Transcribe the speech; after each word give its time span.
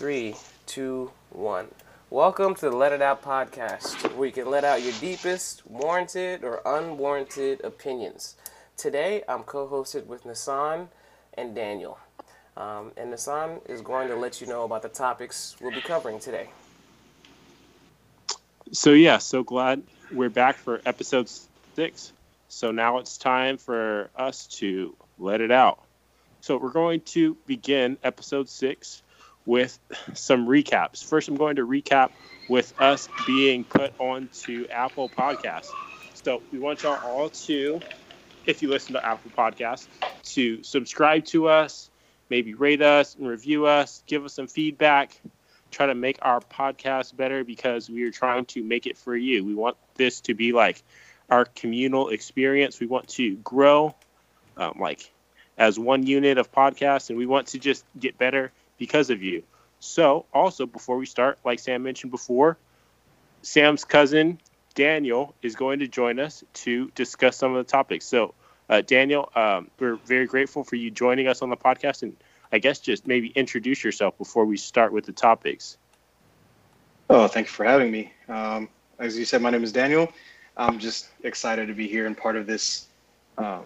Three, 0.00 0.34
two, 0.64 1.12
one. 1.28 1.68
Welcome 2.08 2.54
to 2.54 2.70
the 2.70 2.74
Let 2.74 2.92
It 2.92 3.02
Out 3.02 3.22
podcast, 3.22 4.16
where 4.16 4.28
you 4.28 4.32
can 4.32 4.48
let 4.48 4.64
out 4.64 4.82
your 4.82 4.94
deepest, 4.98 5.66
warranted 5.66 6.42
or 6.42 6.62
unwarranted 6.64 7.62
opinions. 7.64 8.36
Today, 8.78 9.22
I'm 9.28 9.42
co 9.42 9.68
hosted 9.68 10.06
with 10.06 10.24
Nassan 10.24 10.88
and 11.34 11.54
Daniel. 11.54 11.98
Um, 12.56 12.92
and 12.96 13.12
Nassan 13.12 13.60
is 13.68 13.82
going 13.82 14.08
to 14.08 14.16
let 14.16 14.40
you 14.40 14.46
know 14.46 14.64
about 14.64 14.80
the 14.80 14.88
topics 14.88 15.54
we'll 15.60 15.70
be 15.70 15.82
covering 15.82 16.18
today. 16.18 16.48
So, 18.72 18.92
yeah, 18.92 19.18
so 19.18 19.42
glad 19.42 19.82
we're 20.10 20.30
back 20.30 20.56
for 20.56 20.80
episode 20.86 21.28
six. 21.76 22.14
So, 22.48 22.70
now 22.70 23.00
it's 23.00 23.18
time 23.18 23.58
for 23.58 24.08
us 24.16 24.46
to 24.60 24.96
let 25.18 25.42
it 25.42 25.50
out. 25.50 25.84
So, 26.40 26.56
we're 26.56 26.72
going 26.72 27.02
to 27.02 27.36
begin 27.46 27.98
episode 28.02 28.48
six 28.48 29.02
with 29.46 29.78
some 30.14 30.46
recaps. 30.46 31.04
First, 31.04 31.28
I'm 31.28 31.36
going 31.36 31.56
to 31.56 31.66
recap 31.66 32.10
with 32.48 32.78
us 32.80 33.08
being 33.26 33.64
put 33.64 33.92
onto 33.98 34.66
Apple 34.70 35.08
Podcasts. 35.08 35.70
So 36.14 36.42
we 36.52 36.58
want 36.58 36.82
y'all 36.82 36.98
all 37.04 37.28
to, 37.28 37.80
if 38.46 38.62
you 38.62 38.68
listen 38.68 38.94
to 38.94 39.06
Apple 39.06 39.30
Podcasts, 39.36 39.86
to 40.34 40.62
subscribe 40.62 41.24
to 41.26 41.48
us, 41.48 41.90
maybe 42.28 42.54
rate 42.54 42.82
us 42.82 43.14
and 43.14 43.26
review 43.26 43.66
us, 43.66 44.02
give 44.06 44.24
us 44.24 44.34
some 44.34 44.46
feedback, 44.46 45.18
try 45.70 45.86
to 45.86 45.94
make 45.94 46.18
our 46.22 46.40
podcast 46.40 47.16
better 47.16 47.44
because 47.44 47.88
we 47.88 48.02
are 48.02 48.10
trying 48.10 48.44
to 48.46 48.62
make 48.62 48.86
it 48.86 48.98
for 48.98 49.16
you. 49.16 49.44
We 49.44 49.54
want 49.54 49.76
this 49.94 50.20
to 50.22 50.34
be 50.34 50.52
like 50.52 50.82
our 51.28 51.44
communal 51.44 52.08
experience. 52.08 52.80
We 52.80 52.86
want 52.86 53.08
to 53.10 53.36
grow 53.36 53.94
um, 54.56 54.74
like 54.78 55.10
as 55.56 55.78
one 55.78 56.06
unit 56.06 56.38
of 56.38 56.50
podcasts 56.52 57.10
and 57.10 57.18
we 57.18 57.26
want 57.26 57.48
to 57.48 57.58
just 57.58 57.84
get 57.98 58.18
better 58.18 58.52
because 58.80 59.10
of 59.10 59.22
you. 59.22 59.44
So, 59.78 60.26
also, 60.34 60.66
before 60.66 60.96
we 60.96 61.06
start, 61.06 61.38
like 61.44 61.60
Sam 61.60 61.84
mentioned 61.84 62.10
before, 62.10 62.56
Sam's 63.42 63.84
cousin, 63.84 64.40
Daniel, 64.74 65.34
is 65.42 65.54
going 65.54 65.78
to 65.78 65.86
join 65.86 66.18
us 66.18 66.42
to 66.64 66.90
discuss 66.96 67.36
some 67.36 67.54
of 67.54 67.64
the 67.64 67.70
topics. 67.70 68.04
So, 68.04 68.34
uh, 68.68 68.80
Daniel, 68.80 69.30
um, 69.36 69.70
we're 69.78 69.96
very 69.96 70.26
grateful 70.26 70.64
for 70.64 70.76
you 70.76 70.90
joining 70.90 71.28
us 71.28 71.42
on 71.42 71.50
the 71.50 71.56
podcast. 71.56 72.02
And 72.02 72.16
I 72.50 72.58
guess 72.58 72.80
just 72.80 73.06
maybe 73.06 73.28
introduce 73.28 73.84
yourself 73.84 74.18
before 74.18 74.44
we 74.44 74.56
start 74.56 74.92
with 74.92 75.04
the 75.04 75.12
topics. 75.12 75.76
Oh, 77.08 77.26
thank 77.28 77.46
you 77.46 77.52
for 77.52 77.64
having 77.64 77.90
me. 77.90 78.12
Um, 78.28 78.68
as 78.98 79.18
you 79.18 79.24
said, 79.24 79.42
my 79.42 79.50
name 79.50 79.64
is 79.64 79.72
Daniel. 79.72 80.12
I'm 80.56 80.78
just 80.78 81.08
excited 81.22 81.68
to 81.68 81.74
be 81.74 81.86
here 81.86 82.06
and 82.06 82.16
part 82.16 82.36
of 82.36 82.46
this 82.46 82.86
uh, 83.38 83.60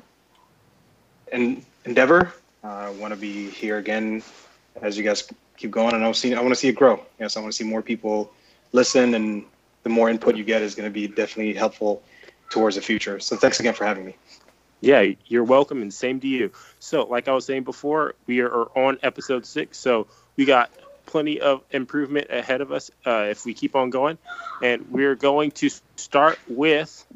endeavor. 1.32 2.32
Uh, 2.62 2.68
I 2.68 2.90
want 2.90 3.12
to 3.12 3.18
be 3.18 3.50
here 3.50 3.78
again 3.78 4.22
as 4.82 4.96
you 4.98 5.04
guys 5.04 5.28
keep 5.56 5.70
going. 5.70 5.94
And 5.94 6.04
I 6.04 6.12
see 6.12 6.34
I 6.34 6.40
want 6.40 6.52
to 6.52 6.56
see 6.56 6.68
it 6.68 6.76
grow. 6.76 7.00
Yes, 7.18 7.36
I 7.36 7.40
want 7.40 7.52
to 7.52 7.56
see 7.56 7.64
more 7.64 7.82
people 7.82 8.32
listen, 8.72 9.14
and 9.14 9.44
the 9.82 9.88
more 9.90 10.10
input 10.10 10.36
you 10.36 10.44
get 10.44 10.62
is 10.62 10.74
going 10.74 10.88
to 10.88 10.92
be 10.92 11.06
definitely 11.06 11.54
helpful 11.54 12.02
towards 12.50 12.76
the 12.76 12.82
future. 12.82 13.20
So 13.20 13.36
thanks 13.36 13.60
again 13.60 13.74
for 13.74 13.84
having 13.84 14.04
me. 14.04 14.16
Yeah, 14.80 15.12
you're 15.26 15.44
welcome, 15.44 15.80
and 15.80 15.94
same 15.94 16.20
to 16.20 16.28
you. 16.28 16.52
So, 16.78 17.04
like 17.04 17.26
I 17.26 17.32
was 17.32 17.46
saying 17.46 17.64
before, 17.64 18.16
we 18.26 18.40
are 18.40 18.64
on 18.76 18.98
episode 19.02 19.46
six, 19.46 19.78
so 19.78 20.08
we 20.36 20.44
got 20.44 20.70
plenty 21.06 21.40
of 21.40 21.62
improvement 21.70 22.26
ahead 22.30 22.60
of 22.60 22.70
us 22.70 22.90
uh, 23.06 23.26
if 23.30 23.46
we 23.46 23.54
keep 23.54 23.76
on 23.76 23.88
going, 23.88 24.18
and 24.62 24.90
we're 24.90 25.14
going 25.14 25.52
to 25.52 25.70
start 25.96 26.38
with 26.48 27.06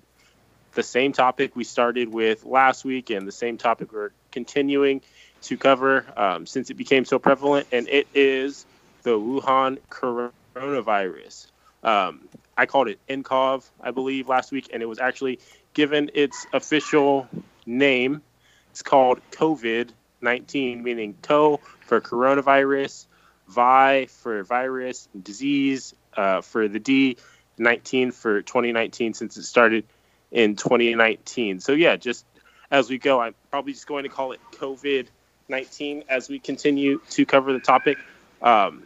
the 0.73 0.83
same 0.83 1.13
topic 1.13 1.57
we 1.57 1.65
started 1.65 2.09
with 2.09 2.45
last 2.45 2.87
week, 2.87 3.11
and 3.11 3.29
the 3.29 3.33
same 3.33 3.59
topic 3.59 3.93
we're 3.93 4.13
continuing 4.31 5.03
to 5.43 5.57
cover 5.57 6.05
um, 6.17 6.47
since 6.47 6.71
it 6.71 6.75
became 6.75 7.05
so 7.05 7.19
prevalent, 7.19 7.69
and 7.73 7.89
it 7.89 8.09
is 8.15 8.67
the 9.03 9.19
Wuhan 9.19 9.79
coronavirus. 9.91 11.47
Um, 11.83 12.29
I 12.57 12.67
called 12.67 12.89
it 12.89 12.99
NCOV, 13.09 13.69
I 13.81 13.93
believe, 13.93 14.29
last 14.29 14.51
week, 14.51 14.71
and 14.73 14.83
it 14.83 14.87
was 14.87 14.99
actually 14.99 15.39
given 15.75 16.11
its 16.15 16.47
official 16.53 17.29
name. 17.67 18.23
It's 18.71 18.83
called 18.83 19.21
COVID 19.31 19.91
19, 20.21 20.83
meaning 20.83 21.15
CO 21.23 21.61
for 21.81 22.01
coronavirus, 22.01 23.07
VI 23.49 24.07
for 24.07 24.43
virus, 24.43 25.09
disease 25.21 25.95
uh, 26.17 26.41
for 26.41 26.67
the 26.69 26.81
D, 26.81 27.17
19 27.57 28.11
for 28.11 28.43
2019, 28.43 29.15
since 29.15 29.37
it 29.37 29.45
started 29.45 29.85
in 30.31 30.57
2019. 30.57 31.61
So, 31.61 31.73
yeah, 31.73 31.97
just 31.97 32.25
as 32.71 32.91
we 32.91 32.99
go, 32.99 33.21
I'm 33.21 33.35
probably 33.51 33.73
just 33.73 33.87
going 33.87 34.03
to 34.03 34.09
call 34.09 34.33
it 34.33 34.41
COVID 34.53 35.07
19 35.49 36.05
as 36.09 36.29
we 36.29 36.39
continue 36.39 37.01
to 37.11 37.25
cover 37.25 37.53
the 37.53 37.61
topic. 37.61 37.99
Um, 38.43 38.85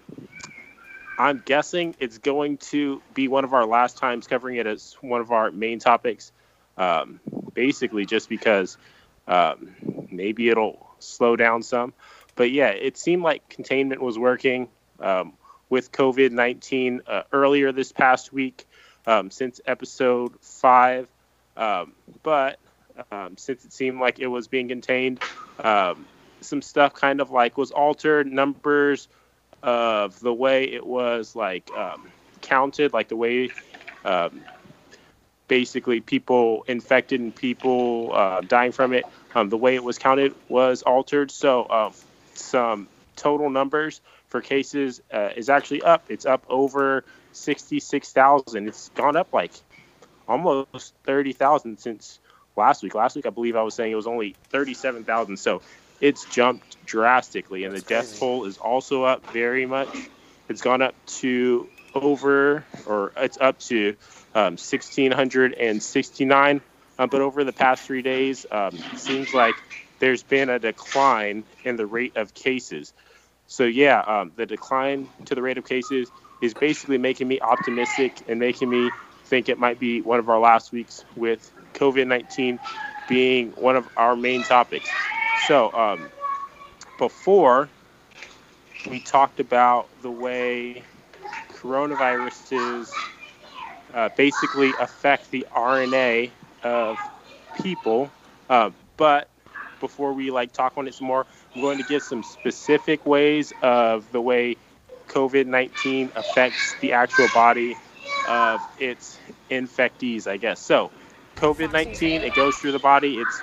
I'm 1.19 1.43
guessing 1.45 1.95
it's 1.99 2.19
going 2.19 2.59
to 2.59 3.03
be 3.15 3.29
one 3.29 3.45
of 3.45 3.53
our 3.53 3.67
last 3.67 3.99
times 3.99 4.27
covering 4.27 4.57
it 4.57 4.67
as 4.67 4.97
one 5.01 5.21
of 5.21 5.31
our 5.31 5.51
main 5.51 5.79
topics, 5.79 6.33
um, 6.77 7.21
basically 7.53 8.07
just 8.07 8.29
because 8.29 8.79
um, 9.29 9.75
maybe 10.11 10.49
it'll 10.49 10.87
slow 10.99 11.37
down 11.37 11.63
some. 11.63 11.93
But 12.35 12.51
yeah, 12.51 12.69
it 12.69 12.97
seemed 12.97 13.23
like 13.23 13.49
containment 13.49 14.01
was 14.01 14.19
working 14.19 14.69
um, 15.01 15.35
with 15.69 15.93
COVID 15.93 16.31
19 16.31 17.03
uh, 17.07 17.23
earlier 17.33 17.73
this 17.73 17.93
past 17.93 18.33
week 18.33 18.67
um, 19.07 19.31
since 19.31 19.61
episode 19.67 20.33
five. 20.41 21.09
Um, 21.57 21.93
but 22.23 22.59
since 23.37 23.65
it 23.65 23.73
seemed 23.73 24.01
like 24.01 24.19
it 24.19 24.29
was 24.29 24.49
being 24.49 24.69
contained, 24.69 25.21
some 26.45 26.63
stuff 26.63 26.95
kind 26.95 27.21
of 27.21 27.31
like 27.31 27.57
was 27.57 27.71
altered 27.71 28.27
numbers 28.27 29.09
of 29.63 30.19
the 30.21 30.33
way 30.33 30.65
it 30.65 30.85
was 30.87 31.37
like 31.37 31.71
um, 31.73 32.09
counted, 32.41 32.93
like 32.93 33.09
the 33.09 33.17
way 33.17 33.51
um, 34.05 34.43
basically 35.49 36.01
people 36.01 36.65
infected 36.67 37.21
and 37.21 37.35
people 37.35 38.11
uh, 38.15 38.41
dying 38.41 38.73
from 38.73 38.93
it, 38.93 39.05
um, 39.35 39.49
the 39.49 39.57
way 39.57 39.75
it 39.75 39.85
was 39.85 39.99
counted 39.99 40.35
was 40.49 40.83
altered. 40.83 41.31
So 41.31 41.69
um, 41.69 41.93
some 42.35 42.89
total 43.17 43.51
numbers 43.51 44.01
for 44.29 44.41
cases 44.41 45.03
uh, 45.13 45.31
is 45.37 45.49
actually 45.49 45.83
up. 45.83 46.05
It's 46.09 46.27
up 46.27 46.45
over 46.49 47.05
66,000. 47.33 48.69
It's 48.69 48.89
gone 48.91 49.17
up 49.17 49.33
like 49.33 49.53
almost 50.29 50.95
30,000 51.05 51.79
since 51.79 52.19
last 52.57 52.83
week. 52.83 52.95
Last 52.95 53.17
week, 53.17 53.27
I 53.27 53.31
believe 53.31 53.57
I 53.57 53.63
was 53.63 53.75
saying 53.75 53.93
it 53.93 53.97
was 53.97 54.07
only 54.07 54.35
37,000. 54.51 55.37
So 55.37 55.63
it's 56.03 56.27
jumped 56.27 56.85
drastically, 56.85 57.65
and 57.65 57.75
That's 57.75 57.85
the 57.85 57.95
death 57.95 58.19
toll 58.19 58.45
is 58.45 58.59
also 58.59 59.05
up 59.05 59.25
very 59.33 59.65
much. 59.65 59.89
It's 60.49 60.61
gone 60.61 60.83
up 60.83 60.97
to 61.21 61.69
over, 61.95 62.65
or 62.87 63.13
it's 63.17 63.39
up 63.41 63.61
to 63.61 63.97
um, 64.35 64.55
1,669. 64.55 66.61
Um, 66.99 67.09
but 67.09 67.21
over 67.21 67.45
the 67.45 67.53
past 67.53 67.85
three 67.85 68.03
days, 68.03 68.45
um, 68.51 68.75
it 68.75 68.99
seems 68.99 69.33
like 69.33 69.55
there's 70.01 70.25
been 70.25 70.51
a 70.51 70.59
decline 70.59 71.45
in 71.65 71.77
the 71.77 71.87
rate 71.87 72.17
of 72.17 72.35
cases. 72.35 72.93
So, 73.47 73.63
yeah, 73.65 74.01
um, 74.01 74.33
the 74.37 74.45
decline 74.45 75.09
to 75.27 75.37
the 75.37 75.43
rate 75.43 75.57
of 75.57 75.65
cases 75.65 76.11
is 76.43 76.53
basically 76.53 76.99
making 76.99 77.29
me 77.29 77.41
optimistic 77.41 78.13
and 78.29 78.41
making 78.41 78.69
me 78.69 78.91
think 79.27 79.49
it 79.49 79.59
might 79.59 79.79
be 79.79 80.03
one 80.03 80.19
of 80.19 80.29
our 80.29 80.41
last 80.41 80.73
weeks 80.73 81.05
with 81.17 81.49
COVID 81.75 82.09
19 82.09 82.59
being 83.09 83.53
one 83.53 83.77
of 83.77 83.87
our 83.97 84.17
main 84.17 84.43
topics. 84.43 84.91
So, 85.47 85.73
um, 85.73 86.09
before 86.99 87.69
we 88.89 89.01
talked 89.01 89.41
about 89.41 89.89
the 90.03 90.11
way 90.11 90.85
coronaviruses 91.55 92.93
uh, 93.93 94.09
basically 94.17 94.73
affect 94.79 95.31
the 95.33 95.47
RNA 95.55 96.31
of 96.63 96.97
people. 97.61 98.09
Uh, 98.49 98.71
but 98.97 99.29
before 99.81 100.13
we 100.13 100.31
like 100.31 100.53
talk 100.53 100.75
on 100.77 100.87
it 100.87 100.95
some 100.95 101.09
more, 101.09 101.27
I'm 101.55 101.61
going 101.61 101.79
to 101.79 101.85
give 101.89 102.03
some 102.03 102.23
specific 102.23 103.05
ways 103.05 103.53
of 103.63 104.11
the 104.13 104.21
way 104.21 104.57
COVID-19 105.09 106.17
affects 106.17 106.75
the 106.75 106.93
actual 106.93 107.29
body 107.35 107.77
of 108.29 108.61
its 108.79 109.19
infectees, 109.51 110.27
I 110.29 110.37
guess. 110.37 110.61
So, 110.61 110.91
COVID-19, 111.37 112.23
it 112.23 112.35
goes 112.37 112.57
through 112.59 112.73
the 112.73 112.79
body. 112.79 113.19
It's 113.19 113.43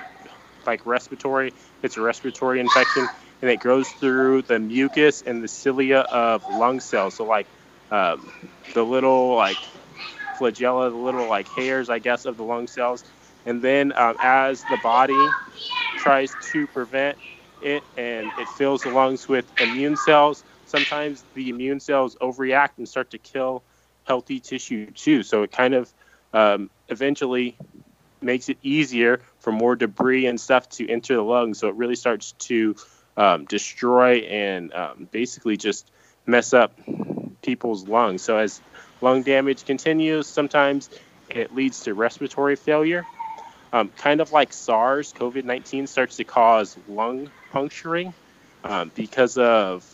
like 0.65 0.85
respiratory 0.85 1.53
it's 1.83 1.97
a 1.97 2.01
respiratory 2.01 2.59
infection, 2.59 3.09
and 3.41 3.51
it 3.51 3.57
grows 3.59 3.91
through 3.91 4.43
the 4.43 4.59
mucus 4.59 5.21
and 5.21 5.43
the 5.43 5.47
cilia 5.47 5.99
of 5.99 6.47
lung 6.47 6.79
cells. 6.79 7.17
So 7.17 7.25
like 7.25 7.49
um, 7.91 8.31
the 8.73 8.83
little 8.85 9.35
like 9.35 9.59
flagella, 10.39 10.89
the 10.89 10.97
little 10.97 11.27
like 11.27 11.49
hairs, 11.49 11.89
I 11.89 11.99
guess, 11.99 12.25
of 12.25 12.37
the 12.37 12.43
lung 12.43 12.67
cells. 12.67 13.05
And 13.45 13.61
then 13.63 13.93
um, 13.95 14.15
as 14.19 14.65
the 14.65 14.77
body 14.77 15.37
tries 15.95 16.35
to 16.51 16.67
prevent 16.67 17.17
it 17.61 17.85
and 17.95 18.33
it 18.37 18.49
fills 18.49 18.83
the 18.83 18.89
lungs 18.89 19.27
with 19.27 19.51
immune 19.59 19.95
cells, 19.95 20.43
sometimes 20.65 21.25
the 21.33 21.49
immune 21.49 21.79
cells 21.79 22.17
overreact 22.21 22.77
and 22.77 22.87
start 22.87 23.11
to 23.11 23.17
kill 23.17 23.65
healthy 24.05 24.39
tissue 24.39 24.91
too. 24.91 25.23
So 25.23 25.43
it 25.43 25.51
kind 25.51 25.73
of 25.73 25.93
um, 26.33 26.69
eventually 26.87 27.57
makes 28.21 28.49
it 28.49 28.57
easier 28.61 29.21
for 29.39 29.51
more 29.51 29.75
debris 29.75 30.25
and 30.27 30.39
stuff 30.39 30.69
to 30.69 30.89
enter 30.89 31.15
the 31.15 31.23
lungs. 31.23 31.59
So 31.59 31.69
it 31.69 31.75
really 31.75 31.95
starts 31.95 32.33
to 32.33 32.75
um, 33.17 33.45
destroy 33.45 34.19
and 34.19 34.73
um, 34.73 35.07
basically 35.11 35.57
just 35.57 35.89
mess 36.25 36.53
up 36.53 36.79
people's 37.41 37.87
lungs. 37.87 38.21
So 38.21 38.37
as 38.37 38.61
lung 39.01 39.23
damage 39.23 39.65
continues, 39.65 40.27
sometimes 40.27 40.89
it 41.29 41.53
leads 41.53 41.81
to 41.81 41.93
respiratory 41.93 42.55
failure. 42.55 43.05
Um, 43.71 43.89
kind 43.89 44.19
of 44.19 44.31
like 44.31 44.51
SARS, 44.51 45.13
COVID 45.13 45.43
19 45.43 45.85
starts 45.87 46.17
to 46.17 46.23
cause 46.23 46.75
lung 46.87 47.29
puncturing 47.51 48.13
um, 48.63 48.91
because 48.95 49.37
of 49.37 49.85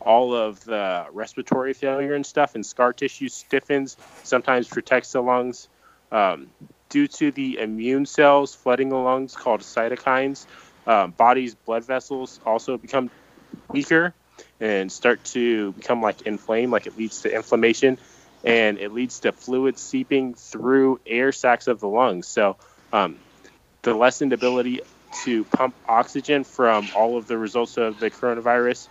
all 0.00 0.34
of 0.34 0.64
the 0.64 1.06
respiratory 1.12 1.74
failure 1.74 2.14
and 2.14 2.24
stuff, 2.24 2.54
and 2.54 2.64
scar 2.64 2.92
tissue 2.92 3.28
stiffens, 3.28 3.96
sometimes 4.24 4.66
protects 4.66 5.12
the 5.12 5.22
lungs. 5.22 5.68
Due 6.90 7.06
to 7.06 7.30
the 7.30 7.58
immune 7.58 8.04
cells 8.04 8.54
flooding 8.54 8.90
the 8.90 8.96
lungs 8.96 9.34
called 9.34 9.60
cytokines, 9.60 10.44
um, 10.86 11.12
body's 11.12 11.54
blood 11.54 11.84
vessels 11.84 12.40
also 12.44 12.76
become 12.76 13.10
weaker 13.68 14.14
and 14.60 14.90
start 14.90 15.24
to 15.24 15.72
become 15.72 16.02
like 16.02 16.22
inflamed, 16.22 16.72
like 16.72 16.86
it 16.86 16.98
leads 16.98 17.22
to 17.22 17.34
inflammation 17.34 17.98
and 18.44 18.78
it 18.78 18.92
leads 18.92 19.20
to 19.20 19.32
fluid 19.32 19.78
seeping 19.78 20.34
through 20.34 21.00
air 21.06 21.32
sacs 21.32 21.68
of 21.68 21.80
the 21.80 21.88
lungs. 21.88 22.26
So, 22.26 22.56
um, 22.92 23.16
the 23.82 23.94
lessened 23.94 24.32
ability 24.32 24.80
to 25.24 25.44
pump 25.44 25.74
oxygen 25.88 26.44
from 26.44 26.88
all 26.96 27.16
of 27.16 27.26
the 27.26 27.38
results 27.38 27.76
of 27.76 28.00
the 28.00 28.10
coronavirus 28.10 28.88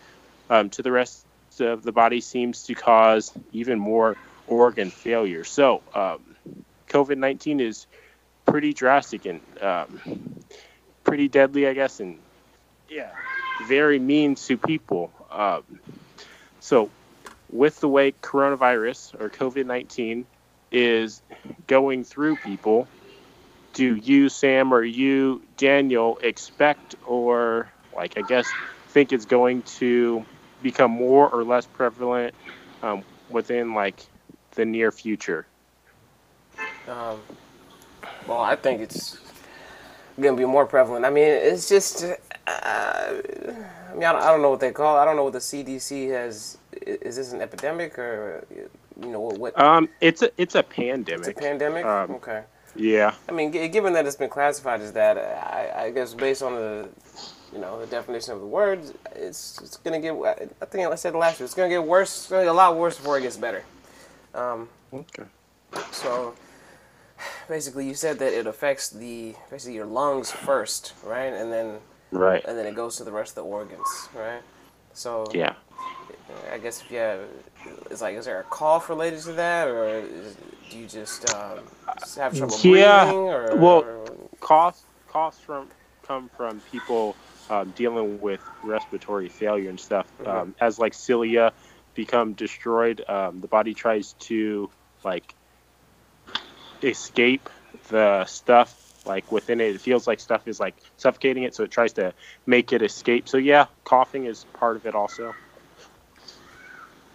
um, 0.49 0.69
to 0.71 0.81
the 0.81 0.91
rest 0.91 1.25
of 1.59 1.83
the 1.83 1.91
body 1.91 2.21
seems 2.21 2.63
to 2.63 2.75
cause 2.75 3.31
even 3.51 3.79
more 3.79 4.17
organ 4.47 4.89
failure. 4.89 5.43
So, 5.43 5.81
um, 5.93 6.28
COVID 6.89 7.17
19 7.17 7.59
is 7.59 7.87
pretty 8.45 8.73
drastic 8.73 9.25
and 9.25 9.41
um, 9.61 10.41
pretty 11.03 11.27
deadly, 11.27 11.67
I 11.67 11.73
guess, 11.73 11.99
and 11.99 12.19
yeah, 12.89 13.11
very 13.67 13.99
mean 13.99 14.35
to 14.35 14.57
people. 14.57 15.11
Um, 15.31 15.63
so, 16.59 16.89
with 17.51 17.79
the 17.79 17.87
way 17.87 18.11
coronavirus 18.11 19.19
or 19.19 19.29
COVID 19.29 19.65
19 19.65 20.25
is 20.71 21.21
going 21.67 22.03
through 22.03 22.35
people, 22.37 22.87
do 23.73 23.95
you, 23.95 24.29
Sam, 24.29 24.73
or 24.73 24.83
you, 24.83 25.41
Daniel, 25.57 26.19
expect 26.21 26.95
or, 27.05 27.71
like, 27.95 28.17
I 28.17 28.21
guess, 28.21 28.47
think 28.89 29.13
it's 29.13 29.25
going 29.25 29.61
to 29.63 30.25
become 30.61 30.91
more 30.91 31.29
or 31.29 31.43
less 31.43 31.65
prevalent 31.65 32.33
um, 32.81 33.03
within, 33.29 33.73
like, 33.73 34.05
the 34.51 34.65
near 34.65 34.91
future? 34.91 35.45
Um, 36.89 37.19
well, 38.27 38.39
I 38.41 38.55
think 38.55 38.81
it's 38.81 39.17
going 40.19 40.35
to 40.35 40.39
be 40.41 40.45
more 40.45 40.65
prevalent. 40.65 41.05
I 41.05 41.09
mean, 41.09 41.25
it's 41.27 41.69
just, 41.69 42.03
uh, 42.03 42.11
I 42.47 43.13
mean, 43.93 44.03
I 44.03 44.11
don't, 44.11 44.21
I 44.21 44.27
don't 44.31 44.41
know 44.41 44.49
what 44.49 44.59
they 44.59 44.71
call 44.71 44.97
it. 44.97 45.01
I 45.01 45.05
don't 45.05 45.15
know 45.15 45.23
what 45.23 45.33
the 45.33 45.39
CDC 45.39 46.09
has. 46.11 46.57
Is 46.81 47.15
this 47.15 47.31
an 47.33 47.41
epidemic 47.41 47.97
or, 47.99 48.45
you 49.01 49.07
know, 49.07 49.19
what? 49.19 49.37
what 49.39 49.59
Um, 49.59 49.89
it's 50.01 50.21
a 50.21 50.31
it's 50.37 50.55
a 50.55 50.63
pandemic. 50.63 51.27
it's 51.27 51.37
a 51.39 51.41
pandemic? 51.41 51.85
um, 51.85 52.11
okay. 52.11 52.43
Yeah. 52.75 53.13
I 53.27 53.31
mean, 53.31 53.51
g- 53.51 53.67
given 53.67 53.93
that 53.93 54.05
it's 54.05 54.15
been 54.15 54.29
classified 54.29 54.81
as 54.81 54.91
that, 54.93 55.17
I, 55.17 55.85
I 55.85 55.91
guess 55.91 56.13
based 56.13 56.43
on 56.43 56.55
the, 56.55 56.89
you 57.51 57.59
know, 57.59 57.79
the 57.79 57.87
definition 57.87 58.33
of 58.33 58.39
the 58.41 58.45
words, 58.45 58.93
it's 59.15 59.59
it's 59.61 59.77
gonna 59.77 59.99
get. 59.99 60.13
I 60.61 60.65
think 60.65 60.87
I 60.87 60.95
said 60.95 61.15
last 61.15 61.39
year, 61.39 61.45
it's 61.45 61.55
gonna 61.55 61.69
get 61.69 61.83
worse. 61.83 62.15
It's 62.15 62.29
gonna 62.29 62.43
get 62.43 62.51
a 62.51 62.53
lot 62.53 62.75
worse 62.77 62.97
before 62.97 63.17
it 63.17 63.21
gets 63.21 63.37
better. 63.37 63.63
Um, 64.35 64.69
Okay. 64.93 65.23
so 65.91 66.35
basically, 67.47 67.87
you 67.87 67.93
said 67.93 68.19
that 68.19 68.33
it 68.33 68.47
affects 68.47 68.89
the 68.89 69.35
basically 69.49 69.75
your 69.75 69.85
lungs 69.85 70.31
first, 70.31 70.93
right, 71.03 71.33
and 71.33 71.51
then 71.51 71.79
Right. 72.11 72.43
and 72.45 72.57
then 72.57 72.65
it 72.65 72.75
goes 72.75 72.97
to 72.97 73.03
the 73.03 73.11
rest 73.11 73.31
of 73.31 73.35
the 73.35 73.49
organs, 73.49 74.09
right? 74.15 74.41
So 74.93 75.25
Yeah. 75.33 75.53
I 76.51 76.57
guess 76.57 76.81
if 76.81 76.91
you 76.91 76.97
have, 76.97 77.19
it's 77.91 78.01
like, 78.01 78.15
is 78.15 78.25
there 78.25 78.39
a 78.39 78.43
cough 78.43 78.89
related 78.89 79.19
to 79.21 79.33
that, 79.33 79.67
or 79.67 79.85
is, 79.99 80.35
do 80.69 80.77
you 80.79 80.87
just 80.87 81.29
um, 81.29 81.59
have 82.17 82.35
trouble 82.35 82.57
Yeah, 82.63 83.05
breathing, 83.05 83.29
or 83.29 83.55
well- 83.55 83.83
or- 83.83 84.15
Costs 84.39 84.85
costs 85.07 85.41
from 85.43 85.69
come 86.07 86.29
from 86.37 86.59
people 86.61 87.15
um, 87.49 87.71
dealing 87.71 88.19
with 88.21 88.41
respiratory 88.63 89.27
failure 89.27 89.69
and 89.69 89.79
stuff. 89.79 90.07
Um, 90.25 90.55
as 90.61 90.79
like 90.79 90.93
cilia 90.93 91.51
become 91.93 92.33
destroyed, 92.33 93.03
um, 93.09 93.41
the 93.41 93.47
body 93.47 93.73
tries 93.73 94.13
to 94.13 94.69
like 95.03 95.35
escape 96.83 97.49
the 97.89 98.25
stuff 98.25 98.75
like 99.05 99.31
within 99.31 99.59
it. 99.61 99.75
It 99.75 99.81
feels 99.81 100.07
like 100.07 100.19
stuff 100.19 100.47
is 100.47 100.59
like 100.59 100.75
suffocating 100.97 101.43
it, 101.43 101.55
so 101.55 101.63
it 101.63 101.71
tries 101.71 101.93
to 101.93 102.13
make 102.45 102.71
it 102.73 102.81
escape. 102.81 103.27
So 103.27 103.37
yeah, 103.37 103.65
coughing 103.83 104.25
is 104.25 104.45
part 104.53 104.77
of 104.77 104.85
it 104.85 104.95
also. 104.95 105.33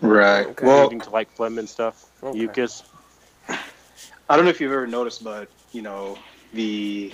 Right. 0.00 0.46
Okay. 0.46 0.66
Well, 0.66 0.82
Leading 0.84 1.00
to 1.02 1.10
like 1.10 1.30
phlegm 1.36 1.58
and 1.58 1.68
stuff, 1.68 2.04
Okay. 2.22 2.38
mucus. 2.38 2.84
I 4.28 4.36
don't 4.36 4.44
know 4.44 4.50
if 4.50 4.60
you've 4.60 4.72
ever 4.72 4.86
noticed, 4.86 5.22
but 5.24 5.48
you 5.72 5.82
know, 5.82 6.18
the 6.52 7.12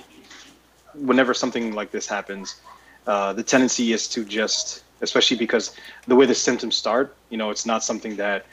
whenever 0.95 1.35
something 1.35 1.73
like 1.75 1.91
this 1.91 2.07
happens, 2.07 2.61
uh, 3.07 3.33
the 3.33 3.43
tendency 3.43 3.93
is 3.93 4.09
to 4.09 4.25
just, 4.25 4.85
especially 5.01 5.37
because 5.37 5.75
the 6.07 6.15
way 6.17 6.27
the 6.27 6.35
symptoms 6.35 6.77
start, 6.77 7.17
you 7.29 7.37
know, 7.39 7.51
it's 7.51 7.67
not 7.67 7.83
something 7.85 8.17
that 8.17 8.47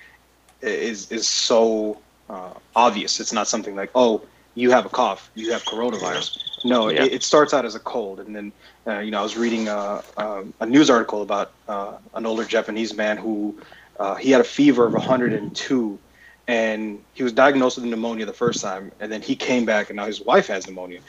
is 0.61 1.11
is 1.11 1.27
so 1.27 2.01
uh, 2.29 2.53
obvious. 2.75 3.19
It's 3.19 3.33
not 3.33 3.47
something 3.47 3.75
like, 3.75 3.91
oh, 3.95 4.27
you 4.55 4.71
have 4.71 4.85
a 4.85 4.89
cough, 4.89 5.29
you 5.35 5.51
have 5.51 5.63
coronavirus. 5.63 6.37
No, 6.65 6.89
Yeah. 6.89 7.03
it, 7.03 7.13
it 7.13 7.23
starts 7.23 7.53
out 7.53 7.65
as 7.65 7.75
a 7.75 7.79
cold, 7.79 8.19
and 8.19 8.35
then 8.35 8.51
uh, 8.87 8.99
you 8.99 9.11
know, 9.11 9.19
I 9.19 9.23
was 9.23 9.37
reading 9.37 9.67
uh, 9.69 10.01
um, 10.17 10.53
a 10.59 10.65
news 10.65 10.89
article 10.89 11.21
about 11.21 11.51
uh, 11.67 11.97
an 12.13 12.25
older 12.25 12.43
Japanese 12.45 12.95
man 12.95 13.17
who 13.17 13.59
uh, 13.99 14.15
he 14.15 14.31
had 14.31 14.41
a 14.41 14.45
fever 14.45 14.85
of 14.85 14.93
102 14.93 15.99
and 16.47 16.99
he 17.13 17.23
was 17.23 17.33
diagnosed 17.33 17.77
with 17.77 17.85
pneumonia 17.85 18.25
the 18.25 18.33
first 18.33 18.61
time 18.61 18.91
and 18.99 19.11
then 19.11 19.21
he 19.21 19.35
came 19.35 19.65
back 19.65 19.89
and 19.89 19.97
now 19.97 20.05
his 20.05 20.21
wife 20.21 20.47
has 20.47 20.67
pneumonia 20.67 20.99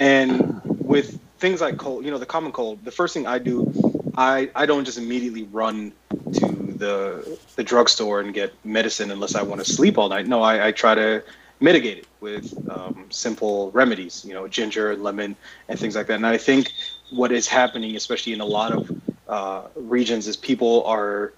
and 0.00 0.60
with 0.64 1.20
things 1.38 1.60
like 1.60 1.76
cold 1.76 2.04
you 2.04 2.10
know 2.10 2.18
the 2.18 2.26
common 2.26 2.52
cold 2.52 2.84
the 2.84 2.90
first 2.90 3.14
thing 3.14 3.26
i 3.26 3.38
do 3.38 3.70
i 4.16 4.50
i 4.54 4.66
don't 4.66 4.84
just 4.84 4.98
immediately 4.98 5.44
run 5.44 5.92
to 6.32 6.67
the 6.78 7.38
the 7.56 7.64
drugstore 7.64 8.20
and 8.20 8.34
get 8.34 8.52
medicine 8.64 9.10
unless 9.10 9.34
i 9.34 9.42
want 9.42 9.60
to 9.62 9.64
sleep 9.70 9.98
all 9.98 10.08
night 10.08 10.26
no 10.26 10.42
i, 10.42 10.68
I 10.68 10.72
try 10.72 10.94
to 10.94 11.22
mitigate 11.60 11.98
it 11.98 12.08
with 12.20 12.54
um, 12.68 13.06
simple 13.10 13.70
remedies 13.72 14.24
you 14.24 14.34
know 14.34 14.48
ginger 14.48 14.90
and 14.92 15.02
lemon 15.02 15.36
and 15.68 15.78
things 15.78 15.96
like 15.96 16.06
that 16.08 16.14
and 16.14 16.26
i 16.26 16.38
think 16.38 16.72
what 17.10 17.32
is 17.32 17.48
happening 17.48 17.96
especially 17.96 18.32
in 18.32 18.40
a 18.40 18.46
lot 18.46 18.72
of 18.72 18.90
uh, 19.28 19.68
regions 19.76 20.26
is 20.28 20.36
people 20.36 20.84
are 20.86 21.34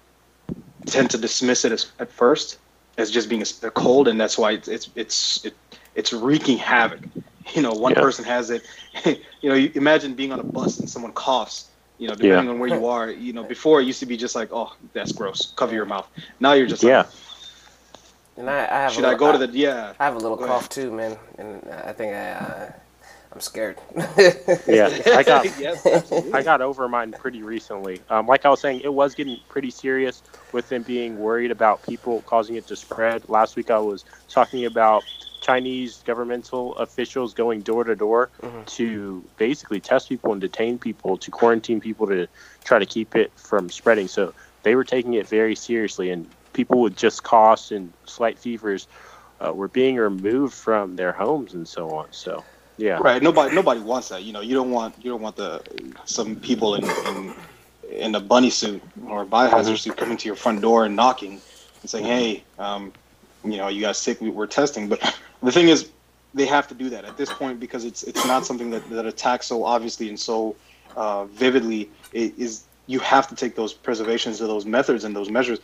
tend 0.87 1.09
to 1.11 1.17
dismiss 1.17 1.65
it 1.65 1.71
as, 1.71 1.91
at 1.99 2.11
first 2.11 2.59
as 2.97 3.11
just 3.11 3.29
being 3.29 3.41
a, 3.41 3.67
a 3.67 3.71
cold, 3.71 4.07
and 4.07 4.19
that's 4.19 4.37
why 4.37 4.51
it's 4.51 4.67
it's 4.67 4.89
it's 4.95 5.45
it, 5.45 5.57
it's 5.95 6.13
wreaking 6.13 6.57
havoc. 6.57 7.07
You 7.55 7.61
know, 7.63 7.73
one 7.73 7.95
Yeah. 7.95 8.01
person 8.01 8.25
has 8.25 8.51
it. 8.51 8.63
you 9.41 9.49
know, 9.49 9.55
you 9.55 9.71
imagine 9.75 10.13
being 10.15 10.31
on 10.31 10.39
a 10.39 10.43
bus 10.43 10.79
and 10.79 10.89
someone 10.89 11.11
coughs. 11.13 11.70
You 12.01 12.07
know, 12.07 12.15
depending 12.15 12.49
on 12.49 12.57
where 12.57 12.69
you 12.69 12.87
are. 12.87 13.11
You 13.11 13.31
know, 13.31 13.43
before 13.43 13.79
it 13.79 13.85
used 13.85 13.99
to 13.99 14.07
be 14.07 14.17
just 14.17 14.35
like, 14.35 14.49
oh, 14.51 14.73
that's 14.91 15.11
gross. 15.11 15.53
Cover 15.55 15.75
your 15.75 15.85
mouth. 15.85 16.07
Now 16.39 16.53
you're 16.53 16.65
just 16.65 16.81
Yeah. 16.81 16.97
like, 17.03 17.07
and 18.37 18.49
I, 18.49 18.63
I 18.63 18.65
have. 18.81 18.91
should 18.93 19.03
a 19.03 19.07
I 19.07 19.11
little- 19.11 19.27
go 19.33 19.37
to 19.37 19.45
the 19.47 19.55
yeah? 19.57 19.93
I 19.99 20.05
have 20.05 20.15
a 20.15 20.19
little 20.19 20.35
Go 20.37 20.47
cough 20.47 20.61
ahead. 20.61 20.71
too, 20.71 20.91
man, 20.91 21.15
and 21.37 21.61
I 21.85 21.93
think 21.93 22.13
I, 22.15 22.31
uh, 22.31 22.71
I'm 23.33 23.39
scared. 23.39 23.77
Yeah, 24.67 24.89
I 25.15 25.21
got 25.27 25.45
yes. 25.59 25.85
I 26.33 26.41
got 26.41 26.61
over 26.61 26.89
mine 26.89 27.11
pretty 27.11 27.43
recently. 27.43 28.01
Um, 28.09 28.25
like 28.25 28.45
I 28.45 28.49
was 28.49 28.61
saying, 28.61 28.81
it 28.83 28.91
was 28.93 29.13
getting 29.13 29.37
pretty 29.47 29.69
serious 29.69 30.23
with 30.53 30.69
them 30.69 30.81
being 30.81 31.19
worried 31.19 31.51
about 31.51 31.83
people 31.83 32.23
causing 32.25 32.55
it 32.55 32.65
to 32.67 32.75
spread. 32.75 33.29
Last 33.29 33.55
week 33.55 33.69
I 33.69 33.77
was 33.77 34.05
talking 34.27 34.65
about 34.65 35.03
Chinese 35.41 36.01
governmental 36.05 36.75
officials 36.77 37.33
going 37.33 37.61
door 37.61 37.83
to 37.83 37.95
door 37.95 38.31
Mhm. 38.41 38.65
to 38.77 39.23
basically 39.37 39.79
test 39.81 40.07
people 40.07 40.31
and 40.31 40.39
detain 40.39 40.77
people 40.79 41.17
to 41.17 41.31
quarantine 41.31 41.81
people 41.81 42.07
to 42.07 42.27
try 42.63 42.79
to 42.79 42.85
keep 42.85 43.15
it 43.15 43.31
from 43.37 43.69
spreading. 43.69 44.07
So 44.07 44.33
they 44.63 44.75
were 44.75 44.83
taking 44.85 45.13
it 45.15 45.27
very 45.27 45.55
seriously, 45.55 46.11
and 46.11 46.27
people 46.53 46.79
with 46.81 46.95
just 46.95 47.23
coughs 47.23 47.71
and 47.71 47.93
slight 48.05 48.39
fevers 48.39 48.87
uh, 49.39 49.51
were 49.51 49.67
being 49.67 49.95
removed 49.95 50.53
from 50.53 50.95
their 50.95 51.11
homes 51.11 51.53
and 51.55 51.67
so 51.67 51.89
on. 51.91 52.07
So 52.11 52.43
yeah, 52.77 52.99
Right. 52.99 53.21
Nobody 53.21 53.53
nobody 53.53 53.79
wants 53.81 54.09
that. 54.09 54.23
You 54.23 54.33
know, 54.33 54.41
you 54.41 54.53
don't 54.55 54.71
want 54.71 54.95
you 55.03 55.11
don't 55.11 55.21
want 55.21 55.35
the 55.35 55.61
some 56.05 56.35
people 56.35 56.75
in 56.75 56.83
in, 56.83 57.33
in 57.89 58.15
a 58.15 58.19
bunny 58.19 58.49
suit 58.49 58.81
or 59.07 59.23
a 59.23 59.25
biohazard 59.25 59.77
suit 59.77 59.97
coming 59.97 60.17
to 60.17 60.27
your 60.27 60.35
front 60.35 60.61
door 60.61 60.85
and 60.85 60.95
knocking 60.95 61.41
and 61.81 61.89
saying, 61.89 62.05
"Hey, 62.05 62.43
um, 62.57 62.91
you 63.43 63.57
know, 63.57 63.67
you 63.67 63.81
got 63.81 63.95
sick? 63.95 64.21
We, 64.21 64.29
we're 64.29 64.47
testing." 64.47 64.89
But 64.89 64.99
the 65.43 65.51
thing 65.51 65.69
is, 65.69 65.91
they 66.33 66.45
have 66.45 66.67
to 66.69 66.75
do 66.75 66.89
that 66.89 67.05
at 67.05 67.17
this 67.17 67.31
point 67.31 67.59
because 67.59 67.85
it's 67.85 68.03
it's 68.03 68.25
not 68.25 68.45
something 68.45 68.69
that 68.71 68.89
that 68.89 69.05
attacks 69.05 69.47
so 69.47 69.63
obviously 69.65 70.09
and 70.09 70.19
so 70.19 70.57
uh, 70.95 71.25
vividly. 71.25 71.91
It 72.11 72.37
is 72.37 72.65
you 72.87 72.99
have 72.99 73.27
to 73.29 73.35
take 73.35 73.55
those 73.55 73.73
preservations 73.73 74.41
of 74.41 74.47
those 74.47 74.65
methods 74.65 75.03
and 75.03 75.15
those 75.15 75.29
measures 75.29 75.59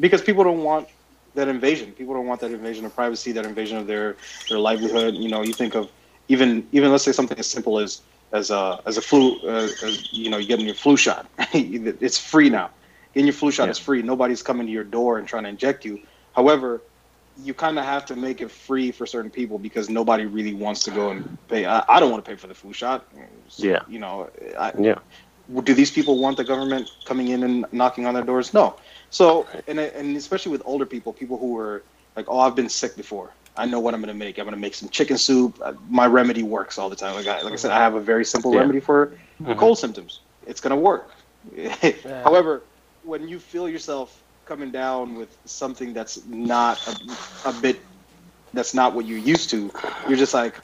because 0.00 0.22
people 0.22 0.44
don't 0.44 0.62
want 0.64 0.88
that 1.34 1.48
invasion. 1.48 1.92
People 1.92 2.14
don't 2.14 2.26
want 2.26 2.40
that 2.40 2.50
invasion 2.52 2.84
of 2.84 2.94
privacy, 2.94 3.32
that 3.32 3.44
invasion 3.44 3.78
of 3.78 3.86
their 3.86 4.16
their 4.48 4.58
livelihood. 4.58 5.14
You 5.16 5.28
know, 5.28 5.42
you 5.42 5.54
think 5.54 5.74
of 5.74 5.90
even 6.28 6.66
even 6.72 6.90
let's 6.90 7.04
say 7.04 7.12
something 7.12 7.38
as 7.38 7.48
simple 7.48 7.78
as 7.78 8.02
as 8.32 8.50
a 8.50 8.80
as 8.86 8.96
a 8.96 9.02
flu, 9.02 9.38
uh, 9.46 9.68
as, 9.82 10.08
you 10.12 10.30
know, 10.30 10.38
you 10.38 10.46
getting 10.46 10.66
your 10.66 10.74
flu 10.74 10.96
shot. 10.96 11.30
it's 11.54 12.18
free 12.18 12.50
now, 12.50 12.70
Getting 13.14 13.26
your 13.26 13.34
flu 13.34 13.50
shot 13.50 13.68
Yeah. 13.68 13.70
is 13.70 13.78
free. 13.78 14.02
Nobody's 14.02 14.42
coming 14.42 14.66
to 14.66 14.72
your 14.72 14.84
door 14.84 15.18
and 15.18 15.26
trying 15.28 15.44
to 15.44 15.50
inject 15.50 15.84
you. 15.84 16.00
However, 16.32 16.82
you 17.36 17.54
kind 17.54 17.78
of 17.78 17.84
have 17.84 18.06
to 18.06 18.16
make 18.16 18.40
it 18.40 18.50
free 18.50 18.90
for 18.92 19.06
certain 19.06 19.30
people 19.30 19.58
because 19.58 19.88
nobody 19.88 20.24
really 20.26 20.54
wants 20.54 20.84
to 20.84 20.90
go 20.90 21.10
and 21.10 21.24
pay. 21.48 21.66
I, 21.66 21.84
I 21.88 22.00
don't 22.00 22.10
want 22.10 22.24
to 22.24 22.30
pay 22.30 22.36
for 22.36 22.46
the 22.46 22.54
flu 22.54 22.72
shot. 22.72 23.06
Yeah. 23.56 23.80
You 23.88 23.98
know, 23.98 24.30
I, 24.58 24.72
Yeah. 24.78 24.98
do 25.64 25.74
these 25.74 25.90
people 25.90 26.18
want 26.18 26.36
the 26.36 26.44
government 26.44 26.88
coming 27.04 27.28
in 27.28 27.42
and 27.42 27.66
knocking 27.72 28.06
on 28.06 28.14
their 28.14 28.22
doors? 28.22 28.52
No. 28.54 28.76
So, 29.10 29.46
and 29.66 29.78
and 29.78 30.16
especially 30.16 30.52
with 30.52 30.62
older 30.64 30.86
people, 30.86 31.12
people 31.12 31.38
who 31.38 31.56
are 31.58 31.84
like, 32.16 32.26
oh, 32.28 32.38
I've 32.38 32.54
been 32.56 32.68
sick 32.68 32.96
before. 32.96 33.32
I 33.56 33.66
know 33.66 33.80
what 33.80 33.94
I'm 33.94 34.00
gonna 34.00 34.14
make. 34.14 34.38
I'm 34.38 34.44
gonna 34.44 34.56
make 34.56 34.74
some 34.74 34.88
chicken 34.88 35.16
soup. 35.18 35.58
Uh, 35.62 35.72
My 35.88 36.06
remedy 36.06 36.42
works 36.42 36.78
all 36.78 36.88
the 36.90 36.96
time. 36.96 37.14
Like 37.14 37.26
I, 37.26 37.42
like 37.42 37.52
I 37.52 37.56
said, 37.56 37.70
I 37.70 37.78
have 37.78 37.94
a 37.94 38.00
very 38.00 38.24
simple 38.24 38.52
Yeah. 38.52 38.58
remedy 38.58 38.80
for 38.80 39.16
Mhm. 39.40 39.56
cold 39.56 39.78
symptoms. 39.78 40.20
It's 40.46 40.60
gonna 40.60 40.76
work. 40.76 41.10
However, 42.22 42.64
when 43.02 43.28
you 43.28 43.38
feel 43.38 43.68
yourself 43.68 44.21
coming 44.44 44.70
down 44.70 45.14
with 45.14 45.36
something 45.44 45.92
that's 45.92 46.26
not 46.26 46.78
a, 46.88 47.48
a 47.48 47.52
bit, 47.52 47.80
that's 48.52 48.74
not 48.74 48.94
what 48.94 49.06
you're 49.06 49.18
used 49.18 49.50
to, 49.50 49.70
you're 50.08 50.18
just 50.18 50.34
like, 50.34 50.56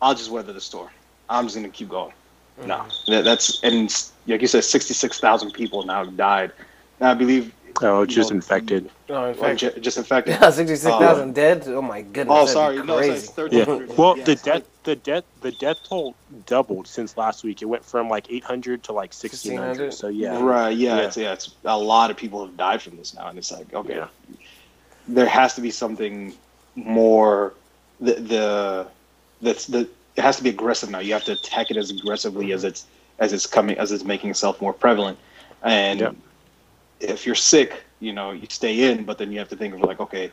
I'll 0.00 0.14
just 0.14 0.30
weather 0.30 0.52
the 0.52 0.60
storm. 0.60 0.90
I'm 1.28 1.44
just 1.44 1.56
gonna 1.56 1.68
keep 1.70 1.88
going. 1.88 2.12
Mm-hmm. 2.58 2.68
No, 2.68 2.86
that, 3.08 3.24
that's 3.24 3.62
and 3.62 3.90
like 4.26 4.40
you 4.40 4.46
said, 4.46 4.64
sixty-six 4.64 5.18
thousand 5.18 5.52
people 5.52 5.84
now 5.84 6.04
have 6.04 6.16
died. 6.16 6.52
Now 7.00 7.10
I 7.10 7.14
believe 7.14 7.52
Oh, 7.82 8.02
it's 8.02 8.14
just 8.14 8.30
know, 8.30 8.36
infected. 8.36 8.90
Oh, 9.08 9.14
in 9.14 9.20
well, 9.22 9.34
fact, 9.34 9.60
ju- 9.60 9.80
just 9.80 9.96
infected. 9.96 10.34
yeah, 10.40 10.50
sixty-six 10.50 10.86
oh. 10.92 10.98
thousand 10.98 11.34
dead. 11.34 11.64
Oh 11.66 11.82
my 11.82 12.02
goodness. 12.02 12.36
Oh, 12.38 12.46
sorry, 12.46 12.82
no, 12.82 12.98
crazy. 12.98 13.12
it's 13.12 13.30
thirteen 13.30 13.58
Yeah. 13.60 13.64
hundred. 13.64 13.96
Well, 13.96 14.14
the 14.14 14.36
death, 14.36 14.62
the 14.84 14.96
death, 14.96 15.24
the 15.40 15.52
death 15.52 15.78
toll 15.84 16.14
doubled 16.46 16.86
since 16.86 17.16
last 17.16 17.42
week. 17.42 17.62
It 17.62 17.64
went 17.64 17.84
from 17.84 18.08
like 18.08 18.30
800 18.30 18.82
to 18.84 18.92
like 18.92 19.12
1600. 19.12 19.90
1600? 19.90 19.94
So 19.94 20.08
yeah. 20.08 20.40
Right, 20.40 20.76
yeah, 20.76 20.96
Yeah. 20.96 21.06
it's 21.06 21.16
yeah, 21.16 21.32
it's 21.32 21.54
a 21.64 21.78
lot 21.78 22.10
of 22.10 22.16
people 22.16 22.44
have 22.44 22.56
died 22.56 22.80
from 22.82 22.96
this 22.96 23.14
now, 23.14 23.28
and 23.28 23.38
it's 23.38 23.50
like 23.50 23.72
okay, 23.74 23.96
Yeah. 23.96 24.08
there 25.08 25.26
has 25.26 25.54
to 25.54 25.60
be 25.60 25.70
something 25.70 26.34
more. 26.76 27.54
The 28.00 28.14
the 28.14 28.86
that's 29.42 29.66
the 29.66 29.88
it 30.16 30.22
has 30.22 30.36
to 30.36 30.42
be 30.42 30.50
aggressive 30.50 30.90
now. 30.90 31.00
You 31.00 31.12
have 31.14 31.24
to 31.24 31.32
attack 31.32 31.70
it 31.70 31.76
as 31.76 31.90
aggressively 31.90 32.52
as 32.52 32.60
mm-hmm. 32.60 32.68
it's 32.68 32.86
as 33.18 33.32
it's 33.32 33.46
coming 33.46 33.78
as 33.78 33.90
it's 33.92 34.04
making 34.04 34.30
itself 34.30 34.60
more 34.60 34.72
prevalent. 34.72 35.18
And 35.62 36.00
Yep. 36.00 36.16
If 37.08 37.26
you're 37.26 37.34
sick, 37.34 37.84
you 38.00 38.12
know 38.12 38.32
you 38.32 38.46
stay 38.50 38.90
in, 38.90 39.04
but 39.04 39.18
then 39.18 39.32
you 39.32 39.38
have 39.38 39.48
to 39.50 39.56
think 39.56 39.74
of 39.74 39.80
like 39.80 40.00
okay. 40.00 40.32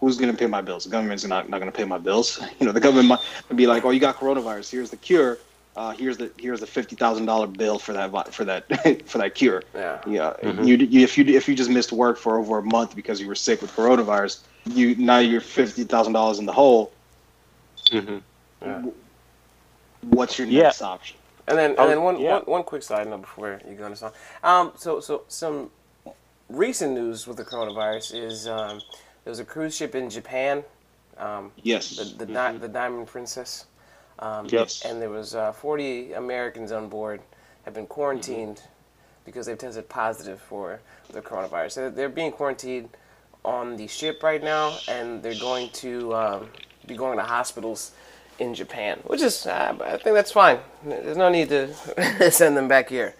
Who's 0.00 0.16
going 0.18 0.32
to 0.32 0.36
pay 0.36 0.48
my 0.48 0.60
bills? 0.60 0.82
The 0.82 0.90
government's 0.90 1.24
not, 1.24 1.48
not 1.48 1.60
going 1.60 1.70
to 1.70 1.76
pay 1.76 1.84
my 1.84 1.96
bills. 1.98 2.40
You 2.58 2.66
know, 2.66 2.72
the 2.72 2.80
government 2.80 3.08
might 3.08 3.56
be 3.56 3.68
like, 3.68 3.84
"Oh, 3.84 3.90
you 3.90 4.00
got 4.00 4.16
coronavirus. 4.16 4.68
Here's 4.68 4.90
the 4.90 4.96
cure. 4.96 5.38
Uh, 5.76 5.92
here's 5.92 6.16
the 6.16 6.32
here's 6.38 6.58
the 6.58 6.66
fifty 6.66 6.96
thousand 6.96 7.26
dollar 7.26 7.46
bill 7.46 7.78
for 7.78 7.92
that 7.92 8.34
for 8.34 8.44
that 8.44 8.64
for 9.06 9.18
that 9.18 9.36
cure." 9.36 9.62
Yeah. 9.74 10.00
Yeah, 10.04 10.32
Mhm. 10.42 10.66
you, 10.66 10.74
you 10.76 11.04
if 11.04 11.16
you 11.16 11.24
if 11.26 11.48
you 11.48 11.54
just 11.54 11.70
missed 11.70 11.92
work 11.92 12.18
for 12.18 12.36
over 12.36 12.58
a 12.58 12.62
month 12.64 12.96
because 12.96 13.20
you 13.20 13.28
were 13.28 13.36
sick 13.36 13.62
with 13.62 13.70
coronavirus, 13.76 14.42
you 14.66 14.96
now 14.96 15.18
you're 15.18 15.40
fifty 15.40 15.84
thousand 15.84 16.14
dollars 16.14 16.40
in 16.40 16.46
the 16.46 16.52
hole. 16.52 16.92
hmm 17.92 18.18
Yeah. 18.60 18.82
What's 20.10 20.36
your 20.38 20.48
Yeah. 20.48 20.64
next 20.64 20.82
option? 20.82 21.16
And 21.46 21.58
then, 21.58 21.70
and 21.78 21.90
then 21.90 22.02
one, 22.02 22.20
yeah. 22.20 22.34
one, 22.34 22.42
one 22.42 22.62
quick 22.64 22.82
side 22.82 23.06
note 23.08 23.20
before 23.22 23.60
you 23.68 23.74
go 23.74 23.84
on 23.84 23.92
into 23.92 23.96
song. 23.98 24.12
Um, 24.42 24.72
so, 24.76 25.00
so 25.00 25.22
some 25.28 25.70
recent 26.52 26.92
news 26.92 27.26
with 27.26 27.36
the 27.36 27.44
coronavirus 27.44 28.14
is 28.14 28.46
um, 28.48 28.80
there 29.24 29.30
was 29.30 29.38
a 29.38 29.44
cruise 29.44 29.76
ship 29.76 29.94
in 29.94 30.10
Japan, 30.10 30.64
um, 31.18 31.52
Yes, 31.62 31.96
the 31.96 32.24
the, 32.24 32.32
Di- 32.32 32.56
the 32.58 32.68
Diamond 32.68 33.06
Princess, 33.06 33.66
um, 34.18 34.46
Yes. 34.50 34.84
and 34.84 35.00
there 35.00 35.10
was 35.10 35.34
uh, 35.34 35.52
40 35.52 36.12
Americans 36.14 36.72
on 36.72 36.88
board 36.88 37.20
have 37.64 37.74
been 37.74 37.86
quarantined 37.86 38.62
because 39.24 39.46
they've 39.46 39.58
tested 39.58 39.88
positive 39.88 40.40
for 40.40 40.80
the 41.10 41.22
coronavirus. 41.22 41.72
So 41.72 41.90
they're 41.90 42.08
being 42.08 42.32
quarantined 42.32 42.88
on 43.44 43.76
the 43.76 43.86
ship 43.86 44.22
right 44.22 44.42
now, 44.42 44.76
and 44.88 45.22
they're 45.22 45.38
going 45.38 45.70
to 45.70 46.14
um, 46.14 46.48
be 46.86 46.96
going 46.96 47.18
to 47.18 47.24
hospitals 47.24 47.92
in 48.38 48.54
Japan, 48.54 48.98
which 49.04 49.20
is 49.22 49.46
uh, 49.46 49.76
I 49.84 49.96
think 49.98 50.14
that's 50.14 50.32
fine. 50.32 50.58
There's 50.84 51.16
no 51.16 51.28
need 51.28 51.48
to 51.50 51.72
send 52.32 52.56
them 52.56 52.66
back 52.68 52.88
here. 52.88 53.14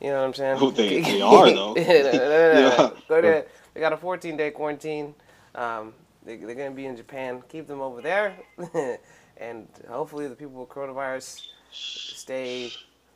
You 0.00 0.08
know 0.10 0.18
what 0.20 0.26
I'm 0.26 0.34
saying? 0.34 0.58
Oh, 0.60 0.70
they- 0.70 1.00
they 1.02 1.20
are, 1.20 1.50
though. 1.50 1.72
no, 1.74 1.82
no, 1.82 2.02
no, 2.02 2.12
no, 2.12 2.52
no. 2.54 2.76
Yeah. 2.76 2.90
Go 3.08 3.20
there. 3.20 3.46
They 3.74 3.80
got 3.80 3.92
a 3.92 3.96
14 3.96 4.36
day 4.36 4.50
quarantine. 4.50 5.14
Um, 5.54 5.92
they, 6.24 6.36
they're 6.36 6.54
going 6.54 6.70
to 6.70 6.76
be 6.76 6.86
in 6.86 6.96
Japan. 6.96 7.42
Keep 7.48 7.66
them 7.66 7.80
over 7.80 8.00
there. 8.00 8.34
and 9.36 9.66
hopefully 9.88 10.28
the 10.28 10.34
people 10.34 10.60
with 10.60 10.68
coronavirus 10.68 11.42
stay 11.72 12.72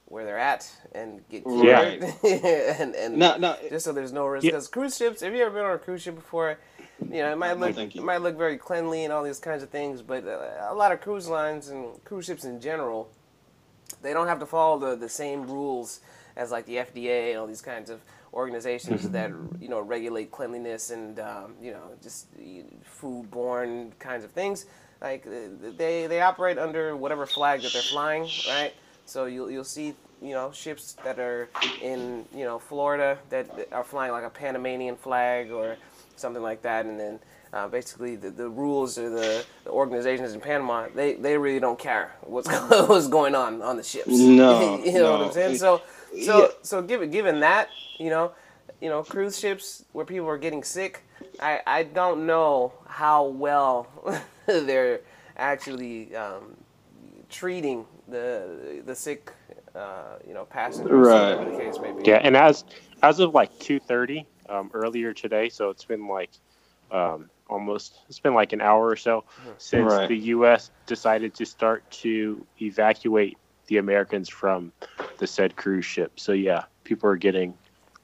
where 0.07 0.25
they're 0.25 0.39
at 0.39 0.71
and 0.95 1.27
get 1.31 1.43
Right. 1.47 1.99
cured. 2.21 2.45
and 2.45 2.95
and 2.95 3.17
no, 3.17 3.37
no, 3.39 3.57
just 3.71 3.85
so 3.85 3.93
there's 3.93 4.13
no 4.13 4.27
risk. 4.27 4.45
Yeah. 4.45 4.51
Because 4.51 4.69
cruise 4.69 4.97
ships, 4.97 5.23
have 5.23 5.35
you 5.35 5.43
ever 5.43 5.55
been 5.55 5.65
on 5.65 5.75
a 5.75 5.79
cruise 5.79 6.03
ship 6.03 6.17
before? 6.17 6.59
You 7.01 7.23
know, 7.23 7.33
it 7.33 7.37
might 7.39 7.59
look 7.59 7.75
thank 7.75 7.95
you. 7.95 8.03
it 8.03 8.05
might 8.05 8.21
look 8.21 8.37
very 8.37 8.59
cleanly 8.59 9.05
and 9.05 9.13
all 9.13 9.23
these 9.25 9.39
kinds 9.39 9.63
of 9.63 9.71
things, 9.71 10.03
but 10.03 10.27
uh, 10.27 10.69
a 10.69 10.75
lot 10.75 10.93
of 10.93 11.01
cruise 11.01 11.29
lines 11.29 11.69
and 11.69 12.03
cruise 12.05 12.27
ships 12.27 12.45
in 12.45 12.61
general, 12.61 13.09
they 14.03 14.13
don't 14.13 14.29
have 14.29 14.39
to 14.41 14.47
follow 14.47 14.79
the, 14.79 14.97
the 14.97 15.09
same 15.09 15.43
rules 15.47 16.01
as 16.37 16.51
like 16.51 16.67
the 16.67 16.77
FDA 16.77 17.31
and 17.31 17.39
all 17.39 17.47
these 17.47 17.63
kinds 17.63 17.91
of 17.91 18.01
organizations 18.35 19.09
that 19.11 19.31
you 19.61 19.69
know 19.69 19.81
regulate 19.81 20.31
cleanliness 20.31 20.91
and 20.91 21.19
um, 21.21 21.55
you 21.61 21.73
know 21.73 21.83
just 22.03 22.27
food-borne 22.83 23.93
kinds 23.99 24.25
of 24.25 24.31
things. 24.31 24.67
Like 25.01 25.25
they 25.25 26.07
they 26.07 26.21
operate 26.21 26.59
under 26.59 26.97
whatever 26.97 27.27
flag 27.27 27.63
that 27.63 27.73
they're 27.73 27.83
flying, 27.83 28.29
right? 28.49 28.73
So 29.05 29.27
you'll 29.27 29.51
you'll 29.51 29.65
see 29.65 29.95
you 30.21 30.31
know 30.31 30.53
ships 30.53 30.97
that 31.05 31.19
are 31.19 31.49
in 31.83 32.25
you 32.35 32.45
know 32.45 32.59
Florida 32.59 33.19
that 33.31 33.69
are 33.73 33.85
flying 33.85 34.13
like 34.13 34.25
a 34.25 34.31
Panamanian 34.31 34.97
flag 34.97 35.51
or 35.51 35.77
something 36.17 36.43
like 36.43 36.63
that, 36.63 36.87
and 36.87 36.99
then 36.99 37.19
uh, 37.53 37.69
basically 37.69 38.17
the, 38.17 38.31
the 38.31 38.49
rules 38.49 38.97
or 38.97 39.11
the, 39.11 39.45
the 39.65 39.71
organizations 39.71 40.33
in 40.33 40.41
Panama 40.41 40.87
they, 40.95 41.15
they 41.15 41.37
really 41.37 41.61
don't 41.61 41.79
care 41.79 42.13
what's 42.23 42.49
what's 42.89 43.09
going 43.09 43.35
on 43.35 43.61
on 43.61 43.77
the 43.77 43.83
ships. 43.83 44.09
No, 44.09 44.79
you 44.85 44.93
know 44.93 45.13
what. 45.13 45.27
I'm 45.27 45.33
saying? 45.33 45.59
So 45.59 45.83
so 46.21 46.39
Yeah. 46.41 46.49
so 46.63 46.83
given 46.83 47.11
given 47.11 47.41
that 47.41 47.69
you 47.99 48.11
know 48.11 48.33
you 48.81 48.89
know 48.89 49.03
cruise 49.03 49.39
ships 49.39 49.85
where 49.93 50.05
people 50.05 50.29
are 50.29 50.39
getting 50.39 50.63
sick, 50.63 51.05
I 51.41 51.61
I 51.67 51.83
don't 51.85 52.27
know 52.27 52.73
how 52.87 53.25
well 53.27 53.89
they're 54.47 55.01
actually 55.37 56.15
um, 56.17 56.57
treating 57.31 57.87
the 58.09 58.83
the 58.85 58.95
sick 58.95 59.33
uh, 59.75 60.17
you 60.27 60.35
know 60.35 60.45
passengers, 60.45 60.91
Right. 60.91 61.39
the 61.39 61.57
case 61.57 61.81
may 61.81 61.93
be. 61.93 62.03
Yeah, 62.11 62.21
and 62.23 62.37
as 62.37 62.65
as 63.03 63.21
of 63.21 63.35
like 63.35 63.59
2:30 63.61 64.27
um, 64.49 64.71
earlier 64.75 65.13
today, 65.15 65.49
so 65.49 65.71
it's 65.71 65.85
been 65.85 66.09
like 66.09 66.31
um, 66.91 67.31
almost 67.49 67.99
it's 68.09 68.21
been 68.21 68.35
like 68.35 68.53
an 68.53 68.61
hour 68.61 68.87
or 68.87 68.97
so 68.97 69.25
since 69.59 69.85
Right. 69.93 70.09
the 70.09 70.17
U.S. 70.37 70.71
decided 70.87 71.35
to 71.37 71.47
start 71.47 71.89
to 72.03 72.47
evacuate 72.61 73.39
the 73.69 73.79
Americans 73.79 74.29
from 74.29 74.73
the 75.23 75.27
said 75.29 75.55
cruise 75.55 75.85
ship. 75.85 76.19
So 76.19 76.33
yeah, 76.33 76.65
people 76.83 77.09
are 77.09 77.17
getting 77.17 77.55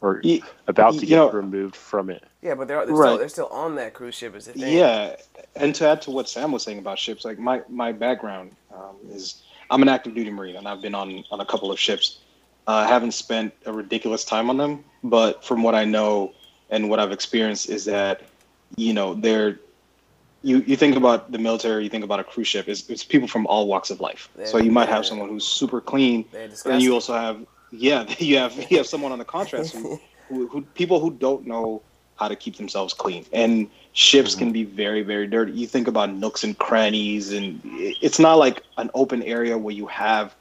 or 0.00 0.20
Ye- 0.22 0.40
about 0.68 0.94
to 0.94 1.00
you 1.00 1.06
get 1.08 1.16
know- 1.16 1.30
removed 1.32 1.74
from 1.74 2.08
it. 2.10 2.22
Yeah, 2.40 2.54
but 2.54 2.68
they're, 2.68 2.86
they're, 2.86 2.94
Right. 2.94 3.08
still, 3.08 3.18
they're 3.18 3.28
still 3.28 3.46
on 3.48 3.74
that 3.74 3.92
cruise 3.94 4.14
ship. 4.14 4.36
Is 4.36 4.44
the 4.46 4.52
thing. 4.52 4.72
Yeah, 4.72 5.16
and 5.56 5.74
to 5.74 5.88
add 5.88 6.00
to 6.02 6.12
what 6.12 6.28
Sam 6.28 6.52
was 6.52 6.62
saying 6.62 6.78
about 6.78 6.96
ships, 7.00 7.24
like 7.24 7.38
my 7.40 7.62
my 7.68 7.90
background 7.90 8.52
um, 8.72 8.94
is 9.10 9.42
I'm 9.70 9.82
an 9.82 9.88
active 9.88 10.14
duty 10.14 10.30
marine, 10.30 10.54
and 10.54 10.68
I've 10.68 10.80
been 10.80 10.94
on 10.94 11.24
on 11.32 11.40
a 11.40 11.44
couple 11.44 11.72
of 11.72 11.78
ships. 11.80 12.20
Uh, 12.68 12.84
I 12.84 12.86
haven't 12.86 13.12
spent 13.12 13.52
a 13.66 13.72
ridiculous 13.72 14.24
time 14.24 14.48
on 14.50 14.56
them, 14.56 14.84
but 15.02 15.44
from 15.44 15.64
what 15.64 15.74
I 15.74 15.84
know 15.84 16.32
and 16.70 16.88
what 16.88 17.00
I've 17.00 17.10
experienced 17.12 17.68
is 17.68 17.84
that 17.86 18.22
you 18.76 18.92
know 18.92 19.14
they're 19.14 19.58
you 20.42 20.58
you 20.66 20.76
think 20.76 20.96
about 20.96 21.32
the 21.32 21.38
military, 21.38 21.84
you 21.84 21.90
think 21.90 22.04
about 22.04 22.20
a 22.20 22.24
cruise 22.24 22.48
ship, 22.48 22.68
it's, 22.68 22.88
it's 22.88 23.04
people 23.04 23.28
from 23.28 23.46
all 23.46 23.66
walks 23.66 23.90
of 23.90 24.00
life. 24.00 24.28
So 24.44 24.58
you 24.58 24.70
might 24.70 24.88
have 24.88 25.04
someone 25.04 25.28
who's 25.28 25.46
super 25.46 25.80
clean, 25.80 26.24
and 26.64 26.82
you 26.82 26.94
also 26.94 27.14
have 27.14 27.44
yeah 27.70 28.06
you 28.18 28.38
have 28.38 28.70
you 28.70 28.78
have 28.78 28.86
someone 28.86 29.12
on 29.12 29.18
the 29.18 29.24
contrast 29.24 29.74
who, 29.74 30.00
who, 30.28 30.46
who 30.48 30.62
people 30.62 31.00
who 31.00 31.10
don't 31.10 31.46
know 31.46 31.82
how 32.16 32.28
to 32.28 32.36
keep 32.36 32.56
themselves 32.56 32.92
clean. 32.92 33.24
And 33.32 33.70
ships 33.92 34.34
can 34.34 34.52
be 34.52 34.64
very 34.64 35.02
very 35.02 35.26
dirty. 35.26 35.52
You 35.52 35.66
think 35.66 35.88
about 35.88 36.12
nooks 36.12 36.44
and 36.44 36.56
crannies 36.56 37.32
and 37.32 37.60
it's 37.64 38.18
not 38.18 38.34
like 38.34 38.62
an 38.76 38.90
open 38.94 39.22
area 39.22 39.56
where 39.56 39.74
you 39.74 39.86
have 39.86 40.34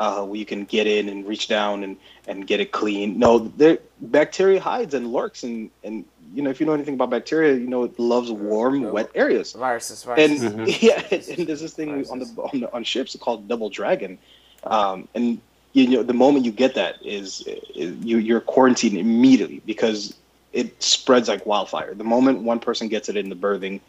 uh, 0.00 0.24
where 0.24 0.36
you 0.36 0.44
can 0.44 0.64
get 0.64 0.86
in 0.86 1.08
and 1.08 1.26
reach 1.26 1.48
down 1.48 1.84
and 1.84 1.96
and 2.26 2.46
get 2.46 2.60
it 2.60 2.72
clean. 2.72 3.18
No 3.18 3.38
there 3.38 3.78
bacteria 4.00 4.60
hides 4.60 4.94
and 4.94 5.12
lurks 5.12 5.42
and 5.42 5.70
and 5.84 6.04
you 6.34 6.42
know 6.42 6.50
if 6.50 6.60
you 6.60 6.66
know 6.66 6.72
anything 6.72 6.94
about 6.94 7.10
bacteria 7.10 7.54
you 7.54 7.66
know 7.66 7.84
it 7.84 7.98
loves 7.98 8.30
warm 8.30 8.90
wet 8.90 9.10
areas 9.14 9.52
viruses, 9.52 10.04
and 10.16 10.38
viruses. 10.38 10.78
Mhm. 10.78 10.82
yeah, 10.88 11.36
and 11.38 11.46
there's 11.46 11.60
this 11.60 11.74
thing 11.74 11.90
on 12.10 12.18
the 12.18 12.26
on 12.52 12.60
the 12.60 12.72
on 12.72 12.84
ships 12.84 13.16
called 13.20 13.48
Double 13.48 13.68
Dragon, 13.70 14.18
um, 14.64 15.08
and 15.14 15.40
you 15.72 15.88
know 15.88 16.02
the 16.02 16.14
moment 16.14 16.44
you 16.44 16.52
get 16.52 16.74
that 16.74 16.96
is, 17.04 17.44
is 17.74 17.96
you 18.04 18.18
you're 18.18 18.40
quarantined 18.40 18.96
immediately 18.98 19.60
because 19.66 20.14
it 20.52 20.82
spreads 20.82 21.28
like 21.28 21.46
wildfire. 21.46 21.94
The 21.94 22.04
moment 22.04 22.40
one 22.42 22.60
person 22.60 22.88
gets 22.88 23.08
it 23.08 23.16
in 23.16 23.28
the 23.28 23.34
berthing, 23.34 23.80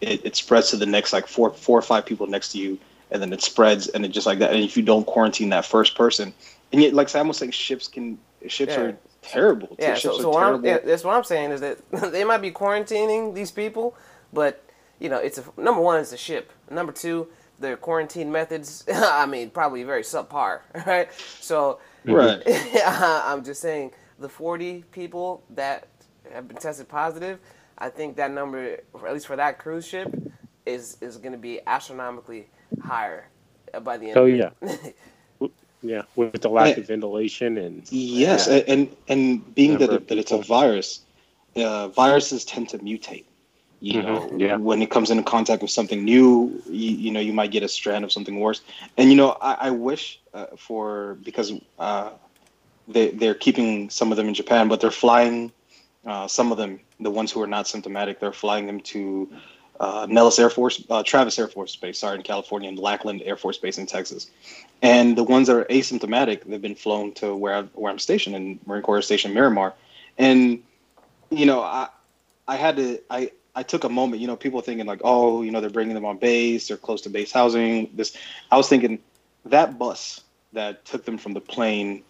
it, 0.00 0.24
it 0.24 0.36
spreads 0.36 0.70
to 0.70 0.76
the 0.76 0.86
next 0.86 1.12
like 1.12 1.26
four 1.26 1.50
four 1.50 1.78
or 1.78 1.82
five 1.82 2.04
people 2.06 2.26
next 2.26 2.52
to 2.52 2.58
you, 2.58 2.78
and 3.10 3.22
then 3.22 3.32
it 3.32 3.42
spreads 3.42 3.88
and 3.88 4.04
it 4.04 4.08
just 4.08 4.26
like 4.26 4.38
that. 4.40 4.52
And 4.52 4.62
if 4.62 4.76
you 4.76 4.82
don't 4.82 5.06
quarantine 5.06 5.50
that 5.50 5.64
first 5.64 5.96
person, 5.96 6.34
and 6.72 6.82
yet 6.82 6.94
like 6.94 7.08
Sam 7.08 7.28
was 7.28 7.38
saying, 7.38 7.52
ships 7.52 7.88
can 7.88 8.18
ships 8.46 8.74
Yeah. 8.74 8.82
are 8.82 8.98
terrible. 9.22 9.76
Yeah, 9.78 9.94
so, 9.94 10.18
so 10.18 10.30
what 10.30 10.42
I'm, 10.42 10.62
that's 10.62 11.04
what 11.04 11.14
I'm 11.16 11.24
saying 11.24 11.50
is 11.52 11.60
that 11.60 11.78
they 12.12 12.24
might 12.24 12.38
be 12.38 12.50
quarantining 12.50 13.34
these 13.34 13.50
people, 13.50 13.96
but 14.32 14.64
you 15.00 15.08
know, 15.08 15.18
it's 15.18 15.38
a 15.38 15.44
number 15.56 15.80
one, 15.80 16.00
it's 16.00 16.12
a 16.12 16.16
ship. 16.18 16.52
Number 16.70 16.92
two, 16.92 17.28
their 17.58 17.76
quarantine 17.76 18.30
methods, 18.32 18.84
I 18.92 19.26
mean, 19.26 19.50
probably 19.50 19.82
very 19.84 20.02
subpar, 20.02 20.60
right? 20.86 21.08
So, 21.40 21.80
Right. 22.04 22.42
I'm 22.86 23.44
just 23.44 23.60
saying 23.60 23.92
the 24.18 24.28
40 24.28 24.84
people 24.92 25.42
that 25.50 25.88
have 26.32 26.48
been 26.48 26.56
tested 26.56 26.88
positive, 26.88 27.38
I 27.76 27.90
think 27.90 28.16
that 28.16 28.30
number, 28.30 28.78
at 29.06 29.12
least 29.12 29.26
for 29.26 29.36
that 29.36 29.58
cruise 29.58 29.86
ship, 29.86 30.14
is 30.66 30.98
is 31.00 31.16
going 31.16 31.32
to 31.32 31.38
be 31.38 31.60
astronomically 31.66 32.48
higher 32.82 33.28
uh, 33.74 33.80
by 33.80 33.96
the 33.96 34.08
end. 34.08 34.16
Oh 34.18 34.26
of 34.26 34.30
yeah. 34.36 34.50
Yeah. 35.82 36.02
With 36.16 36.32
the 36.32 36.38
lack 36.38 36.60
I- 36.60 36.68
of 36.68 36.74
ventilation 36.74 37.56
and 37.58 37.82
Yes, 37.90 38.46
Yeah. 38.48 38.62
and 38.66 38.88
and 39.08 39.54
being 39.54 39.78
that, 39.78 39.90
it, 39.92 40.08
that 40.08 40.18
it's 40.18 40.32
a 40.32 40.38
virus, 40.38 41.00
uh, 41.56 41.88
viruses 41.88 42.44
tend 42.44 42.68
to 42.70 42.78
mutate. 42.78 43.24
You 43.80 44.00
Mhm, 44.00 44.02
know, 44.02 44.32
yeah. 44.38 44.56
when 44.56 44.82
it 44.82 44.90
comes 44.90 45.10
into 45.10 45.22
contact 45.22 45.62
with 45.62 45.70
something 45.70 46.04
new, 46.04 46.62
you, 46.68 46.90
you 47.04 47.10
know, 47.12 47.20
you 47.20 47.32
might 47.32 47.50
get 47.50 47.62
a 47.62 47.68
strand 47.68 48.04
of 48.04 48.12
something 48.12 48.38
worse. 48.40 48.60
And 48.96 49.10
you 49.10 49.16
know, 49.16 49.36
I, 49.40 49.68
I 49.68 49.70
wish 49.70 50.20
uh, 50.34 50.46
for 50.56 51.16
because 51.22 51.52
uh, 51.78 52.10
they 52.88 53.10
they're 53.10 53.34
keeping 53.34 53.90
some 53.90 54.10
of 54.10 54.16
them 54.16 54.28
in 54.28 54.34
Japan, 54.34 54.68
but 54.68 54.80
they're 54.80 54.90
flying 54.90 55.52
uh, 56.06 56.26
some 56.28 56.52
of 56.52 56.58
them, 56.58 56.80
the 57.00 57.10
ones 57.10 57.32
who 57.32 57.40
are 57.42 57.46
not 57.46 57.66
symptomatic, 57.68 58.20
they're 58.20 58.32
flying 58.32 58.66
them 58.66 58.80
to 58.80 59.28
uh, 59.80 60.06
Nellis 60.08 60.38
Air 60.38 60.50
Force, 60.50 60.84
uh, 60.90 61.02
Travis 61.02 61.38
Air 61.38 61.48
Force 61.48 61.76
Base, 61.76 61.98
sorry, 61.98 62.16
in 62.16 62.22
California, 62.22 62.68
and 62.68 62.78
Lackland 62.78 63.22
Air 63.24 63.36
Force 63.36 63.58
Base 63.58 63.78
in 63.78 63.86
Texas. 63.86 64.30
And 64.82 65.16
the 65.16 65.24
ones 65.24 65.46
that 65.48 65.56
are 65.56 65.64
asymptomatic, 65.64 66.44
they've 66.44 66.60
been 66.60 66.74
flown 66.74 67.12
to 67.14 67.34
where, 67.34 67.54
I, 67.54 67.62
where 67.74 67.92
I'm 67.92 67.98
stationed 67.98 68.36
in 68.36 68.58
Marine 68.66 68.82
Corps 68.82 69.02
Station 69.02 69.34
Miramar. 69.34 69.74
And, 70.16 70.62
you 71.30 71.46
know, 71.46 71.60
I, 71.62 71.88
I 72.46 72.56
had 72.56 72.76
to, 72.76 73.00
I, 73.10 73.30
I 73.54 73.62
took 73.62 73.84
a 73.84 73.88
moment, 73.88 74.20
you 74.20 74.26
know, 74.26 74.36
people 74.36 74.60
thinking 74.60 74.86
like, 74.86 75.00
oh, 75.04 75.42
you 75.42 75.50
know, 75.50 75.60
they're 75.60 75.70
bringing 75.70 75.94
them 75.94 76.04
on 76.04 76.18
base, 76.18 76.68
they're 76.68 76.76
close 76.76 77.00
to 77.02 77.10
base 77.10 77.32
housing. 77.32 77.90
This, 77.94 78.16
I 78.50 78.56
was 78.56 78.68
thinking 78.68 79.00
that 79.44 79.78
bus 79.78 80.22
that 80.52 80.84
took 80.84 81.04
them 81.04 81.18
from 81.18 81.34
the 81.34 81.40
plane 81.40 82.02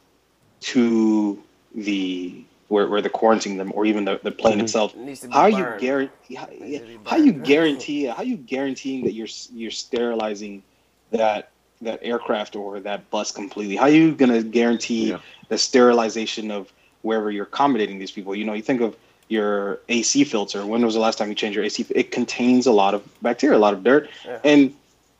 to 0.61 1.43
the, 1.75 2.45
where, 2.69 2.87
where 2.87 3.01
they're 3.01 3.11
quarantining 3.11 3.57
them, 3.57 3.73
or 3.75 3.85
even 3.87 4.05
the, 4.05 4.21
the 4.23 4.31
plane 4.31 4.59
Mhm. 4.59 4.63
itself, 4.65 4.95
It 4.95 5.01
needs 5.01 5.21
to 5.21 5.29
be 5.29 5.33
how 5.35 5.41
are 5.43 5.51
you 5.51 5.65
burned. 5.65 5.81
guarantee 5.81 6.35
how, 6.35 6.47
Needs 6.47 6.63
yeah, 6.63 6.79
to 6.79 6.99
how 7.07 7.17
you 7.17 7.33
guarantee 7.33 8.05
how 8.05 8.23
you 8.23 8.37
guaranteeing 8.37 9.05
that 9.05 9.13
you're 9.13 9.29
you're 9.53 9.71
sterilizing 9.71 10.63
that 11.11 11.51
that 11.81 12.01
aircraft 12.03 12.57
or 12.57 12.81
that 12.81 13.09
bus 13.11 13.31
completely 13.33 13.77
how 13.77 13.85
are 13.85 13.91
you 13.91 14.13
going 14.15 14.33
to 14.33 14.43
guarantee 14.43 15.11
Yeah. 15.11 15.19
the 15.49 15.57
sterilization 15.59 16.51
of 16.51 16.71
wherever 17.03 17.31
you're 17.31 17.45
accommodating 17.45 17.99
these 17.99 18.11
people 18.11 18.35
you 18.35 18.45
know 18.45 18.53
you 18.53 18.63
think 18.63 18.81
of 18.81 18.97
your 19.29 19.79
AC 19.89 20.25
filter 20.25 20.67
when 20.67 20.85
was 20.85 20.95
the 20.95 21.01
last 21.01 21.19
time 21.19 21.29
you 21.29 21.35
changed 21.35 21.55
your 21.57 21.65
AC 21.65 21.87
it 21.91 22.11
contains 22.11 22.67
a 22.67 22.73
lot 22.73 22.95
of 22.95 23.03
bacteria 23.23 23.57
a 23.57 23.61
lot 23.61 23.73
of 23.75 23.83
dirt 23.85 24.11
Yeah. 24.27 24.41
and 24.45 24.75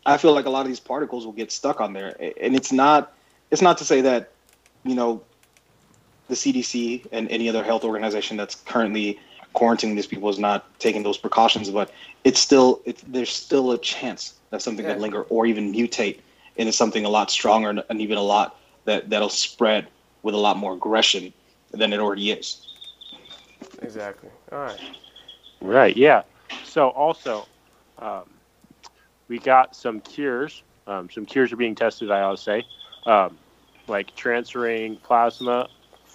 I 0.05 0.17
feel 0.19 0.35
like 0.35 0.47
a 0.47 0.51
lot 0.51 0.63
of 0.63 0.69
these 0.69 0.81
particles 0.81 1.25
will 1.25 1.33
get 1.33 1.51
stuck 1.53 1.81
on 1.81 1.93
there 1.95 2.15
and 2.43 2.55
it's 2.57 2.73
not 2.73 3.13
it's 3.51 3.63
not 3.63 3.79
to 3.79 3.85
say 3.85 4.01
that 4.03 4.31
you 4.85 4.95
know 4.95 5.23
the 6.29 6.35
CDC 6.35 7.07
and 7.13 7.29
any 7.31 7.49
other 7.49 7.63
health 7.65 7.85
organization 7.85 8.37
that's 8.37 8.55
currently 8.55 9.19
quarantining 9.55 9.95
these 9.95 10.07
people 10.07 10.29
is 10.29 10.39
not 10.39 10.79
taking 10.79 11.03
those 11.03 11.19
precautions, 11.19 11.71
but 11.71 11.91
it's 12.25 12.41
still 12.41 12.81
it, 12.85 13.03
there's 13.07 13.31
still 13.31 13.73
a 13.73 13.79
chance 13.79 14.35
that 14.51 14.63
something 14.63 14.85
Yeah. 14.85 14.93
could 14.95 15.01
linger 15.01 15.23
or 15.23 15.47
even 15.47 15.73
mutate 15.73 16.21
into 16.57 16.73
something 16.73 17.05
a 17.05 17.09
lot 17.09 17.31
stronger 17.31 17.71
and, 17.71 17.83
and 17.91 18.01
even 18.01 18.19
a 18.19 18.23
lot 18.23 18.57
that 18.85 19.11
that'll 19.11 19.29
spread 19.29 19.89
with 20.23 20.35
a 20.35 20.39
lot 20.39 20.57
more 20.57 20.75
aggression 20.75 21.33
than 21.73 21.93
it 21.93 22.01
already 22.01 22.31
is. 22.31 22.67
Exactly. 23.83 24.31
All 24.53 24.59
right. 24.59 24.81
Right. 25.61 25.97
Yeah. 25.97 26.23
So 26.65 26.89
also, 26.91 27.49
um, 27.99 28.25
we 29.29 29.39
got 29.39 29.75
some 29.75 30.01
cures. 30.01 30.63
Um, 30.87 31.09
some 31.11 31.27
cures 31.27 31.53
are 31.53 31.57
being 31.57 31.75
tested. 31.75 32.11
I 32.11 32.21
ought 32.23 32.37
to 32.37 32.43
say, 32.43 32.65
um, 33.07 33.39
like 33.89 34.15
transferring 34.17 34.97
plasma 34.97 35.69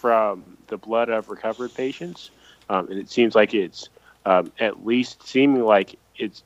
from 0.04 0.58
the 0.68 0.76
blood 0.76 1.08
of 1.08 1.30
recovered 1.30 1.74
patients, 1.74 2.30
um, 2.68 2.90
and 2.90 3.00
it 3.00 3.10
seems 3.10 3.36
like 3.36 3.54
it's 3.54 3.88
um, 4.26 4.52
at 4.60 4.86
least 4.86 5.26
seeming 5.26 5.64
like 5.64 5.98
it 6.18 6.44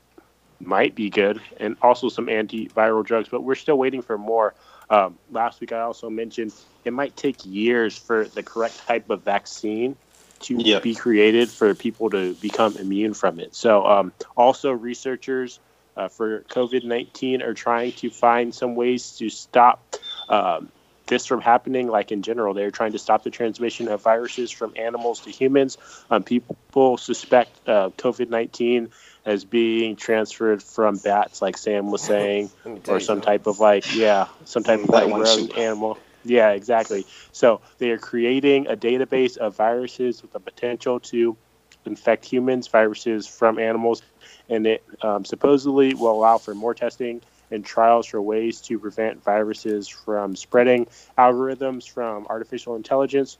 might 0.59 0.93
be 0.93 1.09
good, 1.09 1.41
and 1.59 1.75
also 1.81 2.07
some 2.07 2.27
antiviral 2.27 3.03
drugs. 3.03 3.29
But 3.29 3.41
we're 3.41 3.55
still 3.55 3.75
waiting 3.79 4.03
for 4.03 4.15
more. 4.15 4.53
Um, 4.91 5.17
last 5.31 5.59
week, 5.59 5.71
I 5.71 5.79
also 5.79 6.07
mentioned 6.07 6.53
it 6.85 6.93
might 6.93 7.17
take 7.17 7.43
years 7.47 7.97
for 7.97 8.25
the 8.25 8.43
correct 8.43 8.77
type 8.87 9.09
of 9.09 9.23
vaccine 9.23 9.95
to 10.41 10.61
Yeah. 10.61 10.77
be 10.77 10.93
created 10.93 11.49
for 11.49 11.73
people 11.73 12.11
to 12.11 12.35
become 12.35 12.77
immune 12.77 13.15
from 13.15 13.39
it. 13.39 13.55
So, 13.55 13.87
um, 13.87 14.13
also 14.35 14.71
researchers 14.71 15.59
uh, 15.95 16.09
for 16.09 16.41
COVID 16.41 16.83
19 16.83 17.41
are 17.41 17.55
trying 17.55 17.93
to 17.93 18.11
find 18.11 18.53
some 18.53 18.75
ways 18.75 19.17
to 19.17 19.29
stop 19.31 19.95
um, 20.29 20.69
this 21.07 21.25
from 21.25 21.41
happening. 21.41 21.87
Like 21.87 22.11
in 22.11 22.21
general, 22.21 22.53
they're 22.53 22.71
trying 22.71 22.91
to 22.91 22.99
stop 22.99 23.23
the 23.23 23.29
transmission 23.29 23.87
of 23.87 24.01
viruses 24.01 24.51
from 24.51 24.73
animals 24.75 25.21
to 25.21 25.31
humans. 25.31 25.77
Um, 26.09 26.23
people 26.23 26.97
suspect 26.97 27.67
uh, 27.67 27.89
COVID 27.97 28.29
19 28.29 28.89
as 29.25 29.43
being 29.43 29.95
transferred 29.95 30.63
from 30.63 30.97
bats, 30.97 31.41
like 31.41 31.57
Sam 31.57 31.91
was 31.91 32.01
saying, 32.01 32.49
Let 32.65 32.73
me 32.73 32.79
tell 32.79 32.95
or 32.95 32.99
some 32.99 33.21
type 33.21 33.45
of 33.45 33.59
like, 33.59 33.93
yeah, 33.93 34.27
some 34.45 34.63
type 34.63 34.81
of 34.81 34.89
like 34.89 35.11
rogue 35.11 35.57
animal. 35.57 35.97
Yeah, 36.23 36.51
exactly. 36.51 37.05
So 37.31 37.61
they 37.77 37.91
are 37.91 37.97
creating 37.97 38.67
a 38.67 38.75
database 38.75 39.37
of 39.37 39.55
viruses 39.55 40.21
with 40.21 40.33
the 40.33 40.39
potential 40.39 40.99
to 41.01 41.37
infect 41.85 42.25
humans, 42.25 42.67
viruses 42.67 43.27
from 43.27 43.59
animals, 43.59 44.01
and 44.49 44.67
it 44.67 44.83
um, 45.01 45.25
supposedly 45.25 45.93
will 45.93 46.11
allow 46.11 46.37
for 46.37 46.53
more 46.53 46.73
testing 46.73 47.21
and 47.51 47.65
trials 47.65 48.05
for 48.07 48.21
ways 48.21 48.61
to 48.61 48.79
prevent 48.79 49.23
viruses 49.23 49.87
from 49.87 50.35
spreading. 50.35 50.87
Algorithms 51.17 51.89
from 51.89 52.27
artificial 52.29 52.75
intelligence 52.75 53.37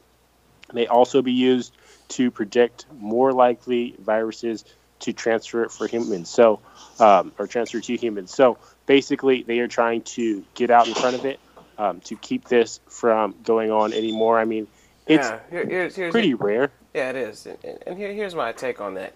may 0.74 0.88
also 0.88 1.22
be 1.22 1.32
used 1.32 1.76
to 2.10 2.32
predict 2.32 2.86
more 2.98 3.32
likely 3.34 3.96
viruses 4.00 4.66
to 5.00 5.14
transfer 5.14 5.64
it 5.64 5.72
for 5.72 5.88
humans. 5.88 6.30
So, 6.30 6.60
um, 7.00 7.32
or 7.38 7.48
transfer 7.48 7.80
to 7.80 7.96
humans. 7.98 8.34
So 8.34 8.58
basically, 8.86 9.44
they 9.44 9.60
are 9.60 9.68
trying 9.68 10.02
to 10.04 10.44
get 10.56 10.72
out 10.72 10.88
in 10.88 10.94
front 10.96 11.16
of 11.16 11.26
it 11.26 11.40
um, 11.78 12.00
to 12.02 12.16
keep 12.16 12.48
this 12.48 12.80
from 12.88 13.36
going 13.44 13.72
on 13.72 13.94
anymore. 13.94 14.40
I 14.40 14.46
mean, 14.46 14.68
it's 15.06 15.28
yeah. 15.28 15.40
Here, 15.50 15.66
here's, 15.66 15.96
here's, 15.96 16.12
pretty 16.12 16.34
rare. 16.34 16.72
Yeah, 16.94 17.12
it 17.12 17.16
is. 17.16 17.46
And, 17.46 17.58
and- 17.64 17.84
and 17.88 17.98
here, 17.98 18.12
here's 18.14 18.36
my 18.36 18.52
take 18.52 18.82
on 18.82 18.96
that. 18.96 19.14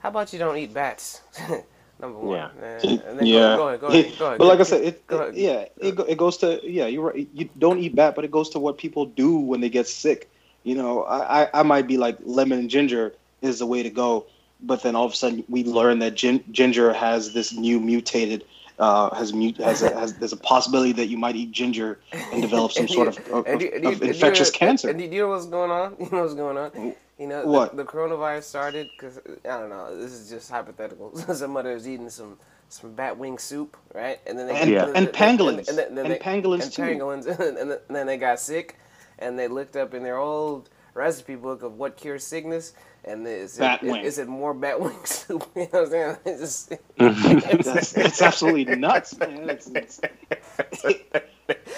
How 0.00 0.08
about 0.08 0.32
you 0.32 0.38
don't 0.38 0.56
eat 0.56 0.72
bats? 0.74 1.20
Number 2.00 2.18
one. 2.18 2.36
Yeah. 2.36 2.50
And, 2.60 3.00
and 3.02 3.18
then 3.18 3.26
yeah, 3.26 3.40
Go, 3.40 3.56
go 3.56 3.68
ahead. 3.68 3.80
Go 3.80 3.88
ahead. 3.88 4.18
Go 4.18 4.26
ahead. 4.26 4.38
but 4.38 4.46
like 4.46 4.60
I 4.60 4.64
said, 4.64 4.82
it, 4.82 5.04
it- 5.10 5.34
yeah, 5.34 5.64
it, 5.76 5.98
it 6.08 6.18
goes 6.18 6.38
to 6.38 6.60
yeah. 6.64 6.86
You're 6.86 7.04
right. 7.12 7.28
You 7.32 7.48
don't 7.58 7.78
eat 7.78 7.94
bat, 7.94 8.14
but 8.14 8.24
it 8.24 8.30
goes 8.30 8.50
to 8.50 8.58
what 8.58 8.78
people 8.78 9.06
do 9.06 9.36
when 9.38 9.60
they 9.60 9.68
get 9.70 9.88
sick. 9.88 10.30
You 10.64 10.74
know, 10.74 11.02
I, 11.04 11.42
I, 11.44 11.60
I 11.60 11.62
might 11.62 11.86
be 11.86 11.96
like 11.98 12.18
lemon 12.24 12.58
and 12.58 12.70
ginger 12.70 13.14
is 13.42 13.58
the 13.60 13.66
way 13.66 13.82
to 13.82 13.90
go, 13.90 14.26
but 14.60 14.82
then 14.82 14.94
all 14.96 15.06
of 15.06 15.12
a 15.12 15.16
sudden 15.16 15.44
we 15.48 15.64
learn 15.64 15.98
that 16.00 16.14
gin, 16.16 16.44
ginger 16.50 16.92
has 16.92 17.32
this 17.32 17.52
new 17.52 17.80
mutated. 17.80 18.44
Uh, 18.80 19.14
has 19.14 19.34
mute 19.34 19.58
has, 19.58 19.82
a, 19.82 19.90
has 20.00 20.14
there's 20.14 20.32
a 20.32 20.36
possibility 20.38 20.92
that 20.92 21.06
you 21.08 21.18
might 21.18 21.36
eat 21.36 21.52
ginger 21.52 22.00
and 22.32 22.40
develop 22.40 22.72
some 22.72 22.82
And 22.86 22.90
sort 22.90 23.14
you- 23.18 23.34
of, 23.34 23.40
of, 23.40 23.46
and 23.46 23.60
you- 23.60 23.68
of 23.68 23.74
and 23.74 23.84
you- 23.84 23.90
and 23.90 24.02
infectious 24.02 24.50
cancer. 24.50 24.88
And 24.88 24.98
you 25.00 25.10
know 25.10 25.28
what's 25.28 25.44
going 25.46 25.70
on? 25.70 25.96
You 26.00 26.08
know 26.10 26.22
what's 26.22 26.34
going 26.34 26.56
on? 26.56 26.94
You 27.18 27.26
know, 27.26 27.42
the- 27.42 27.48
What? 27.48 27.76
The, 27.76 27.84
coronavirus 27.84 28.44
started 28.44 28.88
because 28.96 29.18
I 29.44 29.48
don't 29.60 29.68
know. 29.68 29.94
This 29.98 30.12
is 30.12 30.30
just 30.30 30.50
hypothetical. 30.50 31.14
Somebody 31.34 31.74
was 31.74 31.86
eating 31.86 32.08
some 32.08 32.38
some 32.70 32.94
bat 32.94 33.18
wing 33.18 33.36
soup, 33.36 33.76
right? 33.94 34.18
And 34.26 34.38
then 34.38 34.46
they 34.46 34.56
And- 34.56 34.70
Yeah. 34.70 34.90
and 34.94 35.08
pangolins. 35.08 35.68
and, 35.68 35.76
then- 35.76 35.94
then 35.94 36.06
And 36.06 36.14
they- 36.14 36.18
pangolins 36.18 36.62
and 36.62 36.72
too. 36.72 36.82
pangolins, 36.82 37.26
and 37.26 37.78
then 37.96 38.06
they 38.06 38.16
got 38.16 38.40
sick, 38.40 38.78
and 39.18 39.38
they 39.38 39.48
looked 39.48 39.76
up 39.76 39.92
in 39.92 40.02
their 40.04 40.16
old 40.16 40.70
recipe 40.94 41.34
book 41.34 41.62
of 41.62 41.74
what 41.76 41.98
cures 41.98 42.24
sickness, 42.24 42.72
and 43.04 43.26
it 43.26 43.50
said, 43.50 43.60
Bat 43.60 43.82
it, 43.84 43.90
wing. 43.90 44.04
it 44.04 44.28
more 44.28 44.54
bat 44.54 44.80
wing 44.80 45.04
soup. 45.04 45.48
You 45.54 45.62
know 45.62 45.68
what 45.70 45.84
I'm 45.84 45.90
saying? 45.90 46.16
It's 46.26 46.40
just, 46.40 46.72
that's, 47.64 47.92
that's 47.92 48.22
absolutely 48.22 48.76
nuts, 48.76 49.16
man. 49.18 49.48
It's, 49.50 49.68
it's 49.68 50.00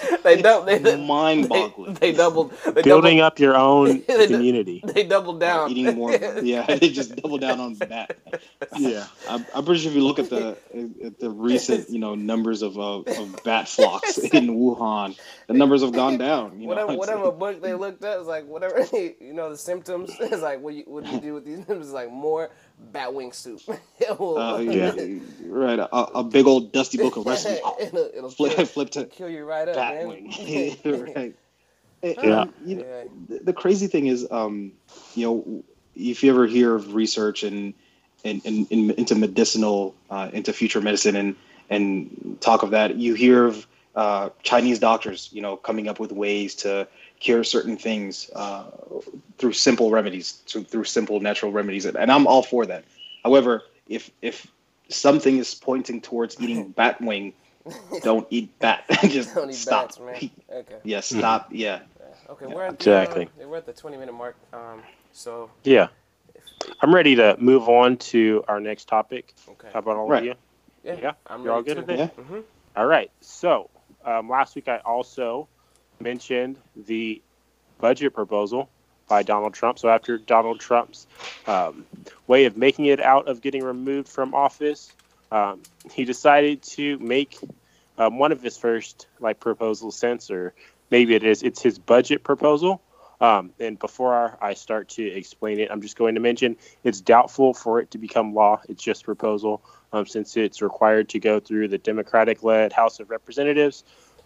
they, 0.23 0.41
dou- 0.41 0.63
they, 0.65 0.77
they, 0.79 1.05
mind-boggling. 1.05 1.95
they 1.95 2.11
doubled. 2.13 2.53
They 2.65 2.81
Building 2.81 3.17
doubled, 3.17 3.33
up 3.33 3.39
your 3.39 3.55
own 3.55 4.03
They 4.07 4.27
community. 4.27 4.81
They 4.85 5.03
doubled 5.03 5.39
down. 5.39 5.71
eating 5.71 5.95
more. 5.95 6.11
Yeah, 6.43 6.65
they 6.65 6.89
just 6.89 7.15
doubled 7.15 7.41
down 7.41 7.59
on 7.59 7.75
bat. 7.75 8.17
Yeah. 8.77 9.05
I'm, 9.29 9.45
I'm 9.55 9.65
pretty 9.65 9.81
sure 9.81 9.91
if 9.91 9.95
you 9.95 10.03
look 10.03 10.19
at 10.19 10.29
the 10.29 10.57
at 11.03 11.19
the 11.19 11.29
recent 11.29 11.89
you 11.89 11.99
know 11.99 12.15
numbers 12.15 12.61
of 12.61 12.77
uh, 12.77 12.99
of 13.01 13.43
bat 13.43 13.67
flocks 13.69 14.17
in 14.17 14.47
Wuhan, 14.49 15.17
the 15.47 15.53
numbers 15.53 15.81
have 15.81 15.93
gone 15.93 16.17
down. 16.17 16.59
You 16.59 16.67
know, 16.67 16.67
whatever, 16.69 16.91
It's- 16.93 16.99
whatever 16.99 17.31
book 17.31 17.61
they 17.61 17.73
looked 17.73 18.03
at 18.03 18.19
is 18.19 18.27
like 18.27 18.45
whatever 18.47 18.85
you 18.93 19.33
know 19.33 19.49
the 19.49 19.57
symptoms 19.57 20.09
is 20.19 20.41
like 20.41 20.61
what 20.61 20.73
you 20.73 20.83
what 20.87 21.05
do 21.05 21.11
you 21.11 21.19
do 21.21 21.33
with 21.33 21.45
these 21.45 21.57
symptoms 21.57 21.87
is 21.87 21.93
like 21.93 22.11
more 22.11 22.49
bat 22.91 23.13
wing 23.13 23.31
soup. 23.31 23.61
It 23.99 24.19
Uh, 24.19 24.59
yeah, 24.59 24.93
right. 25.45 25.79
A, 25.79 25.95
a 25.95 26.23
big 26.23 26.45
old 26.45 26.71
dusty 26.71 26.97
book 26.97 27.15
of 27.15 27.25
recipes. 27.25 27.59
it'll, 27.79 28.09
it'll 28.13 28.29
flip, 28.29 28.55
kill, 28.55 28.65
flip 28.65 28.89
to 28.91 29.05
kill 29.05 29.29
you 29.29 29.45
right 29.45 29.67
up, 29.67 29.75
bat 29.75 30.07
wing. 30.07 30.27
right. 30.85 31.35
yeah. 32.03 32.45
You 32.65 32.75
know, 32.75 33.05
yeah. 33.29 33.37
The 33.43 33.53
crazy 33.53 33.87
thing 33.87 34.07
is, 34.07 34.27
um, 34.29 34.73
you 35.15 35.25
know, 35.25 35.63
if 35.95 36.23
you 36.23 36.31
ever 36.31 36.47
hear 36.47 36.75
of 36.75 36.93
research 36.95 37.43
and 37.43 37.73
and, 38.25 38.41
and, 38.45 38.67
and 38.71 38.91
into 38.91 39.15
medicinal, 39.15 39.95
uh, 40.09 40.29
into 40.33 40.53
future 40.53 40.81
medicine, 40.81 41.15
and 41.15 41.35
and 41.69 42.37
talk 42.41 42.63
of 42.63 42.71
that, 42.71 42.95
you 42.97 43.13
hear 43.13 43.45
of 43.45 43.67
uh, 43.95 44.29
Chinese 44.41 44.79
doctors, 44.79 45.29
you 45.31 45.41
know, 45.41 45.55
coming 45.55 45.87
up 45.87 45.99
with 45.99 46.11
ways 46.11 46.55
to 46.55 46.87
cure 47.23 47.43
certain 47.43 47.77
things 47.77 48.29
uh, 48.35 48.65
through 49.37 49.53
simple 49.53 49.89
remedies, 49.89 50.33
through, 50.45 50.65
through 50.65 50.83
simple 50.83 51.19
natural 51.21 51.51
remedies, 51.51 51.85
and 51.85 52.11
I'm 52.11 52.27
all 52.27 52.43
for 52.43 52.65
that. 52.65 52.83
However, 53.23 53.63
if 53.87 54.11
if 54.21 54.47
something 54.89 55.37
is 55.37 55.55
pointing 55.55 56.01
towards 56.01 56.39
eating 56.41 56.69
bat 56.77 57.01
wing, 57.01 57.33
don't 58.03 58.27
eat 58.29 58.59
bat. 58.59 58.83
Just 59.03 59.33
don't 59.33 59.49
eat 59.49 59.55
stop. 59.55 59.87
Bats, 59.87 59.99
man. 59.99 60.29
Okay. 60.53 60.75
Yeah, 60.83 60.99
stop. 60.99 61.45
Mm-hmm. 61.45 61.55
Yeah. 61.55 61.79
Okay, 62.29 62.45
we're 62.45 62.63
at 62.63 62.79
the, 62.79 62.91
exactly. 62.91 63.25
Uh, 63.41 63.47
we're 63.47 63.57
at 63.57 63.65
the 63.65 63.73
20 63.73 63.97
minute 63.97 64.13
mark. 64.13 64.35
Um, 64.53 64.83
so 65.11 65.49
yeah, 65.63 65.87
I'm 66.81 66.93
ready 66.93 67.15
to 67.15 67.35
move 67.39 67.69
on 67.69 67.97
to 67.97 68.43
our 68.47 68.59
next 68.59 68.87
topic. 68.87 69.33
Okay. 69.49 69.69
How 69.73 69.79
about 69.79 69.97
all 69.97 70.07
right. 70.07 70.19
of 70.19 70.25
you? 70.25 70.35
Yeah, 70.83 70.97
yeah. 71.01 71.11
I'm 71.27 71.43
You're 71.43 71.53
all 71.53 71.63
good 71.63 71.79
at 71.79 71.89
it. 71.89 71.97
Yeah. 71.97 72.07
Mm-hmm. 72.07 72.39
All 72.75 72.85
right. 72.85 73.09
So 73.21 73.69
um, 74.05 74.29
last 74.29 74.55
week 74.55 74.67
I 74.67 74.77
also 74.79 75.47
mentioned 76.03 76.57
the 76.75 77.21
budget 77.79 78.13
proposal 78.13 78.69
by 79.07 79.23
Donald 79.23 79.53
Trump. 79.53 79.79
So 79.79 79.89
after 79.89 80.17
Donald 80.17 80.59
Trump's 80.59 81.07
um, 81.47 81.85
way 82.27 82.45
of 82.45 82.55
making 82.57 82.85
it 82.85 82.99
out 82.99 83.27
of 83.27 83.41
getting 83.41 83.63
removed 83.63 84.07
from 84.07 84.33
office, 84.33 84.91
um, 85.31 85.61
he 85.91 86.05
decided 86.05 86.61
to 86.63 86.99
make 86.99 87.37
um, 87.97 88.19
one 88.19 88.31
of 88.31 88.41
his 88.41 88.57
first 88.57 89.07
like 89.19 89.39
proposals 89.39 89.95
since, 89.95 90.31
or 90.31 90.53
maybe 90.91 91.15
it 91.15 91.23
is, 91.23 91.43
it's 91.43 91.61
his 91.61 91.79
budget 91.79 92.23
proposal. 92.23 92.81
Um, 93.21 93.51
and 93.59 93.79
before 93.79 94.37
I 94.41 94.53
start 94.53 94.89
to 94.89 95.03
explain 95.05 95.59
it, 95.59 95.71
I'm 95.71 95.81
just 95.81 95.97
going 95.97 96.15
to 96.15 96.21
mention 96.21 96.57
it's 96.83 96.99
doubtful 96.99 97.53
for 97.53 97.79
it 97.79 97.91
to 97.91 97.97
become 97.97 98.33
law. 98.33 98.61
It's 98.67 98.83
just 98.83 99.05
proposal 99.05 99.61
um, 99.93 100.05
since 100.05 100.35
it's 100.35 100.61
required 100.61 101.09
to 101.09 101.19
go 101.19 101.39
through 101.39 101.69
the 101.69 101.77
Democratic-led 101.77 102.73
House 102.73 102.99
of 102.99 103.09
Representatives. 103.09 103.83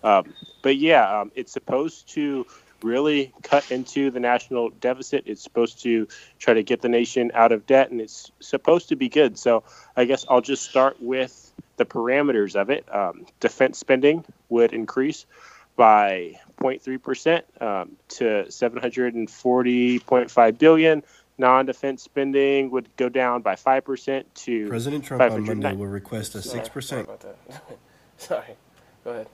Um, 0.07 0.33
but 0.61 0.77
yeah, 0.77 1.19
um, 1.19 1.31
it's 1.35 1.51
supposed 1.51 2.07
to 2.09 2.45
really 2.83 3.33
cut 3.43 3.71
into 3.71 4.11
the 4.11 4.19
national 4.19 4.69
deficit. 4.69 5.23
It's 5.25 5.41
supposed 5.41 5.81
to 5.83 6.07
try 6.39 6.53
to 6.53 6.63
get 6.63 6.81
the 6.81 6.89
nation 6.89 7.31
out 7.33 7.51
of 7.51 7.65
debt, 7.65 7.91
and 7.91 7.99
it's 7.99 8.31
supposed 8.39 8.89
to 8.89 8.95
be 8.95 9.09
good. 9.09 9.37
So 9.37 9.63
I 9.95 10.05
guess 10.05 10.25
I'll 10.29 10.41
just 10.41 10.69
start 10.69 11.01
with 11.01 11.51
the 11.75 11.85
parameters 11.85 12.55
of 12.55 12.69
it. 12.69 12.85
Um, 12.93 13.25
defense 13.39 13.79
spending 13.79 14.23
would 14.49 14.73
increase 14.73 15.25
by 15.75 16.39
0.3% 16.59 17.61
um, 17.61 17.97
to 18.09 18.45
740.5 18.47 20.57
billion. 20.57 21.03
Non-defense 21.39 22.01
spending 22.01 22.71
would 22.71 22.89
go 22.97 23.09
down 23.09 23.43
by 23.43 23.53
5% 23.55 24.23
to 24.33 24.67
President 24.67 25.03
Trump 25.03 25.21
on 25.21 25.45
Monday 25.45 25.73
will 25.73 25.85
request 25.85 26.33
a 26.33 26.39
6%. 26.39 26.83
Sorry, 26.83 27.05
Sorry. 28.17 28.55
Go 29.03 29.11
ahead. 29.11 29.27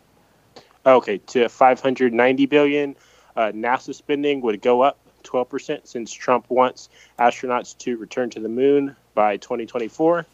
Okay, 0.86 1.18
to 1.28 1.48
590 1.48 2.46
billion. 2.48 2.96
Uh, 3.36 3.52
NASA 3.54 3.96
spending 3.96 4.42
would 4.42 4.62
go 4.62 4.82
up 4.82 5.00
12% 5.24 5.88
since 5.88 6.12
Trump 6.12 6.46
wants 6.50 6.90
astronauts 7.18 7.78
to 7.80 7.98
return 7.98 8.30
to 8.32 8.40
the 8.40 8.50
moon 8.50 8.96
by 9.16 9.38
2024. 9.38 10.26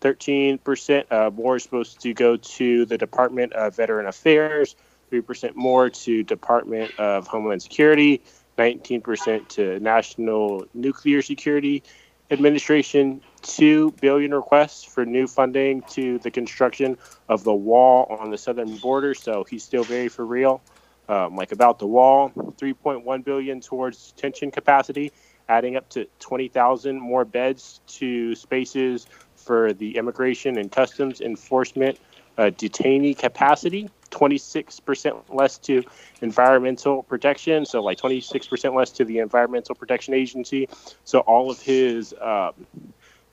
13% 0.00 1.04
uh, 1.10 1.30
more 1.30 1.56
is 1.56 1.62
supposed 1.64 2.00
to 2.00 2.14
go 2.14 2.36
to 2.36 2.84
the 2.86 2.96
Department 2.96 3.52
of 3.54 3.74
Veteran 3.74 4.06
Affairs, 4.06 4.76
3% 5.10 5.56
more 5.56 5.90
to 5.90 6.22
Department 6.22 6.92
of 6.98 7.26
Homeland 7.26 7.62
Security, 7.62 8.22
19% 8.58 9.48
to 9.48 9.80
National 9.80 10.64
Nuclear 10.72 11.22
Security 11.22 11.82
Administration, 12.30 13.20
2 13.46 13.92
billion 14.00 14.34
requests 14.34 14.84
for 14.84 15.06
new 15.06 15.26
funding 15.26 15.82
to 15.90 16.18
the 16.20 16.30
construction 16.30 16.98
of 17.28 17.44
the 17.44 17.54
wall 17.54 18.06
on 18.20 18.30
the 18.30 18.38
southern 18.38 18.76
border, 18.78 19.14
so 19.14 19.44
he's 19.44 19.64
still 19.64 19.84
very 19.84 20.08
for 20.08 20.26
real 20.26 20.62
um, 21.08 21.36
like 21.36 21.52
about 21.52 21.78
the 21.78 21.86
wall, 21.86 22.30
3.1 22.30 23.24
billion 23.24 23.60
towards 23.60 24.12
detention 24.12 24.50
capacity, 24.50 25.12
adding 25.48 25.76
up 25.76 25.88
to 25.90 26.06
20,000 26.20 27.00
more 27.00 27.24
beds 27.24 27.80
to 27.86 28.34
spaces 28.34 29.06
for 29.36 29.72
the 29.74 29.96
immigration 29.96 30.58
and 30.58 30.72
customs 30.72 31.20
enforcement 31.20 31.98
uh, 32.38 32.44
detainee 32.44 33.16
capacity. 33.16 33.88
26% 34.10 35.24
less 35.28 35.58
to 35.58 35.82
environmental 36.22 37.02
protection, 37.02 37.66
so 37.66 37.82
like 37.82 37.98
26% 37.98 38.74
less 38.74 38.90
to 38.92 39.04
the 39.04 39.18
Environmental 39.18 39.74
Protection 39.74 40.14
Agency. 40.14 40.68
So 41.04 41.20
all 41.20 41.50
of 41.50 41.60
his 41.60 42.14
um, 42.20 42.54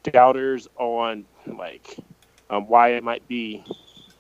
doubters 0.04 0.68
on 0.78 1.26
like 1.46 1.98
um, 2.50 2.68
why 2.68 2.89
it 2.89 3.04
might 3.04 3.28
be 3.28 3.63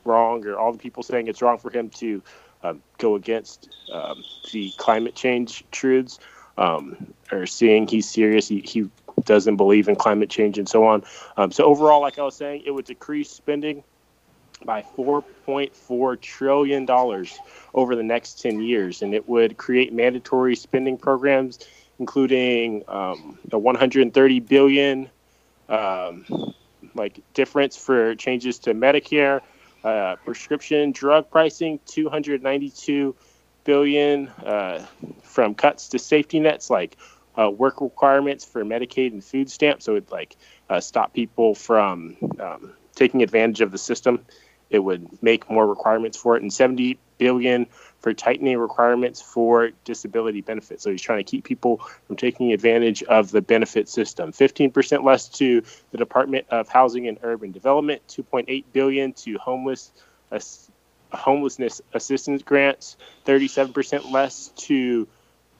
wrong, 0.05 0.45
or 0.45 0.57
all 0.57 0.71
the 0.71 0.79
people 0.79 1.03
saying 1.03 1.27
it's 1.27 1.41
wrong 1.41 1.57
for 1.57 1.69
him 1.71 1.89
to 1.89 2.21
um, 2.63 2.81
go 2.97 3.15
against 3.15 3.69
um, 3.91 4.23
the 4.51 4.71
climate 4.77 5.15
change 5.15 5.63
truths 5.71 6.19
um, 6.57 7.13
or 7.31 7.45
seeing 7.45 7.87
he's 7.87 8.09
serious. 8.09 8.47
He, 8.47 8.61
he 8.61 8.89
doesn't 9.23 9.57
believe 9.57 9.87
in 9.87 9.95
climate 9.95 10.29
change 10.29 10.57
and 10.57 10.67
so 10.67 10.85
on. 10.85 11.03
Um, 11.37 11.51
so 11.51 11.65
overall, 11.65 12.01
like 12.01 12.19
I 12.19 12.23
was 12.23 12.35
saying, 12.35 12.63
it 12.65 12.71
would 12.71 12.85
decrease 12.85 13.29
spending 13.29 13.83
by 14.65 14.83
4.4 14.97 16.21
trillion 16.21 16.85
dollars 16.85 17.37
over 17.73 17.95
the 17.95 18.03
next 18.03 18.41
10 18.41 18.61
years, 18.61 19.01
and 19.01 19.13
it 19.13 19.27
would 19.27 19.57
create 19.57 19.93
mandatory 19.93 20.55
spending 20.55 20.97
programs, 20.97 21.59
including 21.99 22.83
um, 22.87 23.37
the 23.49 23.57
130 23.57 24.39
billion 24.39 25.09
um, 25.69 26.25
like 26.95 27.21
difference 27.33 27.75
for 27.77 28.15
changes 28.15 28.59
to 28.59 28.73
Medicare, 28.73 29.41
uh, 29.83 30.15
prescription 30.23 30.91
drug 30.91 31.29
pricing, 31.29 31.79
292 31.85 33.15
billion 33.63 34.27
uh, 34.27 34.85
from 35.23 35.55
cuts 35.55 35.89
to 35.89 35.99
safety 35.99 36.39
nets 36.39 36.69
like 36.69 36.97
uh, 37.39 37.49
work 37.49 37.81
requirements 37.81 38.45
for 38.45 38.63
Medicaid 38.63 39.11
and 39.11 39.23
food 39.23 39.49
stamps. 39.49 39.85
So 39.85 39.95
it 39.95 40.11
like 40.11 40.35
uh, 40.69 40.79
stop 40.79 41.13
people 41.13 41.55
from 41.55 42.17
um, 42.39 42.73
taking 42.95 43.23
advantage 43.23 43.61
of 43.61 43.71
the 43.71 43.77
system. 43.77 44.25
It 44.73 44.83
would 44.83 45.21
make 45.21 45.49
more 45.49 45.67
requirements 45.67 46.17
for 46.17 46.35
it, 46.35 46.41
and 46.41 46.51
70 46.51 46.97
billion 47.19 47.67
for 47.99 48.13
tightening 48.13 48.57
requirements 48.57 49.21
for 49.21 49.71
disability 49.85 50.41
benefits. 50.41 50.83
So 50.83 50.91
he's 50.91 51.01
trying 51.01 51.23
to 51.23 51.23
keep 51.23 51.43
people 51.43 51.77
from 52.07 52.15
taking 52.15 52.51
advantage 52.51 53.03
of 53.03 53.31
the 53.31 53.41
benefit 53.41 53.87
system. 53.87 54.31
15% 54.31 55.03
less 55.03 55.29
to 55.29 55.63
the 55.91 55.97
Department 55.97 56.47
of 56.49 56.67
Housing 56.67 57.07
and 57.07 57.17
Urban 57.21 57.51
Development, 57.51 58.01
2.8 58.09 58.65
billion 58.73 59.13
to 59.13 59.37
homeless 59.37 59.91
uh, 60.31 60.39
homelessness 61.11 61.79
assistance 61.93 62.41
grants, 62.41 62.97
37% 63.25 64.11
less 64.11 64.47
to 64.55 65.07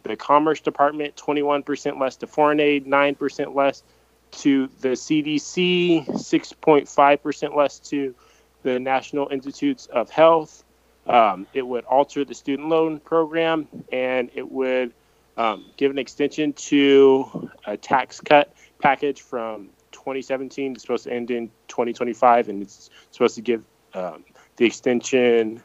the 0.02 0.16
Commerce 0.16 0.60
Department, 0.60 1.16
21% 1.16 2.00
less 2.00 2.16
to 2.18 2.28
foreign 2.28 2.60
aid, 2.60 2.86
9% 2.88 3.56
less 3.56 3.84
to 4.32 4.68
the 4.82 4.90
CDC, 4.90 6.08
6.5% 6.08 7.56
less 7.56 7.80
to 7.80 8.16
the 8.64 8.80
National 8.80 9.28
Institutes 9.30 9.86
of 9.88 10.10
Health, 10.10 10.64
um, 11.06 11.46
it 11.54 11.62
would 11.62 11.86
alter 11.86 12.24
the 12.26 12.34
student 12.34 12.70
loan 12.70 13.00
program 13.00 13.68
and 13.92 14.32
it 14.34 14.50
would 14.50 14.94
um, 15.38 15.66
give 15.78 15.92
an 15.92 15.98
extension 15.98 16.54
to 16.54 17.50
a 17.66 17.76
tax 17.76 18.20
cut 18.22 18.54
package 18.80 19.22
from 19.22 19.70
2017. 19.92 20.74
It's 20.74 20.82
supposed 20.82 21.04
to 21.06 21.14
end 21.14 21.30
in 21.32 21.50
2025 21.68 22.50
and 22.50 22.62
it's 22.62 22.90
supposed 23.12 23.36
to 23.36 23.42
give 23.42 23.64
um, 23.94 24.24
the 24.56 24.66
extension 24.66 25.62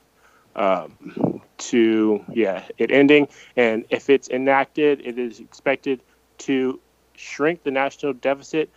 um, 0.56 1.40
to, 1.58 2.24
yeah, 2.32 2.64
it 2.78 2.90
ending. 2.90 3.28
And 3.56 3.84
if 3.90 4.10
it's 4.10 4.28
enacted, 4.28 5.00
it 5.04 5.18
is 5.18 5.40
expected 5.40 6.02
to 6.38 6.80
shrink 7.14 7.62
the 7.62 7.70
national 7.70 8.12
deficit 8.14 8.70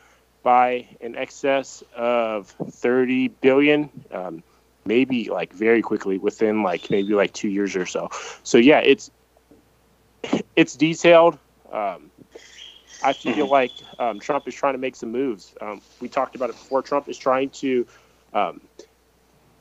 by 0.44 0.88
an 1.02 1.16
excess 1.16 1.84
of 1.96 2.48
30 2.48 3.30
billion. 3.30 3.90
Um, 4.12 4.44
maybe 4.86 5.30
like 5.30 5.54
very 5.54 5.82
quickly 5.82 6.18
within 6.18 6.64
like 6.64 6.90
maybe 6.90 7.14
like 7.14 7.34
two 7.34 7.50
years 7.50 7.76
or 7.76 7.86
so. 7.86 8.10
So 8.44 8.58
yeah, 8.58 8.80
it's 8.80 9.12
it's 10.56 10.76
detailed. 10.76 11.38
Um, 11.72 12.12
I 13.04 13.14
feel 13.14 13.34
mm-hmm. 13.34 13.52
like 13.52 13.72
um, 14.00 14.20
Trump 14.20 14.48
is 14.48 14.54
trying 14.54 14.74
to 14.74 14.80
make 14.80 14.96
some 14.96 15.12
moves. 15.12 15.56
Um, 15.62 15.82
we 16.00 16.08
talked 16.08 16.36
about 16.36 16.50
it 16.50 16.54
before. 16.54 16.82
Trump 16.82 17.10
is 17.10 17.18
trying 17.18 17.50
to 17.52 17.88
um, 18.34 18.62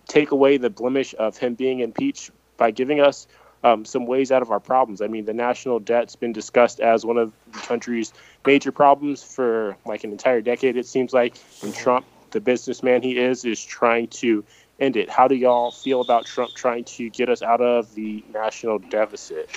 take 0.08 0.30
away 0.30 0.56
the 0.56 0.70
blemish 0.70 1.14
of 1.18 1.38
him 1.38 1.54
being 1.54 1.80
impeached 1.80 2.30
by 2.56 2.70
giving 2.70 3.00
us 3.00 3.26
um, 3.62 3.84
some 3.84 4.06
ways 4.06 4.32
out 4.32 4.42
of 4.42 4.50
our 4.50 4.60
problems. 4.60 5.00
I 5.02 5.06
mean, 5.06 5.24
the 5.24 5.34
national 5.34 5.78
debt's 5.80 6.16
been 6.16 6.32
discussed 6.32 6.80
as 6.80 7.04
one 7.04 7.18
of 7.18 7.32
the 7.52 7.58
country's 7.58 8.12
major 8.46 8.72
problems 8.72 9.22
for 9.22 9.76
like 9.84 10.04
an 10.04 10.12
entire 10.12 10.40
decade. 10.40 10.76
It 10.76 10.86
seems 10.86 11.12
like, 11.12 11.36
and 11.62 11.74
Trump, 11.74 12.06
the 12.30 12.40
businessman 12.40 13.02
he 13.02 13.18
is, 13.18 13.44
is 13.44 13.62
trying 13.62 14.08
to 14.08 14.44
end 14.78 14.96
it. 14.96 15.10
How 15.10 15.28
do 15.28 15.34
y'all 15.34 15.70
feel 15.72 16.00
about 16.00 16.24
Trump 16.24 16.52
trying 16.54 16.84
to 16.84 17.10
get 17.10 17.28
us 17.28 17.42
out 17.42 17.60
of 17.60 17.94
the 17.94 18.24
national 18.32 18.78
deficit? 18.78 19.50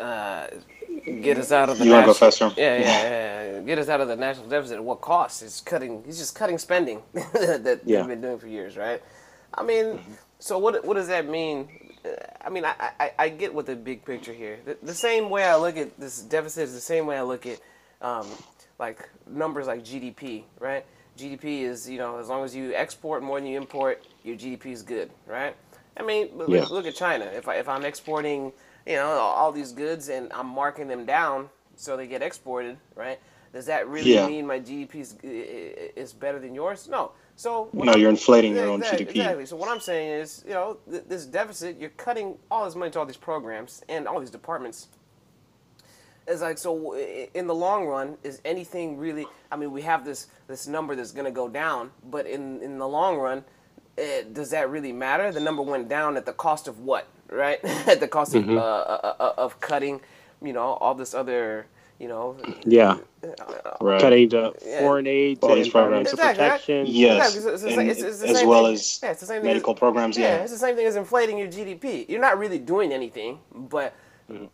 uh, 0.00 0.46
get 1.20 1.36
us 1.36 1.52
out 1.52 1.68
of 1.68 1.78
the 1.78 1.84
You 1.84 1.90
wanna 1.92 2.06
go 2.06 2.12
national- 2.12 2.30
faster? 2.30 2.52
Yeah, 2.56 2.78
yeah, 2.78 3.02
yeah, 3.02 3.52
yeah. 3.52 3.60
Get 3.60 3.78
us 3.78 3.88
out 3.90 4.00
of 4.00 4.08
the 4.08 4.16
national 4.16 4.48
deficit 4.48 4.76
at 4.78 4.84
what 4.84 5.02
cost? 5.02 5.42
He's 5.42 5.60
cutting. 5.60 6.02
He's 6.06 6.18
just 6.18 6.34
cutting 6.34 6.56
spending 6.58 7.02
that 7.12 7.80
Yeah. 7.84 7.98
they've 7.98 8.08
been 8.08 8.20
doing 8.22 8.38
for 8.38 8.48
years, 8.48 8.78
right? 8.78 9.02
I 9.52 9.62
mean, 9.62 10.00
so 10.38 10.58
what? 10.58 10.84
What 10.86 10.94
does 10.94 11.08
that 11.08 11.28
mean? 11.28 11.68
I 12.44 12.48
mean, 12.50 12.64
I, 12.64 12.74
I, 12.98 13.12
I 13.18 13.28
get 13.28 13.54
what 13.54 13.66
the 13.66 13.76
big 13.76 14.04
picture 14.04 14.32
here. 14.32 14.58
The, 14.64 14.76
the 14.82 14.94
same 14.94 15.30
way 15.30 15.44
I 15.44 15.56
look 15.56 15.76
at 15.76 15.98
this 15.98 16.20
deficit 16.22 16.64
is 16.64 16.74
the 16.74 16.80
same 16.80 17.06
way 17.06 17.18
I 17.18 17.22
look 17.22 17.46
at, 17.46 17.60
um, 18.00 18.26
like 18.78 19.08
numbers 19.26 19.66
like 19.66 19.84
GDP, 19.84 20.44
right? 20.58 20.84
GDP 21.18 21.62
is 21.62 21.88
you 21.88 21.98
know 21.98 22.18
as 22.18 22.28
long 22.28 22.44
as 22.44 22.54
you 22.54 22.72
export 22.74 23.22
more 23.22 23.38
than 23.38 23.48
you 23.48 23.58
import, 23.58 24.02
your 24.24 24.36
GDP 24.36 24.66
is 24.66 24.82
good, 24.82 25.10
right? 25.26 25.54
I 25.96 26.02
mean, 26.02 26.30
look, 26.36 26.48
Yeah. 26.48 26.64
look 26.70 26.86
at 26.86 26.94
China. 26.94 27.26
If 27.26 27.48
I, 27.48 27.56
if 27.56 27.68
I'm 27.68 27.84
exporting, 27.84 28.52
you 28.86 28.94
know, 28.94 29.06
all 29.08 29.34
all 29.34 29.52
these 29.52 29.72
goods 29.72 30.08
and 30.08 30.32
I'm 30.32 30.46
marking 30.48 30.88
them 30.88 31.04
down 31.04 31.50
so 31.76 31.96
they 31.96 32.06
get 32.06 32.22
exported, 32.22 32.78
right? 32.96 33.18
Does 33.52 33.66
that 33.66 33.88
really 33.88 34.12
Yeah. 34.14 34.26
mean 34.26 34.46
my 34.46 34.60
GDP 34.60 34.94
is, 35.00 35.16
is 35.22 36.12
better 36.12 36.38
than 36.38 36.54
yours? 36.54 36.88
No. 36.88 37.12
So 37.40 37.70
No, 37.72 37.92
I'm- 37.92 38.00
you're 38.00 38.10
inflating 38.10 38.54
your 38.54 38.66
Yeah, 38.66 38.70
own 38.72 38.80
exactly, 38.82 39.06
GDP. 39.06 39.16
Exactly. 39.20 39.46
So 39.46 39.56
what 39.56 39.70
I'm 39.70 39.80
saying 39.80 40.10
is, 40.20 40.44
you 40.46 40.52
know, 40.52 40.76
th- 40.90 41.04
this 41.08 41.24
deficit, 41.24 41.78
you're 41.80 41.88
cutting 41.96 42.38
all 42.50 42.66
this 42.66 42.74
money 42.74 42.90
to 42.90 42.98
all 42.98 43.06
these 43.06 43.16
programs 43.16 43.82
and 43.88 44.06
all 44.06 44.20
these 44.20 44.28
departments. 44.30 44.88
It's 46.26 46.42
like 46.42 46.58
so. 46.58 46.94
In 47.32 47.46
the 47.46 47.54
long 47.54 47.86
run, 47.86 48.18
is 48.22 48.42
anything 48.44 48.98
really? 48.98 49.26
I 49.50 49.56
mean, 49.56 49.72
we 49.72 49.80
have 49.82 50.04
this 50.04 50.26
this 50.48 50.66
number 50.66 50.94
that's 50.94 51.12
going 51.12 51.24
to 51.24 51.30
go 51.30 51.48
down, 51.48 51.92
but 52.10 52.26
in 52.26 52.60
in 52.60 52.78
the 52.78 52.86
long 52.86 53.16
run, 53.16 53.42
eh, 53.96 54.24
does 54.30 54.50
that 54.50 54.68
really 54.70 54.92
matter? 54.92 55.32
The 55.32 55.40
number 55.40 55.62
went 55.62 55.88
down 55.88 56.18
at 56.18 56.26
the 56.26 56.34
cost 56.34 56.68
of 56.68 56.80
what? 56.80 57.06
Right? 57.30 57.58
at 57.88 58.00
the 58.00 58.06
cost 58.08 58.34
Mm-hmm. 58.34 58.50
of 58.50 58.58
uh, 58.58 58.60
uh, 58.60 59.14
uh, 59.18 59.32
of 59.38 59.58
cutting, 59.60 60.02
you 60.42 60.52
know, 60.52 60.74
all 60.82 60.94
this 60.94 61.14
other, 61.14 61.66
you 62.00 62.08
know, 62.08 62.36
Yeah, 62.64 62.96
Right. 63.80 64.00
cutting 64.00 64.28
the 64.30 64.54
Yeah. 64.64 64.80
foreign 64.80 65.06
aid 65.06 65.38
All 65.42 65.50
to 65.50 65.54
programs. 65.54 65.66
environmental 65.66 66.12
Exactly, 66.14 66.44
protection. 66.44 66.86
Yes, 66.86 67.34
Exactly, 67.36 67.52
it's- 67.52 67.62
it's- 67.62 67.78
and 67.78 67.90
it's- 67.90 68.22
it's 68.22 68.22
as 68.40 68.44
well 68.46 68.64
thing. 68.64 68.74
as 68.74 69.00
Yeah, 69.02 69.10
it's 69.10 69.20
the 69.20 69.26
same 69.26 69.42
thing 69.42 69.50
as- 69.50 69.54
medical 69.54 69.74
programs. 69.74 70.16
Yeah, 70.16 70.36
Yeah, 70.36 70.42
it's 70.42 70.52
the 70.52 70.58
same 70.58 70.74
thing 70.76 70.86
as 70.86 70.96
inflating 70.96 71.36
your 71.38 71.48
GDP. 71.48 72.06
You're 72.08 72.20
not 72.20 72.38
really 72.38 72.58
doing 72.58 72.92
anything, 72.92 73.38
but 73.54 73.92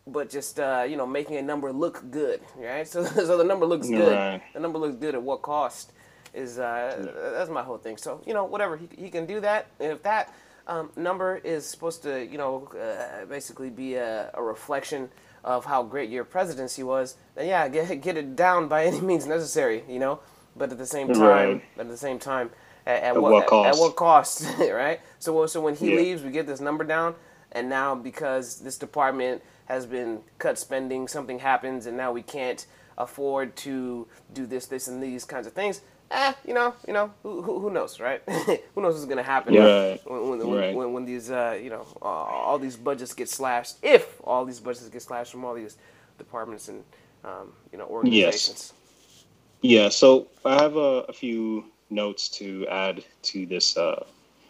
but 0.06 0.30
just 0.30 0.58
uh, 0.58 0.84
you 0.88 0.96
know 0.96 1.06
making 1.06 1.36
a 1.36 1.42
number 1.42 1.70
look 1.70 2.02
good, 2.10 2.40
right? 2.58 2.88
So 2.92 3.04
so 3.04 3.36
the 3.38 3.44
number 3.44 3.66
looks 3.66 3.88
good. 3.88 4.12
Right. 4.12 4.42
The 4.54 4.60
number 4.60 4.78
looks 4.78 4.96
good 4.96 5.14
at 5.14 5.22
what 5.22 5.42
cost? 5.42 5.92
Is 6.34 6.58
uh, 6.58 7.06
that's 7.36 7.50
my 7.50 7.62
whole 7.62 7.78
thing. 7.78 7.96
So 7.98 8.20
you 8.26 8.34
know 8.34 8.44
whatever 8.44 8.76
he, 8.76 8.88
he 8.98 9.08
can 9.10 9.24
do 9.26 9.38
that, 9.40 9.66
and 9.78 9.92
if 9.92 10.02
that 10.02 10.32
um, 10.66 10.90
number 10.96 11.40
is 11.44 11.64
supposed 11.66 12.02
to 12.02 12.24
you 12.24 12.38
know 12.38 12.68
uh, 12.74 13.24
basically 13.26 13.70
be 13.70 13.94
a, 13.94 14.30
a 14.34 14.42
reflection 14.42 15.10
of 15.46 15.64
how 15.64 15.82
great 15.84 16.10
your 16.10 16.24
presidency 16.24 16.82
was, 16.82 17.16
then 17.36 17.48
yeah, 17.48 17.68
get 17.76 18.02
get 18.02 18.16
it 18.18 18.36
down 18.36 18.68
by 18.68 18.84
any 18.84 19.00
means 19.00 19.26
necessary, 19.26 19.84
you 19.88 19.98
know. 20.00 20.20
But 20.56 20.72
at 20.72 20.78
the 20.78 20.86
same 20.86 21.10
time, 21.12 21.50
Right. 21.54 21.62
at 21.78 21.88
the 21.88 21.96
same 21.96 22.18
time, 22.18 22.50
at, 22.86 23.02
at 23.02 23.16
At 23.16 23.22
what, 23.22 23.32
what 23.32 23.42
at- 23.44 23.48
cost? 23.48 23.68
At, 23.68 23.80
what 23.82 23.96
cost, 23.96 24.46
right? 24.60 25.00
So 25.18 25.46
so 25.46 25.60
when 25.62 25.76
he 25.76 25.90
Yeah. 25.90 25.96
leaves, 25.96 26.22
we 26.22 26.30
get 26.30 26.46
this 26.46 26.60
number 26.60 26.84
down, 26.84 27.14
and 27.52 27.68
now 27.70 27.94
because 27.94 28.60
this 28.60 28.76
department 28.76 29.42
has 29.66 29.86
been 29.86 30.20
cut 30.38 30.58
spending, 30.58 31.08
something 31.08 31.38
happens, 31.40 31.86
and 31.86 31.96
now 31.96 32.12
we 32.12 32.22
can't 32.22 32.66
afford 32.98 33.54
to 33.56 34.06
do 34.32 34.46
this, 34.46 34.66
this, 34.66 34.88
and 34.88 35.02
these 35.02 35.24
kinds 35.24 35.46
of 35.46 35.52
things. 35.52 35.82
Eh, 36.10 36.32
you 36.46 36.54
know, 36.54 36.74
you 36.86 36.92
know, 36.92 37.12
who, 37.22 37.42
who, 37.42 37.58
who 37.60 37.70
knows, 37.70 37.98
right? 37.98 38.22
who 38.74 38.80
knows 38.82 38.94
what's 38.94 39.06
gonna 39.06 39.22
happen 39.22 39.54
Yeah. 39.54 39.96
when, 40.04 40.28
when, 40.28 40.38
when, 40.38 40.50
Right. 40.58 40.74
when, 40.76 40.92
when 40.92 41.04
these, 41.04 41.30
uh, 41.30 41.58
you 41.60 41.70
know, 41.70 41.86
uh, 42.00 42.04
all 42.06 42.58
these 42.58 42.76
budgets 42.76 43.12
get 43.12 43.28
slashed. 43.28 43.76
If 43.82 44.20
all 44.22 44.44
these 44.44 44.60
budgets 44.60 44.88
get 44.88 45.02
slashed 45.02 45.32
from 45.32 45.44
all 45.44 45.54
these 45.54 45.76
departments 46.18 46.68
and, 46.68 46.84
um, 47.24 47.52
you 47.72 47.78
know, 47.78 47.86
organizations. 47.86 48.72
Yes. 48.72 49.24
Yeah, 49.62 49.88
so 49.88 50.28
I 50.44 50.54
have 50.62 50.76
a, 50.76 51.04
a 51.08 51.12
few 51.12 51.64
notes 51.90 52.28
to 52.28 52.66
add 52.68 53.04
to 53.22 53.46
this 53.46 53.76
uh, 53.76 54.04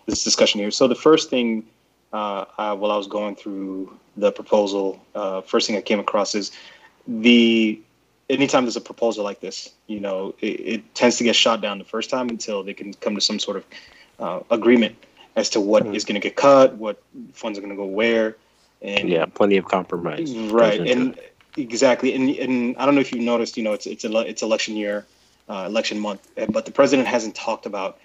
this 0.06 0.24
discussion 0.24 0.60
here. 0.60 0.70
So 0.70 0.86
the 0.88 0.94
first 0.94 1.30
thing, 1.30 1.64
uh, 2.12 2.44
I, 2.58 2.72
while 2.72 2.90
I 2.90 2.96
was 2.96 3.06
going 3.06 3.34
through 3.36 3.96
the 4.16 4.30
proposal, 4.30 5.00
uh, 5.14 5.40
first 5.40 5.66
thing 5.66 5.76
I 5.76 5.80
came 5.80 6.00
across 6.00 6.34
is 6.34 6.52
the 7.06 7.80
anytime 8.28 8.64
there's 8.64 8.76
a 8.76 8.80
proposal 8.80 9.24
like 9.24 9.40
this, 9.40 9.72
you 9.86 10.00
know, 10.00 10.34
it, 10.40 10.46
it 10.46 10.94
tends 10.94 11.16
to 11.18 11.24
get 11.24 11.36
shot 11.36 11.60
down 11.60 11.78
the 11.78 11.84
first 11.84 12.10
time 12.10 12.28
until 12.28 12.62
they 12.62 12.74
can 12.74 12.92
come 12.94 13.14
to 13.14 13.20
some 13.20 13.38
sort 13.38 13.56
of 13.58 13.64
uh, 14.18 14.40
agreement 14.50 14.96
as 15.36 15.50
to 15.50 15.60
what 15.60 15.86
is 15.94 16.04
going 16.04 16.14
to 16.20 16.20
get 16.20 16.36
cut, 16.36 16.74
what 16.76 17.02
funds 17.32 17.58
are 17.58 17.62
going 17.62 17.70
to 17.70 17.76
go 17.76 17.84
where, 17.84 18.36
and 18.82 19.08
Yeah, 19.08 19.26
plenty 19.26 19.56
of 19.56 19.66
compromise. 19.66 20.32
right 20.52 20.80
and 20.80 21.18
exactly 21.56 22.14
and 22.14 22.28
and 22.30 22.76
i 22.76 22.84
don't 22.84 22.94
know 22.94 23.00
if 23.00 23.12
you 23.12 23.20
noticed 23.20 23.56
you 23.56 23.62
know 23.62 23.72
it's 23.72 23.86
it's 23.86 24.04
ele- 24.04 24.18
it's 24.18 24.42
election 24.42 24.76
year 24.76 25.06
uh, 25.48 25.64
election 25.66 25.98
month 25.98 26.20
but 26.50 26.66
the 26.66 26.70
president 26.70 27.08
hasn't 27.08 27.34
talked 27.34 27.64
about 27.64 27.98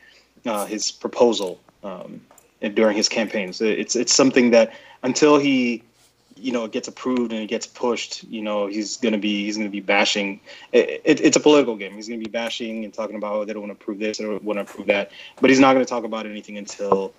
uh, 0.46 0.66
his 0.66 0.90
proposal 0.90 1.60
um, 1.84 2.22
during 2.76 2.96
his 2.96 3.10
campaigns 3.10 3.60
it's 3.60 3.96
it's 3.96 4.14
something 4.14 4.52
that 4.52 4.72
until 5.04 5.38
he 5.38 5.84
you 6.42 6.52
know 6.52 6.66
it 6.66 6.72
gets 6.72 6.88
approved 6.88 7.32
and 7.32 7.42
it 7.42 7.48
gets 7.48 7.68
pushed 7.68 8.24
you 8.26 8.42
know 8.42 8.68
he's 8.68 8.98
going 8.98 9.14
to 9.14 9.20
be 9.20 9.46
he's 9.46 9.58
to 9.58 9.70
be 9.70 9.80
bashing 9.80 10.40
it, 10.72 11.02
it, 11.04 11.22
it's 11.22 11.38
a 11.38 11.40
political 11.40 11.76
game 11.76 11.94
he's 11.94 12.08
going 12.08 12.20
to 12.20 12.26
be 12.26 12.32
bashing 12.32 12.84
and 12.84 12.94
talking 12.94 13.16
about 13.16 13.36
oh, 13.36 13.46
they 13.46 13.54
don't 13.54 13.62
want 13.62 13.78
to 13.78 13.82
approve 13.82 14.00
this 14.00 14.18
they 14.18 14.24
don't 14.24 14.44
want 14.44 14.58
to 14.58 14.62
approve 14.62 14.88
that 14.88 15.12
but 15.40 15.50
he's 15.50 15.60
not 15.60 15.74
going 15.74 15.86
to 15.86 15.90
talk 15.90 16.04
about 16.04 16.26
anything 16.26 16.58
until 16.58 17.14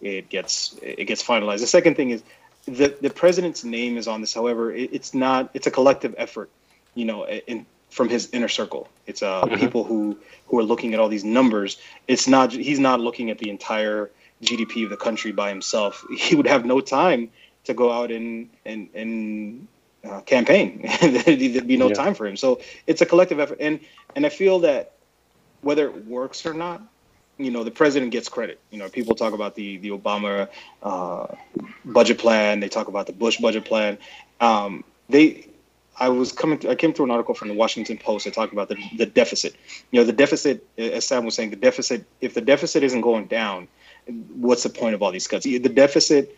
it 0.00 0.28
gets 0.28 0.76
it 0.82 1.04
gets 1.06 1.22
finalized 1.22 1.60
the 1.60 1.66
second 1.66 1.94
thing 1.94 2.10
is 2.10 2.22
the 2.68 2.94
the 3.00 3.10
president's 3.10 3.64
name 3.64 3.96
is 3.96 4.06
on 4.06 4.20
this. 4.20 4.34
However, 4.34 4.72
it, 4.72 4.90
it's 4.92 5.14
not. 5.14 5.50
It's 5.54 5.66
a 5.66 5.70
collective 5.70 6.14
effort, 6.18 6.50
you 6.94 7.04
know, 7.04 7.26
in 7.26 7.66
from 7.90 8.08
his 8.08 8.28
inner 8.32 8.48
circle. 8.48 8.88
It's 9.06 9.22
uh 9.22 9.46
people 9.56 9.84
who 9.84 10.18
who 10.46 10.58
are 10.58 10.62
looking 10.62 10.94
at 10.94 11.00
all 11.00 11.08
these 11.08 11.24
numbers. 11.24 11.78
It's 12.06 12.28
not. 12.28 12.52
He's 12.52 12.78
not 12.78 13.00
looking 13.00 13.30
at 13.30 13.38
the 13.38 13.50
entire 13.50 14.10
GDP 14.42 14.84
of 14.84 14.90
the 14.90 14.96
country 14.96 15.32
by 15.32 15.48
himself. 15.48 16.04
He 16.16 16.34
would 16.34 16.46
have 16.46 16.64
no 16.64 16.80
time 16.80 17.30
to 17.68 17.74
go 17.74 17.92
out 17.92 18.10
and 18.10 18.50
and 18.66 18.88
and 18.94 19.68
uh, 20.04 20.20
campaign. 20.22 20.82
There'd 21.02 21.68
be 21.68 21.76
no 21.76 21.88
Yeah. 21.88 21.94
time 21.94 22.14
for 22.14 22.26
him. 22.26 22.36
So 22.36 22.60
it's 22.86 23.02
a 23.02 23.06
collective 23.06 23.40
effort, 23.40 23.58
and 23.60 23.80
and 24.16 24.26
I 24.26 24.30
feel 24.30 24.60
that 24.60 24.92
whether 25.62 25.86
it 25.88 26.06
works 26.06 26.46
or 26.46 26.54
not, 26.54 26.82
you 27.38 27.50
know, 27.50 27.64
the 27.64 27.70
president 27.70 28.12
gets 28.12 28.28
credit. 28.28 28.60
You 28.70 28.78
know, 28.78 28.88
people 28.88 29.14
talk 29.14 29.32
about 29.34 29.54
the 29.54 29.78
the 29.78 29.90
Obama 29.90 30.48
uh, 30.82 31.26
budget 31.84 32.18
plan. 32.18 32.60
They 32.60 32.68
talk 32.68 32.88
about 32.88 33.06
the 33.06 33.12
Bush 33.12 33.38
budget 33.38 33.64
plan. 33.64 33.98
Um, 34.40 34.84
they, 35.08 35.46
I 35.98 36.08
was 36.10 36.32
coming. 36.32 36.58
I 36.68 36.74
came 36.74 36.92
through 36.92 37.06
an 37.06 37.10
article 37.10 37.34
from 37.34 37.48
the 37.48 37.54
Washington 37.54 37.98
Post 37.98 38.24
that 38.24 38.34
talked 38.34 38.52
about 38.52 38.68
the 38.68 38.76
the 38.96 39.06
deficit. 39.06 39.54
You 39.90 40.00
know, 40.00 40.04
the 40.06 40.12
deficit, 40.12 40.66
as 40.78 41.04
Sam 41.06 41.24
was 41.24 41.34
saying, 41.34 41.50
the 41.50 41.56
deficit. 41.56 42.04
If 42.20 42.34
the 42.34 42.40
deficit 42.40 42.82
isn't 42.84 43.00
going 43.02 43.26
down, 43.26 43.68
what's 44.34 44.62
the 44.62 44.70
point 44.70 44.94
of 44.94 45.02
all 45.02 45.12
these 45.12 45.26
cuts? 45.28 45.44
The 45.44 45.58
deficit 45.58 46.36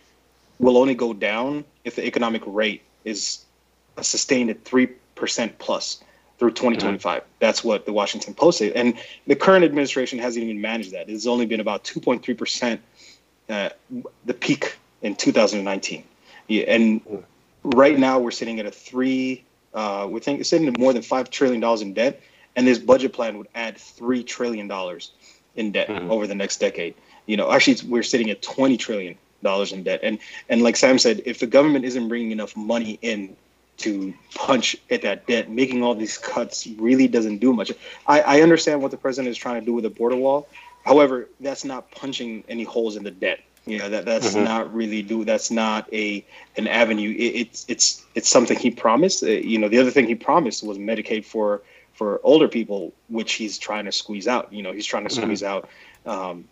will 0.61 0.77
only 0.77 0.94
go 0.94 1.12
down 1.12 1.64
if 1.85 1.96
the 1.96 2.07
economic 2.07 2.42
rate 2.46 2.83
is 3.05 3.44
sustained 4.01 4.51
at 4.51 4.64
three 4.64 4.88
percent 5.16 5.59
plus 5.59 6.05
through 6.38 6.53
2025. 6.53 7.23
That's 7.38 7.64
what 7.64 7.85
the 7.85 7.92
Washington 7.92 8.33
Post 8.33 8.59
said. 8.59 8.73
And 8.73 8.94
the 9.27 9.37
current 9.37 9.64
administration 9.64 10.18
hasn't 10.18 10.42
even 10.42 10.61
managed 10.61 10.92
that. 10.92 11.11
It's 11.11 11.27
only 11.27 11.44
been 11.44 11.61
about 11.61 11.85
2.3 11.85 12.38
percent, 12.38 12.81
uh, 13.49 13.70
the 14.25 14.35
peak 14.35 14.77
in 15.03 15.16
2019. 15.16 16.05
Yeah, 16.49 16.64
and 16.64 17.25
right 17.62 17.99
now 17.99 18.18
we're 18.18 18.31
sitting 18.31 18.61
at 18.61 18.66
a 18.66 18.70
three. 18.70 19.44
Uh, 19.73 20.07
we're 20.11 20.20
thinking 20.20 20.44
sitting 20.44 20.68
at 20.68 20.79
more 20.79 20.92
than 20.92 21.03
five 21.03 21.31
trillion 21.31 21.61
dollars 21.61 21.83
in 21.83 21.94
debt, 21.94 22.20
and 22.57 22.66
this 22.66 22.79
budget 22.79 23.12
plan 23.12 23.38
would 23.38 23.49
add 23.55 23.79
three 23.79 24.23
trillion 24.23 24.68
dollars 24.68 25.12
in 25.57 25.73
debt 25.73 25.90
over 25.90 26.27
the 26.27 26.35
next 26.35 26.59
decade. 26.59 26.94
You 27.27 27.37
know, 27.37 27.51
actually, 27.51 27.88
we're 27.88 28.03
sitting 28.03 28.31
at 28.31 28.42
20 28.42 28.77
trillion 28.77 29.16
dollars 29.42 29.72
in 29.72 29.83
debt, 29.83 30.00
and 30.03 30.18
and 30.48 30.62
like 30.62 30.76
Sam 30.76 30.98
said, 30.98 31.22
if 31.24 31.38
the 31.38 31.46
government 31.46 31.85
isn't 31.85 32.09
bringing 32.09 32.31
enough 32.31 32.57
money 32.57 32.98
in 33.03 33.37
to 33.79 34.12
punch 34.35 34.76
at 34.90 35.03
that 35.03 35.26
debt, 35.26 35.50
making 35.50 35.83
all 35.83 35.94
these 35.94 36.18
cuts 36.18 36.66
really 36.79 37.09
doesn't 37.09 37.38
do 37.38 37.53
much. 37.53 37.72
I, 38.07 38.20
I 38.20 38.40
understand 38.42 38.83
what 38.83 38.90
the 38.90 38.98
president 38.98 39.31
is 39.31 39.38
trying 39.38 39.61
to 39.61 39.64
do 39.64 39.72
with 39.72 39.85
the 39.85 39.90
border 39.90 40.16
wall. 40.16 40.48
However, 40.85 41.29
that's 41.40 41.64
not 41.64 41.90
punching 41.90 42.44
any 42.48 42.64
holes 42.64 42.96
in 42.96 43.05
the 43.05 43.11
debt. 43.11 43.40
You 43.66 43.79
know 43.79 43.88
that 43.90 44.07
that's 44.07 44.35
not 44.35 44.72
really 44.74 45.03
do. 45.03 45.24
That's 45.24 45.50
not 45.50 45.92
a 45.92 46.24
an 46.57 46.66
avenue. 46.66 47.11
It, 47.11 47.40
it's 47.40 47.66
it's 47.68 48.05
it's 48.14 48.29
something 48.29 48.59
he 48.59 48.70
promised. 48.70 49.22
Uh, 49.22 49.26
you 49.26 49.59
know, 49.59 49.68
the 49.68 49.79
other 49.79 49.90
thing 49.90 50.07
he 50.07 50.14
promised 50.14 50.62
was 50.62 50.79
Medicaid 50.79 51.24
for 51.24 51.62
for 51.92 52.20
older 52.22 52.48
people, 52.48 52.94
which 53.09 53.35
he's 53.35 53.59
trying 53.59 53.85
to 53.85 53.92
squeeze 53.92 54.26
out. 54.26 54.53
You 54.53 54.62
know, 54.62 54.72
he's 54.72 54.87
trying 54.87 55.07
to 55.07 55.14
squeeze 55.14 55.42
out. 55.42 55.68
Um, 56.07 56.48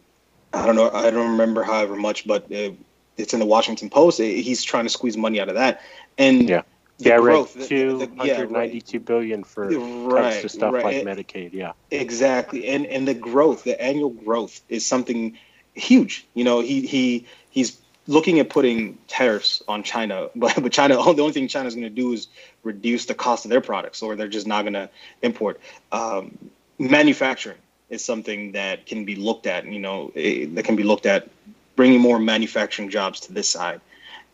I 0.53 0.67
don't 0.67 0.77
know. 0.77 0.91
I 0.91 1.11
don't 1.11 1.33
remember 1.33 1.63
however 1.63 1.97
much, 1.97 2.27
but 2.27 2.51
uh, 2.53 2.71
it's 3.17 3.35
in 3.35 3.41
the 3.41 3.47
Washington 3.47 3.91
Post. 3.91 4.21
Uh, 4.21 4.25
He's 4.25 4.63
trying 4.63 4.85
to 4.85 4.91
squeeze 4.91 5.17
money 5.17 5.41
out 5.41 5.49
of 5.49 5.55
that. 5.57 5.83
And 6.17 6.49
Yeah. 6.49 6.63
Yeah, 7.01 7.19
growth, 7.19 7.55
the- 7.55 7.65
two 7.65 7.99
hundred 8.01 8.27
yeah, 8.27 8.41
right. 8.41 8.51
ninety-two 8.51 8.99
billion 8.99 9.45
for 9.45 9.69
Right, 9.69 10.51
stuff 10.51 10.75
right. 10.75 10.85
like 10.85 10.97
It- 10.97 11.07
Medicaid. 11.07 11.53
Yeah, 11.53 11.73
Exactly, 11.93 12.67
and 12.67 12.87
and 12.87 13.07
the 13.07 13.15
growth, 13.15 13.63
the 13.63 13.81
annual 13.81 14.11
growth, 14.11 14.61
is 14.69 14.85
something 14.85 15.39
huge. 15.75 16.27
You 16.35 16.43
know, 16.43 16.59
he 16.59 16.85
he 16.89 17.27
he's 17.51 17.79
looking 18.09 18.41
at 18.41 18.51
putting 18.51 18.99
tariffs 19.07 19.63
on 19.69 19.85
China, 19.85 20.29
but 20.35 20.61
but 20.61 20.73
China 20.73 20.95
the 21.15 21.23
only 21.23 21.31
thing 21.33 21.47
China 21.47 21.69
is 21.69 21.75
going 21.77 21.85
to 21.85 21.91
do 21.91 22.13
is 22.13 22.27
reduce 22.65 23.05
the 23.07 23.15
cost 23.15 23.45
of 23.45 23.53
their 23.53 23.61
products, 23.61 24.03
or 24.03 24.17
they're 24.17 24.27
just 24.27 24.49
not 24.49 24.63
going 24.63 24.73
to 24.75 24.91
import. 25.23 25.61
Um, 25.93 26.37
manufacturing 26.81 27.59
is 27.91 28.05
something 28.05 28.53
that 28.53 28.87
can 28.87 29.05
be 29.05 29.17
looked 29.17 29.47
at. 29.47 29.67
You 29.67 29.79
know, 29.79 30.13
eh, 30.15 30.47
that 30.55 30.65
can 30.65 30.77
be 30.77 30.83
looked 30.83 31.07
at 31.07 31.29
bringing 31.77 32.01
more 32.01 32.19
manufacturing 32.19 32.91
jobs 32.91 33.21
to 33.21 33.33
this 33.33 33.49
side. 33.49 33.81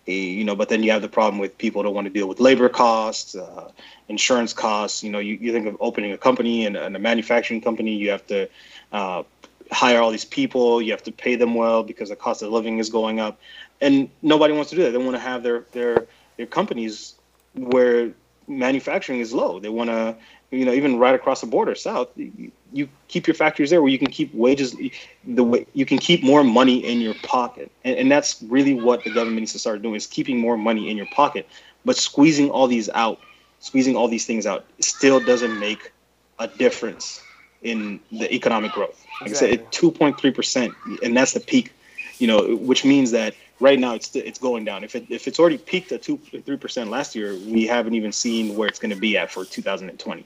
Eh, 0.06 0.12
you 0.12 0.44
know, 0.44 0.54
but 0.54 0.68
then 0.68 0.82
you 0.82 0.90
have 0.90 1.02
the 1.02 1.08
problem 1.08 1.38
with 1.38 1.56
people 1.58 1.82
don't 1.82 1.94
want 1.94 2.06
to 2.06 2.12
deal 2.12 2.28
with 2.28 2.40
labor 2.40 2.68
costs, 2.68 3.34
uh, 3.34 3.70
insurance 4.08 4.52
costs. 4.52 5.02
You 5.02 5.10
know, 5.10 5.18
you, 5.18 5.34
you 5.34 5.52
think 5.52 5.66
of 5.66 5.76
opening 5.80 6.12
a 6.12 6.18
company 6.18 6.66
and, 6.66 6.76
and 6.76 6.94
a 6.96 6.98
manufacturing 6.98 7.60
company, 7.60 7.94
you 7.94 8.10
have 8.10 8.26
to 8.26 8.48
uh, 8.92 9.22
hire 9.70 10.00
all 10.00 10.10
these 10.10 10.24
people, 10.24 10.82
you 10.82 10.90
have 10.90 11.02
to 11.04 11.12
pay 11.12 11.36
them 11.36 11.54
well 11.54 11.82
because 11.82 12.08
the 12.08 12.16
cost 12.16 12.42
of 12.42 12.50
living 12.50 12.78
is 12.78 12.90
going 12.90 13.20
up, 13.20 13.38
and 13.80 14.08
nobody 14.22 14.52
wants 14.52 14.70
to 14.70 14.76
do 14.76 14.82
that. 14.82 14.90
They 14.90 14.98
want 14.98 15.16
to 15.16 15.20
have 15.20 15.42
their 15.42 15.64
their 15.72 16.06
their 16.36 16.46
companies 16.46 17.14
where 17.54 18.12
manufacturing 18.48 19.20
is 19.20 19.32
low. 19.32 19.58
They 19.58 19.68
want 19.68 19.90
to, 19.90 20.16
you 20.54 20.64
know, 20.64 20.72
even 20.72 20.98
right 20.98 21.14
across 21.14 21.40
the 21.40 21.46
border, 21.46 21.74
south, 21.74 22.08
you, 22.16 22.50
you, 22.72 22.88
keep 23.08 23.26
your 23.26 23.34
factories 23.34 23.70
there 23.70 23.82
where 23.82 23.90
you 23.90 23.98
can 23.98 24.10
keep 24.10 24.34
wages, 24.34 24.76
the 25.24 25.44
way 25.44 25.66
you 25.74 25.86
can 25.86 25.98
keep 25.98 26.22
more 26.22 26.42
money 26.42 26.84
in 26.84 27.00
your 27.00 27.14
pocket, 27.22 27.70
and, 27.84 27.96
and 27.96 28.10
that's 28.10 28.42
really 28.42 28.74
what 28.74 29.04
the 29.04 29.10
government 29.10 29.40
needs 29.40 29.52
to 29.52 29.58
start 29.58 29.82
doing 29.82 29.94
is 29.94 30.06
keeping 30.06 30.38
more 30.38 30.56
money 30.56 30.90
in 30.90 30.96
your 30.96 31.06
pocket, 31.06 31.48
but 31.84 31.96
squeezing 31.96 32.50
all 32.50 32.66
these 32.66 32.88
out, 32.90 33.18
squeezing 33.60 33.96
all 33.96 34.08
these 34.08 34.26
things 34.26 34.46
out, 34.46 34.64
still 34.80 35.20
doesn't 35.20 35.58
make 35.58 35.92
a 36.38 36.48
difference 36.48 37.22
in 37.62 37.98
the 38.12 38.32
economic 38.32 38.72
growth. 38.72 39.04
Like 39.20 39.30
exactly. 39.30 39.58
I 39.58 39.62
said, 39.62 39.72
two 39.72 39.90
point 39.90 40.18
three 40.18 40.30
percent, 40.30 40.74
and 41.02 41.16
that's 41.16 41.32
the 41.32 41.40
peak. 41.40 41.72
You 42.18 42.28
know, 42.28 42.56
which 42.56 42.84
means 42.84 43.10
that 43.10 43.34
right 43.60 43.78
now 43.78 43.94
it's 43.94 44.14
it's 44.14 44.38
going 44.38 44.64
down. 44.64 44.84
If 44.84 44.94
it 44.94 45.06
if 45.08 45.26
it's 45.26 45.38
already 45.38 45.58
peaked 45.58 45.92
at 45.92 46.02
two 46.02 46.18
three 46.18 46.56
percent 46.56 46.90
last 46.90 47.14
year, 47.14 47.34
we 47.34 47.66
haven't 47.66 47.94
even 47.94 48.12
seen 48.12 48.56
where 48.56 48.68
it's 48.68 48.78
going 48.78 48.94
to 48.94 49.00
be 49.00 49.16
at 49.16 49.30
for 49.30 49.44
2020. 49.44 50.24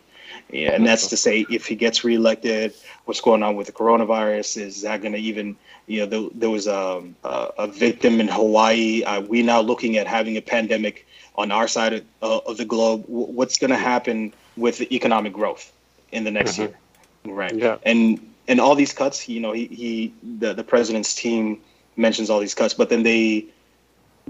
Yeah, 0.51 0.73
and 0.73 0.87
that's 0.87 1.07
to 1.09 1.17
say, 1.17 1.47
if 1.51 1.67
he 1.67 1.75
gets 1.75 2.05
reelected, 2.05 2.75
what's 3.05 3.21
going 3.21 3.43
on 3.43 3.57
with 3.57 3.67
the 3.67 3.73
coronavirus? 3.73 4.61
Is 4.61 4.83
that 4.83 5.03
going 5.03 5.13
to 5.13 5.19
even, 5.19 5.57
you 5.87 6.01
know, 6.01 6.07
there, 6.07 6.29
there 6.35 6.51
was 6.51 6.67
a, 6.67 7.03
a, 7.25 7.49
a, 7.59 7.67
victim 7.67 8.21
in 8.21 8.29
Hawaii. 8.29 9.03
Are 9.05 9.21
we 9.21 9.43
now 9.43 9.61
looking 9.61 9.97
at 9.97 10.07
having 10.07 10.37
a 10.37 10.43
pandemic 10.43 11.07
on 11.37 11.51
our 11.51 11.69
side 11.69 11.93
of, 11.95 12.05
uh, 12.23 12.39
of 12.39 12.57
the 12.57 12.65
globe? 12.65 13.05
What's 13.07 13.59
going 13.59 13.71
to 13.71 13.77
happen 13.77 14.33
with 14.57 14.79
the 14.79 14.95
economic 14.95 15.33
growth 15.33 15.73
in 16.13 16.25
the 16.25 16.31
next 16.31 16.53
mm-hmm. 16.53 16.63
year? 16.63 16.79
Right. 17.25 17.55
Yeah. 17.55 17.79
And 17.85 18.25
and 18.47 18.61
all 18.61 18.75
these 18.75 18.95
cuts, 18.95 19.29
you 19.29 19.41
know, 19.41 19.53
he, 19.53 19.67
he 19.67 20.15
the, 20.39 20.55
the 20.55 20.65
president's 20.65 21.15
team 21.15 21.61
mentions 21.97 22.31
all 22.31 22.41
these 22.41 22.55
cuts, 22.55 22.73
but 22.73 22.89
then 22.89 23.03
they 23.03 23.47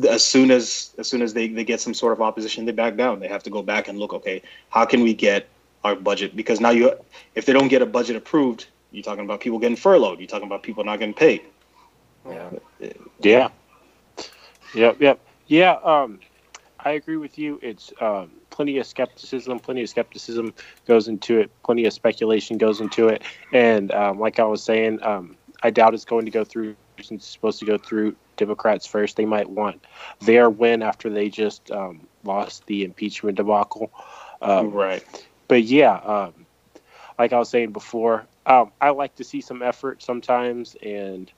as 0.08 0.24
soon 0.24 0.50
as 0.50 0.94
as 0.98 1.08
soon 1.08 1.22
as 1.22 1.34
they, 1.34 1.48
they 1.48 1.64
get 1.64 1.80
some 1.80 1.94
sort 1.94 2.12
of 2.12 2.20
opposition, 2.20 2.64
they 2.64 2.72
back 2.72 2.96
down. 2.96 3.20
They 3.20 3.28
have 3.28 3.42
to 3.44 3.50
go 3.50 3.62
back 3.62 3.88
and 3.88 3.98
look, 3.98 4.12
okay, 4.12 4.42
how 4.70 4.84
can 4.84 5.02
we 5.02 5.14
get 5.14 5.48
our 5.84 5.94
budget? 5.94 6.36
Because 6.36 6.60
now 6.60 6.70
you 6.70 6.92
if 7.34 7.46
they 7.46 7.52
don't 7.52 7.68
get 7.68 7.82
a 7.82 7.86
budget 7.86 8.16
approved, 8.16 8.66
you're 8.90 9.02
talking 9.02 9.24
about 9.24 9.40
people 9.40 9.58
getting 9.58 9.76
furloughed, 9.76 10.18
you're 10.18 10.28
talking 10.28 10.46
about 10.46 10.62
people 10.62 10.84
not 10.84 10.98
getting 10.98 11.14
paid. 11.14 11.42
Yeah. 12.28 12.50
Yeah. 13.20 13.48
Yep, 14.74 15.00
yep. 15.00 15.20
Yeah, 15.46 15.72
um 15.82 16.20
I 16.84 16.92
agree 16.92 17.16
with 17.16 17.38
you. 17.38 17.58
It's 17.62 17.92
um 18.00 18.30
plenty 18.50 18.78
of 18.78 18.86
skepticism. 18.86 19.60
Plenty 19.60 19.82
of 19.82 19.88
skepticism 19.88 20.52
goes 20.86 21.06
into 21.06 21.38
it. 21.38 21.50
Plenty 21.62 21.84
of 21.86 21.92
speculation 21.92 22.58
goes 22.58 22.80
into 22.80 23.08
it. 23.08 23.22
And 23.52 23.92
um, 23.92 24.18
like 24.18 24.40
I 24.40 24.44
was 24.44 24.64
saying, 24.64 25.00
um, 25.02 25.36
I 25.62 25.70
doubt 25.70 25.94
it's 25.94 26.04
going 26.04 26.24
to 26.24 26.30
go 26.32 26.44
through. 26.44 26.74
Since 27.00 27.22
it's 27.22 27.32
supposed 27.32 27.60
to 27.60 27.64
go 27.64 27.78
through 27.78 28.16
Democrats 28.36 28.84
first, 28.84 29.16
they 29.16 29.24
might 29.24 29.48
want 29.48 29.84
their 30.20 30.50
win 30.50 30.82
after 30.82 31.08
they 31.08 31.28
just 31.28 31.70
um, 31.70 32.08
lost 32.24 32.66
the 32.66 32.82
impeachment 32.82 33.36
debacle. 33.36 33.92
Um, 34.42 34.72
right. 34.72 35.04
But 35.48 35.64
yeah, 35.64 35.94
um, 35.94 36.46
like 37.18 37.32
I 37.32 37.38
was 37.38 37.48
saying 37.48 37.72
before, 37.72 38.26
um, 38.46 38.72
I 38.80 38.90
like 38.90 39.16
to 39.16 39.24
see 39.24 39.40
some 39.40 39.62
effort 39.62 40.02
sometimes, 40.02 40.76
and 40.82 41.30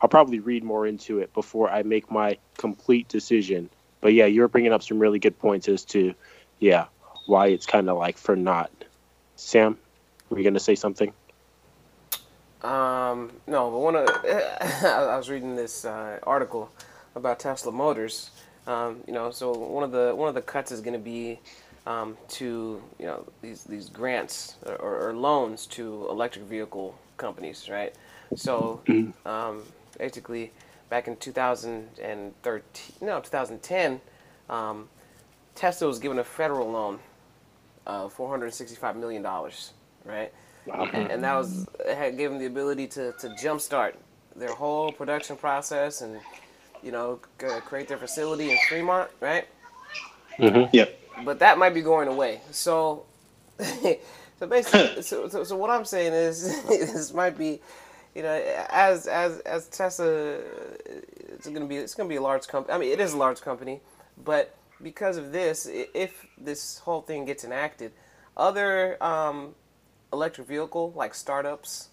I'll 0.00 0.08
probably 0.08 0.40
read 0.40 0.62
more 0.62 0.86
into 0.86 1.18
it 1.18 1.34
before 1.34 1.70
I 1.70 1.82
make 1.82 2.10
my 2.10 2.38
complete 2.56 3.08
decision 3.08 3.70
but 4.00 4.12
yeah, 4.12 4.26
you're 4.26 4.48
bringing 4.48 4.72
up 4.72 4.82
some 4.82 4.98
really 4.98 5.18
good 5.18 5.38
points 5.38 5.68
as 5.68 5.84
to, 5.86 6.14
yeah, 6.58 6.86
why 7.26 7.48
it's 7.48 7.66
kind 7.66 7.88
of 7.88 7.96
like 7.98 8.16
for 8.18 8.36
not. 8.36 8.70
Sam, 9.36 9.78
were 10.28 10.38
you 10.38 10.44
gonna 10.44 10.60
say 10.60 10.74
something? 10.74 11.12
Um, 12.62 13.32
no, 13.46 13.70
but 13.70 13.78
one 13.78 13.96
of 13.96 14.08
I 14.24 15.16
was 15.16 15.28
reading 15.30 15.56
this 15.56 15.84
uh, 15.84 16.18
article 16.22 16.70
about 17.14 17.40
Tesla 17.40 17.72
Motors. 17.72 18.30
Um, 18.66 19.02
you 19.06 19.12
know, 19.12 19.30
so 19.30 19.52
one 19.52 19.84
of 19.84 19.92
the 19.92 20.14
one 20.14 20.28
of 20.28 20.34
the 20.34 20.42
cuts 20.42 20.72
is 20.72 20.80
going 20.80 20.92
to 20.92 20.98
be 20.98 21.40
um, 21.88 22.18
to 22.28 22.82
you 22.98 23.06
know 23.06 23.26
these 23.40 23.64
these 23.64 23.88
grants 23.88 24.56
or, 24.66 25.08
or, 25.08 25.14
loans 25.14 25.66
to 25.66 26.06
electric 26.10 26.44
vehicle 26.44 26.94
companies, 27.16 27.68
right? 27.70 27.94
So 28.36 28.82
mm-hmm. 28.86 29.26
um, 29.26 29.62
basically, 29.96 30.52
back 30.90 31.08
in 31.08 31.16
2013, 31.16 32.94
no, 33.00 33.20
2010, 33.20 34.00
um, 34.50 34.88
Tesla 35.54 35.88
was 35.88 35.98
given 35.98 36.18
a 36.18 36.24
federal 36.24 36.70
loan 36.70 36.98
of 37.86 38.12
465 38.12 38.96
million 38.96 39.22
dollars, 39.22 39.72
right? 40.04 40.30
Wow. 40.66 40.90
And, 40.92 41.10
and, 41.10 41.24
that 41.24 41.34
was 41.34 41.66
had 41.86 42.18
gave 42.18 42.28
them 42.28 42.38
the 42.38 42.46
ability 42.46 42.86
to 42.88 43.12
to 43.12 43.28
jumpstart 43.30 43.94
their 44.36 44.52
whole 44.52 44.92
production 44.92 45.36
process 45.36 46.02
and 46.02 46.20
you 46.82 46.92
know 46.92 47.18
create 47.64 47.88
their 47.88 47.96
facility 47.96 48.50
in 48.50 48.58
Fremont, 48.68 49.10
right? 49.20 49.48
Mm-hmm. 50.38 50.76
Yep. 50.76 50.97
But 51.24 51.40
that 51.40 51.58
might 51.58 51.74
be 51.74 51.82
going 51.82 52.08
away. 52.08 52.40
So, 52.50 53.04
so 53.58 54.46
basically, 54.48 55.02
so, 55.02 55.28
so, 55.28 55.44
so 55.44 55.56
what 55.56 55.70
I'm 55.70 55.84
saying 55.84 56.12
is 56.12 56.62
this 56.68 57.12
might 57.12 57.36
be 57.36 57.60
you 58.18 58.24
know, 58.24 58.64
as 58.70 59.06
as 59.06 59.38
as 59.40 59.68
Tesla, 59.68 60.38
it's 61.28 61.46
gonna 61.46 61.66
be 61.66 61.76
it's 61.76 61.94
gonna 61.94 62.08
be 62.08 62.16
a 62.16 62.20
large 62.20 62.48
company. 62.48 62.74
I 62.74 62.78
mean, 62.78 62.90
it 62.90 62.98
is 62.98 63.12
a 63.12 63.16
large 63.16 63.40
company, 63.40 63.80
but 64.24 64.56
because 64.82 65.16
of 65.16 65.30
this, 65.30 65.68
if 65.70 66.26
this 66.36 66.78
whole 66.80 67.00
thing 67.00 67.26
gets 67.26 67.44
enacted, 67.44 67.92
other 68.36 69.00
um, 69.02 69.54
electric 70.12 70.48
vehicle 70.48 70.92
like 70.96 71.14
startups, 71.14 71.90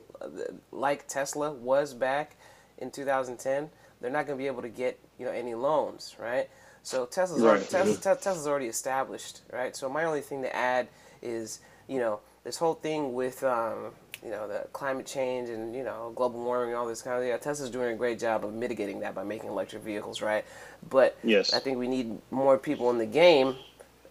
like 0.70 1.08
Tesla 1.08 1.52
was 1.52 1.92
back 1.92 2.36
in 2.78 2.92
2010, 2.92 3.68
they're 4.00 4.12
not 4.12 4.26
gonna 4.26 4.38
be 4.38 4.46
able 4.46 4.62
to 4.62 4.68
get 4.68 4.98
you 5.18 5.26
know 5.26 5.32
any 5.32 5.54
loans, 5.54 6.14
right? 6.20 6.48
So 6.84 7.06
Tesla's 7.06 7.40
right. 7.40 7.48
already, 7.48 7.64
Tesla, 7.64 8.14
Tesla's 8.16 8.46
already 8.46 8.66
established, 8.66 9.40
right? 9.50 9.74
So 9.74 9.88
my 9.88 10.04
only 10.04 10.20
thing 10.20 10.42
to 10.42 10.54
add 10.54 10.86
is 11.22 11.60
you 11.88 11.98
know 11.98 12.20
this 12.44 12.58
whole 12.58 12.74
thing 12.74 13.14
with 13.14 13.42
um, 13.42 13.92
you 14.22 14.30
know 14.30 14.46
the 14.46 14.66
climate 14.72 15.06
change 15.06 15.48
and 15.48 15.74
you 15.74 15.82
know 15.82 16.12
global 16.14 16.42
warming 16.42 16.70
and 16.70 16.76
all 16.76 16.86
this 16.86 17.02
kind 17.02 17.20
of 17.20 17.26
yeah 17.26 17.36
Tesla's 17.36 17.70
doing 17.70 17.94
a 17.94 17.96
great 17.96 18.18
job 18.18 18.44
of 18.44 18.54
mitigating 18.54 19.00
that 19.00 19.14
by 19.14 19.24
making 19.24 19.50
electric 19.50 19.82
vehicles 19.82 20.22
right 20.22 20.44
but 20.88 21.16
yes 21.22 21.52
I 21.52 21.58
think 21.58 21.78
we 21.78 21.88
need 21.88 22.18
more 22.30 22.56
people 22.56 22.90
in 22.90 22.98
the 22.98 23.06
game 23.06 23.56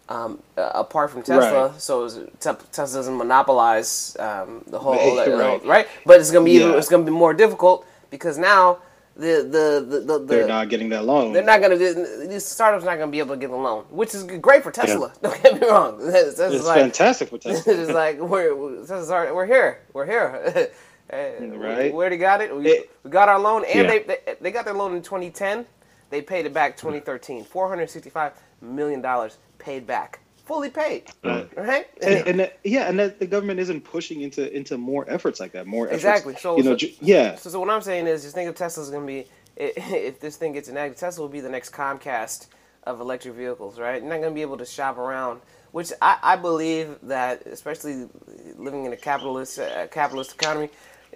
um, 0.08 0.40
uh, 0.56 0.70
apart 0.74 1.10
from 1.10 1.22
Tesla 1.22 1.68
right. 1.68 1.80
so 1.80 2.08
Tesla 2.40 2.98
doesn't 2.98 3.16
monopolize 3.16 4.16
um, 4.20 4.62
the 4.66 4.78
whole 4.78 5.16
right. 5.16 5.64
right 5.64 5.88
but 6.06 6.20
it's 6.20 6.30
gonna 6.30 6.44
be 6.44 6.52
yeah. 6.52 6.76
it's 6.76 6.88
gonna 6.88 7.04
be 7.04 7.10
more 7.10 7.34
difficult 7.34 7.86
because 8.10 8.38
now 8.38 8.78
the 9.16 9.48
the, 9.48 9.86
the, 9.88 10.00
the, 10.00 10.18
the 10.18 10.24
they're 10.24 10.48
not 10.48 10.68
getting 10.68 10.88
that 10.88 11.04
loan. 11.04 11.32
They're 11.32 11.44
not 11.44 11.60
gonna 11.60 11.76
these 11.76 12.44
startups 12.44 12.84
not 12.84 12.98
gonna 12.98 13.12
be 13.12 13.20
able 13.20 13.34
to 13.34 13.40
get 13.40 13.50
the 13.50 13.56
loan, 13.56 13.84
which 13.90 14.14
is 14.14 14.24
great 14.24 14.62
for 14.62 14.70
Tesla. 14.70 15.12
Yeah. 15.22 15.30
Don't 15.30 15.42
get 15.42 15.60
me 15.60 15.68
wrong. 15.68 15.98
It's, 16.00 16.38
it's 16.38 16.64
like, 16.64 16.80
fantastic 16.80 17.28
for 17.28 17.38
Tesla. 17.40 17.74
it's 17.74 17.90
like 17.92 18.18
we're 18.18 18.54
we're 18.54 19.46
here, 19.46 19.80
we're 19.92 20.06
here. 20.06 20.70
Eh, 21.10 21.34
right. 21.52 21.92
We 21.92 21.98
already 21.98 22.16
got 22.16 22.40
it. 22.40 22.56
We, 22.56 22.66
it, 22.66 22.90
we 23.04 23.10
got 23.10 23.28
our 23.28 23.38
loan, 23.38 23.62
and 23.66 23.84
yeah. 23.84 23.86
they, 23.86 23.98
they 24.04 24.36
they 24.40 24.50
got 24.50 24.64
their 24.64 24.72
loan 24.72 24.96
in 24.96 25.02
2010. 25.02 25.66
They 26.08 26.22
paid 26.22 26.46
it 26.46 26.54
back 26.54 26.78
2013. 26.78 27.44
465 27.44 28.32
million 28.62 29.02
dollars 29.02 29.36
paid 29.58 29.86
back 29.86 30.20
fully 30.44 30.70
paid, 30.70 31.04
right? 31.22 31.48
right? 31.56 31.86
And, 32.02 32.28
and 32.28 32.40
that, 32.40 32.58
yeah, 32.64 32.88
and 32.88 32.98
that 32.98 33.18
the 33.18 33.26
government 33.26 33.60
isn't 33.60 33.82
pushing 33.82 34.20
into 34.22 34.54
into 34.54 34.78
more 34.78 35.08
efforts 35.10 35.40
like 35.40 35.52
that, 35.52 35.66
more 35.66 35.86
efforts, 35.86 36.04
exactly. 36.04 36.36
So 36.36 36.56
you 36.56 36.62
know, 36.62 36.76
so, 36.76 36.86
yeah. 37.00 37.34
So, 37.36 37.50
so 37.50 37.60
what 37.60 37.70
I'm 37.70 37.82
saying 37.82 38.06
is, 38.06 38.22
just 38.22 38.34
think 38.34 38.48
of 38.48 38.54
Tesla's 38.54 38.90
going 38.90 39.06
to 39.06 39.06
be 39.06 39.26
if 39.56 40.20
this 40.20 40.36
thing 40.36 40.52
gets 40.52 40.68
enacted, 40.68 40.98
Tesla 40.98 41.22
will 41.22 41.32
be 41.32 41.40
the 41.40 41.48
next 41.48 41.70
Comcast 41.70 42.48
of 42.84 43.00
electric 43.00 43.34
vehicles, 43.34 43.78
right? 43.78 44.02
You're 44.02 44.10
not 44.10 44.20
going 44.20 44.32
to 44.32 44.34
be 44.34 44.42
able 44.42 44.58
to 44.58 44.66
shop 44.66 44.98
around, 44.98 45.40
which 45.72 45.92
I, 46.02 46.18
I 46.22 46.36
believe 46.36 46.96
that, 47.04 47.46
especially 47.46 48.08
living 48.56 48.84
in 48.84 48.92
a 48.92 48.96
capitalist 48.96 49.58
uh, 49.58 49.86
capitalist 49.88 50.34
economy, 50.34 50.70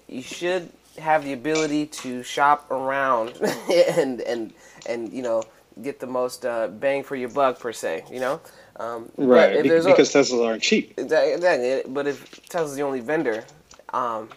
you 0.06 0.22
should 0.22 0.70
have 0.98 1.24
the 1.24 1.32
ability 1.32 1.86
to 1.86 2.22
shop 2.22 2.70
around 2.70 3.30
and 3.70 4.20
and 4.22 4.52
and 4.86 5.12
you 5.12 5.22
know 5.22 5.42
get 5.82 6.00
the 6.00 6.06
most 6.06 6.44
uh, 6.44 6.68
bang 6.68 7.02
for 7.02 7.16
your 7.16 7.28
buck 7.28 7.58
per 7.58 7.72
se, 7.72 8.04
you 8.10 8.20
know. 8.20 8.40
Um, 8.78 9.10
right, 9.16 9.62
because 9.62 9.86
a, 9.86 9.92
Teslas 9.92 10.46
aren't 10.46 10.62
cheap. 10.62 10.94
Exactly. 10.98 11.82
But 11.92 12.06
if 12.06 12.46
Tesla's 12.48 12.76
the 12.76 12.82
only 12.82 13.00
vendor, 13.00 13.44
um, 13.92 14.28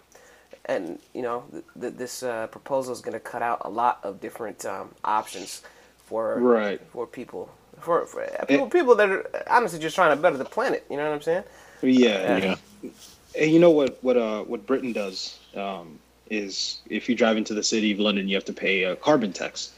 and 0.66 0.98
you 1.14 1.22
know 1.22 1.44
th- 1.52 1.64
th- 1.80 1.94
this 1.94 2.22
uh, 2.22 2.48
proposal 2.48 2.92
is 2.92 3.00
going 3.00 3.14
to 3.14 3.20
cut 3.20 3.42
out 3.42 3.62
a 3.64 3.70
lot 3.70 4.00
of 4.02 4.20
different 4.20 4.64
um, 4.64 4.90
options 5.04 5.62
for 6.06 6.38
Right. 6.38 6.80
for 6.92 7.06
people 7.06 7.50
for, 7.80 8.06
for 8.06 8.26
people, 8.48 8.68
people 8.68 8.94
that 8.96 9.10
are 9.10 9.44
honestly 9.48 9.78
just 9.78 9.94
trying 9.94 10.16
to 10.16 10.20
better 10.20 10.36
the 10.36 10.44
planet. 10.44 10.84
You 10.90 10.96
know 10.96 11.04
what 11.08 11.14
I'm 11.14 11.22
saying? 11.22 11.44
Yeah, 11.82 12.36
Yeah. 12.36 12.90
And 13.38 13.50
you 13.50 13.58
know 13.58 13.70
what 13.70 13.98
what 14.02 14.16
uh 14.16 14.42
what 14.42 14.66
Britain 14.66 14.92
does 14.92 15.38
um, 15.56 15.98
is 16.30 16.80
if 16.88 17.08
you 17.08 17.14
drive 17.14 17.36
into 17.36 17.54
the 17.54 17.62
city 17.62 17.92
of 17.92 17.98
London, 17.98 18.28
you 18.28 18.36
have 18.36 18.44
to 18.44 18.52
pay 18.52 18.84
a 18.84 18.94
carbon 18.96 19.32
tax. 19.32 19.72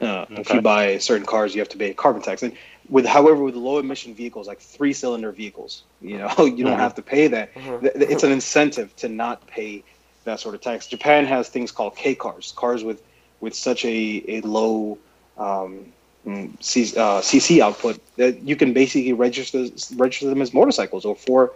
Uh, 0.00 0.26
If 0.30 0.52
you 0.52 0.60
buy 0.60 0.98
certain 0.98 1.26
cars, 1.26 1.54
you 1.54 1.60
have 1.60 1.68
to 1.70 1.76
pay 1.78 1.90
a 1.90 1.94
carbon 1.94 2.22
tax. 2.22 2.42
And 2.42 2.52
with 2.88 3.06
however 3.06 3.42
with 3.42 3.54
low 3.54 3.78
emission 3.78 4.14
vehicles 4.14 4.46
like 4.46 4.60
three 4.60 4.92
cylinder 4.92 5.32
vehicles, 5.32 5.82
you 6.00 6.18
know 6.18 6.32
you 6.56 6.64
don't 6.64 6.78
have 6.78 6.94
to 6.96 7.02
pay 7.02 7.28
that. 7.28 7.54
Mhm. 7.54 7.80
Th- 7.80 7.94
th- 7.94 8.10
It's 8.10 8.22
an 8.24 8.32
incentive 8.32 8.94
to 8.96 9.08
not 9.08 9.46
pay 9.46 9.84
that 10.24 10.40
sort 10.40 10.54
of 10.54 10.60
tax. 10.60 10.86
Japan 10.86 11.24
has 11.26 11.48
things 11.48 11.72
called 11.72 11.96
K 11.96 12.14
cars, 12.14 12.52
cars 12.56 12.84
with 12.84 13.02
with 13.40 13.54
such 13.54 13.84
a 13.84 14.24
a 14.28 14.40
low 14.42 14.98
um, 15.36 15.86
mm, 16.26 16.50
C, 16.62 16.92
uh, 16.96 17.20
CC 17.20 17.60
output 17.60 18.00
that 18.16 18.42
you 18.42 18.56
can 18.56 18.72
basically 18.72 19.12
register 19.12 19.66
register 19.96 20.28
them 20.28 20.42
as 20.42 20.52
motorcycles 20.52 21.04
or 21.04 21.14
four 21.16 21.52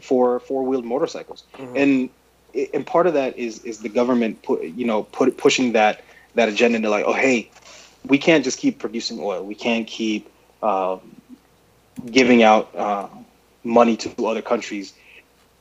for 0.00 0.40
four 0.40 0.62
wheeled 0.64 0.84
motorcycles. 0.84 1.44
Mhm. 1.58 1.76
And 1.82 2.10
and 2.74 2.86
part 2.86 3.06
of 3.06 3.14
that 3.14 3.36
is 3.38 3.64
is 3.64 3.78
the 3.80 3.88
government 3.88 4.42
put 4.42 4.62
you 4.62 4.86
know 4.86 5.02
put 5.04 5.36
pushing 5.36 5.72
that 5.72 6.02
that 6.34 6.48
agenda 6.48 6.80
to 6.80 6.88
like 6.90 7.04
oh 7.06 7.12
hey 7.12 7.50
we 8.06 8.18
can't 8.18 8.44
just 8.44 8.58
keep 8.58 8.78
producing 8.78 9.18
oil 9.20 9.42
we 9.44 9.54
can't 9.54 9.86
keep 9.86 10.30
uh, 10.62 10.98
giving 12.10 12.42
out 12.42 12.74
uh, 12.74 13.08
money 13.64 13.96
to 13.96 14.26
other 14.26 14.42
countries 14.42 14.94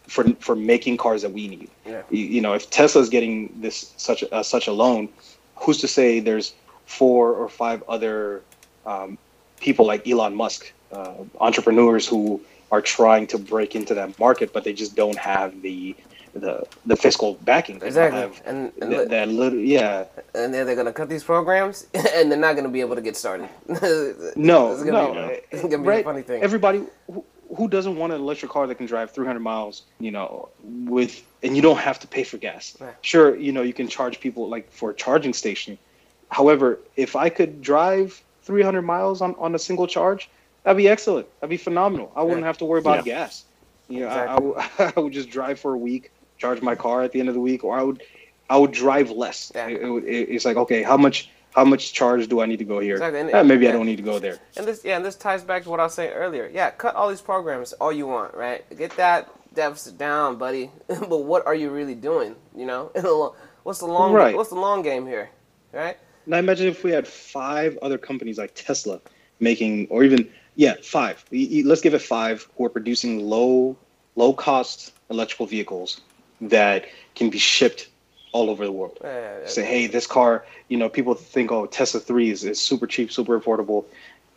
for 0.07 0.23
for 0.39 0.55
making 0.55 0.97
cars 0.97 1.21
that 1.21 1.31
we 1.31 1.47
need. 1.47 1.69
Yeah. 1.85 2.03
You, 2.09 2.25
you 2.25 2.41
know, 2.41 2.53
if 2.53 2.69
Tesla's 2.69 3.09
getting 3.09 3.53
this 3.61 3.93
such 3.97 4.23
a, 4.31 4.43
such 4.43 4.67
a 4.67 4.71
loan, 4.71 5.09
who's 5.55 5.79
to 5.79 5.87
say 5.87 6.19
there's 6.19 6.53
four 6.85 7.33
or 7.33 7.49
five 7.49 7.83
other 7.87 8.41
um, 8.85 9.17
people 9.59 9.85
like 9.85 10.07
Elon 10.07 10.35
Musk, 10.35 10.71
uh, 10.91 11.13
entrepreneurs 11.39 12.07
who 12.07 12.41
are 12.71 12.81
trying 12.81 13.27
to 13.27 13.37
break 13.37 13.75
into 13.75 13.93
that 13.93 14.17
market, 14.19 14.53
but 14.53 14.63
they 14.63 14.73
just 14.73 14.95
don't 14.95 15.17
have 15.17 15.61
the 15.61 15.95
the 16.35 16.67
the 16.85 16.95
fiscal 16.95 17.35
backing. 17.43 17.75
They 17.79 17.89
don't 17.91 18.11
Exactly. 18.11 18.19
have 18.21 18.41
And 18.45 18.71
and, 18.81 18.91
that, 18.91 19.09
that 19.09 19.27
little, 19.29 19.57
yeah. 19.59 20.05
and 20.33 20.53
then 20.53 20.65
they're 20.67 20.75
gonna 20.75 20.93
cut 20.93 21.09
these 21.09 21.23
programs, 21.23 21.87
and 21.93 22.29
they're 22.31 22.37
not 22.39 22.55
gonna 22.55 22.69
be 22.69 22.81
able 22.81 22.95
to 22.95 23.01
get 23.01 23.15
started. 23.17 23.49
No, 24.35 24.71
it's 24.73 24.83
gonna 24.83 25.13
no. 25.13 25.27
be, 25.29 25.39
it's 25.51 25.61
gonna 25.63 25.77
be 25.79 25.83
right? 25.87 26.01
a 26.01 26.03
funny 26.03 26.21
thing. 26.21 26.43
Everybody 26.43 26.83
who, 27.11 27.23
who 27.55 27.67
doesn't 27.67 27.95
want 27.95 28.11
an 28.13 28.19
electric 28.21 28.51
car 28.51 28.67
that 28.67 28.75
can 28.75 28.85
drive 28.85 29.11
300 29.11 29.39
miles, 29.39 29.83
you 29.99 30.11
know, 30.11 30.49
with 30.63 31.23
and 31.41 31.55
you 31.55 31.61
don't 31.61 31.77
have 31.77 31.99
to 31.99 32.07
pay 32.07 32.23
for 32.23 32.37
gas. 32.37 32.75
Right. 32.79 32.93
Sure, 33.01 33.35
you 33.35 33.51
know, 33.51 33.61
you 33.61 33.73
can 33.73 33.87
charge 33.87 34.19
people 34.19 34.49
like 34.49 34.69
for 34.71 34.89
a 34.91 34.93
charging 34.93 35.33
station. 35.33 35.77
However, 36.29 36.79
if 36.97 37.15
I 37.15 37.29
could 37.29 37.61
drive 37.61 38.21
300 38.43 38.81
miles 38.81 39.21
on, 39.21 39.35
on 39.37 39.55
a 39.55 39.59
single 39.59 39.87
charge, 39.87 40.29
that'd 40.63 40.75
be 40.75 40.89
excellent. 40.89 41.27
That'd 41.39 41.49
be 41.51 41.57
phenomenal. 41.57 42.11
I 42.15 42.23
wouldn't 42.23 42.41
Yeah. 42.41 42.47
have 42.47 42.57
to 42.57 42.65
worry 42.65 42.79
about 42.79 43.05
Yeah. 43.05 43.13
gas. 43.13 43.45
You 43.87 43.99
know, 44.01 44.07
I- 44.07 44.83
I, 44.85 44.93
I 44.97 44.99
would 44.99 45.13
just 45.13 45.29
drive 45.29 45.59
for 45.59 45.73
a 45.75 45.77
week, 45.77 46.11
charge 46.37 46.61
my 46.61 46.75
car 46.75 47.03
at 47.03 47.11
the 47.11 47.19
end 47.19 47.29
of 47.29 47.35
the 47.35 47.41
week, 47.41 47.63
or 47.63 47.77
I 47.77 47.83
would 47.83 48.03
I 48.49 48.57
would 48.57 48.71
drive 48.71 49.09
less. 49.11 49.51
Yeah. 49.55 49.67
It- 49.67 49.81
it 50.05 50.29
it's 50.29 50.45
like 50.45 50.57
okay, 50.57 50.83
how 50.83 50.97
much 50.97 51.29
how 51.53 51.63
much 51.63 51.93
charge 51.93 52.27
do 52.27 52.41
I 52.41 52.45
need 52.45 52.59
to 52.59 52.65
go 52.65 52.79
here? 52.79 52.95
Exactly, 52.95 53.21
and- 53.21 53.31
Eh, 53.33 53.43
maybe 53.43 53.67
I 53.67 53.71
don't 53.71 53.85
need 53.85 53.95
to 53.97 54.03
go 54.03 54.19
there. 54.19 54.37
And 54.57 54.67
this, 54.67 54.83
yeah, 54.83 54.97
and 54.97 55.05
this 55.05 55.15
ties 55.15 55.41
back 55.43 55.63
to 55.63 55.69
what 55.69 55.79
I 55.79 55.83
was 55.83 55.93
saying 55.93 56.11
earlier. 56.11 56.49
Yeah, 56.53 56.69
cut 56.71 56.95
all 56.95 57.07
these 57.09 57.21
programs 57.21 57.71
all 57.73 57.93
you 57.93 58.07
want, 58.07 58.33
right? 58.35 58.61
Get 58.77 58.91
that 58.97 59.29
deficit 59.53 59.97
down, 59.97 60.35
buddy. 60.35 60.69
but 60.87 61.19
what 61.23 61.47
are 61.47 61.55
you 61.55 61.69
really 61.69 61.95
doing? 61.95 62.35
You 62.55 62.65
know, 62.65 62.91
In 62.93 63.03
the 63.03 63.11
lo- 63.11 63.35
what's 63.63 63.79
the 63.79 63.85
long, 63.85 64.11
Right. 64.11 64.35
what's 64.35 64.49
the 64.49 64.55
long 64.59 64.81
game 64.81 65.05
here, 65.07 65.29
right? 65.71 65.97
Now 66.27 66.37
imagine 66.39 66.67
if 66.67 66.83
we 66.83 66.91
had 66.91 67.07
five 67.07 67.77
other 67.81 67.97
companies 67.97 68.37
like 68.37 68.51
Tesla 68.53 68.99
making, 69.39 69.87
or 69.89 70.03
even 70.03 70.27
yeah, 70.57 70.75
five. 70.83 71.23
Let's 71.31 71.81
give 71.81 71.93
it 71.93 72.01
five 72.01 72.47
who 72.57 72.65
are 72.65 72.69
producing 72.69 73.19
low, 73.29 73.77
low 74.17 74.33
cost 74.33 74.91
electrical 75.09 75.45
vehicles 75.45 76.01
that 76.49 76.85
can 77.15 77.29
be 77.29 77.37
shipped 77.37 77.89
all 78.31 78.49
over 78.49 78.65
the 78.65 78.71
world. 78.71 78.97
Uh, 79.03 79.45
Say, 79.47 79.63
hey, 79.63 79.87
this 79.87 80.07
car. 80.07 80.45
You 80.67 80.77
know, 80.77 80.89
people 80.89 81.13
think, 81.13 81.51
oh, 81.51 81.65
Tesla 81.67 81.99
three 81.99 82.29
is, 82.29 82.43
is 82.43 82.59
super 82.59 82.87
cheap, 82.87 83.11
super 83.11 83.39
affordable. 83.39 83.85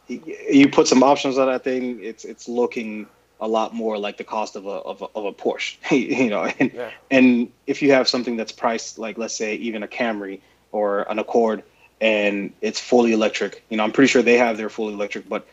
You 0.06 0.68
put 0.68 0.86
some 0.88 1.02
options 1.02 1.38
on 1.38 1.48
that 1.48 1.64
thing, 1.64 2.00
it's 2.02 2.24
it's 2.24 2.48
looking 2.48 3.06
a 3.40 3.46
lot 3.48 3.74
more 3.74 3.98
like 3.98 4.16
the 4.16 4.24
cost 4.24 4.56
of 4.56 4.66
a 4.66 4.70
of 4.70 5.02
a, 5.02 5.06
of 5.14 5.24
a 5.26 5.32
Porsche. 5.32 5.76
you 5.90 6.30
know, 6.30 6.44
and 6.58 6.70
Yeah. 6.72 6.90
and 7.10 7.48
if 7.66 7.82
you 7.82 7.92
have 7.92 8.08
something 8.08 8.36
that's 8.36 8.52
priced 8.52 8.98
like 8.98 9.18
let's 9.18 9.34
say 9.34 9.54
even 9.56 9.82
a 9.82 9.88
Camry 9.88 10.40
or 10.72 11.02
an 11.10 11.18
Accord 11.18 11.62
and 12.00 12.52
it's 12.60 12.80
fully 12.80 13.12
electric, 13.12 13.64
you 13.68 13.76
know, 13.76 13.84
I'm 13.84 13.92
pretty 13.92 14.08
sure 14.08 14.22
they 14.22 14.38
have 14.38 14.56
their 14.56 14.68
fully 14.68 14.94
electric, 14.94 15.28
but 15.28 15.46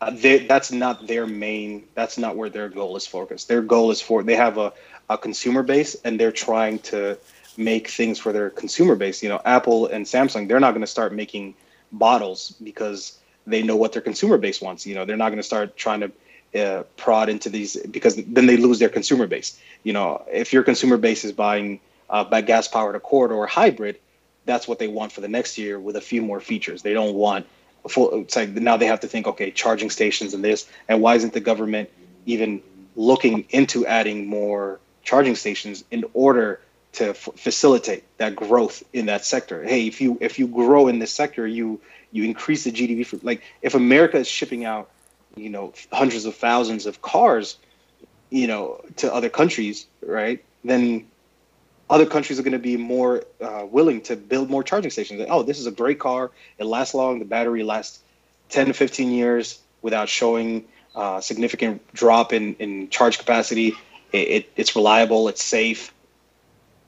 uh, 0.00 0.10
they, 0.10 0.46
that's 0.46 0.72
not 0.72 1.06
their 1.06 1.26
main. 1.26 1.84
That's 1.94 2.16
not 2.16 2.36
where 2.36 2.48
their 2.48 2.68
goal 2.68 2.96
is 2.96 3.06
focused. 3.06 3.48
Their 3.48 3.62
goal 3.62 3.90
is 3.90 4.00
for 4.00 4.22
they 4.22 4.36
have 4.36 4.56
a, 4.58 4.72
a 5.08 5.18
consumer 5.18 5.62
base 5.62 5.94
and 6.04 6.18
they're 6.18 6.32
trying 6.32 6.78
to 6.80 7.18
make 7.56 7.88
things 7.88 8.18
for 8.18 8.32
their 8.32 8.50
consumer 8.50 8.96
base. 8.96 9.22
You 9.22 9.28
know, 9.28 9.40
Apple 9.44 9.86
and 9.86 10.06
Samsung, 10.06 10.48
they're 10.48 10.60
not 10.60 10.70
going 10.70 10.80
to 10.80 10.86
start 10.86 11.12
making 11.12 11.54
bottles 11.92 12.54
because 12.62 13.18
they 13.46 13.62
know 13.62 13.76
what 13.76 13.92
their 13.92 14.02
consumer 14.02 14.38
base 14.38 14.60
wants. 14.60 14.86
You 14.86 14.94
know, 14.94 15.04
they're 15.04 15.16
not 15.16 15.28
going 15.28 15.38
to 15.38 15.42
start 15.42 15.76
trying 15.76 16.00
to 16.00 16.12
uh, 16.52 16.82
prod 16.96 17.28
into 17.28 17.50
these 17.50 17.76
because 17.90 18.16
then 18.16 18.46
they 18.46 18.56
lose 18.56 18.78
their 18.78 18.88
consumer 18.88 19.26
base. 19.26 19.60
You 19.82 19.92
know, 19.92 20.24
if 20.32 20.52
your 20.52 20.62
consumer 20.62 20.96
base 20.96 21.24
is 21.24 21.32
buying 21.32 21.80
uh, 22.08 22.24
by 22.24 22.40
gas 22.40 22.68
powered 22.68 22.96
Accord 22.96 23.32
or 23.32 23.46
hybrid, 23.46 23.98
that's 24.46 24.66
what 24.66 24.78
they 24.78 24.88
want 24.88 25.12
for 25.12 25.20
the 25.20 25.28
next 25.28 25.58
year 25.58 25.78
with 25.78 25.96
a 25.96 26.00
few 26.00 26.22
more 26.22 26.40
features. 26.40 26.82
They 26.82 26.94
don't 26.94 27.14
want 27.14 27.46
full. 27.88 28.22
It's 28.22 28.36
like 28.36 28.50
now 28.50 28.76
they 28.76 28.86
have 28.86 29.00
to 29.00 29.08
think, 29.08 29.26
okay, 29.26 29.50
charging 29.50 29.90
stations 29.90 30.34
and 30.34 30.44
this, 30.44 30.68
and 30.88 31.00
why 31.00 31.14
isn't 31.14 31.32
the 31.32 31.40
government 31.40 31.90
even 32.26 32.62
looking 32.96 33.46
into 33.50 33.86
adding 33.86 34.26
more 34.26 34.80
charging 35.02 35.34
stations 35.34 35.84
in 35.90 36.04
order 36.12 36.60
to 36.92 37.10
f- 37.10 37.28
facilitate 37.36 38.04
that 38.18 38.36
growth 38.36 38.82
in 38.92 39.06
that 39.06 39.24
sector? 39.24 39.62
Hey, 39.62 39.86
if 39.86 40.00
you 40.00 40.18
if 40.20 40.38
you 40.38 40.46
grow 40.46 40.88
in 40.88 40.98
this 40.98 41.12
sector, 41.12 41.46
you 41.46 41.80
you 42.12 42.24
increase 42.24 42.64
the 42.64 42.72
GDP. 42.72 43.06
For, 43.06 43.18
like 43.22 43.42
if 43.62 43.74
America 43.74 44.18
is 44.18 44.28
shipping 44.28 44.64
out, 44.64 44.90
you 45.36 45.50
know, 45.50 45.72
hundreds 45.92 46.24
of 46.24 46.34
thousands 46.34 46.86
of 46.86 47.02
cars, 47.02 47.56
you 48.30 48.46
know, 48.46 48.80
to 48.96 49.12
other 49.12 49.28
countries, 49.28 49.86
right? 50.02 50.44
Then 50.64 51.06
other 51.90 52.06
countries 52.06 52.38
are 52.38 52.42
going 52.42 52.52
to 52.52 52.58
be 52.58 52.76
more 52.76 53.24
uh, 53.40 53.66
willing 53.68 54.00
to 54.02 54.14
build 54.16 54.48
more 54.48 54.62
charging 54.62 54.92
stations. 54.92 55.18
Like, 55.18 55.28
oh, 55.30 55.42
this 55.42 55.58
is 55.58 55.66
a 55.66 55.72
great 55.72 55.98
car. 55.98 56.30
It 56.56 56.64
lasts 56.64 56.94
long. 56.94 57.18
The 57.18 57.24
battery 57.24 57.64
lasts 57.64 57.98
10 58.50 58.68
to 58.68 58.72
15 58.72 59.10
years 59.10 59.60
without 59.82 60.08
showing 60.08 60.64
uh, 60.94 61.20
significant 61.20 61.82
drop 61.92 62.32
in, 62.32 62.54
in 62.54 62.88
charge 62.90 63.18
capacity. 63.18 63.74
It, 64.12 64.28
it, 64.28 64.52
it's 64.54 64.76
reliable. 64.76 65.26
It's 65.28 65.42
safe. 65.42 65.92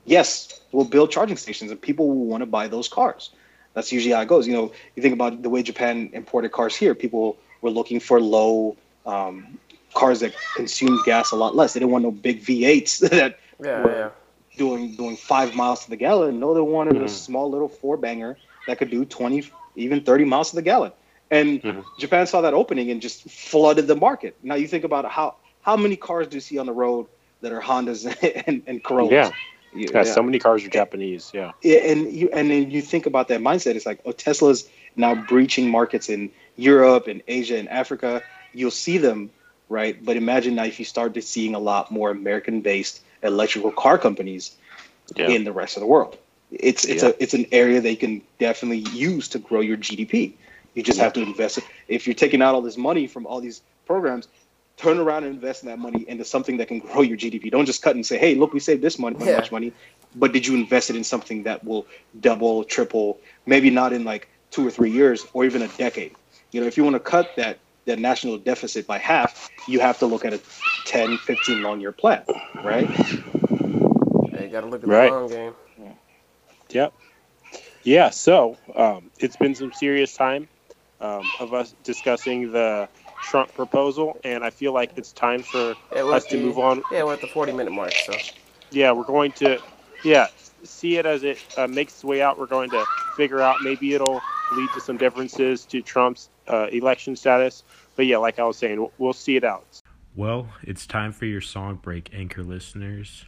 Yes, 0.04 0.60
we'll 0.70 0.84
build 0.84 1.10
charging 1.10 1.36
stations, 1.36 1.72
and 1.72 1.80
people 1.80 2.08
will 2.08 2.26
want 2.26 2.42
to 2.42 2.46
buy 2.46 2.68
those 2.68 2.88
cars. 2.88 3.30
That's 3.74 3.90
usually 3.90 4.14
how 4.14 4.20
it 4.20 4.28
goes. 4.28 4.46
You 4.46 4.54
know, 4.54 4.72
you 4.94 5.02
think 5.02 5.14
about 5.14 5.42
the 5.42 5.50
way 5.50 5.62
Japan 5.62 6.10
imported 6.12 6.52
cars 6.52 6.76
here. 6.76 6.94
People 6.94 7.38
were 7.60 7.70
looking 7.70 7.98
for 7.98 8.20
low 8.20 8.76
um, 9.04 9.58
cars 9.94 10.20
that 10.20 10.34
consumed 10.54 11.00
gas 11.04 11.32
a 11.32 11.36
lot 11.36 11.56
less. 11.56 11.72
They 11.72 11.80
didn't 11.80 11.92
want 11.92 12.04
no 12.04 12.10
big 12.10 12.42
V8s 12.42 12.98
that 13.10 13.38
yeah, 13.60 13.82
were 13.82 13.90
yeah. 13.92 14.10
Doing 14.56 14.94
doing 14.96 15.16
five 15.16 15.54
miles 15.54 15.84
to 15.84 15.90
the 15.90 15.96
gallon. 15.96 16.40
No, 16.40 16.54
they 16.54 16.60
wanted 16.60 16.96
Mhm. 16.96 17.04
a 17.04 17.08
small 17.08 17.50
little 17.50 17.68
four 17.68 17.96
banger 17.96 18.36
that 18.66 18.78
could 18.78 18.90
do 18.90 19.04
twenty, 19.04 19.44
even 19.76 20.02
thirty 20.02 20.24
miles 20.24 20.50
to 20.50 20.56
the 20.56 20.62
gallon. 20.62 20.92
And 21.30 21.62
Mhm. 21.62 21.84
Japan 21.98 22.26
saw 22.26 22.42
that 22.42 22.54
opening 22.54 22.90
and 22.90 23.00
just 23.00 23.22
flooded 23.30 23.86
the 23.86 23.96
market. 23.96 24.36
Now 24.42 24.54
you 24.56 24.68
think 24.68 24.84
about 24.84 25.04
how 25.10 25.36
how 25.60 25.76
many 25.76 25.96
cars 25.96 26.26
do 26.28 26.36
you 26.36 26.40
see 26.40 26.58
on 26.58 26.66
the 26.66 26.72
road 26.72 27.06
that 27.40 27.52
are 27.52 27.60
Hondas 27.60 28.04
and, 28.46 28.62
and 28.66 28.82
Corollas? 28.84 29.12
Yeah. 29.12 29.30
You- 29.74 29.88
Yeah, 29.92 30.02
so 30.04 30.22
many 30.22 30.38
cars 30.38 30.64
are 30.64 30.68
Japanese. 30.68 31.30
Yeah. 31.32 31.52
yeah, 31.62 31.78
and 31.78 32.12
you 32.12 32.28
and 32.32 32.50
then 32.50 32.70
you 32.70 32.82
think 32.82 33.06
about 33.06 33.28
that 33.28 33.40
mindset. 33.40 33.74
It's 33.74 33.86
like, 33.86 34.00
oh, 34.04 34.12
Tesla's 34.12 34.68
now 34.96 35.14
breaching 35.14 35.70
markets 35.70 36.10
in 36.10 36.30
Europe 36.56 37.06
and 37.08 37.22
Asia 37.26 37.56
and 37.56 37.68
Africa. 37.70 38.22
You'll 38.52 38.70
see 38.70 38.98
them, 38.98 39.30
right? 39.70 39.96
But 40.04 40.16
imagine 40.18 40.56
now 40.56 40.64
if 40.64 40.78
you 40.78 40.84
started 40.84 41.22
seeing 41.22 41.54
a 41.54 41.58
lot 41.58 41.90
more 41.90 42.10
American-based 42.10 43.00
electrical 43.22 43.70
car 43.72 43.98
companies 43.98 44.56
Yeah. 45.16 45.28
in 45.28 45.44
the 45.44 45.52
rest 45.52 45.76
of 45.76 45.80
the 45.80 45.86
world. 45.86 46.16
It's 46.50 46.84
it's 46.84 47.02
Yeah. 47.02 47.10
a 47.10 47.14
it's 47.18 47.34
an 47.34 47.46
area 47.52 47.80
they 47.80 47.96
can 47.96 48.22
definitely 48.38 48.84
use 48.92 49.28
to 49.28 49.38
grow 49.38 49.60
your 49.60 49.76
GDP. 49.76 50.34
You 50.74 50.82
just 50.82 50.98
have 50.98 51.12
to 51.14 51.22
invest 51.22 51.58
it. 51.58 51.64
If 51.88 52.06
you're 52.06 52.14
taking 52.14 52.40
out 52.42 52.54
all 52.54 52.62
this 52.62 52.76
money 52.76 53.06
from 53.06 53.26
all 53.26 53.40
these 53.40 53.60
programs, 53.86 54.28
turn 54.76 54.98
around 54.98 55.24
and 55.24 55.34
invest 55.34 55.64
that 55.64 55.78
money 55.78 56.04
into 56.08 56.24
something 56.24 56.56
that 56.58 56.68
can 56.68 56.78
grow 56.78 57.02
your 57.02 57.16
GDP. 57.16 57.50
Don't 57.50 57.66
just 57.66 57.82
cut 57.82 57.94
and 57.94 58.04
say, 58.04 58.16
"Hey, 58.18 58.34
look, 58.34 58.52
we 58.52 58.60
saved 58.60 58.82
this 58.82 58.98
money, 58.98 59.16
Yeah. 59.20 59.36
much 59.36 59.52
money," 59.52 59.72
but 60.14 60.32
did 60.32 60.46
you 60.46 60.54
invest 60.54 60.90
it 60.90 60.96
in 60.96 61.04
something 61.04 61.42
that 61.44 61.62
will 61.64 61.86
double, 62.20 62.64
triple, 62.64 63.18
maybe 63.46 63.70
not 63.70 63.92
in 63.92 64.04
like 64.04 64.28
two 64.50 64.66
or 64.66 64.70
three 64.70 64.90
years 64.90 65.26
or 65.34 65.44
even 65.44 65.62
a 65.62 65.68
decade? 65.68 66.12
You 66.52 66.60
know, 66.60 66.66
if 66.66 66.76
you 66.76 66.84
want 66.84 66.94
to 66.94 67.00
cut 67.00 67.34
that 67.36 67.58
that 67.86 67.98
national 67.98 68.38
deficit 68.38 68.86
by 68.86 68.98
half, 68.98 69.50
you 69.68 69.80
have 69.80 69.98
to 69.98 70.06
look 70.06 70.24
at 70.24 70.32
a 70.32 70.40
10, 70.84 71.18
15 71.18 71.62
long 71.62 71.80
year 71.80 71.92
plan, 71.92 72.24
right? 72.62 72.88
You 73.10 74.48
got 74.50 74.62
to 74.62 74.66
look 74.68 74.82
at 74.82 74.88
Right. 74.88 75.10
the 75.10 75.16
long 75.16 75.28
game. 75.28 75.54
Yep. 76.70 76.92
Yeah. 77.82 78.10
So 78.10 78.56
um, 78.74 79.10
it's 79.18 79.36
been 79.36 79.54
some 79.54 79.72
serious 79.72 80.14
time 80.14 80.48
um, 81.00 81.22
of 81.40 81.52
us 81.54 81.74
discussing 81.82 82.52
the 82.52 82.88
Trump 83.24 83.54
proposal, 83.54 84.18
and 84.24 84.42
I 84.44 84.50
feel 84.50 84.72
like 84.72 84.92
it's 84.96 85.12
time 85.12 85.42
for 85.42 85.74
Yeah, 85.94 86.04
us 86.04 86.24
to 86.26 86.36
the- 86.36 86.42
move 86.42 86.58
on. 86.58 86.82
Yeah, 86.90 87.04
we're 87.04 87.12
at 87.14 87.20
the 87.20 87.26
40 87.26 87.52
minute 87.52 87.72
mark, 87.72 87.92
so. 87.92 88.14
Yeah, 88.70 88.92
we're 88.92 89.04
going 89.04 89.32
to, 89.32 89.60
yeah, 90.02 90.28
see 90.64 90.96
it 90.96 91.04
as 91.06 91.24
it 91.24 91.38
uh, 91.58 91.66
makes 91.66 91.92
its 91.94 92.04
way 92.04 92.22
out. 92.22 92.38
We're 92.38 92.46
going 92.46 92.70
to 92.70 92.84
figure 93.16 93.40
out 93.42 93.56
maybe 93.62 93.92
it'll 93.94 94.20
lead 94.54 94.70
to 94.74 94.80
some 94.80 94.96
differences 94.96 95.66
to 95.66 95.82
Trump's 95.82 96.30
uh, 96.52 96.66
election 96.66 97.16
status. 97.16 97.64
But 97.96 98.06
yeah, 98.06 98.18
like 98.18 98.38
I 98.38 98.44
was 98.44 98.58
saying, 98.58 98.78
we'll, 98.78 98.92
we'll 98.98 99.12
see 99.12 99.36
it 99.36 99.44
out. 99.44 99.80
Well, 100.14 100.48
it's 100.62 100.86
time 100.86 101.12
for 101.12 101.24
your 101.24 101.40
song 101.40 101.76
break, 101.76 102.10
anchor 102.12 102.42
listeners. 102.42 103.24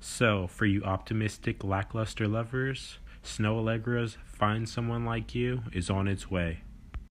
So, 0.00 0.46
for 0.46 0.66
you 0.66 0.82
optimistic, 0.82 1.62
lackluster 1.62 2.26
lovers, 2.26 2.98
Snoh 3.22 3.62
Aalegra's 3.62 4.16
Find 4.24 4.68
Someone 4.68 5.04
Like 5.04 5.34
You 5.34 5.62
is 5.72 5.90
on 5.90 6.08
its 6.08 6.30
way. 6.30 6.60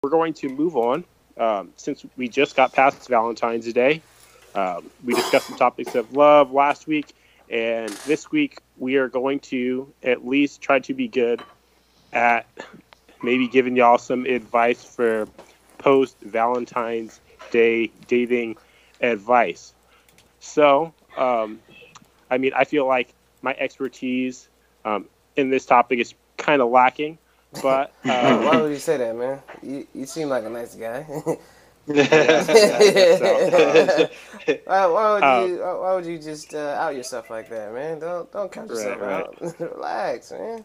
We're 0.01 0.09
going 0.09 0.33
to 0.35 0.49
move 0.49 0.77
on 0.77 1.03
um, 1.37 1.73
since 1.75 2.05
we 2.15 2.29
just 2.29 2.55
got 2.55 2.73
past 2.73 3.07
Valentine's 3.07 3.71
Day. 3.73 4.01
Um, 4.55 4.89
we 5.03 5.13
discussed 5.13 5.49
the 5.49 5.57
topics 5.57 5.95
of 5.95 6.13
love 6.13 6.51
last 6.51 6.87
week, 6.87 7.13
and 7.49 7.89
this 8.07 8.31
week 8.31 8.59
we 8.77 8.95
are 8.95 9.09
going 9.09 9.39
to 9.41 9.91
at 10.01 10.25
least 10.25 10.61
try 10.61 10.79
to 10.79 10.93
be 10.93 11.07
good 11.07 11.43
at 12.13 12.47
maybe 13.21 13.47
giving 13.47 13.75
y'all 13.75 13.97
some 13.97 14.25
advice 14.25 14.83
for 14.83 15.27
post 15.77 16.17
Valentine's 16.21 17.21
Day 17.49 17.93
dating 18.07 18.57
advice. 19.01 19.73
So, 20.39 20.93
um, 21.15 21.63
I 22.29 22.37
mean, 22.37 22.51
I 22.55 22.63
feel 22.65 22.87
like 22.87 23.13
my 23.41 23.53
expertise 23.57 24.49
um, 24.85 25.09
in 25.35 25.49
this 25.49 25.65
topic 25.65 25.99
is 25.99 26.13
kind 26.37 26.61
of 26.61 26.69
lacking, 26.69 27.19
but 27.61 27.95
uh, 28.07 28.37
Why 28.41 28.59
would 28.61 28.71
you 28.71 28.77
say 28.77 28.97
that, 28.97 29.15
man? 29.15 29.41
You, 29.61 29.87
you 29.93 30.05
seem 30.05 30.29
like 30.29 30.43
a 30.45 30.49
nice 30.49 30.75
guy. 30.75 31.05
So, 31.87 33.43
why, 34.65 34.85
why 34.87 35.13
would 35.13 35.25
Uh, 35.25 35.27
you? 35.27 35.59
Why, 35.59 35.73
why 35.73 35.95
would 35.95 36.05
you 36.05 36.17
just 36.19 36.53
uh, 36.53 36.75
out 36.79 36.95
yourself 36.95 37.29
like 37.29 37.49
that, 37.49 37.73
man? 37.73 37.99
Don't 37.99 38.31
don't 38.31 38.51
count 38.51 38.69
yourself 38.69 39.01
Right, 39.01 39.01
out. 39.01 39.37
Relax, 39.59 40.31
man. 40.31 40.63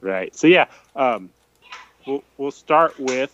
Right. 0.00 0.34
So 0.36 0.46
yeah, 0.46 0.66
um, 0.94 1.30
we'll 2.10 2.24
we'll 2.38 2.50
start 2.50 2.98
with, 2.98 3.32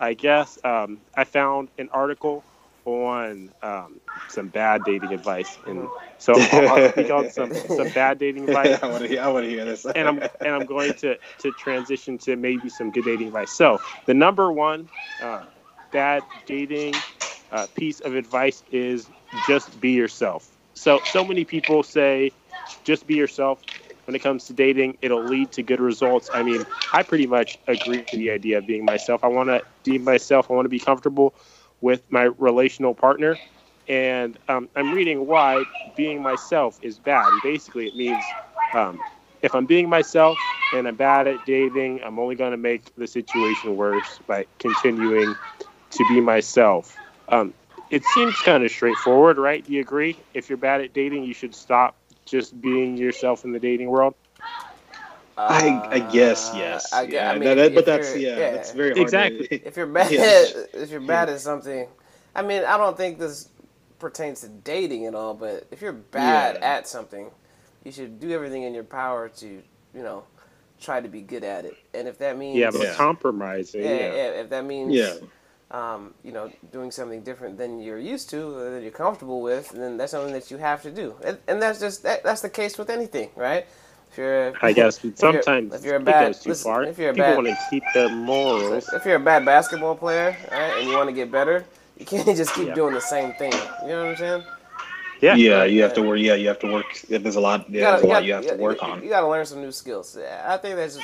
I 0.00 0.14
guess 0.14 0.58
um, 0.64 0.98
I 1.16 1.24
found 1.24 1.68
an 1.78 1.88
article 1.92 2.44
on 2.84 3.50
um, 3.62 4.00
some 4.28 4.48
bad 4.48 4.84
dating 4.84 5.12
advice, 5.12 5.58
and 5.66 5.88
so 6.18 6.34
I'll, 6.34 6.68
I'll 6.68 6.88
speak 6.92 7.10
on 7.10 7.30
some 7.30 7.52
some 7.54 7.88
bad 7.94 8.18
dating 8.18 8.44
advice, 8.48 8.78
I 8.82 8.86
want 8.88 9.02
to 9.02 9.08
hear. 9.08 9.22
I 9.22 9.28
want 9.28 9.44
to 9.44 9.50
hear 9.50 9.64
this. 9.64 9.84
and 9.86 10.08
I'm 10.08 10.18
and 10.18 10.54
I'm 10.54 10.66
going 10.66 10.94
to 10.94 11.16
to 11.40 11.52
transition 11.52 12.18
to 12.18 12.36
maybe 12.36 12.68
some 12.68 12.90
good 12.90 13.04
dating 13.04 13.28
advice. 13.28 13.52
So 13.52 13.78
the 14.06 14.14
number 14.14 14.52
one 14.52 14.88
uh, 15.22 15.44
bad 15.92 16.24
dating 16.46 16.94
uh, 17.52 17.66
piece 17.74 18.00
of 18.00 18.14
advice 18.14 18.62
is 18.70 19.08
just 19.46 19.80
be 19.80 19.92
yourself. 19.92 20.48
So 20.74 21.00
so 21.12 21.24
many 21.24 21.44
people 21.44 21.82
say, 21.82 22.32
just 22.84 23.06
be 23.06 23.14
yourself. 23.14 23.62
When 24.08 24.14
it 24.14 24.22
comes 24.22 24.44
to 24.46 24.54
dating, 24.54 24.96
it'll 25.02 25.22
lead 25.22 25.52
to 25.52 25.62
good 25.62 25.80
results. 25.80 26.30
I 26.32 26.42
mean, 26.42 26.64
I 26.94 27.02
pretty 27.02 27.26
much 27.26 27.58
agree 27.68 28.02
to 28.04 28.16
the 28.16 28.30
idea 28.30 28.56
of 28.56 28.66
being 28.66 28.82
myself. 28.86 29.22
I 29.22 29.26
want 29.26 29.50
to 29.50 29.62
be 29.84 29.98
myself. 29.98 30.50
I 30.50 30.54
want 30.54 30.64
to 30.64 30.70
be 30.70 30.78
comfortable 30.78 31.34
with 31.82 32.10
my 32.10 32.22
relational 32.22 32.94
partner. 32.94 33.36
And 33.86 34.38
um, 34.48 34.70
I'm 34.74 34.94
reading 34.94 35.26
why 35.26 35.62
being 35.94 36.22
myself 36.22 36.78
is 36.80 36.98
bad. 36.98 37.30
Basically, 37.42 37.86
it 37.86 37.96
means 37.96 38.24
um, 38.72 38.98
if 39.42 39.54
I'm 39.54 39.66
being 39.66 39.90
myself 39.90 40.38
and 40.72 40.88
I'm 40.88 40.96
bad 40.96 41.26
at 41.26 41.44
dating, 41.44 42.00
I'm 42.02 42.18
only 42.18 42.34
going 42.34 42.52
to 42.52 42.56
make 42.56 42.94
the 42.96 43.06
situation 43.06 43.76
worse 43.76 44.20
by 44.26 44.46
continuing 44.58 45.34
to 45.90 46.04
be 46.08 46.22
myself. 46.22 46.96
Um, 47.28 47.52
it 47.90 48.02
seems 48.14 48.34
kind 48.40 48.64
of 48.64 48.70
straightforward, 48.70 49.36
right? 49.36 49.62
Do 49.62 49.70
you 49.70 49.82
agree? 49.82 50.16
If 50.32 50.48
you're 50.48 50.56
bad 50.56 50.80
at 50.80 50.94
dating, 50.94 51.24
you 51.24 51.34
should 51.34 51.54
stop 51.54 51.97
just 52.30 52.60
being 52.60 52.96
yourself 52.96 53.44
in 53.44 53.52
the 53.52 53.58
dating 53.60 53.88
world. 53.88 54.14
I, 55.36 55.80
I 55.88 55.98
guess 56.00 56.52
Uh, 56.52 56.56
yes. 56.58 56.92
I, 56.92 57.02
yeah, 57.02 57.30
I 57.30 57.34
mean, 57.38 57.44
that- 57.44 57.58
if- 57.58 57.74
but 57.74 57.86
that's 57.86 58.16
you're- 58.16 58.26
yeah, 58.40 58.50
that's 58.52 58.72
very 58.72 58.90
hard. 58.90 58.98
Exactly. 59.02 59.46
To, 59.48 59.64
If 59.66 59.76
you're 59.76 59.86
bad, 59.86 60.10
Yeah. 60.10 60.44
if 60.82 60.90
you're 60.90 61.00
bad 61.00 61.28
at 61.28 61.40
something, 61.40 61.86
I 62.34 62.42
mean, 62.42 62.64
I 62.64 62.76
don't 62.76 62.96
think 62.96 63.18
this 63.18 63.48
pertains 64.00 64.40
to 64.40 64.48
dating 64.48 65.06
at 65.06 65.14
all. 65.14 65.34
But 65.34 65.66
if 65.70 65.80
you're 65.80 65.92
bad 65.92 66.58
Yeah. 66.60 66.66
at 66.76 66.88
something, 66.88 67.30
you 67.84 67.92
should 67.92 68.18
do 68.20 68.32
everything 68.32 68.64
in 68.64 68.74
your 68.74 68.84
power 68.84 69.28
to, 69.28 69.46
you 69.46 70.02
know, 70.02 70.24
try 70.80 71.00
to 71.00 71.08
be 71.08 71.20
good 71.22 71.44
at 71.44 71.64
it. 71.64 71.76
And 71.94 72.08
if 72.08 72.18
that 72.18 72.36
means, 72.36 72.56
Yeah, 72.56 72.70
but 72.72 72.82
Yeah. 72.82 72.94
compromising. 72.94 73.82
yeah, 73.82 73.90
Yeah, 73.90 74.14
yeah, 74.14 74.40
if 74.42 74.50
that 74.50 74.64
means, 74.64 74.92
yeah, 74.92 75.14
um, 75.70 76.14
you 76.24 76.32
know, 76.32 76.50
doing 76.72 76.90
something 76.90 77.22
different 77.22 77.58
than 77.58 77.80
you're 77.80 77.98
used 77.98 78.30
to, 78.30 78.56
or 78.56 78.70
that 78.70 78.82
you're 78.82 78.90
comfortable 78.90 79.42
with, 79.42 79.68
then 79.70 79.96
that's 79.98 80.12
something 80.12 80.32
that 80.32 80.50
you 80.50 80.56
have 80.56 80.82
to 80.82 80.90
do. 80.90 81.14
And, 81.24 81.38
and 81.46 81.60
that's 81.60 81.78
just 81.80 82.02
that, 82.04 82.22
that's 82.24 82.40
the 82.40 82.48
case 82.48 82.78
with 82.78 82.88
anything, 82.90 83.30
right? 83.36 83.66
If 84.10 84.16
you're, 84.16 84.54
I 84.62 84.72
guess 84.72 84.98
but 84.98 85.08
if 85.08 85.20
you're- 85.22 85.42
sometimes 85.42 85.74
if 85.74 85.84
you're 85.84 85.96
a 85.96 86.00
it 86.00 86.04
bad- 86.04 86.26
goes 86.28 86.40
too 86.40 86.48
listen, 86.50 86.64
far. 86.72 86.84
if 86.84 86.98
you're 86.98 87.10
a 87.10 87.12
People 87.12 87.26
bad- 87.28 87.36
want 87.36 87.48
to 87.48 87.58
keep 87.68 87.82
their 87.92 88.08
morals. 88.08 88.88
if 88.94 89.04
you're 89.04 89.16
a 89.16 89.20
bad 89.20 89.44
basketball 89.44 89.94
player, 89.94 90.34
right, 90.50 90.78
and 90.78 90.88
you 90.88 90.96
want 90.96 91.08
to 91.10 91.14
get 91.14 91.30
better, 91.30 91.66
you 91.98 92.06
can't 92.06 92.24
just 92.42 92.54
keep 92.54 92.68
Yeah. 92.68 92.74
doing 92.74 92.94
the 92.94 93.00
same 93.02 93.34
thing. 93.34 93.52
You 93.82 93.88
know 93.88 94.04
what 94.04 94.10
I'm 94.12 94.16
saying? 94.16 94.42
Yeah, 95.20 95.34
yeah. 95.34 95.64
You 95.64 95.82
have 95.82 95.92
to 95.94 96.02
work. 96.02 96.20
Yeah, 96.20 96.34
you 96.34 96.46
have 96.48 96.60
to 96.60 96.72
work. 96.72 96.86
yeah, 97.08 97.18
There's 97.18 97.34
a 97.36 97.40
lot. 97.40 97.68
Yeah, 97.68 97.90
there's 97.90 98.04
a 98.04 98.06
lot 98.06 98.24
you 98.24 98.32
have 98.34 98.46
to 98.46 98.54
work 98.56 98.82
on. 98.82 99.02
You 99.02 99.08
got 99.10 99.20
to 99.22 99.28
learn 99.28 99.44
some 99.44 99.60
new 99.60 99.72
skills. 99.72 100.16
I 100.16 100.56
think 100.58 100.76
that's 100.76 100.96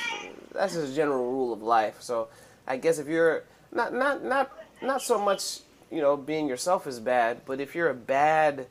that's 0.53 0.73
just 0.73 0.93
a 0.93 0.95
general 0.95 1.29
rule 1.29 1.51
of 1.53 1.61
life. 1.61 1.97
So 1.99 2.29
I 2.65 2.77
guess 2.77 2.97
if 2.97 3.07
you're 3.07 3.43
not 3.71 3.93
not 3.93 4.23
not 4.23 4.51
not 4.81 5.01
so 5.01 5.19
much 5.19 5.59
you 5.91 6.01
know 6.01 6.17
being 6.17 6.47
yourself 6.47 6.87
is 6.87 6.99
bad, 6.99 7.41
but 7.45 7.59
if 7.59 7.75
you're 7.75 7.89
a 7.89 7.95
bad 7.95 8.67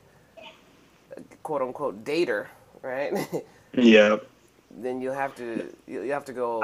quote 1.43 1.61
unquote 1.61 2.03
dater, 2.03 2.47
right, 2.81 3.13
Yeah, 3.73 4.17
then 4.71 5.01
you 5.01 5.11
have 5.11 5.35
to 5.35 5.73
you 5.87 6.11
have 6.11 6.25
to 6.25 6.33
go 6.33 6.61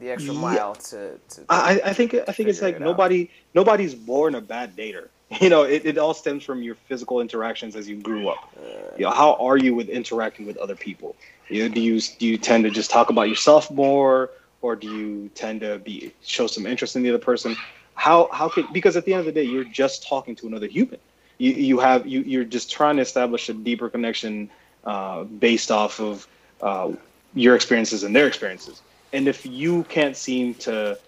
the 0.00 0.10
extra 0.10 0.34
Yeah. 0.34 0.40
mile 0.40 0.74
to. 0.76 1.18
to 1.30 1.44
I, 1.48 1.80
I 1.84 1.92
think 1.92 2.14
I 2.14 2.32
think 2.32 2.48
it's 2.48 2.62
like 2.62 2.76
it 2.76 2.82
out. 2.82 2.86
nobody 2.86 3.30
nobody's 3.54 3.94
born 3.94 4.34
a 4.34 4.40
bad 4.40 4.76
dater. 4.76 5.08
You 5.40 5.48
know, 5.48 5.62
it, 5.62 5.86
it 5.86 5.96
all 5.96 6.12
stems 6.12 6.44
from 6.44 6.62
your 6.62 6.74
physical 6.74 7.22
interactions 7.22 7.74
as 7.74 7.88
you 7.88 7.96
grew 7.96 8.28
up. 8.28 8.38
Uh, 8.54 8.94
you 8.98 9.04
know, 9.04 9.10
how 9.10 9.34
are 9.40 9.56
you 9.56 9.74
with 9.74 9.88
interacting 9.88 10.44
with 10.46 10.58
other 10.58 10.76
people? 10.76 11.16
You 11.48 11.62
know, 11.66 11.74
do 11.74 11.80
you 11.80 12.00
do 12.18 12.26
you 12.26 12.36
tend 12.36 12.64
to 12.64 12.70
just 12.70 12.90
talk 12.90 13.08
about 13.08 13.30
yourself 13.30 13.70
more, 13.70 14.28
or 14.62 14.76
do 14.76 14.88
you 14.88 15.28
tend 15.30 15.60
to 15.60 15.78
be 15.78 16.14
show 16.22 16.46
some 16.46 16.66
interest 16.66 16.96
in 16.96 17.02
the 17.02 17.10
other 17.10 17.18
person? 17.18 17.56
How 17.94 18.28
how 18.32 18.48
can 18.48 18.68
because 18.72 18.96
at 18.96 19.04
the 19.04 19.12
end 19.12 19.20
of 19.20 19.26
the 19.26 19.32
day, 19.32 19.44
you're 19.44 19.64
just 19.64 20.08
talking 20.08 20.36
to 20.36 20.46
another 20.46 20.68
human. 20.68 21.00
You 21.38 21.52
you 21.52 21.78
have 21.80 22.06
you 22.06 22.22
you're 22.22 22.44
just 22.44 22.70
trying 22.72 22.96
to 22.96 23.02
establish 23.02 23.48
a 23.48 23.54
deeper 23.54 23.90
connection 23.90 24.50
uh, 24.84 25.24
based 25.24 25.70
off 25.70 26.00
of 26.00 26.26
uh, 26.60 26.92
your 27.34 27.54
experiences 27.54 28.04
and 28.04 28.16
their 28.16 28.26
experiences. 28.26 28.82
And 29.12 29.28
if 29.28 29.44
you 29.46 29.84
can't 29.84 30.16
seem 30.16 30.54
to 30.56 30.98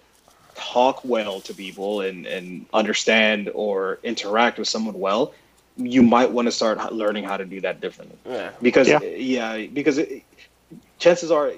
talk 0.55 1.05
well 1.05 1.41
to 1.43 1.55
people 1.55 2.01
and, 2.03 2.27
and 2.27 2.67
understand 2.73 3.51
or 3.55 4.01
interact 4.03 4.59
with 4.59 4.69
someone 4.69 4.99
well, 4.99 5.35
you 5.77 6.03
might 6.03 6.31
want 6.31 6.47
to 6.47 6.53
start 6.53 6.93
learning 6.93 7.25
how 7.25 7.37
to 7.37 7.45
do 7.45 7.61
that 7.63 7.81
differently. 7.81 8.19
yeah. 8.27 8.53
Because 8.63 8.89
Yeah. 8.89 9.01
yeah, 9.01 9.67
because 9.67 9.99
it, 9.99 10.25
chances 10.99 11.31
are, 11.31 11.53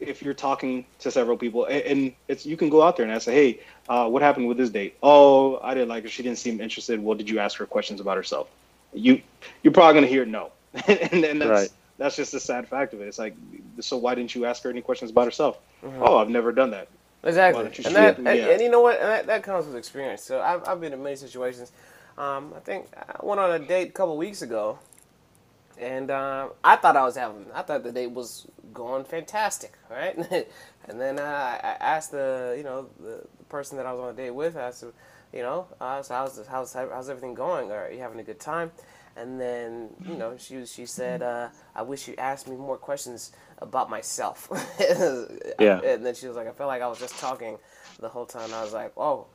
if 0.00 0.22
you're 0.22 0.34
talking 0.34 0.84
to 1.00 1.10
several 1.10 1.36
people, 1.36 1.64
and, 1.66 1.82
and 1.82 2.12
it's 2.28 2.44
you 2.46 2.56
can 2.56 2.68
go 2.68 2.82
out 2.82 2.96
there 2.96 3.04
and 3.04 3.12
ask, 3.14 3.26
hey, 3.26 3.60
uh, 3.88 4.08
what 4.08 4.22
happened 4.22 4.48
with 4.48 4.56
this 4.58 4.70
date? 4.70 4.96
Oh, 5.02 5.58
I 5.62 5.74
didn't 5.74 5.88
like 5.88 6.02
her. 6.04 6.08
She 6.10 6.22
didn't 6.22 6.38
seem 6.38 6.60
interested. 6.60 7.02
Well, 7.02 7.16
did 7.16 7.28
you 7.30 7.38
ask 7.38 7.58
her 7.58 7.66
questions 7.66 8.00
about 8.00 8.16
herself? 8.16 8.48
You 8.92 9.20
you're 9.62 9.72
probably 9.72 9.94
gonna 9.94 10.06
hear 10.06 10.24
no, 10.24 10.52
and 10.86 11.22
then 11.24 11.38
that's 11.38 11.50
Right. 11.50 11.70
that's 11.98 12.16
just 12.16 12.32
the 12.32 12.40
sad 12.40 12.68
fact 12.68 12.92
of 12.94 13.00
it. 13.00 13.08
It's 13.08 13.18
like, 13.18 13.34
so 13.80 13.96
why 13.96 14.14
didn't 14.14 14.34
you 14.34 14.44
ask 14.46 14.62
her 14.64 14.70
any 14.70 14.80
questions 14.82 15.10
about 15.10 15.24
herself? 15.26 15.58
Mm-hmm. 15.84 16.02
Oh, 16.02 16.18
I've 16.18 16.30
never 16.30 16.52
done 16.52 16.70
that. 16.70 16.88
Why 17.22 17.28
Exactly, 17.30 17.62
don't 17.64 17.78
you 17.78 17.84
and 17.84 17.92
shoot 17.92 18.00
that, 18.00 18.16
them? 18.16 18.26
and, 18.28 18.38
Yeah. 18.38 18.48
and 18.50 18.60
you 18.60 18.70
know 18.70 18.80
what, 18.80 19.00
and 19.00 19.08
that, 19.08 19.26
that 19.26 19.42
comes 19.42 19.66
with 19.66 19.74
experience. 19.76 20.22
So 20.22 20.40
I've, 20.40 20.66
I've 20.68 20.80
been 20.80 20.92
in 20.92 21.02
many 21.02 21.16
situations. 21.16 21.72
Um, 22.16 22.52
I 22.56 22.60
think 22.60 22.86
I 22.96 23.24
went 23.26 23.40
on 23.40 23.50
a 23.50 23.58
date 23.58 23.88
a 23.88 23.92
couple 23.92 24.16
weeks 24.16 24.42
ago, 24.42 24.78
and 25.78 26.10
um, 26.10 26.50
I 26.64 26.76
thought 26.76 26.96
I 26.96 27.04
was 27.04 27.16
having, 27.16 27.46
I 27.54 27.62
thought 27.62 27.82
the 27.82 27.92
date 27.92 28.10
was 28.10 28.46
going 28.72 29.04
fantastic, 29.04 29.72
right? 29.90 30.16
and 30.88 31.00
then 31.00 31.18
uh, 31.18 31.58
I 31.62 31.76
asked 31.80 32.12
the, 32.12 32.54
you 32.56 32.64
know, 32.64 32.88
the, 33.00 33.26
the 33.38 33.44
person 33.44 33.76
that 33.76 33.86
I 33.86 33.92
was 33.92 34.02
on 34.02 34.10
a 34.10 34.16
date 34.16 34.30
with, 34.30 34.56
I 34.56 34.70
said, 34.70 34.92
you 35.32 35.42
know, 35.42 35.66
uh, 35.80 36.02
so 36.02 36.14
how's, 36.14 36.46
how's 36.46 36.72
how's 36.72 37.10
everything 37.10 37.34
going? 37.34 37.70
Are 37.70 37.90
you 37.90 37.98
having 37.98 38.20
a 38.20 38.22
good 38.22 38.40
time? 38.40 38.70
And 39.16 39.40
then, 39.40 39.88
you 40.06 40.14
know, 40.14 40.36
she 40.36 40.66
she 40.66 40.84
said, 40.84 41.22
uh, 41.22 41.48
I 41.74 41.82
wish 41.82 42.06
you 42.06 42.14
asked 42.18 42.48
me 42.48 42.56
more 42.56 42.76
questions 42.76 43.32
about 43.58 43.90
myself. 43.90 44.48
Yeah. 45.58 45.80
And 45.80 46.04
then 46.04 46.14
she 46.14 46.26
was 46.28 46.36
like, 46.36 46.48
I 46.48 46.52
felt 46.52 46.68
like 46.68 46.82
I 46.82 46.86
was 46.86 46.98
just 46.98 47.18
talking 47.18 47.56
the 47.98 48.10
whole 48.10 48.26
time. 48.26 48.52
I 48.52 48.62
was 48.62 48.74
like, 48.74 48.92
oh, 48.98 49.26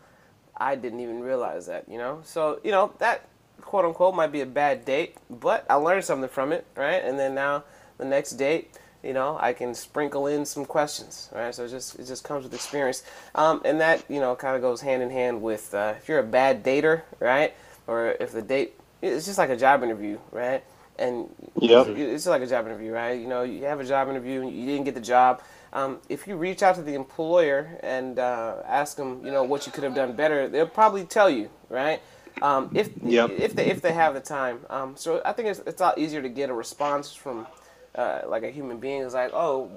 I 0.56 0.76
didn't 0.76 1.00
even 1.00 1.22
realize 1.22 1.66
that, 1.66 1.90
you 1.90 1.98
know? 1.98 2.22
So, 2.24 2.60
you 2.64 2.70
know, 2.70 2.94
that 3.00 3.28
quote 3.62 3.86
unquote 3.86 4.16
might 4.16 4.32
be 4.32 4.42
a 4.42 4.46
bad 4.46 4.86
date, 4.86 5.18
but 5.30 5.66
I 5.70 5.76
learned 5.76 6.04
something 6.06 6.30
from 6.30 6.52
it, 6.54 6.66
right? 6.76 7.04
And 7.04 7.20
then 7.20 7.36
now 7.36 7.64
the 7.98 8.06
next 8.06 8.32
date, 8.34 8.76
you 9.04 9.14
know, 9.14 9.38
I 9.40 9.54
can 9.54 9.74
sprinkle 9.76 10.28
in 10.28 10.46
some 10.46 10.66
questions, 10.66 11.30
right? 11.34 11.54
So 11.56 11.66
it 11.66 11.70
just 11.70 12.00
it 12.00 12.08
just 12.08 12.24
comes 12.24 12.44
with 12.44 12.54
experience, 12.54 13.04
um, 13.36 13.62
and 13.66 13.82
that 13.82 14.04
you 14.10 14.20
know 14.20 14.36
kind 14.36 14.56
of 14.56 14.62
goes 14.62 14.82
hand 14.82 15.04
in 15.04 15.10
hand 15.10 15.42
with 15.42 15.74
uh, 15.74 15.96
if 15.98 16.08
you're 16.10 16.20
a 16.20 16.24
bad 16.24 16.64
dater, 16.64 17.04
right? 17.20 17.54
Or 17.88 18.16
if 18.20 18.32
the 18.32 18.42
date 18.42 18.76
it's 19.02 19.26
just 19.26 19.38
like 19.38 19.50
a 19.50 19.58
job 19.58 19.84
interview, 19.84 20.20
right? 20.32 20.64
And 21.00 21.30
Yep. 21.60 21.88
it's 21.98 22.28
like 22.28 22.42
a 22.44 22.48
job 22.48 22.68
interview, 22.68 22.92
right? 22.92 23.20
You 23.20 23.28
know, 23.28 23.44
you 23.44 23.64
have 23.66 23.80
a 23.80 23.84
job 23.84 24.10
interview 24.10 24.42
and 24.42 24.52
you 24.52 24.66
didn't 24.66 24.86
get 24.86 24.94
the 24.96 25.02
job. 25.02 25.42
Um, 25.74 26.00
if 26.10 26.28
you 26.28 26.36
reach 26.36 26.62
out 26.62 26.76
to 26.76 26.82
the 26.84 26.94
employer 26.94 27.80
and 27.82 28.20
uh, 28.20 28.58
ask 28.68 28.98
them, 28.98 29.26
you 29.26 29.32
know, 29.32 29.44
what 29.44 29.66
you 29.66 29.72
could 29.72 29.84
have 29.84 29.96
done 29.96 30.14
better, 30.14 30.48
they'll 30.48 30.68
probably 30.68 31.06
tell 31.06 31.30
you, 31.30 31.50
right? 31.70 32.02
Um, 32.42 32.72
if 32.74 32.90
Yep. 33.04 33.32
if 33.32 33.56
they 33.56 33.66
if 33.68 33.82
they 33.82 33.94
have 33.94 34.14
the 34.14 34.20
time. 34.22 34.60
Um, 34.70 34.96
so 34.96 35.22
I 35.26 35.34
think 35.34 35.50
it's 35.50 35.60
it's 35.66 35.82
a 35.82 35.86
lot 35.86 35.98
easier 35.98 36.22
to 36.22 36.30
get 36.30 36.50
a 36.50 36.54
response 36.54 37.14
from 37.14 37.48
uh, 37.96 38.22
like 38.28 38.44
a 38.44 38.50
human 38.52 38.78
being. 38.78 39.02
It's 39.04 39.14
like, 39.14 39.32
oh, 39.34 39.70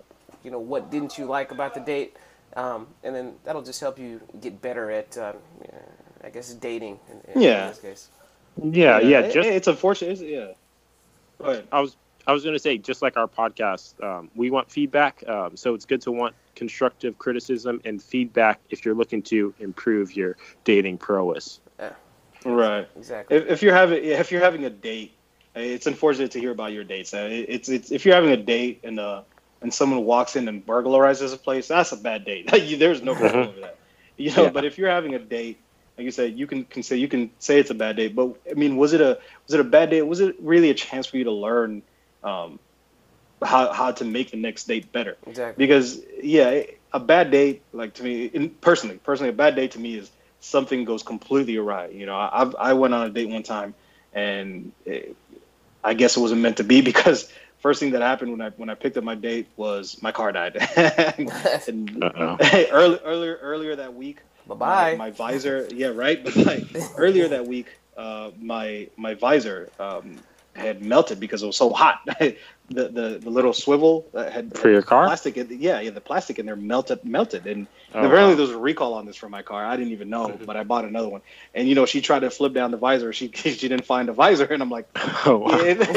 you 0.43 0.51
know, 0.51 0.59
what 0.61 0.91
didn't 0.91 1.19
you 1.19 1.25
like 1.27 1.51
about 1.53 1.75
the 1.75 1.81
date? 1.81 2.17
Um, 2.57 2.87
and 3.03 3.15
then 3.15 3.35
that'll 3.45 3.63
just 3.63 3.81
help 3.81 3.99
you 3.99 4.21
get 4.41 4.63
better 4.63 4.91
at, 4.91 5.19
uh, 5.19 5.33
I 6.23 6.31
guess, 6.31 6.53
dating. 6.55 7.01
In, 7.11 7.33
in 7.35 7.43
Yeah. 7.43 7.69
this 7.69 7.81
case. 7.81 8.09
Yeah, 8.63 9.01
yeah. 9.01 9.21
it- 9.21 9.33
Just 9.33 9.49
it's 9.49 9.67
unfortunate. 9.67 10.13
It's, 10.13 10.21
yeah. 10.23 10.53
Go 11.39 11.47
ahead. 11.47 11.67
I 11.73 11.81
was 11.81 11.97
I 12.27 12.33
was 12.33 12.43
going 12.43 12.55
to 12.55 12.59
say, 12.61 12.79
just 12.79 13.03
like 13.03 13.17
our 13.19 13.27
podcast, 13.29 14.03
um, 14.03 14.31
we 14.35 14.51
want 14.51 14.71
feedback. 14.71 15.23
Um, 15.29 15.57
so 15.59 15.75
it's 15.75 15.85
good 15.85 16.01
to 16.03 16.13
want 16.13 16.35
constructive 16.55 17.19
criticism 17.19 17.83
and 17.85 18.01
feedback 18.03 18.61
if 18.71 18.85
you're 18.85 18.95
looking 18.95 19.21
to 19.25 19.53
improve 19.59 20.17
your 20.17 20.37
dating 20.65 20.97
prowess. 20.99 21.61
Right. 22.45 22.89
Exactly. 22.97 23.37
If, 23.37 23.47
if 23.49 23.63
you're 23.63 23.75
having 23.75 24.05
if 24.05 24.31
you're 24.33 24.43
having 24.43 24.65
a 24.65 24.71
date, 24.71 25.19
it's 25.55 25.87
unfortunate 25.87 26.33
to 26.33 26.41
hear 26.41 26.51
about 26.51 26.73
your 26.73 26.85
dates. 26.85 27.15
Uh, 27.15 27.29
It's 27.31 27.69
it's 27.69 27.91
if 27.91 28.05
you're 28.05 28.15
having 28.15 28.31
a 28.33 28.37
date 28.37 28.81
and 28.85 28.99
uh 29.01 29.23
and 29.63 29.73
someone 29.73 30.05
walks 30.05 30.37
in 30.37 30.49
and 30.49 30.65
burglarizes 30.65 31.33
a 31.35 31.39
place, 31.39 31.69
that's 31.69 31.93
a 31.93 31.97
bad 31.97 32.25
date. 32.25 32.53
You- 32.57 32.77
There's 32.77 33.03
no 33.03 33.15
control 33.17 33.49
over 33.49 33.61
that. 33.61 33.79
You 34.17 34.35
know. 34.35 34.45
Yeah. 34.45 34.51
But 34.51 34.65
if 34.65 34.79
you're 34.79 34.91
having 34.91 35.15
a 35.15 35.19
date, 35.19 35.65
like 35.97 36.05
you 36.05 36.11
said, 36.11 36.35
you 36.39 36.47
can, 36.47 36.65
can 36.65 36.83
say 36.83 36.97
you 36.97 37.09
can 37.09 37.31
say 37.39 37.59
it's 37.59 37.71
a 37.71 37.75
bad 37.75 37.97
date. 37.97 38.15
But 38.15 38.35
I 38.51 38.55
mean, 38.55 38.77
was 38.77 38.93
it 38.93 39.01
a 39.01 39.19
was 39.47 39.55
it 39.55 39.61
a 39.61 39.65
bad 39.65 39.91
date? 39.91 40.03
Was 40.03 40.21
it 40.21 40.37
really 40.41 40.71
a 40.71 40.75
chance 40.75 41.07
for 41.07 41.17
you 41.17 41.25
to 41.25 41.33
learn 41.33 41.83
um, 42.23 42.59
how 43.45 43.73
how 43.73 43.93
to 43.93 44.05
make 44.05 44.31
the 44.31 44.37
next 44.37 44.65
date 44.67 44.93
better? 44.93 45.17
Exactly. 45.27 45.67
because 45.67 46.01
yeah 46.23 46.63
a 46.93 47.01
bad 47.01 47.31
date 47.31 47.65
like 47.73 47.95
to 47.95 48.03
me 48.03 48.25
in, 48.27 48.51
personally 48.61 48.99
personally 48.99 49.31
a 49.31 49.33
bad 49.37 49.57
date 49.57 49.73
to 49.73 49.79
me 49.81 49.97
is 49.97 50.11
something 50.45 50.85
goes 50.85 51.03
completely 51.03 51.57
awry. 51.57 51.89
You 51.89 52.07
know 52.07 52.17
i 52.17 52.43
i 52.71 52.73
went 52.75 52.95
on 52.95 53.07
a 53.07 53.11
date 53.11 53.29
one 53.29 53.43
time 53.43 53.75
and 54.13 54.73
it, 54.85 55.17
i 55.83 55.95
guess 55.95 56.17
it 56.17 56.21
wasn't 56.21 56.41
meant 56.41 56.59
to 56.59 56.65
be 56.65 56.81
because 56.93 57.31
first 57.59 57.81
thing 57.81 57.93
that 57.93 58.03
happened 58.03 58.31
when 58.31 58.41
i 58.41 58.51
when 58.51 58.69
i 58.69 58.75
picked 58.75 58.97
up 58.97 59.05
my 59.05 59.15
date 59.15 59.49
was 59.57 60.01
my 60.03 60.13
car 60.13 60.33
died. 60.33 60.57
And 61.69 62.03
early, 62.73 62.99
earlier 63.05 63.39
earlier 63.43 63.77
that 63.77 63.95
week 63.95 64.21
Bye 64.47 64.55
my, 64.55 64.57
bye. 64.57 64.97
my 64.97 65.11
visor 65.11 65.69
yeah 65.73 65.89
right? 65.89 66.23
But 66.23 66.37
like 66.37 66.65
earlier 66.99 67.29
that 67.29 67.47
week 67.47 67.69
uh 67.97 68.31
my 68.39 68.89
my 68.97 69.15
visor 69.15 69.73
um 69.79 70.23
had 70.57 70.83
melted 70.83 71.21
because 71.21 71.43
it 71.43 71.47
was 71.47 71.57
so 71.57 71.71
hot 71.71 72.01
the 72.07 72.37
the, 72.71 73.21
the 73.23 73.31
little 73.31 73.53
swivel 73.53 74.07
that 74.15 74.33
had 74.33 74.57
For 74.57 74.71
your 74.71 74.83
car? 74.83 75.07
plastic 75.07 75.37
in, 75.37 75.49
yeah 75.61 75.81
yeah 75.81 75.91
the 75.91 76.01
plastic 76.01 76.39
in 76.39 76.47
there 76.47 76.57
melted 76.57 77.05
melted 77.05 77.47
and 77.47 77.67
Oh, 77.95 77.99
apparently 78.07 78.35
wow. 78.35 78.37
There 78.37 78.47
was 78.47 78.51
a 78.51 78.59
recall 78.59 78.95
on 78.95 79.07
this 79.07 79.17
for 79.17 79.29
my 79.29 79.43
car 79.43 79.65
i 79.65 79.77
didn't 79.77 79.93
even 79.93 80.11
know 80.11 80.39
but 80.47 80.57
i 80.57 80.65
bought 80.65 80.85
another 80.85 81.09
one 81.09 81.23
and 81.55 81.69
you 81.69 81.75
know 81.75 81.87
she 81.87 82.01
tried 82.01 82.21
to 82.21 82.31
flip 82.31 82.53
down 82.55 82.71
the 82.71 82.77
visor 82.77 83.13
she 83.13 83.31
she 83.35 83.69
didn't 83.69 83.85
find 83.87 84.09
the 84.09 84.13
visor 84.13 84.45
and 84.45 84.63
i'm 84.63 84.71
like 84.71 84.89
Oh, 85.27 85.39
wow. 85.39 85.59
yeah, 85.59 85.73
like- 85.75 85.89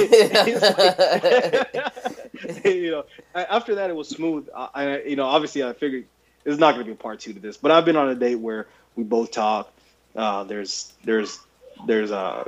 you 2.65 2.91
know, 2.91 3.03
after 3.35 3.75
that 3.75 3.89
it 3.89 3.95
was 3.95 4.09
smooth. 4.09 4.47
I, 4.55 4.69
I, 4.73 5.01
you 5.03 5.15
know, 5.15 5.25
obviously 5.25 5.63
I 5.63 5.73
figured 5.73 6.05
there's 6.43 6.59
not 6.59 6.73
going 6.73 6.85
to 6.85 6.89
be 6.89 6.93
a 6.93 6.95
part 6.95 7.19
two 7.19 7.33
to 7.33 7.39
this, 7.39 7.57
but 7.57 7.71
I've 7.71 7.85
been 7.85 7.95
on 7.97 8.09
a 8.09 8.15
date 8.15 8.35
where 8.35 8.67
we 8.95 9.03
both 9.03 9.31
talk. 9.31 9.71
Uh, 10.15 10.43
there's, 10.45 10.93
there's, 11.03 11.39
there's 11.85 12.11
uh 12.11 12.47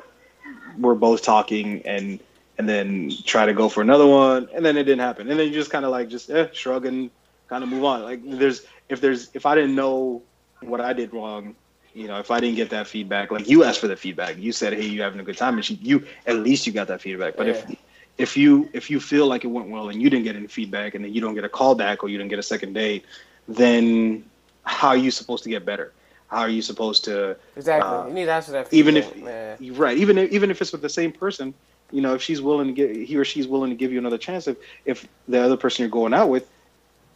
we're 0.78 0.95
both 0.95 1.22
talking 1.24 1.82
and 1.86 2.20
and 2.58 2.68
then 2.68 3.12
try 3.26 3.45
to 3.45 3.54
go 3.54 3.70
for 3.70 3.82
another 3.82 4.06
one, 4.06 4.50
and 4.54 4.66
then 4.66 4.76
it 4.76 4.84
didn't 4.84 5.00
happen, 5.00 5.30
and 5.30 5.39
then 5.39 5.47
you 5.47 5.54
just 5.54 5.72
kind 5.72 5.86
of 5.86 5.91
like 5.91 6.10
just 6.10 6.30
eh, 6.30 6.47
shrug 6.52 6.86
and 6.86 7.10
kind 7.47 7.64
of 7.64 7.70
move 7.70 7.84
on. 7.84 8.04
Like 8.04 8.22
there's 8.24 8.66
if 8.89 9.02
there's 9.02 9.30
if 9.34 9.45
I 9.45 9.56
didn't 9.56 9.76
know 9.76 10.24
what 10.62 10.82
I 10.82 10.93
did 10.93 11.14
wrong. 11.14 11.56
You 11.91 12.08
know, 12.08 12.20
if 12.20 12.30
I 12.30 12.39
didn't 12.39 12.56
get 12.56 12.70
that 12.70 12.86
feedback, 12.86 13.32
like 13.32 13.50
you 13.50 13.64
asked 13.64 13.80
for 13.80 13.88
the 13.88 13.95
feedback, 13.95 14.38
you 14.38 14.52
said, 14.52 14.74
"Hey, 14.74 14.86
you 14.86 15.02
having 15.02 15.20
a 15.20 15.24
good 15.24 15.38
time," 15.38 15.56
and 15.56 15.66
she, 15.66 15.74
you 15.76 16.06
at 16.28 16.36
least 16.36 16.68
you 16.68 16.72
got 16.72 16.88
that 16.88 17.02
feedback. 17.02 17.36
But 17.36 17.47
if 17.47 17.76
if 18.20 18.38
you 18.38 18.70
if 18.74 18.91
you 18.91 19.00
feel 19.00 19.26
like 19.26 19.43
it 19.43 19.47
went 19.47 19.70
well 19.70 19.89
and 19.89 20.00
you 20.00 20.10
didn't 20.10 20.26
get 20.26 20.36
any 20.36 20.47
feedback 20.47 20.93
and 20.93 21.04
then 21.04 21.14
you 21.14 21.20
don't 21.20 21.34
get 21.34 21.45
a 21.45 21.50
call 21.50 21.74
back 21.74 22.04
or 22.04 22.10
you 22.10 22.18
didn't 22.18 22.30
get 22.30 22.38
a 22.38 22.43
second 22.43 22.74
date, 22.74 23.06
then 23.47 24.24
how 24.64 24.89
are 24.89 24.97
you 24.97 25.10
supposed 25.10 25.43
to 25.43 25.50
get 25.50 25.66
better? 25.66 25.91
How 26.30 26.41
are 26.41 26.49
you 26.49 26.61
supposed 26.61 27.03
to 27.05 27.36
Exactly. 27.55 27.89
uh, 27.89 28.07
you 28.07 28.13
need 28.13 28.25
to 28.25 28.32
answer 28.32 28.51
that. 28.51 28.71
even 28.73 28.97
if 28.97 29.05
feedback, 29.05 29.23
man. 29.23 29.57
you're 29.59 29.75
right, 29.75 29.97
even 29.97 30.17
if, 30.17 30.32
even 30.32 30.51
if 30.51 30.61
it's 30.61 30.71
with 30.71 30.82
the 30.82 30.89
same 30.89 31.11
person, 31.11 31.53
you 31.91 32.01
know, 32.01 32.13
if 32.13 32.21
she's 32.21 32.41
willing 32.41 32.67
to 32.67 32.73
get 32.73 32.95
he 32.95 33.17
or 33.17 33.25
she's 33.25 33.47
willing 33.47 33.71
to 33.71 33.75
give 33.75 33.91
you 33.91 33.97
another 33.97 34.17
chance, 34.17 34.47
if 34.47 34.57
if 34.86 35.07
the 35.27 35.41
other 35.41 35.57
person 35.57 35.84
you're 35.84 35.89
going 35.89 36.13
out 36.13 36.30
with 36.30 36.47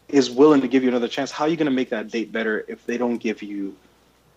is 0.10 0.30
willing 0.30 0.62
to 0.62 0.68
give 0.68 0.84
you 0.84 0.90
another 0.90 1.08
chance, 1.08 1.32
how 1.32 1.46
are 1.46 1.48
you 1.48 1.58
going 1.58 1.66
to 1.66 1.72
make 1.72 1.90
that 1.90 2.10
date 2.10 2.32
better 2.32 2.66
if 2.68 2.86
they 2.86 2.98
don't 2.98 3.18
give 3.18 3.42
you 3.42 3.76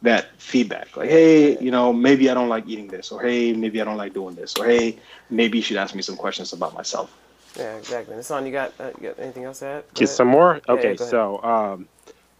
that 0.02 0.26
feedback? 0.38 0.96
Like, 0.96 1.10
hey, 1.10 1.58
you 1.58 1.70
know, 1.70 1.92
maybe 1.92 2.30
I 2.30 2.34
don't 2.34 2.48
like 2.48 2.68
eating 2.68 2.88
this, 2.88 3.10
or 3.10 3.22
hey, 3.22 3.52
maybe 3.52 3.80
I 3.80 3.84
don't 3.84 3.96
like 3.96 4.12
doing 4.12 4.34
this, 4.34 4.54
or 4.58 4.66
hey, 4.66 4.98
maybe 5.30 5.58
you 5.58 5.62
should 5.62 5.76
ask 5.76 5.94
me 5.94 6.02
some 6.02 6.16
questions 6.16 6.52
about 6.52 6.74
myself. 6.74 7.10
Yeah, 7.56 7.76
exactly. 7.76 8.14
Nassan, 8.14 8.44
you 8.44 8.52
got 8.52 8.72
uh, 8.78 8.90
you 9.00 9.08
got 9.08 9.18
anything 9.18 9.44
else 9.44 9.60
to 9.60 9.66
add? 9.66 9.82
Go 9.82 9.88
Get 9.94 10.04
ahead. 10.04 10.16
some 10.16 10.28
more? 10.28 10.60
Okay, 10.68 10.82
go 10.82 10.86
ahead. 10.88 10.98
so 10.98 11.42
um, 11.42 11.88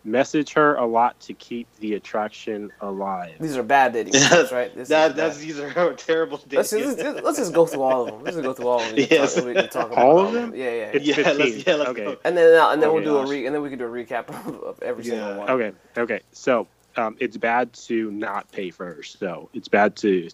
message 0.06 0.52
her 0.54 0.74
a 0.76 0.86
lot 0.86 1.18
to 1.20 1.34
keep 1.34 1.66
the 1.80 1.94
attraction 1.94 2.70
alive. 2.80 3.34
These 3.40 3.56
are 3.56 3.62
bad 3.62 3.92
dating 3.92 4.12
tips, 4.14 4.52
right? 4.52 4.72
This 4.74 4.84
is 4.84 4.88
that 4.88 5.08
bad. 5.08 5.16
that's 5.16 5.38
these 5.38 5.58
are 5.58 5.94
terrible 5.96 6.40
Let's 6.50 6.70
just, 6.70 6.98
let's, 6.98 7.22
let's 7.24 7.38
just 7.38 7.52
go 7.52 7.66
through 7.66 7.82
all 7.82 8.02
of 8.06 8.12
them. 8.12 8.22
Let's 8.24 8.36
just 8.36 8.44
go 8.44 8.52
through 8.54 8.68
all 8.68 8.80
of 8.80 8.88
them. 8.94 8.98
Yes. 9.10 9.34
talk, 9.34 9.44
we 9.44 9.54
can 9.54 9.68
talk 9.68 9.86
about 9.92 9.98
All 10.04 10.20
of 10.20 10.32
them? 10.32 10.54
Yeah, 10.54 10.64
yeah. 10.64 10.90
It's 10.94 11.04
Yeah, 11.06 11.14
15. 11.16 11.38
let's- 11.38 11.66
yeah, 11.66 11.74
let's 11.74 11.90
okay. 11.90 12.04
go. 12.04 12.16
and 12.24 12.36
then 12.36 12.58
uh, 12.60 12.70
and 12.70 12.82
then 12.82 12.88
Oh, 12.90 12.94
we'll 12.94 13.04
do 13.04 13.16
a 13.18 13.26
re- 13.26 13.46
and 13.46 13.54
then 13.54 13.62
we 13.62 13.68
can 13.70 13.78
do 13.78 13.84
a 13.86 13.88
recap 13.88 14.28
of, 14.28 14.62
of 14.62 14.82
every 14.82 15.04
single 15.04 15.36
one. 15.38 15.50
Okay. 15.50 15.72
Okay. 15.98 16.20
So 16.32 16.66
um, 16.96 17.16
it's 17.20 17.36
bad 17.36 17.72
to 17.74 18.10
not 18.10 18.50
pay 18.52 18.70
for 18.70 18.86
her. 18.86 19.02
So 19.02 19.50
it's 19.54 19.68
bad 19.68 19.96
to 19.96 20.28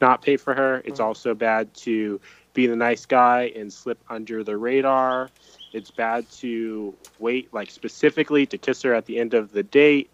not 0.00 0.22
pay 0.22 0.36
for 0.36 0.54
her. 0.54 0.80
It's 0.84 1.00
also 1.00 1.34
bad 1.34 1.74
to 1.74 2.20
be 2.54 2.66
the 2.66 2.76
nice 2.76 3.04
guy 3.04 3.52
and 3.56 3.72
slip 3.72 3.98
under 4.08 4.42
the 4.44 4.56
radar. 4.56 5.28
It's 5.72 5.90
bad 5.90 6.28
to 6.40 6.94
wait, 7.18 7.52
like 7.52 7.70
specifically 7.70 8.46
to 8.46 8.58
kiss 8.58 8.82
her 8.82 8.94
at 8.94 9.06
the 9.06 9.18
end 9.18 9.34
of 9.34 9.52
the 9.52 9.62
date, 9.62 10.10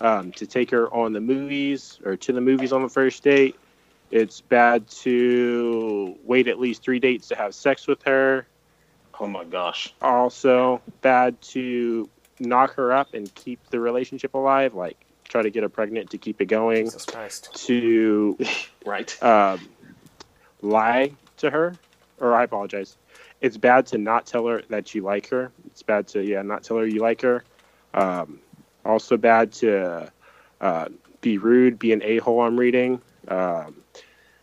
um, 0.00 0.32
to 0.32 0.46
take 0.46 0.70
her 0.70 0.92
on 0.92 1.12
the 1.12 1.20
movies 1.20 1.98
or 2.04 2.16
to 2.16 2.32
the 2.32 2.40
movies 2.40 2.72
on 2.72 2.82
the 2.82 2.88
first 2.88 3.22
date. 3.22 3.56
It's 4.10 4.40
bad 4.40 4.88
to 5.02 6.16
wait 6.24 6.48
at 6.48 6.58
least 6.60 6.82
three 6.82 7.00
dates 7.00 7.28
to 7.28 7.36
have 7.36 7.54
sex 7.54 7.86
with 7.86 8.02
her 8.04 8.46
Oh 9.18 9.26
my 9.26 9.44
gosh. 9.44 9.94
also 10.02 10.80
bad 11.00 11.40
to 11.40 12.08
knock 12.38 12.74
her 12.74 12.92
up 12.92 13.14
and 13.14 13.34
keep 13.34 13.58
the 13.70 13.80
relationship 13.80 14.34
alive 14.34 14.74
like 14.74 15.06
try 15.24 15.42
to 15.42 15.50
get 15.50 15.62
her 15.62 15.68
pregnant 15.70 16.10
to 16.10 16.18
keep 16.18 16.40
it 16.40 16.44
going 16.46 16.84
Jesus 16.84 17.06
Christ. 17.06 17.48
to 17.66 18.36
Right. 18.84 19.20
um, 19.22 19.58
lie 20.62 21.12
to 21.38 21.50
her 21.50 21.74
or 22.20 22.34
i 22.34 22.44
apologize 22.44 22.96
it's 23.40 23.56
bad 23.56 23.86
to 23.86 23.98
not 23.98 24.26
tell 24.26 24.46
her 24.46 24.62
that 24.68 24.94
you 24.94 25.02
like 25.02 25.28
her 25.28 25.52
it's 25.66 25.82
bad 25.82 26.06
to 26.08 26.22
yeah 26.22 26.42
not 26.42 26.62
tell 26.62 26.78
her 26.78 26.86
you 26.86 27.00
like 27.00 27.22
her 27.22 27.44
um, 27.94 28.40
also 28.84 29.16
bad 29.16 29.52
to 29.52 30.10
uh, 30.60 30.88
be 31.20 31.38
rude 31.38 31.78
be 31.78 31.92
an 31.92 32.02
a-hole 32.02 32.40
i'm 32.40 32.58
reading 32.58 33.00
um, 33.28 33.82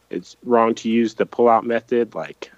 it's 0.09 0.35
wrong 0.43 0.75
to 0.75 0.89
use 0.89 1.15
the 1.15 1.25
pull-out 1.25 1.65
method 1.65 2.15
like 2.15 2.51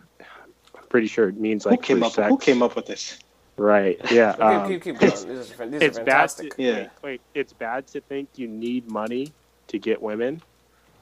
i'm 0.75 0.88
pretty 0.89 1.07
sure 1.07 1.29
it 1.29 1.38
means 1.38 1.65
like 1.65 1.79
who 1.79 1.83
came 1.83 2.03
up 2.03 2.11
sex. 2.11 2.29
who 2.29 2.38
came 2.38 2.61
up 2.61 2.75
with 2.75 2.86
this? 2.86 3.17
Right. 3.57 3.99
Yeah. 4.11 4.31
keep, 4.33 4.41
um, 4.41 4.67
keep, 4.67 4.83
keep 4.83 4.97
going. 4.97 5.11
These 5.11 5.59
are, 5.59 5.67
these 5.67 5.81
it's 5.81 5.97
bad. 5.97 6.05
fantastic. 6.05 6.55
To, 6.55 6.61
Yeah. 6.61 6.73
wait, 6.73 6.89
wait, 7.03 7.21
it's 7.33 7.53
bad 7.53 7.88
to 7.88 8.01
think 8.01 8.29
you 8.36 8.47
need 8.47 8.89
money 8.89 9.31
to 9.67 9.79
get 9.79 10.01
women. 10.01 10.41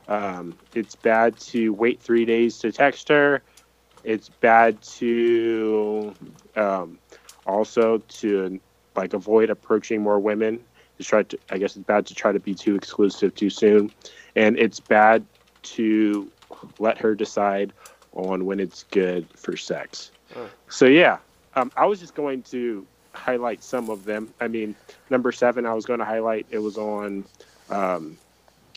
Um, 0.08 0.58
it's 0.76 0.96
bad 0.96 1.40
to 1.40 1.74
wait 1.74 2.02
three 2.02 2.26
days 2.26 2.60
to 2.60 2.72
text 2.72 3.10
her. 3.10 3.42
It's 4.04 4.30
bad 4.30 4.82
to 4.84 6.14
um, 6.56 7.00
also 7.46 7.98
to 7.98 8.60
like 8.96 9.14
avoid 9.14 9.50
approaching 9.50 10.02
more 10.02 10.20
women. 10.20 10.60
To 10.98 11.04
try 11.04 11.24
to, 11.24 11.40
I 11.50 11.58
guess 11.58 11.76
it's 11.76 11.86
bad 11.86 12.06
to 12.08 12.14
try 12.14 12.32
to 12.32 12.40
be 12.40 12.54
too 12.54 12.76
exclusive 12.76 13.34
too 13.34 13.50
soon, 13.50 13.92
and 14.36 14.58
it's 14.60 14.80
bad 14.80 15.26
to 15.64 16.32
let 16.78 16.98
her 17.00 17.16
decide 17.16 17.74
on 18.14 18.46
when 18.46 18.60
it's 18.60 18.84
good 18.84 19.28
for 19.36 19.58
sex. 19.58 20.12
Mm. 20.36 20.50
So 20.70 20.86
yeah, 20.86 21.18
um, 21.56 21.72
I 21.76 21.86
was 21.86 22.00
just 22.00 22.14
going 22.14 22.44
to 22.44 22.86
highlight 23.14 23.64
some 23.64 23.90
of 23.90 24.06
them. 24.06 24.34
I 24.40 24.48
mean, 24.48 24.76
number 25.10 25.32
seven, 25.32 25.66
I 25.66 25.74
was 25.74 25.86
going 25.86 26.00
to 26.00 26.06
highlight. 26.06 26.46
It 26.50 26.60
was 26.60 26.78
on 26.78 27.26
um, 27.70 28.18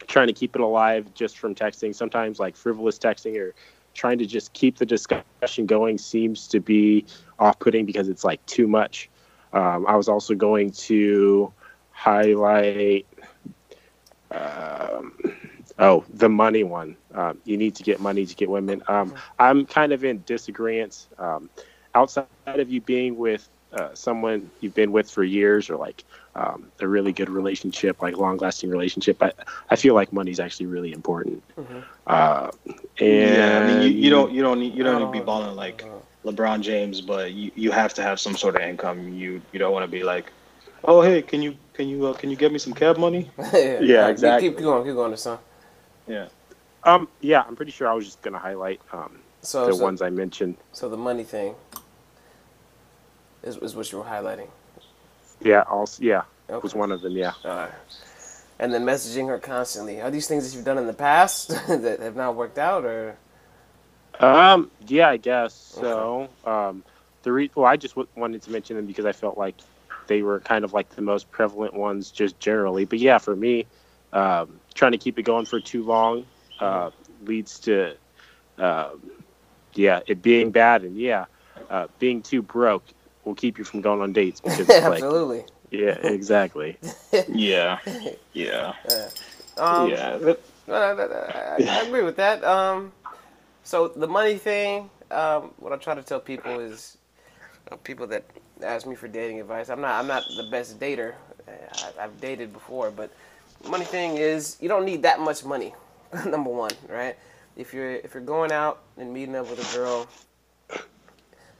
trying 0.06 0.28
to 0.28 0.32
keep 0.32 0.54
it 0.54 0.60
alive 0.60 1.12
just 1.14 1.38
from 1.38 1.54
texting. 1.54 1.94
Sometimes 1.94 2.38
like 2.38 2.56
frivolous 2.56 2.98
texting 2.98 3.38
or 3.38 3.54
trying 3.96 4.18
to 4.18 4.26
just 4.26 4.52
keep 4.52 4.78
the 4.78 4.86
discussion 4.86 5.66
going 5.66 5.98
seems 5.98 6.46
to 6.48 6.60
be 6.60 7.04
off-putting 7.38 7.86
because 7.86 8.08
it's 8.08 8.24
like 8.24 8.44
too 8.46 8.68
much. 8.68 9.10
Um, 9.52 9.86
I 9.86 9.96
was 9.96 10.08
also 10.08 10.34
going 10.34 10.70
to 10.72 11.52
highlight. 11.90 13.06
Um, 14.30 15.12
oh, 15.78 16.04
the 16.12 16.28
money 16.28 16.62
one. 16.62 16.96
Um, 17.14 17.38
you 17.44 17.56
need 17.56 17.74
to 17.76 17.82
get 17.82 18.00
money 18.00 18.26
to 18.26 18.34
get 18.34 18.50
women. 18.50 18.82
Um, 18.88 19.14
I'm 19.38 19.66
kind 19.66 19.92
of 19.92 20.04
in 20.04 20.22
disagreement. 20.26 21.06
Um, 21.18 21.48
outside 21.94 22.26
of 22.46 22.70
you 22.70 22.80
being 22.82 23.16
with 23.16 23.48
uh, 23.72 23.94
someone 23.94 24.50
you've 24.60 24.74
been 24.74 24.92
with 24.92 25.10
for 25.10 25.24
years 25.24 25.70
or 25.70 25.76
like 25.76 26.04
um, 26.36 26.58
a 26.80 26.86
really 26.86 27.12
good 27.12 27.30
relationship, 27.30 28.00
like 28.02 28.16
long 28.16 28.36
lasting 28.36 28.70
relationship, 28.70 29.22
I, 29.22 29.32
I 29.70 29.76
feel 29.76 29.94
like 29.94 30.12
money's 30.12 30.38
actually 30.38 30.66
really 30.66 30.92
important. 30.92 31.42
Mm-hmm. 31.58 31.78
Uh, 32.06 32.50
and 33.00 33.36
yeah, 33.36 33.58
I 33.58 33.66
mean, 33.66 33.82
you, 33.82 33.88
you 34.04 34.10
don't 34.10 34.30
you 34.32 34.42
don't 34.42 34.60
need 34.60 34.74
you 34.74 34.84
don't 34.84 35.00
need 35.00 35.06
to 35.06 35.12
be 35.12 35.20
Oh, 35.20 35.24
balling 35.24 35.56
like. 35.56 35.84
LeBron 36.24 36.60
James, 36.60 37.00
but 37.00 37.32
you, 37.32 37.52
you 37.54 37.70
have 37.70 37.94
to 37.94 38.02
have 38.02 38.18
some 38.18 38.36
sort 38.36 38.56
of 38.56 38.62
income. 38.62 39.12
You 39.14 39.40
you 39.52 39.60
don't 39.60 39.72
want 39.72 39.84
to 39.84 39.88
be 39.98 40.02
like, 40.02 40.32
oh 40.82 41.00
hey, 41.00 41.22
can 41.22 41.40
you 41.40 41.56
can 41.72 41.88
you 41.88 42.04
uh, 42.08 42.14
can 42.14 42.30
you 42.30 42.36
get 42.36 42.50
me 42.52 42.58
some 42.58 42.72
cab 42.72 42.98
money? 42.98 43.30
yeah, 43.38 43.78
Yeah, 43.80 44.06
Keep- 44.06 44.10
exactly. 44.10 44.48
Keep, 44.48 44.56
keep 44.58 44.64
going, 44.64 44.84
keep 44.84 44.94
going, 44.94 45.16
son. 45.16 45.38
Yeah. 46.08 46.26
Um, 46.82 47.06
yeah, 47.20 47.44
I'm 47.46 47.54
pretty 47.54 47.70
sure 47.70 47.86
I 47.86 47.94
was 47.94 48.04
just 48.06 48.22
gonna 48.22 48.40
highlight 48.40 48.80
um, 48.92 49.20
So, 49.42 49.66
the 49.66 49.74
so, 49.74 49.82
ones 49.84 50.02
I 50.02 50.10
mentioned. 50.10 50.56
so 50.72 50.88
the 50.88 50.96
money 50.96 51.22
thing 51.22 51.54
is, 53.44 53.56
is 53.58 53.76
what 53.76 53.92
you 53.92 53.98
were 53.98 54.04
highlighting. 54.04 54.48
Yeah, 55.40 55.62
also 55.62 56.02
yeah, 56.02 56.22
Okay. 56.50 56.60
was 56.62 56.74
one 56.74 56.92
of 56.92 57.00
them. 57.02 57.12
Yeah. 57.12 57.32
Alright. 57.44 57.72
And 58.58 58.72
then 58.72 58.84
messaging 58.84 59.28
her 59.28 59.38
constantly. 59.38 60.00
Are 60.00 60.10
these 60.10 60.26
things 60.26 60.48
that 60.50 60.56
you've 60.56 60.64
done 60.64 60.78
in 60.78 60.86
the 60.86 60.94
past 60.94 61.48
that 61.68 62.00
have 62.00 62.16
not 62.16 62.36
worked 62.36 62.58
out, 62.58 62.84
or 62.84 63.16
Um, 64.18 64.70
yeah, 64.86 65.08
I 65.10 65.16
guess 65.18 65.54
so. 65.54 66.28
Um, 66.44 66.82
the 67.22 67.32
re- 67.32 67.50
well, 67.54 67.66
I 67.66 67.76
just 67.76 67.94
w- 67.94 68.08
wanted 68.16 68.42
to 68.42 68.50
mention 68.50 68.76
them 68.76 68.86
because 68.86 69.04
I 69.04 69.12
felt 69.12 69.36
like 69.36 69.56
they 70.06 70.22
were 70.22 70.40
kind 70.40 70.64
of 70.64 70.72
like 70.72 70.88
the 70.90 71.02
most 71.02 71.30
prevalent 71.30 71.74
ones, 71.74 72.10
just 72.10 72.38
generally. 72.40 72.84
But 72.86 72.98
yeah, 72.98 73.18
for 73.18 73.36
me, 73.36 73.66
um, 74.12 74.60
trying 74.74 74.92
to 74.92 74.98
keep 74.98 75.18
it 75.18 75.22
going 75.24 75.44
for 75.44 75.60
too 75.60 75.84
long 75.84 76.24
uh, 76.60 76.90
leads 77.24 77.58
to, 77.60 77.94
um, 78.58 79.00
yeah, 79.74 80.00
it 80.06 80.22
being 80.22 80.50
bad, 80.50 80.82
and 80.84 80.96
yeah, 80.96 81.26
uh, 81.68 81.88
being 81.98 82.22
too 82.22 82.40
broke 82.42 82.84
will 83.26 83.34
keep 83.34 83.58
you 83.58 83.64
from 83.64 83.82
going 83.82 84.00
on 84.00 84.12
dates 84.12 84.40
because 84.40 84.60
it's 84.70 84.70
like, 84.70 84.84
absolutely? 84.84 85.44
yeah, 85.70 85.98
exactly. 86.02 86.78
Yeah. 87.28 87.78
Yeah. 88.32 88.72
Um, 89.58 89.90
yeah. 89.90 90.16
That- 90.16 90.40
No, 90.68 90.74
no, 90.74 90.96
no, 90.96 91.06
no, 91.08 91.14
I, 91.34 91.62
I 91.62 91.82
agree 91.82 92.02
with 92.02 92.16
that. 92.16 92.42
Um, 92.44 92.92
so 93.62 93.88
the 93.88 94.06
money 94.08 94.36
thing, 94.36 94.90
um, 95.10 95.50
what 95.58 95.72
I 95.72 95.76
try 95.76 95.94
to 95.94 96.02
tell 96.02 96.18
people 96.20 96.58
is, 96.58 96.98
uh, 97.70 97.76
people 97.76 98.06
that 98.08 98.24
ask 98.62 98.86
me 98.86 98.94
for 98.96 99.06
dating 99.08 99.40
advice. 99.40 99.68
I'm 99.70 99.80
not, 99.80 99.92
I'm 99.98 100.06
not 100.08 100.24
the 100.36 100.42
best 100.50 100.78
dater. 100.80 101.14
I, 101.48 102.04
I've 102.04 102.20
dated 102.20 102.52
before, 102.52 102.90
but 102.90 103.10
the 103.62 103.68
money 103.68 103.84
thing 103.84 104.16
is, 104.16 104.56
you 104.60 104.68
don't 104.68 104.84
need 104.84 105.02
that 105.02 105.20
much 105.20 105.44
money. 105.44 105.72
Number 106.26 106.50
one, 106.50 106.72
right? 106.88 107.16
If 107.56 107.72
you're 107.72 107.92
if 107.92 108.12
you're 108.14 108.22
going 108.22 108.52
out 108.52 108.80
and 108.98 109.12
meeting 109.14 109.34
up 109.36 109.48
with 109.48 109.60
a 109.62 109.76
girl, 109.76 110.06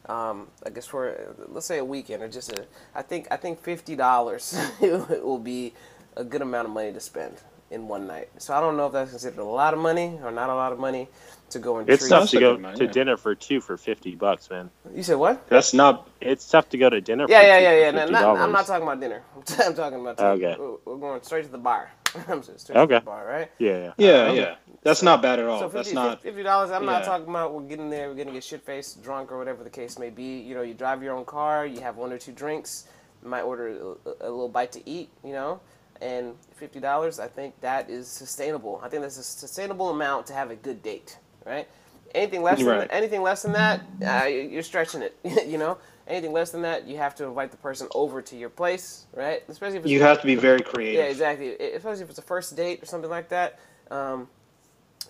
um, 0.09 0.49
I 0.67 0.71
guess 0.71 0.87
for 0.87 1.35
let's 1.49 1.67
say 1.67 1.79
a 1.79 1.85
weekend 1.85 2.23
or 2.23 2.29
just 2.29 2.53
a, 2.53 2.67
I 2.95 3.03
think 3.03 3.29
I 3.31 3.37
think 3.37 3.61
fifty 3.61 3.97
dollars 3.97 4.59
will 4.81 5.39
be 5.41 5.75
a 6.17 6.25
good 6.25 6.43
amount 6.43 6.69
of 6.69 6.75
money 6.75 6.93
to 6.93 7.01
spend 7.01 7.39
in 7.71 7.89
one 7.89 8.07
night. 8.07 8.31
So 8.39 8.55
I 8.55 8.61
don't 8.61 8.77
know 8.77 8.87
if 8.87 8.93
that's 8.95 9.11
considered 9.11 9.41
a 9.41 9.45
lot 9.45 9.75
of 9.75 9.81
money 9.81 10.19
or 10.23 10.31
not 10.33 10.51
a 10.51 10.55
lot 10.55 10.73
of 10.73 10.79
money 10.81 11.09
to 11.51 11.59
go 11.61 11.79
and 11.79 11.89
It's 11.89 12.03
treat. 12.03 12.11
tough 12.11 12.21
That's 12.23 12.33
to 12.33 12.39
go 12.39 12.57
good 12.57 12.63
to 12.77 12.87
yeah. 12.87 12.91
dinner 12.93 13.17
for 13.19 13.35
two 13.35 13.61
for 13.61 13.77
fifty 13.79 14.15
bucks, 14.17 14.51
man. 14.51 14.71
You 14.95 15.03
said 15.03 15.17
what? 15.17 15.49
That's 15.49 15.75
not. 15.75 16.09
It's 16.21 16.49
tough 16.49 16.69
to 16.71 16.79
go 16.79 16.91
to 16.91 17.01
dinner. 17.01 17.29
Yeah, 17.29 17.41
for 17.41 17.47
yeah, 17.47 17.59
two 17.59 17.65
yeah, 17.65 17.75
yeah. 17.87 17.91
No, 17.93 18.07
$50. 18.07 18.11
not, 18.13 18.37
I'm 18.39 18.53
not 18.53 18.67
talking 18.67 18.85
about 18.85 19.01
dinner. 19.01 19.23
I'm 19.65 19.75
talking 19.75 20.01
about 20.01 20.19
Okay. 20.21 20.57
we're, 20.59 20.77
we're 20.87 20.99
going 20.99 21.23
straight 21.23 21.45
to 21.47 21.53
the 21.53 21.59
bar. 21.59 21.91
I'm 22.29 22.43
just 22.43 22.61
straight 22.61 22.77
Okay. 22.77 22.95
to 22.95 23.01
the 23.01 23.07
bar, 23.07 23.27
right? 23.27 23.51
Yeah, 23.59 23.79
yeah. 23.79 23.93
Yeah, 23.99 24.33
yeah. 24.33 24.55
That's 24.87 25.03
not 25.03 25.23
bad 25.23 25.41
at 25.41 25.47
all. 25.47 25.59
So 25.61 25.67
Oh, 25.67 25.69
That's 25.69 25.89
50 25.89 25.95
not. 25.95 26.23
fifty 26.23 26.43
dollars. 26.45 26.71
I'm 26.71 26.87
not 26.87 27.05
talking 27.05 27.29
about 27.29 27.53
we're 27.55 27.63
getting 27.63 27.91
there, 27.91 28.09
we're 28.09 28.15
gonna 28.15 28.33
get 28.33 28.45
shit 28.45 28.63
faced, 28.63 29.03
drunk, 29.03 29.33
or 29.33 29.39
whatever 29.39 29.65
the 29.65 29.71
case 29.71 29.99
may 29.99 30.11
be. 30.11 30.39
You 30.41 30.55
know, 30.55 30.63
you 30.63 30.75
drive 30.75 31.03
your 31.03 31.15
own 31.15 31.25
car, 31.27 31.67
you 31.67 31.81
have 31.81 31.97
one 31.97 32.13
or 32.13 32.19
two 32.19 32.33
drinks, 32.33 32.87
you 33.23 33.29
might 33.29 33.43
order 33.43 33.69
a, 34.07 34.11
a 34.23 34.31
little 34.31 34.49
bite 34.49 34.73
to 34.73 34.89
eat. 34.89 35.11
You 35.25 35.33
know, 35.33 35.61
and 36.01 36.35
fifty 36.57 36.81
dollars. 36.81 37.19
I 37.19 37.29
think 37.29 37.61
that 37.63 37.91
is 37.91 38.09
sustainable. 38.09 38.81
I 38.83 38.89
think 38.89 39.03
that's 39.03 39.19
a 39.19 39.25
sustainable 39.25 39.91
amount 39.91 40.27
to 40.29 40.35
have 40.35 40.51
a 40.53 40.57
good 40.57 40.83
date, 40.83 41.19
right? 41.45 41.69
Anything 42.15 42.43
less 42.43 42.59
than 42.59 42.69
Right. 42.69 42.89
anything 42.93 43.23
less 43.23 43.43
than 43.43 43.53
that, 43.53 43.83
uh, 44.07 44.25
you're 44.27 44.63
stretching 44.63 45.03
it. 45.03 45.17
you 45.49 45.59
know, 45.59 45.79
anything 46.07 46.33
less 46.33 46.53
than 46.53 46.63
that, 46.63 46.87
you 46.87 46.97
have 46.99 47.15
to 47.17 47.25
invite 47.25 47.51
the 47.51 47.59
person 47.59 47.89
over 47.95 48.23
to 48.23 48.37
your 48.37 48.51
place, 48.51 49.07
right? 49.15 49.43
Especially 49.49 49.79
if 49.79 49.85
it's 49.85 49.91
You 49.93 50.03
have 50.03 50.21
to 50.21 50.27
be 50.27 50.37
very 50.37 50.61
creative. 50.63 51.01
yeah, 51.05 51.11
exactly. 51.11 51.57
Especially 51.59 52.05
if 52.05 52.11
it's 52.11 52.19
a 52.21 52.23
first 52.23 52.57
date 52.57 52.83
or 52.83 52.87
something 52.87 53.11
like 53.11 53.29
that. 53.31 53.59
Um, 53.91 54.29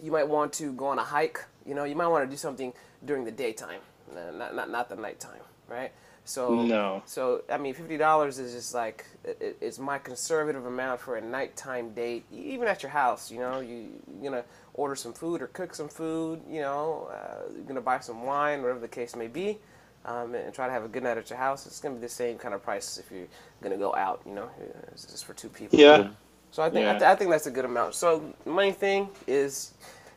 you 0.03 0.13
might 0.13 0.29
want 0.29 0.53
to 0.55 0.73
go 0.73 0.87
on 0.87 0.99
a 0.99 1.05
hike. 1.05 1.45
You 1.67 1.75
know, 1.75 1.85
you 1.85 1.97
might 1.97 2.09
want 2.09 2.25
to 2.25 2.31
do 2.31 2.37
something 2.37 2.73
during 3.05 3.25
the 3.25 3.31
daytime, 3.33 3.81
not 4.15 4.55
not 4.55 4.71
not 4.71 4.89
the 4.89 4.97
nighttime, 4.97 5.41
right? 5.69 5.93
So 6.25 6.51
No. 6.65 7.03
So 7.07 7.43
I 7.51 7.57
mean, 7.59 7.75
fifty 7.75 7.97
dollars 7.97 8.39
is 8.39 8.53
just 8.53 8.75
like 8.75 9.05
it, 9.25 9.37
it- 9.41 9.57
it's 9.61 9.79
my 9.79 9.99
conservative 9.99 10.67
amount 10.67 11.01
for 11.01 11.17
a 11.17 11.21
nighttime 11.21 11.91
date, 11.95 12.25
even 12.33 12.69
at 12.69 12.83
your 12.83 12.91
house. 12.91 13.31
You 13.31 13.39
know, 13.41 13.61
you 13.61 13.89
you're 14.21 14.31
gonna 14.31 14.45
order 14.75 14.97
some 14.97 15.13
food 15.13 15.41
or 15.43 15.47
cook 15.49 15.75
some 15.75 15.89
food. 15.89 16.41
You 16.49 16.61
know, 16.63 17.09
uh, 17.13 17.53
you're 17.55 17.65
gonna 17.65 17.81
buy 17.81 18.01
some 18.01 18.25
wine, 18.25 18.63
whatever 18.63 18.81
the 18.81 18.89
case 18.89 19.15
may 19.17 19.29
be. 19.29 19.59
Um, 20.05 20.37
and 20.37 20.55
try 20.55 20.67
to 20.69 20.73
have 20.73 20.85
a 20.85 20.89
good 20.89 21.03
night 21.03 21.19
at 21.19 21.31
your 21.31 21.39
house. 21.39 21.67
It's 21.67 21.81
gonna 21.81 21.97
be 21.97 22.01
the 22.01 22.09
same 22.09 22.39
kind 22.39 22.55
of 22.55 22.63
price 22.63 22.97
if 22.99 23.11
you're 23.11 23.27
gonna 23.61 23.77
go 23.77 23.93
out. 23.95 24.21
You 24.25 24.35
know, 24.35 24.51
it's 24.93 25.05
just 25.05 25.25
for 25.25 25.35
two 25.35 25.49
people. 25.49 25.79
Yeah. 25.99 26.09
So 26.57 26.63
I 26.63 26.71
think 26.71 26.87
I, 26.89 26.93
th- 26.93 27.03
I 27.03 27.15
think 27.15 27.31
that's 27.31 27.47
a 27.47 27.51
good 27.51 27.67
amount. 27.67 27.95
So 27.95 28.33
the 28.45 28.51
main 28.51 28.73
thing 28.73 29.11
is, 29.27 29.75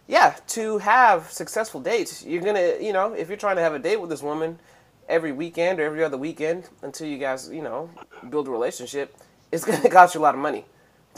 yeah, 0.08 0.38
to 0.48 0.78
have 0.78 1.30
successful 1.30 1.82
dates. 1.82 2.24
You're 2.26 2.42
gonna, 2.42 2.76
you 2.80 2.94
know, 2.94 3.12
if 3.12 3.28
you're 3.28 3.36
trying 3.38 3.58
to 3.58 3.62
have 3.62 3.74
a 3.74 3.80
date 3.80 4.00
with 4.00 4.10
this 4.10 4.24
woman 4.24 4.58
every 5.10 5.34
weekend 5.34 5.82
or 5.82 5.84
every 5.84 6.02
other 6.02 6.16
weekend 6.18 6.70
until 6.82 7.08
you 7.08 7.18
guys, 7.18 7.50
you 7.52 7.62
know, 7.62 7.90
build 8.30 8.48
a 8.48 8.52
relationship, 8.52 9.18
it's 9.52 9.66
gonna 9.66 9.90
cost 10.00 10.16
you 10.16 10.22
a 10.22 10.24
lot 10.24 10.34
of 10.34 10.40
money 10.40 10.64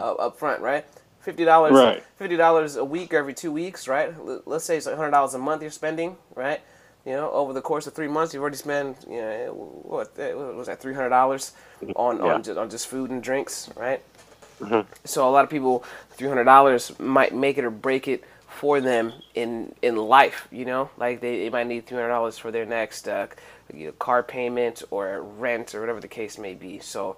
up, 0.00 0.16
up 0.18 0.38
front, 0.38 0.62
right? 0.62 0.86
Fifty 1.20 1.44
dollars, 1.44 1.72
Right. 1.72 2.02
fifty 2.16 2.38
dollars 2.38 2.76
a 2.76 2.84
week 2.84 3.12
or 3.12 3.18
every 3.18 3.34
two 3.34 3.52
weeks, 3.52 3.86
right? 3.88 4.14
L- 4.26 4.42
Let's 4.46 4.64
say 4.64 4.78
it's 4.78 4.86
hundred 4.86 5.10
dollars 5.10 5.34
a 5.34 5.38
month 5.38 5.60
you're 5.60 5.70
spending, 5.70 6.16
right? 6.34 6.62
You 7.04 7.12
know, 7.12 7.30
over 7.30 7.52
the 7.52 7.60
course 7.60 7.86
of 7.86 7.92
three 7.92 8.08
months, 8.08 8.32
you've 8.32 8.42
already 8.42 8.56
spent, 8.56 9.04
you 9.06 9.20
know, 9.20 9.82
what, 9.82 10.18
uh, 10.18 10.30
what 10.36 10.54
was 10.56 10.66
that, 10.68 10.80
three 10.80 10.94
hundred 10.94 11.10
dollars 11.10 11.52
on 11.94 12.24
Yeah. 12.24 12.36
on 12.36 12.42
just 12.42 12.58
on 12.58 12.70
just 12.70 12.86
food 12.88 13.10
and 13.10 13.22
drinks, 13.22 13.68
right? 13.76 14.02
So 15.04 15.28
a 15.28 15.30
lot 15.30 15.44
of 15.44 15.50
people, 15.50 15.84
three 16.12 16.28
hundred 16.28 16.44
dollars 16.44 16.98
might 16.98 17.34
make 17.34 17.58
it 17.58 17.64
or 17.64 17.70
break 17.70 18.08
it 18.08 18.24
for 18.48 18.80
them 18.80 19.12
in 19.34 19.74
in 19.82 19.96
life. 19.96 20.48
You 20.52 20.64
know, 20.64 20.90
like 20.98 21.20
they, 21.20 21.38
they 21.40 21.50
might 21.50 21.66
need 21.66 21.86
three 21.86 21.96
hundred 21.96 22.10
dollars 22.10 22.38
for 22.38 22.50
their 22.50 22.66
next 22.66 23.08
uh, 23.08 23.28
you 23.74 23.86
know, 23.86 23.92
car 23.92 24.22
payment 24.22 24.82
or 24.90 25.22
rent 25.22 25.74
or 25.74 25.80
whatever 25.80 26.00
the 26.00 26.08
case 26.08 26.38
may 26.38 26.54
be. 26.54 26.78
So 26.80 27.16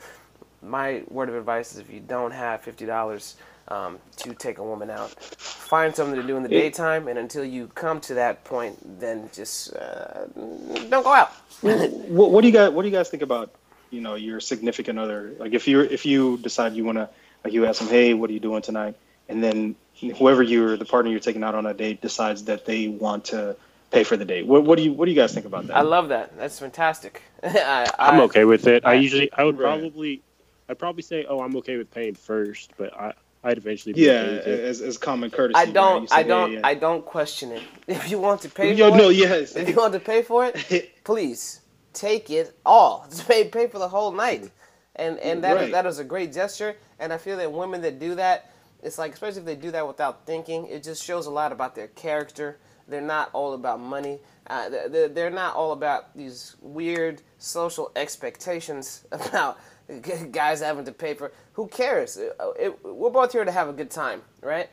my 0.63 1.03
word 1.09 1.29
of 1.29 1.35
advice 1.35 1.73
is 1.73 1.79
if 1.79 1.91
you 1.91 2.01
don't 2.01 2.33
have 2.33 2.63
fifty 2.63 2.87
dollars 2.87 3.37
um, 3.69 3.99
to 4.17 4.35
take 4.35 4.59
a 4.59 4.63
woman 4.65 4.91
out, 4.91 5.11
find 5.11 5.95
something 5.95 6.21
to 6.21 6.27
do 6.27 6.37
in 6.37 6.43
the 6.43 6.49
daytime, 6.49 7.09
and 7.09 7.19
until 7.19 7.45
you 7.45 7.69
come 7.69 8.01
to 8.03 8.15
that 8.15 8.45
point, 8.45 9.01
then 9.01 9.31
just 9.33 9.75
uh, 9.77 10.27
don't 10.35 11.03
go 11.05 11.13
out. 11.13 11.33
what, 11.63 12.31
what 12.31 12.41
do 12.43 12.47
you 12.49 12.53
guys 12.53 12.71
What 12.71 12.83
do 12.83 12.89
you 12.89 12.95
guys 12.95 13.09
think 13.09 13.23
about 13.23 13.55
you 13.91 14.01
know 14.01 14.15
your 14.15 14.41
significant 14.41 14.99
other? 14.99 15.35
Like 15.39 15.53
if 15.55 15.67
you 15.67 15.81
if 15.81 16.05
you 16.07 16.39
decide 16.39 16.75
you 16.75 16.85
want 16.85 16.99
to 16.99 17.09
like 17.45 17.53
you 17.53 17.67
ask 17.67 17.81
them, 17.81 17.89
hey, 17.89 18.15
what 18.15 18.31
are 18.31 18.33
you 18.33 18.41
doing 18.41 18.63
tonight? 18.63 18.95
And 19.29 19.43
then 19.43 19.77
whoever 20.19 20.43
you're 20.43 20.77
the 20.77 20.85
partner 20.85 21.11
you're 21.11 21.21
taking 21.21 21.43
out 21.45 21.55
on 21.55 21.67
a 21.67 21.75
date 21.75 22.01
decides 22.01 22.45
that 22.45 22.65
they 22.67 22.89
want 22.89 23.27
to 23.27 23.57
pay 23.91 24.05
for 24.05 24.17
the 24.17 24.25
date. 24.25 24.47
What, 24.47 24.65
what 24.65 24.77
do 24.79 24.85
you 24.85 24.93
What 24.93 25.05
do 25.07 25.11
you 25.13 25.17
guys 25.17 25.33
think 25.35 25.47
about 25.47 25.67
that? 25.69 25.77
I 25.77 25.83
love 25.83 26.09
that. 26.09 26.37
That's 26.37 26.59
fantastic. 26.59 27.23
I, 27.43 27.89
I'm 27.99 28.21
okay 28.21 28.45
with 28.45 28.67
it. 28.67 28.85
I 28.85 28.93
I- 28.93 28.95
usually, 28.95 29.33
I 29.33 29.45
would 29.45 29.59
Right. 29.59 29.79
probably, 29.81 30.23
I'd 30.69 30.79
probably 30.79 31.03
say, 31.03 31.25
oh, 31.29 31.41
I'm 31.41 31.57
okay 31.57 31.77
with 31.77 31.91
paying 31.91 32.15
first, 32.15 32.73
but 32.77 32.93
I, 32.95 33.13
I'd 33.45 33.59
eventually. 33.59 33.93
Be 33.93 34.03
yeah, 34.03 34.21
okay 34.41 34.63
as, 34.69 34.81
as 34.81 34.99
common 34.99 35.31
courtesy. 35.31 35.57
I 35.57 35.67
don't. 35.67 36.03
You 36.03 36.09
say, 36.09 36.15
I 36.17 36.23
don't. 36.23 36.53
yeah. 36.53 36.61
I 36.65 36.75
don't 36.75 37.05
question 37.05 37.53
it. 37.53 37.63
If 37.89 38.11
you 38.11 38.19
want 38.19 38.41
to 38.43 38.49
pay 38.49 38.73
Yo, 38.75 38.91
for 38.91 38.97
no, 38.97 39.09
it, 39.11 39.17
yes. 39.17 39.57
if 39.57 39.69
you 39.69 39.75
want 39.77 39.93
to 39.95 40.01
pay 40.01 40.23
for 40.23 40.47
it, 40.47 40.91
please 41.05 41.61
take 41.93 42.31
it 42.31 42.57
all. 42.65 43.07
Just 43.11 43.27
pay 43.29 43.45
pay 43.49 43.67
for 43.67 43.79
the 43.79 43.89
whole 43.89 44.13
night, 44.13 44.51
and 44.97 45.19
and 45.19 45.43
that 45.45 45.57
is, 45.57 45.63
Right. 45.65 45.73
that 45.73 45.87
is 45.87 45.99
a 45.99 46.05
great 46.05 46.33
gesture. 46.33 46.77
And 46.99 47.13
I 47.13 47.19
feel 47.19 47.37
that 47.39 47.51
women 47.53 47.81
that 47.83 47.99
do 47.99 48.15
that, 48.17 48.51
it's 48.83 48.99
like 48.99 49.13
especially 49.13 49.41
if 49.41 49.47
they 49.47 49.57
do 49.57 49.71
that 49.73 49.87
without 49.87 50.27
thinking, 50.27 50.67
it 50.67 50.83
just 50.83 51.03
shows 51.05 51.27
a 51.27 51.31
lot 51.31 51.53
about 51.53 51.75
their 51.75 51.89
character. 51.89 52.59
They're 52.89 53.01
not 53.01 53.31
all 53.33 53.55
about 53.55 53.81
money. 53.81 54.21
Uh, 54.49 54.69
they're- 54.69 55.09
they're, 55.09 55.31
not 55.31 55.55
all 55.55 55.71
about 55.73 56.15
these 56.17 56.57
weird 56.61 57.23
social 57.39 57.93
expectations 57.97 59.05
about 59.13 59.59
guys 60.33 60.61
having 60.61 60.85
to 60.85 60.93
pay 60.93 61.15
for. 61.15 61.33
Who 61.55 61.69
cares? 61.69 62.19
Uh, 62.19 62.51
it- 62.59 62.85
we're 62.85 63.11
both 63.11 63.33
here 63.33 63.45
to 63.45 63.53
have 63.53 63.69
a 63.69 63.73
good 63.73 63.91
time, 63.91 64.23
right? 64.41 64.69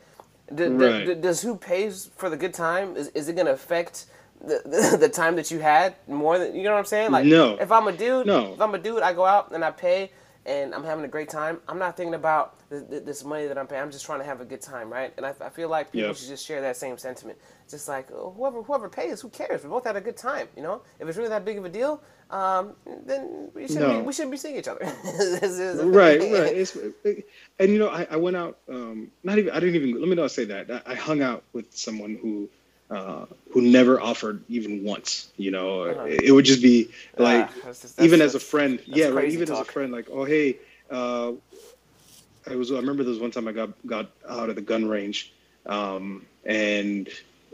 D- 0.53 0.63
Right. 0.65 1.05
d- 1.05 1.13
does 1.15 1.41
who 1.43 1.55
pays 1.55 2.09
for 2.15 2.30
the 2.30 2.38
good 2.38 2.53
time? 2.53 2.95
Is, 2.97 3.09
is 3.09 3.30
it 3.30 3.36
gonna 3.36 3.51
affect 3.51 4.05
the, 4.42 4.62
the 4.66 4.98
the 5.02 5.10
time 5.10 5.36
that 5.36 5.52
you 5.52 5.60
had 5.60 5.96
more 6.08 6.38
than 6.40 6.56
you 6.56 6.64
know 6.64 6.72
what 6.72 6.80
I'm 6.80 6.86
saying? 6.86 7.12
Like, 7.12 7.26
No. 7.26 7.56
If 7.60 7.72
I'm 7.72 7.88
a 7.88 7.92
dude, 7.92 8.26
No. 8.28 8.54
if 8.54 8.62
I'm 8.62 8.74
a 8.74 8.80
dude, 8.80 9.02
I 9.04 9.14
go 9.14 9.26
out 9.26 9.52
and 9.52 9.64
I 9.66 9.72
pay, 9.72 10.12
and 10.46 10.74
I'm 10.74 10.84
having 10.84 11.06
a 11.06 11.10
great 11.10 11.30
time. 11.30 11.60
I'm 11.68 11.78
not 11.80 11.96
thinking 11.98 12.14
about 12.16 12.58
th- 12.70 12.90
th- 12.90 13.04
this 13.04 13.24
money 13.24 13.46
that 13.48 13.58
I'm 13.58 13.68
paying. 13.68 13.82
I'm 13.82 13.92
just 13.92 14.06
trying 14.06 14.20
to 14.20 14.26
have 14.26 14.40
a 14.42 14.46
good 14.46 14.62
time, 14.62 14.92
right? 14.92 15.14
And 15.18 15.26
I, 15.26 15.34
I 15.42 15.50
feel 15.50 15.70
like 15.70 15.92
people 15.92 16.08
Yep. 16.08 16.16
should 16.18 16.30
just 16.30 16.46
share 16.46 16.62
that 16.62 16.78
same 16.78 16.98
sentiment. 16.98 17.38
Just 17.70 17.88
like 17.88 18.08
oh, 18.12 18.34
whoever 18.36 18.64
whoever 18.64 18.90
pays, 18.90 19.22
who 19.22 19.30
cares? 19.30 19.64
We 19.64 19.70
both 19.70 19.84
had 19.86 19.96
a 19.96 20.02
good 20.02 20.18
time, 20.18 20.48
you 20.56 20.64
know. 20.64 20.82
If 21.00 21.08
it's 21.08 21.18
really 21.18 21.30
that 21.30 21.46
big 21.46 21.58
of 21.58 21.66
a 21.66 21.70
deal, 21.70 22.02
um, 22.32 22.74
then 23.06 23.50
we 23.54 23.68
shouldn't 23.68 23.88
No. 23.88 24.00
be, 24.00 24.06
we 24.08 24.14
shouldn't 24.14 24.32
be 24.32 24.38
seeing 24.38 24.56
each 24.56 24.68
other. 24.68 24.86
Right, 25.84 26.20
right. 26.20 26.56
It's, 26.62 26.76
and 27.60 27.72
you 27.74 27.80
know, 27.80 27.90
I, 27.90 28.08
I 28.12 28.16
went 28.16 28.36
out. 28.38 28.58
Um, 28.70 29.12
not 29.24 29.38
even. 29.38 29.52
I 29.54 29.60
didn't 29.60 29.76
even. 29.76 30.00
Let 30.00 30.08
me 30.10 30.16
not 30.16 30.32
say 30.32 30.46
that. 30.46 30.72
I, 30.72 30.94
I 30.94 30.96
hung 30.96 31.22
out 31.22 31.44
with 31.54 31.66
someone 31.76 32.18
who, 32.22 32.50
uh, 32.90 33.26
who 33.52 33.62
never 33.62 34.00
offered 34.02 34.44
even 34.50 34.84
once. 34.84 35.30
You 35.38 35.52
know, 35.52 35.82
Uh-huh. 35.84 36.06
it, 36.08 36.32
would 36.32 36.46
just 36.46 36.62
be 36.62 36.90
like, 37.18 37.48
Ah, 37.48 37.54
that's 37.66 37.82
just- 37.82 38.00
even 38.00 38.20
that's- 38.20 38.36
as 38.36 38.42
a 38.42 38.46
friend. 38.46 38.80
Yeah, 38.86 39.08
right. 39.08 39.30
Even 39.30 39.52
as 39.52 39.60
a 39.60 39.66
friend, 39.66 39.92
like, 39.92 40.08
oh 40.12 40.24
hey, 40.26 40.58
uh, 40.90 41.34
I 42.48 42.56
was. 42.56 42.72
I 42.72 42.76
remember 42.78 43.04
there 43.04 43.12
was 43.12 43.20
one 43.20 43.32
time 43.32 43.48
I 43.48 43.52
got 43.52 43.70
got 43.86 44.10
out 44.28 44.50
of 44.50 44.56
the 44.56 44.62
gun 44.62 44.88
range, 44.88 45.34
um, 45.66 46.26
and 46.46 47.08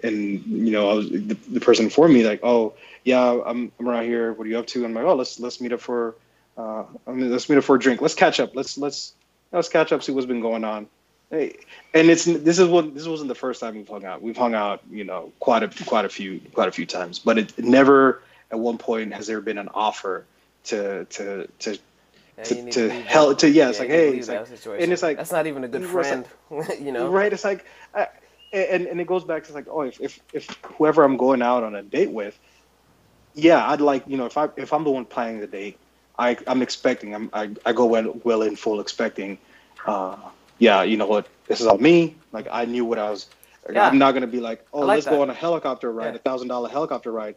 and 0.04 0.20
you 0.46 0.72
know, 0.72 0.90
I 0.90 0.94
was 0.94 1.10
the, 1.10 1.38
the 1.52 1.60
person 1.60 1.86
informed 1.86 2.14
me 2.14 2.26
like, 2.26 2.40
oh 2.44 2.74
yeah, 3.04 3.42
I'm 3.46 3.72
I'm 3.80 3.88
around 3.90 4.06
here. 4.06 4.32
What 4.34 4.48
are 4.48 4.50
you 4.50 4.58
up 4.60 4.68
to? 4.68 4.80
And 4.86 4.88
I'm 4.88 4.94
like, 4.94 5.06
oh, 5.12 5.16
let's 5.16 5.40
let's 5.40 5.60
meet 5.60 5.74
up 5.74 5.82
for, 5.82 6.16
uh, 6.58 6.84
I 7.08 7.12
mean, 7.12 7.30
let's 7.32 7.50
meet 7.50 7.58
up 7.58 7.64
for 7.66 7.76
a 7.76 7.80
drink. 7.80 8.02
Let's 8.02 8.14
catch 8.14 8.40
up. 8.40 8.56
Let's 8.56 8.78
let's 8.78 9.14
let's 9.52 9.68
catch 9.70 9.92
up. 9.92 10.02
See 10.04 10.12
what's 10.14 10.28
been 10.28 10.40
going 10.42 10.64
on. 10.64 10.88
Hey, 11.32 11.56
and 11.94 12.10
it's 12.10 12.26
this 12.26 12.60
is 12.60 12.68
what 12.68 12.94
this 12.94 13.08
wasn't 13.08 13.30
the 13.30 13.36
first 13.36 13.60
time 13.60 13.76
we've 13.76 13.88
hung 13.88 14.06
out. 14.06 14.22
We've 14.22 14.38
hung 14.38 14.54
out, 14.54 14.82
you 14.92 15.04
know, 15.04 15.32
quite 15.40 15.64
a 15.64 15.86
quite 15.86 16.06
a 16.06 16.10
few 16.10 16.40
quite 16.54 16.68
a 16.68 16.72
few 16.72 16.86
times. 16.86 17.20
But 17.20 17.38
it 17.38 17.58
never 17.58 18.22
at 18.52 18.60
one 18.60 18.78
point 18.78 19.14
has 19.14 19.26
there 19.28 19.42
been 19.42 19.58
an 19.58 19.70
offer 19.74 20.26
to 20.66 21.06
to 21.06 21.48
to 21.60 21.78
Yeah, 22.38 22.44
to- 22.44 22.72
to 22.72 22.88
that- 22.90 23.40
to- 23.40 23.50
yeah, 23.50 23.70
it's 23.70 23.80
like, 23.80 23.88
need 23.90 23.96
to 23.96 24.02
hey, 24.02 24.18
it's 24.18 24.28
like- 24.28 24.82
and 24.82 24.92
it's 24.92 25.02
like- 25.02 25.16
that's 25.18 25.32
not 25.32 25.48
even 25.48 25.64
a 25.64 25.70
good 25.70 25.86
friend, 25.86 26.26
you 26.82 26.92
know. 26.92 27.08
Right. 27.10 27.32
It's 27.32 27.46
like, 27.46 27.66
I, 27.94 28.08
and 28.52 28.86
and 28.88 29.00
it 29.00 29.08
goes 29.08 29.24
back 29.24 29.46
to 29.46 29.54
like, 29.54 29.68
oh, 29.70 29.82
if, 29.82 30.00
if 30.02 30.20
if 30.34 30.48
whoever 30.64 31.04
I'm 31.04 31.18
going 31.18 31.42
out 31.42 31.64
on 31.64 31.76
a 31.76 31.82
date 31.82 32.12
with, 32.12 32.38
yeah, 33.34 33.68
I'd 33.70 33.82
like 33.82 34.04
you 34.08 34.18
know 34.18 34.26
if 34.26 34.38
I 34.38 34.50
if 34.58 34.74
I'm 34.74 34.84
the 34.84 34.92
one 34.92 35.06
planning 35.06 35.40
the 35.40 35.48
date, 35.48 35.78
I 36.20 36.38
I'm 36.46 36.62
expecting 36.62 37.16
I'm 37.16 37.30
I, 37.34 37.50
I 37.66 37.74
go 37.74 37.86
well 37.86 38.20
well 38.24 38.42
in 38.44 38.56
full 38.58 38.80
expecting, 38.80 39.38
uh, 39.88 40.18
yeah, 40.60 40.84
you 40.84 40.98
know 40.98 41.08
what, 41.08 41.30
this 41.48 41.62
is 41.62 41.68
all 41.68 41.78
me. 41.78 42.18
Like 42.32 42.48
I 42.52 42.66
knew 42.66 42.86
what 42.86 43.00
I 43.00 43.10
was. 43.12 43.28
Yeah. 43.72 43.88
I'm 43.90 43.98
not 43.98 44.14
gonna 44.14 44.28
be 44.28 44.40
like, 44.42 44.66
oh, 44.74 44.86
like 44.86 44.88
let's 44.96 45.06
that. 45.06 45.12
go 45.12 45.22
on 45.22 45.30
a 45.30 45.34
helicopter 45.34 45.92
ride, 45.92 46.16
a 46.16 46.20
thousand 46.20 46.50
dollar 46.50 46.70
helicopter 46.70 47.12
ride. 47.12 47.36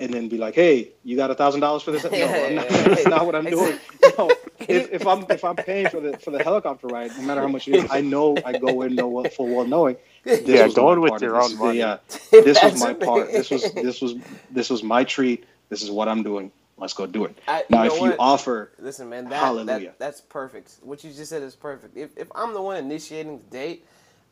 And 0.00 0.14
then 0.14 0.28
be 0.28 0.38
like, 0.38 0.54
"Hey, 0.54 0.92
you 1.04 1.16
got 1.16 1.30
a 1.30 1.34
thousand 1.36 1.60
dollars 1.60 1.82
for 1.82 1.92
this?" 1.92 2.04
No, 2.12 2.18
Yeah, 2.18 2.46
I'm 2.46 2.54
not, 2.54 2.66
yeah, 2.70 2.72
yeah. 2.72 2.88
that's 2.88 3.06
not 3.06 3.26
what 3.26 3.34
I'm 3.36 3.48
doing. 3.48 3.80
No, 4.18 4.38
if, 4.68 4.88
if 4.92 5.06
I'm 5.06 5.26
if 5.30 5.44
I'm 5.44 5.58
paying 5.58 5.88
for 5.88 6.00
the 6.00 6.18
for 6.18 6.30
the 6.32 6.40
helicopter 6.40 6.88
ride, 6.88 7.16
no 7.16 7.22
matter 7.22 7.42
how 7.42 7.48
much 7.48 7.68
it 7.68 7.74
is, 7.74 7.86
I 7.90 8.00
know 8.02 8.42
I 8.44 8.54
go 8.54 8.82
in 8.82 8.96
know 8.96 9.08
what 9.08 9.32
full 9.32 9.50
well 9.50 9.66
knowing. 9.66 9.96
This 10.44 10.44
Yeah, 10.44 10.62
was 10.62 10.74
going 10.74 11.00
with 11.00 11.10
part. 11.10 11.22
your 11.22 11.40
own 11.40 11.56
money. 11.56 11.78
Yeah, 11.78 11.98
this 12.42 12.62
was 12.62 12.74
my 12.74 12.94
part. 12.94 13.34
This 13.36 13.50
was 13.50 13.72
this 13.80 14.00
was 14.00 14.16
this 14.50 14.70
was 14.70 14.82
my 14.82 15.04
treat. 15.04 15.46
This 15.70 15.82
is 15.82 15.90
what 15.90 16.08
I'm 16.08 16.22
doing. 16.24 16.52
Let's 16.78 16.94
go 16.94 17.06
do 17.06 17.24
it. 17.24 17.36
I- 17.48 17.64
now, 17.70 17.84
if 17.84 17.92
what? 18.00 18.02
you 18.12 18.16
offer, 18.18 18.70
Listen, 18.78 19.08
man, 19.08 19.28
that, 19.28 19.40
Hallelujah. 19.40 19.80
that 19.88 19.98
that's 19.98 20.20
perfect. 20.20 20.76
What 20.82 21.02
you 21.04 21.12
just 21.12 21.30
said 21.30 21.42
is 21.42 21.54
perfect. 21.56 21.96
If 21.96 22.16
if 22.16 22.28
I'm 22.34 22.54
the 22.54 22.62
one 22.62 22.76
initiating 22.76 23.38
the 23.38 23.44
date, 23.50 23.84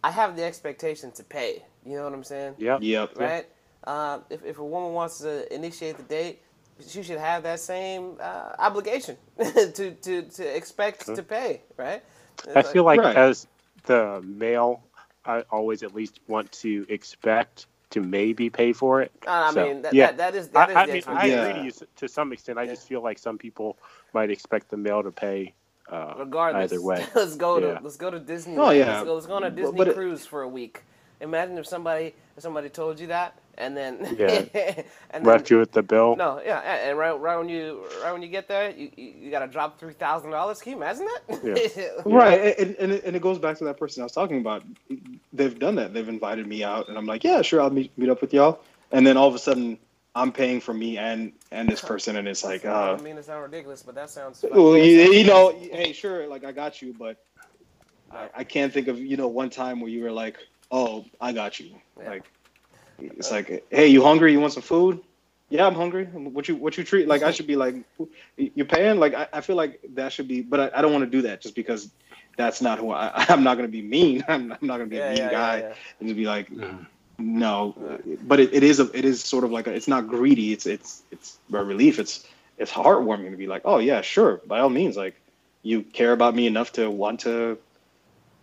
I 0.05 0.11
have 0.11 0.37
the 0.37 0.45
expectation 0.45 1.11
to 1.13 1.25
pay. 1.25 1.65
You 1.85 1.97
know 1.97 2.05
what 2.05 2.13
I'm 2.13 2.25
saying? 2.25 2.55
Yeah. 2.59 2.79
yep, 2.81 3.17
Right. 3.17 3.47
Uh, 3.85 4.19
if 4.31 4.45
if 4.45 4.59
a 4.59 4.65
woman 4.65 4.93
wants 4.93 5.19
to 5.19 5.53
initiate 5.55 5.97
the 5.97 6.03
date, 6.05 6.41
she 6.87 7.03
should 7.03 7.19
have 7.19 7.43
that 7.45 7.61
same 7.61 8.17
uh, 8.21 8.53
obligation 8.59 9.17
to, 9.39 9.93
to 9.95 10.23
to 10.23 10.57
expect 10.57 11.07
to 11.07 11.23
pay. 11.23 11.63
Right. 11.77 12.03
I 12.55 12.63
feel 12.63 12.85
like 12.85 13.01
Right. 13.01 13.17
as 13.17 13.47
the 13.85 14.21
male, 14.25 14.83
I 15.25 15.41
always 15.51 15.83
at 15.83 15.95
least 15.95 16.21
want 16.29 16.51
to 16.53 16.85
expect 16.89 17.67
to 17.91 18.01
maybe 18.01 18.51
pay 18.51 18.73
for 18.73 19.01
it. 19.03 19.13
Uh, 19.27 19.31
I 19.31 19.53
So, 19.53 19.65
mean, 19.67 19.83
that, 19.83 19.95
yeah. 19.95 20.07
that, 20.13 20.17
that 20.19 20.35
is 20.35 20.49
that 20.51 20.69
I, 20.69 20.73
is 20.73 20.77
I 20.77 20.87
mean, 20.87 20.91
I 20.91 20.97
expectation. 20.99 21.29
Yeah. 21.31 21.45
agree 21.47 21.61
to 21.61 21.65
you 21.81 21.87
to 21.97 22.09
some 22.09 22.33
extent. 22.33 22.59
I 22.59 22.65
Yeah. 22.65 22.71
just 22.73 22.89
feel 22.89 23.03
like 23.03 23.19
some 23.19 23.39
people 23.39 23.79
might 24.13 24.31
expect 24.31 24.71
the 24.71 24.77
male 24.77 25.03
to 25.03 25.13
pay 25.13 25.55
uh, 25.91 26.15
Regardless, 26.19 26.73
either 26.73 26.83
way. 26.83 27.07
let's 27.15 27.37
go 27.37 27.61
to 27.61 27.79
let's 27.83 27.97
go 27.97 28.11
to 28.11 28.19
Disney. 28.19 28.57
Oh, 28.57 28.71
yeah. 28.71 28.87
let's 28.93 29.05
go, 29.05 29.15
let's 29.15 29.27
go 29.27 29.35
on 29.35 29.45
a 29.45 29.51
Disney 29.51 29.77
but 29.79 29.89
it- 29.89 29.95
cruise 29.95 30.27
for 30.27 30.43
a 30.43 30.49
week. 30.49 30.83
Imagine 31.21 31.59
if 31.59 31.67
somebody 31.67 32.15
if 32.37 32.43
somebody 32.43 32.69
told 32.69 32.99
you 33.01 33.07
that 33.09 33.39
and 33.59 33.77
then 33.77 33.99
Yeah. 34.19 34.45
and 35.11 35.25
then, 35.25 35.25
Left 35.25 35.51
you 35.51 35.59
with 35.59 35.73
the 35.73 35.83
bill. 35.83 36.17
no 36.17 36.41
yeah 36.45 36.61
and 36.61 36.91
and 36.91 36.99
right, 36.99 37.13
right 37.13 37.37
when 37.37 37.49
you 37.49 37.85
right 38.03 38.13
when 38.13 38.23
you 38.23 38.29
get 38.29 38.49
there 38.49 38.71
you 38.71 38.91
you, 38.97 39.13
you 39.19 39.31
got 39.31 39.41
to 39.41 39.47
drop 39.49 39.79
three 39.79 39.93
thousand 39.95 40.31
dollars. 40.31 40.61
Can 40.61 40.73
you 40.73 40.77
imagine 40.79 41.07
that? 41.29 42.03
right. 42.07 42.59
And, 42.59 42.77
and 42.77 42.93
and 42.93 43.17
it 43.17 43.23
goes 43.23 43.39
back 43.39 43.59
to 43.59 43.65
that 43.65 43.79
person 43.79 44.03
I 44.03 44.05
was 44.05 44.13
talking 44.13 44.39
about. 44.39 44.63
They've 45.33 45.59
done 45.59 45.75
that. 45.77 45.93
They've 45.95 46.09
invited 46.09 46.47
me 46.47 46.65
out, 46.65 46.89
and 46.89 46.97
I'm 46.97 47.07
like, 47.07 47.25
yeah, 47.25 47.43
sure, 47.43 47.61
I'll 47.61 47.71
meet 47.71 47.97
meet 47.99 48.09
up 48.09 48.21
with 48.21 48.33
y'all. 48.33 48.61
And 48.93 49.07
then 49.07 49.17
all 49.17 49.29
of 49.29 49.35
a 49.35 49.39
sudden, 49.39 49.79
I'm 50.15 50.33
paying 50.33 50.61
for 50.61 50.73
me 50.75 50.99
and 50.99 51.33
and 51.51 51.69
this 51.69 51.81
person, 51.81 52.17
and 52.17 52.27
it's 52.27 52.45
like, 52.45 52.65
I 52.67 52.71
uh, 52.71 52.87
don't 52.89 53.03
mean 53.03 53.17
to 53.17 53.23
sound 53.23 53.43
ridiculous, 53.43 53.83
but 53.83 53.95
that 53.95 54.11
sounds. 54.11 54.45
well, 54.51 54.77
you, 54.77 55.13
you 55.13 55.25
know, 55.25 55.51
hey, 55.51 55.93
sure, 55.93 56.27
like 56.27 56.45
I 56.45 56.53
got 56.53 56.81
you, 56.81 56.95
but 56.99 57.23
I, 58.11 58.29
I 58.37 58.45
can't 58.45 58.73
think 58.73 58.89
of 58.89 58.99
you 58.99 59.17
know 59.17 59.29
one 59.29 59.51
time 59.51 59.81
where 59.81 59.91
you 59.91 60.03
were 60.03 60.13
like, 60.13 60.39
oh, 60.71 61.05
I 61.21 61.33
got 61.33 61.61
you. 61.61 61.71
Yeah. 62.01 62.11
Like, 62.11 62.25
it's 62.99 63.31
like, 63.31 63.65
hey, 63.71 63.87
you 63.89 64.03
hungry? 64.03 64.33
You 64.33 64.41
want 64.41 64.53
some 64.53 64.63
food? 64.63 65.01
Yeah, 65.49 65.67
I'm 65.67 65.75
hungry. 65.75 66.07
What 66.07 66.49
you 66.49 66.57
what 66.57 66.77
you 66.77 66.85
treat? 66.85 67.07
Like 67.07 67.23
I 67.23 67.31
should 67.31 67.47
be 67.47 67.57
like, 67.57 67.77
you're 68.37 68.67
paying. 68.67 68.99
Like 68.99 69.15
I, 69.15 69.29
I 69.33 69.41
feel 69.41 69.57
like 69.57 69.81
that 69.95 70.13
should 70.13 70.29
be, 70.29 70.43
but 70.43 70.61
I, 70.61 70.79
I 70.79 70.83
don't 70.83 70.93
want 70.93 71.05
to 71.05 71.11
do 71.11 71.23
that 71.23 71.41
just 71.41 71.55
because 71.55 71.91
that's 72.37 72.61
not 72.61 72.79
who 72.79 72.91
I. 72.91 73.11
I'm 73.29 73.43
not 73.45 73.57
gonna 73.57 73.69
be 73.69 73.83
mean. 73.83 74.25
I'm, 74.29 74.53
I'm 74.53 74.59
not 74.67 74.79
gonna 74.79 74.91
be 74.91 74.97
Yeah, 74.97 75.09
a 75.11 75.11
mean 75.11 75.29
yeah, 75.29 75.31
yeah, 75.31 75.31
guy 75.31 75.59
yeah. 75.59 75.75
and 76.01 76.09
just 76.09 76.17
be 76.17 76.27
like, 76.27 76.51
no. 77.19 77.75
But 78.23 78.41
it, 78.41 78.55
it 78.55 78.63
is 78.63 78.81
a 78.81 78.91
it 78.97 79.05
is 79.05 79.23
sort 79.23 79.45
of 79.45 79.51
like 79.51 79.67
a, 79.67 79.73
it's 79.75 79.89
not 79.89 80.09
greedy. 80.09 80.53
It's 80.53 80.67
it's 80.67 81.03
it's 81.11 81.39
a 81.53 81.63
relief. 81.65 81.99
It's 81.99 82.27
it's 82.59 82.73
heartwarming 82.73 83.31
to 83.31 83.37
be 83.37 83.47
like, 83.47 83.63
oh 83.65 83.79
yeah, 83.79 84.01
sure, 84.03 84.41
by 84.47 84.61
all 84.61 84.71
means, 84.71 84.97
like 84.97 85.15
you 85.63 85.83
care 85.83 86.13
about 86.13 86.35
me 86.35 86.47
enough 86.47 86.73
to 86.73 86.91
want 86.91 87.21
to 87.21 87.59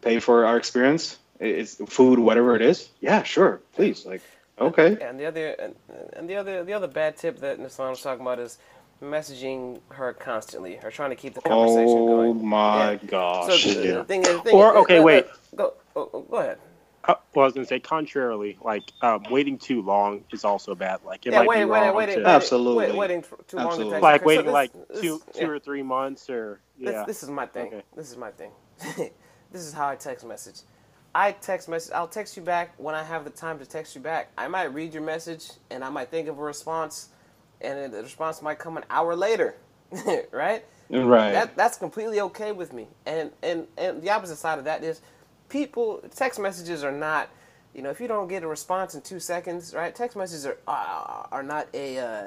pay 0.01 0.20
for 0.20 0.45
our 0.45 0.58
experience. 0.58 1.18
It's 1.39 1.76
food, 1.88 2.20
whatever 2.20 2.56
it 2.56 2.62
is. 2.62 2.89
Yeah, 3.01 3.24
sure, 3.24 3.62
please. 3.74 4.06
Like, 4.06 4.22
okay. 4.68 4.97
And 5.01 5.20
the 5.20 5.26
other 5.26 5.49
and, 5.59 5.76
and 6.14 6.30
the 6.30 6.36
other 6.36 6.64
the 6.64 6.74
other 6.74 6.88
bad 6.88 7.18
tip 7.18 7.39
that 7.39 7.59
Nassan 7.59 7.89
was 7.91 8.01
talking 8.01 8.22
about 8.22 8.39
is 8.39 8.57
messaging 9.01 9.80
her 9.89 10.14
constantly 10.14 10.80
or 10.84 10.89
trying 10.91 11.09
to 11.09 11.16
keep 11.16 11.34
the 11.34 11.41
conversation 11.41 11.89
Oh 11.89 12.07
going. 12.07 12.30
Oh 12.32 12.34
my 12.36 12.91
Yeah. 12.93 12.97
gosh. 13.07 13.64
So 13.64 13.74
the, 13.74 13.88
Yeah. 13.88 13.93
the 13.95 14.03
thing 14.05 14.22
is, 14.22 14.28
the 14.30 14.39
thing 14.41 14.55
Or, 14.55 14.72
is- 14.72 14.78
okay, 14.84 14.97
uh, 14.97 15.01
uh, 15.01 15.03
wait. 15.03 15.26
Go 15.55 15.74
oh, 15.95 16.09
oh, 16.14 16.22
go 16.22 16.38
ahead. 16.38 16.57
Uh, 17.05 17.16
well, 17.36 17.43
I 17.43 17.47
was 17.47 17.53
gonna 17.53 17.66
say, 17.66 17.82
contrarily, 17.82 18.57
like 18.64 18.84
um, 19.01 19.24
waiting 19.30 19.57
too 19.57 19.82
long 19.82 20.24
is 20.32 20.45
also 20.45 20.74
bad. 20.74 21.01
Like 21.03 21.26
it 21.26 21.34
yeah, 21.34 21.39
might 21.39 21.47
waiting, 21.49 21.66
be 21.68 21.72
waiting, 21.72 21.88
wrong 21.89 21.95
waiting, 21.97 22.16
to, 22.16 22.22
waiting, 22.22 22.36
Absolutely. 22.36 22.88
wait- 22.88 22.95
waiting 22.97 23.22
for 23.22 23.38
too 23.47 23.57
long 23.57 23.66
to 23.66 23.72
Absolutely. 23.72 23.99
like 23.99 24.22
Okay, 24.22 24.24
so 24.24 24.28
waiting 24.28 24.45
this- 24.45 24.53
like 24.53 24.72
this- 24.88 25.01
two, 25.01 25.22
two 25.34 25.41
yeah. 25.41 25.47
or 25.47 25.59
three 25.59 25.84
months, 25.84 26.30
or 26.30 26.61
This, 26.80 26.93
yeah. 26.93 27.03
this 27.05 27.22
is 27.24 27.30
my 27.30 27.45
thing. 27.45 27.68
Okay. 27.68 27.84
This 27.95 28.09
is 28.09 28.18
my 28.18 28.32
thing. 28.32 28.51
this 29.51 29.61
is 29.64 29.74
how 29.74 29.89
I 29.89 29.95
text 29.97 30.26
message. 30.26 30.61
I 31.16 31.32
text 31.34 31.70
message. 31.70 31.93
I'll 31.93 32.07
text 32.07 32.36
you 32.38 32.43
back 32.43 32.74
when 32.78 32.95
I 32.95 33.03
have 33.03 33.24
the 33.24 33.30
time 33.30 33.59
to 33.59 33.66
text 33.66 33.95
you 33.95 34.01
back. 34.01 34.32
I 34.38 34.47
might 34.47 34.74
read 34.74 34.93
your 34.93 35.03
message 35.03 35.49
and 35.70 35.84
I 35.84 35.89
might 35.89 36.09
think 36.09 36.28
of 36.28 36.39
a 36.39 36.41
response, 36.41 37.09
and 37.61 37.93
the 37.93 38.01
response 38.03 38.41
might 38.41 38.59
come 38.59 38.78
an 38.78 38.84
hour 38.89 39.16
later, 39.16 39.55
right? 40.32 40.64
Right. 40.89 41.32
That 41.32 41.55
that's 41.55 41.78
completely 41.78 42.20
okay 42.22 42.51
with 42.51 42.74
me. 42.74 42.88
And 43.05 43.32
and 43.43 43.68
and 43.78 44.01
the 44.01 44.09
opposite 44.09 44.38
side 44.38 44.57
of 44.59 44.66
that 44.66 44.84
is, 44.84 45.01
people 45.49 46.01
text 46.16 46.39
messages 46.39 46.84
are 46.84 46.91
not. 46.91 47.30
You 47.76 47.82
know, 47.82 47.89
if 47.89 47.99
you 47.99 48.07
don't 48.07 48.28
get 48.28 48.43
a 48.43 48.47
response 48.47 48.93
in 48.95 49.01
two 49.01 49.20
seconds, 49.20 49.74
right? 49.74 49.93
Text 49.95 50.18
messages 50.18 50.45
are 50.45 50.57
are, 50.68 51.28
are 51.32 51.43
not 51.43 51.68
a. 51.74 51.99
Uh, 51.99 52.26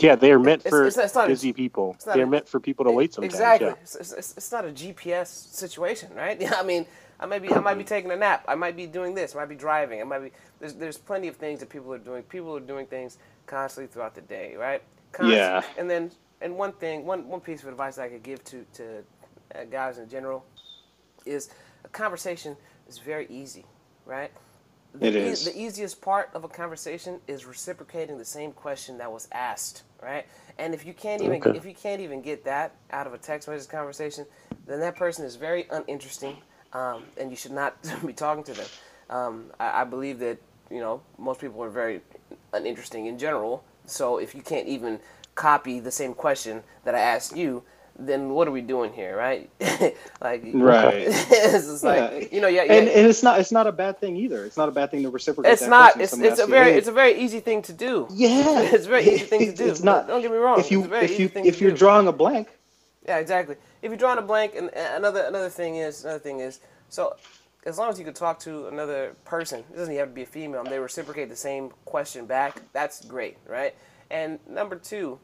yeah, 0.00 0.16
they 0.16 0.32
are 0.32 0.38
meant 0.38 0.62
It's- 0.62 0.70
for 0.70 0.86
it's 0.86 0.96
it's 0.98 1.14
not 1.14 1.28
busy 1.28 1.52
people. 1.52 1.96
They're 2.04 2.26
meant 2.26 2.48
for 2.48 2.60
people 2.60 2.84
to 2.84 2.90
wait 2.90 3.14
sometimes. 3.14 3.34
Exactly. 3.34 3.68
Yeah. 3.68 3.74
It's, 3.82 4.52
not 4.52 4.64
a 4.64 4.68
GPS 4.70 5.28
situation, 5.28 6.12
right? 6.14 6.40
Yeah, 6.40 6.54
I 6.58 6.62
mean, 6.64 6.86
I 7.20 7.26
might 7.26 7.42
be 7.42 7.52
I 7.52 7.60
might 7.60 7.78
be 7.78 7.84
taking 7.84 8.10
a 8.10 8.16
nap. 8.16 8.44
I 8.48 8.54
might 8.56 8.76
be 8.76 8.86
doing 8.86 9.14
this. 9.14 9.34
I 9.34 9.40
might 9.40 9.48
be 9.50 9.56
driving. 9.56 10.00
I 10.00 10.04
might 10.04 10.20
be 10.20 10.32
there's 10.60 10.74
there's 10.74 10.98
plenty 10.98 11.28
of 11.28 11.36
things 11.36 11.60
that 11.60 11.70
people 11.70 11.92
are 11.94 11.98
doing. 11.98 12.22
People 12.24 12.56
are 12.56 12.60
doing 12.60 12.86
things 12.86 13.18
constantly 13.46 13.92
throughout 13.92 14.14
the 14.14 14.22
day, 14.22 14.56
right? 14.56 14.82
Yeah. 15.32 15.62
And 15.78 15.90
then 15.90 16.10
and 16.40 16.56
one 16.56 16.72
thing, 16.72 17.06
one 17.06 17.28
one 17.28 17.40
piece 17.40 17.62
of 17.62 17.68
advice 17.68 17.98
I 17.98 18.08
could 18.08 18.22
give 18.22 18.44
to 18.46 18.66
to 18.74 19.04
uh, 19.54 19.64
guys 19.64 19.98
in 19.98 20.08
general 20.08 20.44
is 21.26 21.50
a 21.84 21.88
conversation 21.88 22.56
is 22.88 22.98
very 22.98 23.26
easy, 23.28 23.66
right? 24.06 24.30
The 24.94 25.06
It 25.08 25.16
is. 25.16 25.44
the 25.44 25.58
easiest 25.58 26.00
part 26.02 26.30
of 26.34 26.44
a 26.44 26.48
conversation 26.48 27.20
is 27.28 27.46
reciprocating 27.46 28.18
the 28.18 28.24
same 28.24 28.52
question 28.52 28.98
that 28.98 29.12
was 29.12 29.28
asked, 29.32 29.84
right? 30.02 30.26
And 30.58 30.74
if 30.74 30.86
you 30.86 30.94
can't 30.94 31.22
even 31.22 31.42
Okay. 31.42 31.58
if 31.58 31.64
you 31.66 31.74
can't 31.74 32.00
even 32.00 32.22
get 32.22 32.44
that 32.44 32.76
out 32.92 33.06
of 33.06 33.14
a 33.14 33.18
text 33.18 33.48
message 33.48 33.68
conversation, 33.70 34.26
then 34.66 34.80
that 34.80 34.96
person 34.96 35.24
is 35.24 35.36
very 35.36 35.66
uninteresting. 35.70 36.38
Um, 36.74 37.04
and 37.16 37.30
you 37.30 37.36
should 37.36 37.52
not 37.52 37.76
be 38.06 38.12
talking 38.12 38.44
to 38.44 38.52
them. 38.52 38.66
Um, 39.10 39.44
I, 39.60 39.82
I 39.82 39.84
believe 39.84 40.18
that 40.20 40.38
you 40.70 40.80
know 40.80 41.00
most 41.18 41.40
people 41.40 41.62
are 41.62 41.70
very 41.70 42.00
uninteresting 42.52 43.06
in 43.06 43.18
general. 43.18 43.64
So 43.86 44.18
if 44.18 44.34
you 44.34 44.42
can't 44.42 44.66
even 44.66 45.00
copy 45.34 45.80
the 45.80 45.90
same 45.90 46.14
question 46.14 46.62
that 46.84 46.94
I 46.94 47.00
asked 47.00 47.36
you, 47.36 47.62
then 47.98 48.30
what 48.30 48.48
are 48.48 48.50
we 48.50 48.60
doing 48.62 48.92
here, 48.92 49.16
right? 49.16 49.50
like, 50.20 50.42
Right. 50.54 51.04
it's 51.06 51.82
like 51.84 51.98
Yeah. 52.12 52.28
you 52.32 52.40
know, 52.40 52.48
yeah, 52.48 52.64
yeah. 52.64 52.72
And, 52.74 52.88
and 52.88 53.06
it's 53.06 53.22
not 53.22 53.38
it's 53.40 53.52
not 53.52 53.66
a 53.66 53.72
bad 53.72 53.98
thing 54.00 54.16
either. 54.16 54.44
It's 54.44 54.56
not 54.56 54.68
a 54.68 54.72
bad 54.72 54.90
thing 54.90 55.02
to 55.02 55.10
reciprocate. 55.10 55.52
it's 55.52 55.62
not. 55.66 56.00
It's 56.00 56.12
it's 56.14 56.22
a 56.22 56.30
asks 56.30 56.38
you, 56.40 56.46
very 56.48 56.72
it's 56.72 56.88
a 56.88 56.92
very 56.92 57.20
easy 57.20 57.40
thing 57.40 57.62
to 57.62 57.72
do. 57.72 58.08
yeah. 58.10 58.60
it's 58.62 58.86
a 58.86 58.88
very 58.88 59.04
easy 59.04 59.24
thing 59.26 59.40
to 59.46 59.52
do. 59.54 59.68
It's 59.68 59.82
not. 59.82 60.06
Don't 60.08 60.22
get 60.22 60.30
me 60.30 60.38
wrong. 60.38 60.58
If 60.58 60.70
you 60.70 60.78
it's 60.80 60.86
a 60.86 60.90
very 60.90 61.04
if 61.04 61.20
you 61.20 61.30
if 61.34 61.60
you're 61.60 61.70
do. 61.72 61.76
drawing 61.76 62.06
a 62.08 62.12
blank, 62.12 62.48
Yeah, 63.04 63.18
exactly. 63.18 63.56
If 63.82 63.90
you're 63.90 63.98
drawing 63.98 64.18
a 64.18 64.22
blank, 64.22 64.54
and 64.56 64.70
another 64.74 65.22
another 65.22 65.50
thing 65.50 65.76
is 65.76 66.04
another 66.04 66.18
thing 66.20 66.40
is 66.40 66.60
so 66.88 67.16
as 67.66 67.78
long 67.78 67.90
as 67.90 67.98
you 67.98 68.04
can 68.04 68.14
talk 68.14 68.38
to 68.40 68.68
another 68.68 69.16
person, 69.24 69.60
it 69.72 69.76
doesn't 69.76 69.94
have 69.96 70.08
to 70.08 70.14
be 70.14 70.22
a 70.22 70.26
female, 70.26 70.60
and 70.60 70.70
they 70.70 70.78
reciprocate 70.78 71.28
the 71.28 71.36
same 71.36 71.70
question 71.84 72.26
back. 72.26 72.60
That's 72.72 73.04
great, 73.04 73.38
right? 73.46 73.74
And 74.10 74.38
number 74.48 74.76
two, 74.76 75.18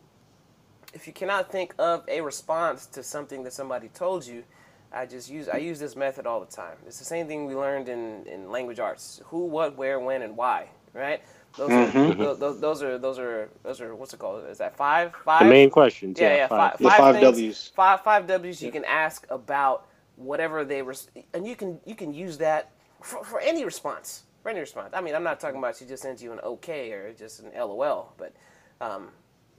if 0.95 1.07
you 1.07 1.13
cannot 1.13 1.51
think 1.53 1.75
of 1.79 2.05
a 2.09 2.21
response 2.21 2.87
to 2.87 3.03
something 3.03 3.45
that 3.45 3.53
somebody 3.53 3.89
told 3.89 4.27
you, 4.27 4.45
I 4.93 5.07
just 5.07 5.31
use 5.31 5.49
I 5.49 5.59
use 5.59 5.79
this 5.79 5.95
method 5.97 6.27
all 6.27 6.41
the 6.41 6.51
time. 6.51 6.77
It's 6.87 6.99
the 6.99 7.05
same 7.05 7.27
thing 7.29 7.47
we 7.47 7.55
learned 7.55 7.89
in, 7.89 8.27
in 8.27 8.51
language 8.51 8.81
arts: 8.81 9.21
who, 9.27 9.47
what, 9.47 9.77
where, 9.77 10.01
when, 10.01 10.23
and 10.23 10.37
why. 10.37 10.69
Right? 10.93 11.23
Those 11.57 11.77
are 11.77 11.91
those, 12.15 12.39
those, 12.39 12.61
those 12.61 12.83
are 12.83 12.99
those 12.99 13.19
are 13.19 13.51
those 13.63 13.81
are 13.81 13.95
what's 13.95 14.15
it 14.15 14.19
called? 14.19 14.45
Is 14.49 14.59
that 14.59 14.77
five? 14.77 15.15
Five? 15.25 15.41
The 15.41 15.51
main 15.51 15.71
questions. 15.71 16.19
Yeah, 16.21 16.31
Yeah, 16.31 16.37
yeah, 16.37 16.47
five. 16.49 16.73
five, 16.73 16.79
The 16.79 16.85
five, 16.85 16.99
five 16.99 17.15
things, 17.15 17.37
Ws. 17.39 17.69
Five 17.75 18.03
five 18.03 18.27
W's 18.27 18.63
you 18.63 18.73
can 18.73 18.85
ask 18.85 19.27
about 19.31 19.87
whatever 20.17 20.65
they 20.65 20.83
res- 20.83 21.09
and 21.35 21.47
you 21.47 21.57
can 21.57 21.81
you 21.85 21.95
can 21.95 22.13
use 22.15 22.39
that 22.39 22.71
for, 23.03 23.25
for 23.25 23.41
any 23.41 23.65
response. 23.65 24.25
For 24.43 24.51
any 24.51 24.61
response. 24.61 24.91
I 24.95 25.01
mean, 25.01 25.15
I'm 25.15 25.23
not 25.25 25.41
talking 25.41 25.59
about 25.59 25.77
she 25.77 25.85
just 25.87 26.03
sends 26.03 26.23
you 26.23 26.33
an 26.33 26.41
okay 26.41 26.93
or 26.93 27.13
just 27.13 27.41
an 27.41 27.53
LOL, 27.57 28.15
but 28.17 28.33
um, 28.81 29.09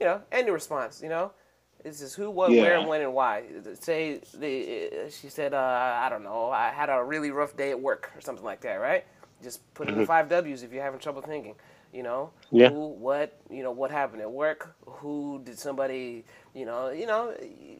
you 0.00 0.06
know, 0.06 0.22
any 0.32 0.50
response. 0.50 1.00
You 1.02 1.08
know, 1.10 1.32
it's 1.84 2.00
just 2.00 2.16
who, 2.16 2.30
what, 2.30 2.50
where, 2.50 2.78
Yeah. 2.78 2.86
when, 2.86 3.00
and 3.02 3.14
why. 3.14 3.44
Say 3.80 4.20
the 4.34 5.08
she 5.10 5.28
said, 5.28 5.54
uh, 5.54 5.58
I 6.02 6.08
don't 6.08 6.24
know, 6.24 6.50
I 6.50 6.70
had 6.70 6.88
a 6.90 7.02
really 7.04 7.30
rough 7.30 7.56
day 7.56 7.70
at 7.70 7.80
work 7.80 8.10
or 8.16 8.20
something 8.20 8.44
like 8.44 8.60
that, 8.62 8.76
right? 8.76 9.04
Just 9.42 9.60
put 9.74 9.88
in 9.88 9.96
the 9.96 10.06
five 10.06 10.28
W's 10.28 10.62
if 10.62 10.72
you're 10.72 10.82
having 10.82 11.00
trouble 11.00 11.22
thinking. 11.22 11.54
You 11.92 12.02
know, 12.02 12.30
Yeah. 12.50 12.70
who, 12.70 12.88
what, 12.88 13.38
you 13.50 13.62
know, 13.62 13.70
what 13.70 13.90
happened 13.90 14.22
at 14.22 14.30
work? 14.30 14.74
Who 14.86 15.40
did 15.44 15.58
somebody, 15.58 16.24
you 16.54 16.64
know, 16.64 16.90
you 16.90 17.06
know, 17.06 17.34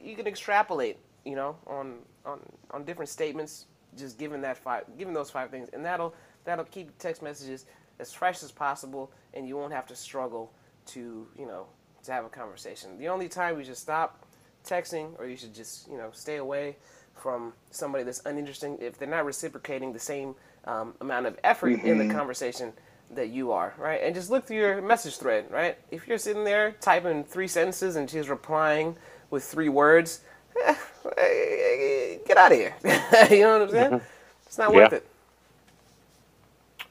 you 0.04 0.14
can 0.16 0.26
extrapolate, 0.26 0.98
you 1.24 1.34
know, 1.34 1.56
on 1.66 1.98
on 2.24 2.40
on 2.70 2.84
different 2.84 3.08
statements. 3.08 3.66
Just 3.96 4.18
given 4.18 4.40
that 4.42 4.56
five, 4.56 4.84
given 4.98 5.12
those 5.14 5.30
five 5.30 5.50
things, 5.50 5.68
and 5.72 5.84
that'll 5.84 6.14
that'll 6.44 6.64
keep 6.64 6.96
text 6.98 7.22
messages 7.22 7.66
as 7.98 8.12
fresh 8.12 8.42
as 8.42 8.50
possible, 8.50 9.12
and 9.34 9.46
you 9.46 9.56
won't 9.56 9.72
have 9.72 9.86
to 9.86 9.96
struggle 9.96 10.50
to, 10.86 11.26
you 11.38 11.46
know, 11.46 11.66
to 12.04 12.12
have 12.12 12.24
a 12.24 12.28
conversation. 12.30 12.98
The 12.98 13.08
only 13.08 13.28
time 13.28 13.56
we 13.56 13.64
should 13.64 13.76
stop 13.76 14.24
texting, 14.64 15.18
or 15.18 15.26
you 15.26 15.36
should 15.36 15.54
just, 15.54 15.88
you 15.90 15.98
know, 15.98 16.10
stay 16.12 16.36
away 16.36 16.76
from 17.14 17.52
somebody 17.70 18.04
that's 18.04 18.22
uninteresting 18.24 18.78
if 18.80 18.98
they're 18.98 19.08
not 19.08 19.24
reciprocating 19.26 19.92
the 19.92 19.98
same 19.98 20.34
um, 20.64 20.94
amount 21.00 21.26
of 21.26 21.38
effort 21.44 21.74
in 21.84 21.98
the 21.98 22.04
conversation 22.14 22.72
that 23.14 23.28
you 23.28 23.52
are, 23.52 23.74
right? 23.78 24.00
And 24.02 24.14
just 24.14 24.30
look 24.30 24.46
through 24.46 24.56
your 24.56 24.82
message 24.82 25.16
thread, 25.18 25.50
right? 25.50 25.76
If 25.90 26.08
you're 26.08 26.18
sitting 26.18 26.44
there 26.44 26.72
typing 26.80 27.24
three 27.24 27.48
sentences 27.48 27.96
and 27.96 28.08
she's 28.08 28.28
replying 28.28 28.96
with 29.30 29.44
three 29.44 29.68
words, 29.68 30.20
eh, 30.64 30.74
get 32.26 32.36
out 32.36 32.52
of 32.52 32.58
here. 32.58 32.74
you 33.30 33.40
know 33.40 33.58
what 33.58 33.62
I'm 33.62 33.70
saying? 33.70 34.00
It's 34.46 34.58
not 34.58 34.74
worth 34.74 34.92
it. 34.92 35.06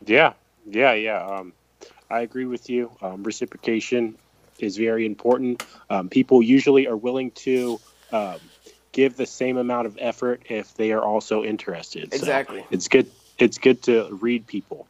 Yeah, 0.05 0.33
yeah, 0.65 0.93
yeah. 0.93 1.25
Um, 1.25 1.53
I 2.09 2.21
agree 2.21 2.45
with 2.45 2.69
you. 2.69 2.91
Um, 3.01 3.23
reciprocation 3.23 4.15
is 4.59 4.77
very 4.77 5.05
important. 5.05 5.63
Um, 5.89 6.09
people 6.09 6.41
usually 6.41 6.87
are 6.87 6.97
willing 6.97 7.31
to 7.31 7.79
um, 8.11 8.37
give 8.91 9.15
the 9.17 9.25
same 9.25 9.57
amount 9.57 9.87
of 9.87 9.97
effort 9.99 10.41
if 10.49 10.73
they 10.75 10.91
are 10.91 11.01
also 11.01 11.43
interested. 11.43 12.11
So 12.13 12.19
Exactly. 12.19 12.65
it's 12.71 12.87
good. 12.87 13.09
It's 13.37 13.57
good 13.57 13.81
to 13.83 14.07
read 14.21 14.45
people. 14.45 14.87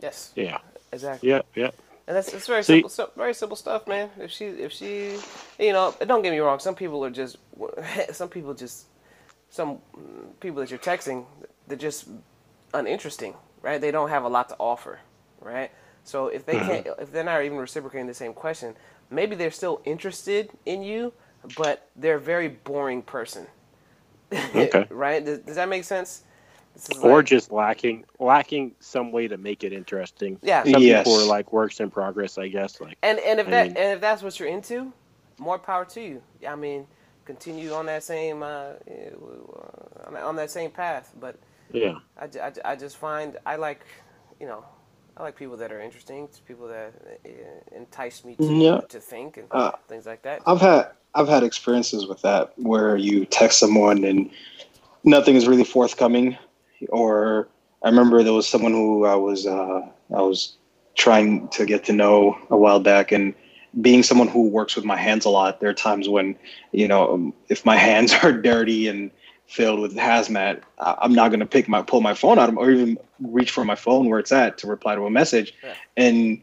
Yes, 0.00 0.32
Yeah. 0.34 0.58
Exactly. 0.92 1.28
Yeah. 1.30 1.42
Yeah. 1.54 1.70
And 2.06 2.16
that's 2.16 2.32
it's 2.32 2.46
very 2.46 2.60
you- 2.60 2.64
simple, 2.64 2.88
so, 2.90 3.10
very 3.16 3.34
simple 3.34 3.56
stuff, 3.56 3.86
man. 3.86 4.10
If 4.18 4.30
she, 4.30 4.46
if 4.46 4.72
she, 4.72 5.16
you 5.58 5.72
know, 5.72 5.94
don't 6.06 6.22
get 6.22 6.32
me 6.32 6.38
wrong. 6.40 6.58
Some 6.58 6.74
people 6.74 7.04
are 7.04 7.10
just, 7.10 7.36
some 8.12 8.28
people 8.28 8.54
just, 8.54 8.86
some 9.50 9.78
people 10.40 10.60
that 10.60 10.70
you're 10.70 10.78
texting, 10.78 11.26
they're 11.68 11.78
just 11.78 12.08
uninteresting, 12.74 13.34
right? 13.62 13.80
They 13.80 13.90
don't 13.90 14.08
have 14.10 14.24
a 14.24 14.28
lot 14.28 14.48
to 14.50 14.56
offer, 14.58 15.00
right? 15.40 15.70
So 16.04 16.28
if 16.28 16.46
they 16.46 16.54
can't, 16.54 16.86
mm-hmm. 16.86 17.02
if 17.02 17.12
they're 17.12 17.24
not 17.24 17.44
even 17.44 17.58
reciprocating 17.58 18.06
the 18.06 18.14
same 18.14 18.32
question, 18.32 18.74
maybe 19.10 19.36
they're 19.36 19.50
still 19.50 19.80
interested 19.84 20.50
in 20.66 20.82
you, 20.82 21.12
but 21.56 21.88
they're 21.96 22.16
a 22.16 22.20
very 22.20 22.48
boring 22.48 23.02
person. 23.02 23.46
Okay. 24.54 24.86
right? 24.90 25.24
Does, 25.24 25.40
does 25.40 25.56
that 25.56 25.68
make 25.68 25.84
sense? 25.84 26.22
This 26.88 26.96
is 26.98 27.04
Or 27.04 27.16
like- 27.18 27.26
just 27.26 27.52
lacking 27.52 28.04
lacking 28.18 28.74
some 28.80 29.12
way 29.12 29.28
to 29.28 29.36
make 29.36 29.64
it 29.64 29.72
interesting. 29.72 30.38
yeah, 30.42 30.62
Some 30.64 30.82
Yes. 30.82 31.04
people 31.06 31.20
are 31.20 31.26
like 31.26 31.52
works 31.52 31.78
in 31.80 31.90
progress, 31.90 32.38
I 32.38 32.48
guess. 32.48 32.80
Like 32.80 32.96
And 33.02 33.18
and 33.20 33.38
if 33.40 33.46
I 33.48 33.50
that 33.50 33.66
mean- 33.68 33.76
and 33.76 33.92
if 33.94 34.00
that's 34.00 34.22
what 34.22 34.38
you're 34.40 34.48
into, 34.48 34.92
more 35.38 35.58
power 35.58 35.84
to 35.86 36.00
you. 36.00 36.22
I 36.46 36.56
mean, 36.56 36.86
continue 37.24 37.72
on 37.72 37.86
that 37.86 38.02
same 38.02 38.42
uh, 38.42 38.72
uh, 40.06 40.26
on 40.26 40.36
that 40.36 40.50
same 40.50 40.70
path. 40.70 41.12
But 41.20 41.36
yeah. 41.72 41.94
I, 42.18 42.24
I, 42.42 42.52
I 42.72 42.76
just 42.76 42.96
find 42.96 43.36
I 43.46 43.56
like, 43.56 43.80
you 44.40 44.46
know, 44.46 44.64
I 45.16 45.22
like 45.22 45.36
people 45.36 45.56
that 45.58 45.70
are 45.72 45.80
interesting, 45.80 46.28
people 46.46 46.66
that 46.68 46.92
uh, 47.26 47.76
entice 47.76 48.24
me 48.24 48.36
to 48.36 48.44
Yeah. 48.44 48.80
to 48.88 49.00
think 49.00 49.36
and 49.36 49.46
Uh, 49.50 49.72
things 49.88 50.06
like 50.06 50.22
that. 50.22 50.42
I've 50.46 50.60
had 50.60 50.92
I've 51.14 51.28
had 51.28 51.42
experiences 51.42 52.06
with 52.06 52.22
that 52.22 52.52
where 52.56 52.96
you 52.96 53.24
text 53.26 53.58
someone 53.58 54.04
and 54.04 54.30
nothing 55.04 55.34
is 55.36 55.46
really 55.48 55.64
forthcoming. 55.64 56.38
Or 56.88 57.48
I 57.82 57.88
remember 57.88 58.22
there 58.22 58.32
was 58.32 58.48
someone 58.48 58.72
who 58.72 59.04
I 59.06 59.14
was 59.14 59.46
uh, 59.46 59.82
I 60.14 60.22
was 60.22 60.56
trying 60.96 61.48
to 61.48 61.64
get 61.66 61.84
to 61.84 61.92
know 61.92 62.36
a 62.50 62.56
while 62.56 62.80
back, 62.80 63.12
and 63.12 63.34
being 63.80 64.02
someone 64.02 64.28
who 64.28 64.48
works 64.48 64.74
with 64.76 64.84
my 64.84 64.96
hands 64.96 65.24
a 65.24 65.30
lot, 65.30 65.60
there 65.60 65.70
are 65.70 65.74
times 65.74 66.08
when 66.08 66.36
you 66.72 66.88
know 66.88 67.12
um, 67.14 67.34
if 67.48 67.64
my 67.64 67.76
hands 67.88 68.12
are 68.22 68.32
dirty 68.32 68.88
and 68.88 69.10
filled 69.46 69.80
with 69.80 69.96
hazmat, 69.96 70.62
I'm 70.78 71.12
not 71.12 71.30
gonna 71.30 71.46
pick 71.46 71.68
my 71.68 71.82
pull 71.82 72.00
my 72.00 72.14
phone 72.14 72.38
out 72.38 72.54
or 72.56 72.70
even 72.70 72.98
reach 73.20 73.50
for 73.50 73.64
my 73.64 73.74
phone 73.74 74.08
where 74.08 74.18
it's 74.18 74.32
at 74.32 74.58
to 74.58 74.66
reply 74.66 74.94
to 74.94 75.06
a 75.06 75.10
message, 75.10 75.54
Yeah. 75.62 75.74
and 75.96 76.42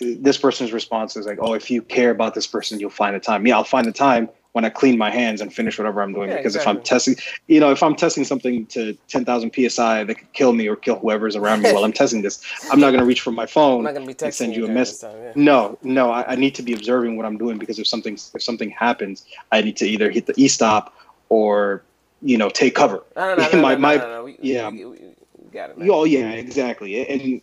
this 0.00 0.38
person's 0.38 0.72
response 0.72 1.16
is 1.16 1.26
like, 1.26 1.38
"Oh, 1.40 1.54
if 1.54 1.70
you 1.70 1.82
care 1.82 2.10
about 2.10 2.34
this 2.34 2.46
person, 2.46 2.80
you'll 2.80 2.90
find 2.90 3.14
the 3.14 3.20
time." 3.20 3.46
Yeah, 3.46 3.56
I'll 3.56 3.64
find 3.64 3.86
the 3.86 3.92
time 3.92 4.28
when 4.52 4.66
I 4.66 4.68
clean 4.68 4.98
my 4.98 5.10
hands 5.10 5.40
and 5.40 5.52
finish 5.52 5.78
whatever 5.78 6.02
I'm 6.02 6.12
doing. 6.12 6.28
Yeah, 6.28 6.36
because 6.36 6.56
if 6.56 6.66
I'm 6.66 6.82
testing, 6.82 7.16
you 7.46 7.58
know, 7.58 7.70
if 7.70 7.82
I'm 7.82 7.96
testing 7.96 8.24
something 8.24 8.66
to 8.66 8.94
10,000 9.08 9.70
psi 9.70 10.04
that 10.04 10.14
could 10.14 10.32
kill 10.34 10.52
me 10.52 10.68
or 10.68 10.76
kill 10.76 10.98
whoever's 10.98 11.36
around 11.36 11.62
me 11.62 11.72
while 11.72 11.84
I'm 11.84 11.92
testing 12.02 12.22
this, 12.22 12.44
I'm 12.70 12.78
not 12.78 12.90
going 12.90 13.00
to 13.00 13.06
reach 13.06 13.22
for 13.22 13.32
my 13.32 13.42
I'm 13.42 13.48
phone 13.48 13.84
not 13.84 13.94
gonna 13.94 14.06
be 14.06 14.14
and 14.22 14.34
send 14.34 14.54
you 14.54 14.66
a 14.66 14.68
message. 14.68 15.00
time, 15.00 15.16
yeah. 15.22 15.32
No, 15.34 15.78
no, 15.82 16.10
I, 16.10 16.32
I 16.32 16.36
need 16.36 16.54
to 16.56 16.62
be 16.62 16.74
observing 16.74 17.16
what 17.16 17.24
I'm 17.24 17.38
doing 17.38 17.58
because 17.58 17.78
if 17.78 17.86
something 17.86 18.14
if 18.14 18.42
something 18.42 18.70
happens, 18.70 19.24
I 19.50 19.62
need 19.62 19.76
to 19.78 19.86
either 19.86 20.10
hit 20.10 20.26
the 20.26 20.34
e 20.36 20.48
stop 20.48 20.94
or 21.30 21.82
you 22.20 22.36
know 22.36 22.50
take 22.50 22.74
cover. 22.74 23.02
No, 23.16 23.34
no, 23.34 23.48
no, 23.50 23.60
my 23.62 23.76
my. 23.76 24.20
We, 24.20 24.36
yeah. 24.40 24.68
we, 24.68 24.84
we, 24.84 24.98
we 25.38 25.50
got 25.50 25.70
it, 25.70 25.78
man. 25.78 25.88
Oh 25.90 26.04
yeah, 26.04 26.30
exactly. 26.32 27.06
And 27.08 27.40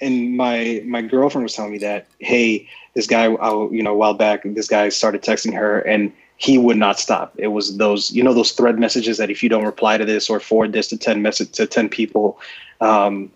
and 0.00 0.36
my 0.36 0.82
my 0.84 1.02
girlfriend 1.02 1.44
was 1.44 1.54
telling 1.54 1.72
me 1.72 1.78
that 1.78 2.06
hey, 2.18 2.68
this 2.94 3.06
guy, 3.06 3.26
I, 3.26 3.50
you 3.70 3.82
know, 3.82 3.92
a 3.92 3.96
while 3.96 4.14
back, 4.14 4.42
this 4.44 4.68
guy 4.68 4.88
started 4.88 5.22
texting 5.22 5.54
her 5.54 5.80
and 5.80 6.12
he 6.40 6.56
would 6.56 6.78
not 6.78 6.98
stop. 6.98 7.34
It 7.36 7.48
was 7.48 7.76
those 7.76 8.10
you 8.10 8.22
know 8.22 8.32
those 8.32 8.52
thread 8.52 8.78
messages 8.78 9.18
that 9.18 9.30
if 9.30 9.42
you 9.42 9.48
don't 9.48 9.64
reply 9.64 9.98
to 9.98 10.06
this 10.06 10.30
or 10.30 10.40
forward 10.40 10.72
this 10.72 10.88
to 10.88 10.96
ten 10.96 11.20
message 11.20 11.52
to 11.52 11.66
ten 11.66 11.88
people, 11.88 12.40
um, 12.80 13.30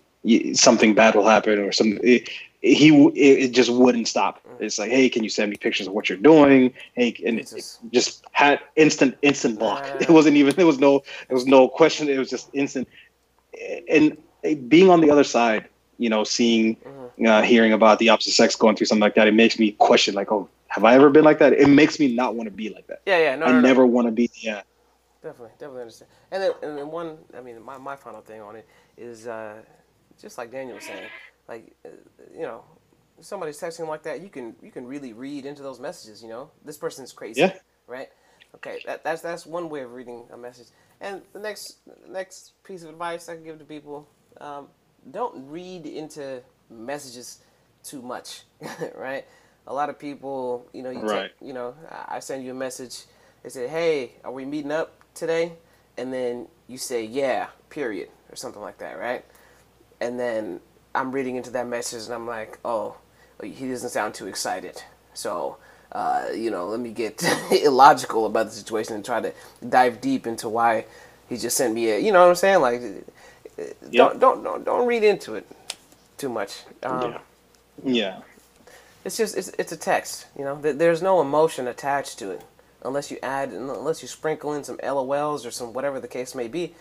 something 0.53 0.95
bad 0.95 1.15
will 1.15 1.27
happen 1.27 1.59
or 1.59 1.71
some. 1.71 1.99
It, 2.03 2.29
he 2.61 2.89
it, 3.15 3.49
just 3.49 3.69
wouldn't 3.71 4.07
stop. 4.07 4.41
It's 4.59 4.79
like, 4.79 4.89
hey, 4.89 5.07
can 5.07 5.23
you 5.23 5.29
send 5.29 5.51
me 5.51 5.57
pictures 5.57 5.85
of 5.85 5.93
what 5.93 6.09
you're 6.09 6.17
doing? 6.17 6.73
Hey, 6.95 7.15
and 7.23 7.39
it, 7.39 7.53
just 7.91 8.25
had 8.31 8.59
instant 8.75 9.15
instant 9.21 9.59
block. 9.59 9.85
It 10.01 10.09
wasn't 10.09 10.37
even 10.37 10.55
there 10.55 10.65
was 10.65 10.79
no 10.79 11.03
there 11.27 11.35
was 11.35 11.45
no 11.45 11.67
question. 11.67 12.09
It 12.09 12.17
was 12.17 12.29
just 12.29 12.49
instant. 12.53 12.87
And 13.87 14.17
being 14.67 14.89
on 14.89 15.01
the 15.01 15.11
other 15.11 15.23
side, 15.23 15.69
you 15.99 16.09
know, 16.09 16.23
seeing, 16.23 16.77
Mm-hmm. 17.17 17.27
uh, 17.27 17.41
hearing 17.43 17.71
about 17.71 17.99
the 17.99 18.09
opposite 18.09 18.33
sex 18.33 18.55
going 18.55 18.75
through 18.75 18.87
something 18.87 19.01
like 19.01 19.15
that, 19.15 19.27
it 19.27 19.33
makes 19.33 19.57
me 19.57 19.71
question, 19.73 20.15
like, 20.15 20.31
oh, 20.31 20.49
have 20.69 20.83
I 20.85 20.95
ever 20.95 21.09
been 21.09 21.25
like 21.25 21.39
that? 21.39 21.53
It 21.53 21.67
makes 21.69 21.99
me 21.99 22.15
not 22.15 22.35
want 22.35 22.47
to 22.49 22.55
be 22.55 22.69
like 22.69 22.87
that. 22.87 22.99
Yeah, 23.05 23.19
yeah, 23.19 23.35
no, 23.35 23.45
I 23.45 23.51
no, 23.51 23.61
no. 23.61 23.71
never 23.71 23.85
want 23.85 24.07
to 24.07 24.11
be. 24.11 24.29
Yeah, 24.41 24.63
Definitely, 25.21 25.51
definitely 25.57 25.81
understand. 25.81 26.11
And 26.31 26.43
then, 26.43 26.51
and 26.61 26.77
then 26.77 26.91
one, 26.91 27.17
I 27.35 27.41
mean, 27.41 27.61
my, 27.63 27.77
my 27.77 27.95
final 27.95 28.21
thing 28.21 28.41
on 28.41 28.55
it 28.55 28.67
is 28.97 29.27
uh, 29.27 29.55
just 30.21 30.37
like 30.37 30.51
Daniel 30.51 30.75
was 30.75 30.85
saying, 30.85 31.09
like, 31.47 31.75
uh, 31.85 31.89
you 32.33 32.43
know, 32.43 32.63
if 33.17 33.25
somebody's 33.25 33.59
texting 33.59 33.87
like 33.87 34.03
that, 34.03 34.21
you 34.21 34.29
can 34.29 34.55
you 34.61 34.71
can 34.71 34.85
really 34.87 35.13
read 35.13 35.45
into 35.45 35.63
those 35.63 35.79
messages. 35.79 36.21
You 36.21 36.29
know, 36.29 36.51
this 36.63 36.77
person's 36.77 37.11
crazy, 37.11 37.47
Yeah. 37.47 37.53
right? 37.87 38.09
Okay, 38.55 38.81
that, 38.85 39.03
that's 39.03 39.21
that's 39.21 39.45
one 39.47 39.69
way 39.69 39.81
of 39.81 39.93
reading 39.93 40.25
a 40.31 40.37
message. 40.37 40.67
And 41.01 41.21
the 41.33 41.39
next 41.39 41.79
next 42.07 42.53
piece 42.63 42.83
of 42.83 42.89
advice 42.89 43.27
I 43.29 43.35
can 43.35 43.43
give 43.43 43.57
to 43.59 43.65
people: 43.65 44.07
um, 44.39 44.67
don't 45.11 45.47
read 45.49 45.87
into 45.87 46.43
messages 46.69 47.39
too 47.83 48.01
much, 48.01 48.43
right? 48.95 49.25
A 49.67 49.73
lot 49.73 49.89
of 49.89 49.99
people, 49.99 50.67
you 50.73 50.83
know, 50.83 50.91
you, 50.91 51.03
Right. 51.03 51.31
you 51.41 51.53
know, 51.53 51.75
I 52.07 52.19
send 52.19 52.43
you 52.45 52.51
a 52.51 52.55
message. 52.55 53.05
They 53.43 53.49
say, 53.49 53.67
"Hey, 53.67 54.13
are 54.23 54.31
we 54.31 54.45
meeting 54.45 54.71
up 54.71 54.93
today?" 55.15 55.53
And 55.97 56.13
then 56.13 56.47
you 56.67 56.77
say, 56.77 57.03
"Yeah," 57.03 57.47
period, 57.69 58.09
or 58.31 58.35
something 58.35 58.61
like 58.61 58.77
that, 58.79 58.99
right? 58.99 59.25
And 60.01 60.19
then 60.19 60.61
I'm 60.95 61.11
reading 61.11 61.35
into 61.37 61.51
that 61.51 61.67
message, 61.67 62.05
and 62.05 62.13
I'm 62.13 62.27
like, 62.27 62.59
"Oh, 62.65 62.97
he 63.43 63.69
doesn't 63.69 63.89
sound 63.91 64.13
too 64.15 64.27
excited." 64.27 64.83
So, 65.13 65.57
uh, 65.93 66.27
you 66.35 66.51
know, 66.51 66.67
let 66.67 66.79
me 66.79 66.91
get 66.91 67.23
illogical 67.51 68.25
about 68.27 68.47
the 68.47 68.53
situation 68.53 68.95
and 68.95 69.05
try 69.05 69.21
to 69.21 69.33
dive 69.67 70.01
deep 70.01 70.27
into 70.27 70.49
why 70.49 70.85
he 71.29 71.37
just 71.37 71.57
sent 71.57 71.73
me 71.73 71.89
a. 71.91 71.99
You 71.99 72.11
know 72.11 72.21
what 72.21 72.29
I'm 72.29 72.35
saying? 72.35 72.61
Like, 72.61 72.81
uh, 73.59 73.63
don't 73.93 74.19
don't 74.19 74.43
don't 74.43 74.63
don't 74.65 74.87
read 74.87 75.03
into 75.03 75.35
it 75.35 75.47
too 76.17 76.29
much. 76.29 76.63
Um, 76.83 77.13
Yeah. 77.13 77.19
Yeah. 77.83 78.21
It's 79.05 79.17
just 79.17 79.37
it's, 79.37 79.49
it's 79.59 79.71
a 79.71 79.77
text, 79.77 80.25
you 80.37 80.43
know. 80.43 80.59
There- 80.59 80.73
There's 80.73 81.01
no 81.01 81.21
emotion 81.21 81.67
attached 81.67 82.19
to 82.19 82.31
it, 82.31 82.43
unless 82.83 83.11
you 83.11 83.17
add 83.23 83.49
unless 83.51 84.01
you 84.01 84.07
sprinkle 84.07 84.53
in 84.53 84.63
some 84.63 84.77
LOLs 84.79 85.45
or 85.45 85.51
some 85.51 85.71
whatever 85.73 85.99
the 85.99 86.07
case 86.07 86.35
may 86.35 86.47
be. 86.47 86.73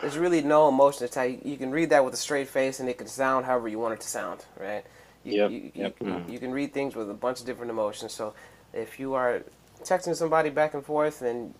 There's 0.00 0.16
really 0.16 0.42
no 0.42 0.68
emotion 0.68 1.04
attached. 1.04 1.44
You 1.44 1.56
can 1.56 1.70
read 1.70 1.90
that 1.90 2.04
with 2.04 2.14
a 2.14 2.16
straight 2.16 2.48
face, 2.48 2.80
and 2.80 2.88
it 2.88 2.98
can 2.98 3.06
sound 3.08 3.46
however 3.46 3.68
you 3.68 3.78
want 3.78 3.94
it 3.94 4.00
to 4.00 4.08
sound, 4.08 4.44
right? 4.58 4.84
You, 5.24 5.32
Yep, 5.34 5.50
You, 5.50 5.70
yep. 5.74 5.96
you, 6.00 6.06
mm-hmm. 6.06 6.32
you 6.32 6.38
can 6.38 6.52
read 6.52 6.72
things 6.72 6.96
with 6.96 7.10
a 7.10 7.14
bunch 7.14 7.40
of 7.40 7.46
different 7.46 7.70
emotions. 7.70 8.12
So 8.12 8.34
if 8.72 8.98
you 8.98 9.14
are 9.14 9.42
texting 9.82 10.16
somebody 10.16 10.50
back 10.50 10.74
and 10.74 10.84
forth 10.84 11.20
and 11.22 11.54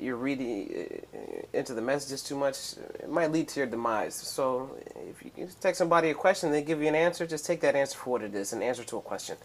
you're 0.00 0.16
reading 0.16 1.00
uh, 1.14 1.18
into 1.58 1.74
the 1.74 1.82
messages 1.82 2.22
too 2.22 2.36
much, 2.36 2.74
it 3.00 3.08
might 3.08 3.32
lead 3.32 3.48
to 3.48 3.60
your 3.60 3.66
demise. 3.66 4.14
So 4.14 4.76
if 5.08 5.24
you 5.24 5.30
can 5.30 5.48
text 5.60 5.78
somebody 5.78 6.10
a 6.10 6.14
question, 6.14 6.50
they 6.50 6.62
give 6.62 6.80
you 6.82 6.88
an 6.88 6.94
answer, 6.94 7.26
just 7.26 7.46
take 7.46 7.60
that 7.60 7.74
answer 7.74 7.98
for 7.98 8.10
what 8.10 8.22
it 8.22 8.34
is, 8.34 8.52
an 8.52 8.62
answer 8.62 8.84
to 8.84 8.96
a 8.98 9.00
question, 9.00 9.36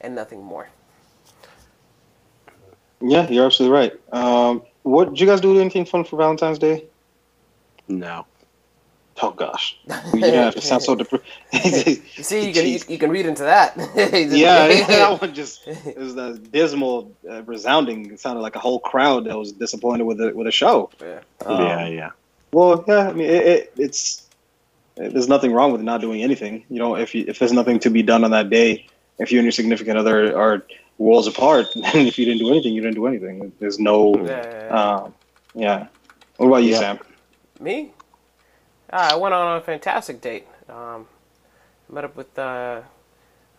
and 0.00 0.14
nothing 0.14 0.42
more. 0.42 0.68
Yeah, 3.00 3.28
you're 3.28 3.46
absolutely 3.46 3.76
right. 3.78 3.92
Um, 4.12 4.62
what 4.82 5.10
did 5.10 5.20
you 5.20 5.26
guys 5.26 5.40
do 5.40 5.58
anything 5.60 5.84
fun 5.84 6.04
for 6.04 6.16
Valentine's 6.16 6.58
Day? 6.58 6.84
No. 7.86 8.26
Oh 9.20 9.30
gosh, 9.36 9.78
you 10.14 10.20
don't 10.20 10.34
have 10.34 10.54
to 10.54 10.60
sound 10.60 10.82
so 10.82 10.94
depressed. 10.94 11.24
See, 11.52 12.46
you 12.48 12.52
can 12.52 12.66
you, 12.66 12.78
you 12.88 12.98
can 12.98 13.10
read 13.10 13.26
into 13.26 13.42
that. 13.42 13.76
yeah, 14.30 14.68
that 14.86 15.20
one 15.20 15.34
just 15.34 15.66
it 15.66 15.96
was 15.96 16.14
that 16.14 16.50
dismal, 16.52 17.12
uh, 17.28 17.42
resounding. 17.44 18.10
It 18.12 18.20
sounded 18.20 18.40
like 18.40 18.56
a 18.56 18.60
whole 18.60 18.80
crowd 18.80 19.26
that 19.26 19.36
was 19.36 19.52
disappointed 19.52 20.04
with 20.04 20.18
the 20.18 20.32
with 20.34 20.46
the 20.46 20.52
show. 20.52 20.90
Yeah. 21.00 21.20
Um, 21.44 21.62
yeah, 21.62 21.88
yeah. 21.88 22.10
Well, 22.52 22.84
yeah, 22.88 23.08
I 23.08 23.12
mean, 23.12 23.28
it, 23.28 23.46
it, 23.46 23.72
it's 23.76 24.26
there's 24.96 25.28
nothing 25.28 25.52
wrong 25.52 25.72
with 25.72 25.80
not 25.82 26.00
doing 26.00 26.22
anything. 26.22 26.64
You 26.68 26.78
know, 26.78 26.96
if 26.96 27.14
you, 27.14 27.24
if 27.28 27.38
there's 27.38 27.52
nothing 27.52 27.78
to 27.80 27.90
be 27.90 28.02
done 28.02 28.24
on 28.24 28.30
that 28.32 28.50
day, 28.50 28.86
if 29.18 29.30
you 29.30 29.38
and 29.38 29.44
your 29.44 29.52
significant 29.52 29.98
other 29.98 30.36
are 30.36 30.64
worlds 30.98 31.26
apart, 31.26 31.66
then 31.74 32.06
if 32.06 32.18
you 32.18 32.24
didn't 32.24 32.40
do 32.40 32.50
anything, 32.50 32.72
you 32.74 32.80
didn't 32.82 32.96
do 32.96 33.06
anything. 33.06 33.52
There's 33.60 33.78
no, 33.78 34.16
Yeah. 34.24 34.68
um, 34.68 35.14
yeah. 35.54 35.86
What 36.36 36.48
about 36.48 36.62
you, 36.62 36.70
Yeah. 36.70 36.78
Sam? 36.78 36.98
Me? 37.60 37.92
Ah, 38.92 39.12
I 39.12 39.16
went 39.16 39.34
on 39.34 39.56
a 39.58 39.60
fantastic 39.60 40.20
date. 40.20 40.46
Um, 40.68 41.06
met 41.90 42.04
up 42.04 42.16
with 42.16 42.38
uh, 42.38 42.80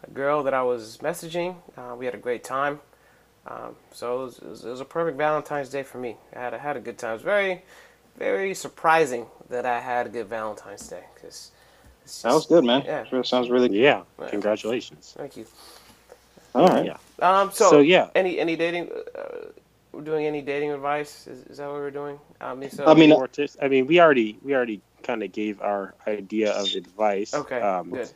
a 0.04 0.10
girl 0.12 0.44
that 0.44 0.54
I 0.54 0.64
was 0.64 0.98
messaging. 1.02 1.56
Uh, 1.78 1.96
we 1.98 2.06
had 2.06 2.16
a 2.16 2.20
great 2.20 2.44
time. 2.44 2.80
Um, 3.48 3.76
so 3.92 4.22
it 4.22 4.24
was, 4.26 4.38
it, 4.40 4.50
was, 4.50 4.66
it 4.66 4.70
was 4.70 4.82
a 4.82 4.86
perfect 4.86 5.18
Valentine's 5.18 5.70
Day 5.70 5.84
for 5.84 5.98
me. 5.98 6.18
I 6.36 6.40
had 6.40 6.54
a, 6.54 6.60
had 6.60 6.78
a 6.78 6.80
good 6.80 6.98
time. 6.98 7.12
It 7.12 7.14
was 7.14 7.22
very, 7.24 7.62
very 8.18 8.54
surprising 8.54 9.26
that 9.50 9.66
I 9.66 9.80
had 9.80 10.08
a 10.08 10.10
good 10.10 10.28
Valentine's 10.28 10.88
Day. 10.88 11.04
Cause 11.22 11.52
it's 12.04 12.22
That 12.22 12.34
was 12.34 12.46
good, 12.46 12.64
man. 12.64 12.84
Yeah. 12.86 13.06
Sure 13.06 13.24
sounds 13.24 13.50
really 13.50 13.70
good. 13.70 13.78
Yeah. 13.78 14.04
Right. 14.18 14.32
Congratulations. 14.32 15.14
Thank 15.18 15.38
you. 15.38 15.46
All 16.56 16.68
right. 16.68 16.86
Yeah. 16.86 16.98
Um, 17.20 17.52
so, 17.52 17.70
So, 17.70 17.80
yeah. 17.80 18.10
any 18.16 18.40
any 18.40 18.56
dating? 18.56 18.90
Uh, 19.16 19.22
we're 19.22 19.52
doing 20.04 20.26
any 20.26 20.42
dating 20.42 20.72
advice? 20.72 21.28
Is, 21.28 21.44
is 21.46 21.58
that 21.58 21.68
what 21.68 21.76
we're 21.76 21.92
doing? 21.92 22.20
I 22.42 22.56
mean, 22.56 22.70
so 22.72 22.86
I 22.88 22.94
mean, 22.96 23.10
More 23.10 23.28
tips? 23.28 23.58
I 23.62 23.68
mean, 23.70 23.88
we 23.88 24.00
already 24.02 24.40
we 24.44 24.56
already 24.56 24.82
kind 25.04 25.24
of 25.24 25.32
gave 25.32 25.62
our 25.62 25.96
idea 26.08 26.52
of 26.54 26.74
advice. 26.76 27.34
okay, 27.34 27.62
Um, 27.62 27.92
good. 27.92 28.10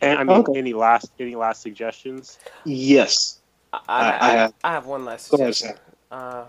And 0.00 0.18
I 0.18 0.24
mean, 0.24 0.38
Okay. 0.40 0.58
any 0.58 0.74
last 0.74 1.12
any 1.18 1.36
last 1.36 1.62
suggestions? 1.62 2.38
Yes. 2.64 3.40
I, 3.72 3.80
I- 3.88 4.02
I, 4.02 4.10
I 4.20 4.30
I, 4.30 4.32
have- 4.32 4.54
I 4.64 4.72
have 4.72 4.86
one 4.86 5.04
last 5.04 5.28
Go 5.30 5.36
ahead, 5.38 5.56
suggestion. 5.56 5.78
Uh, 6.10 6.44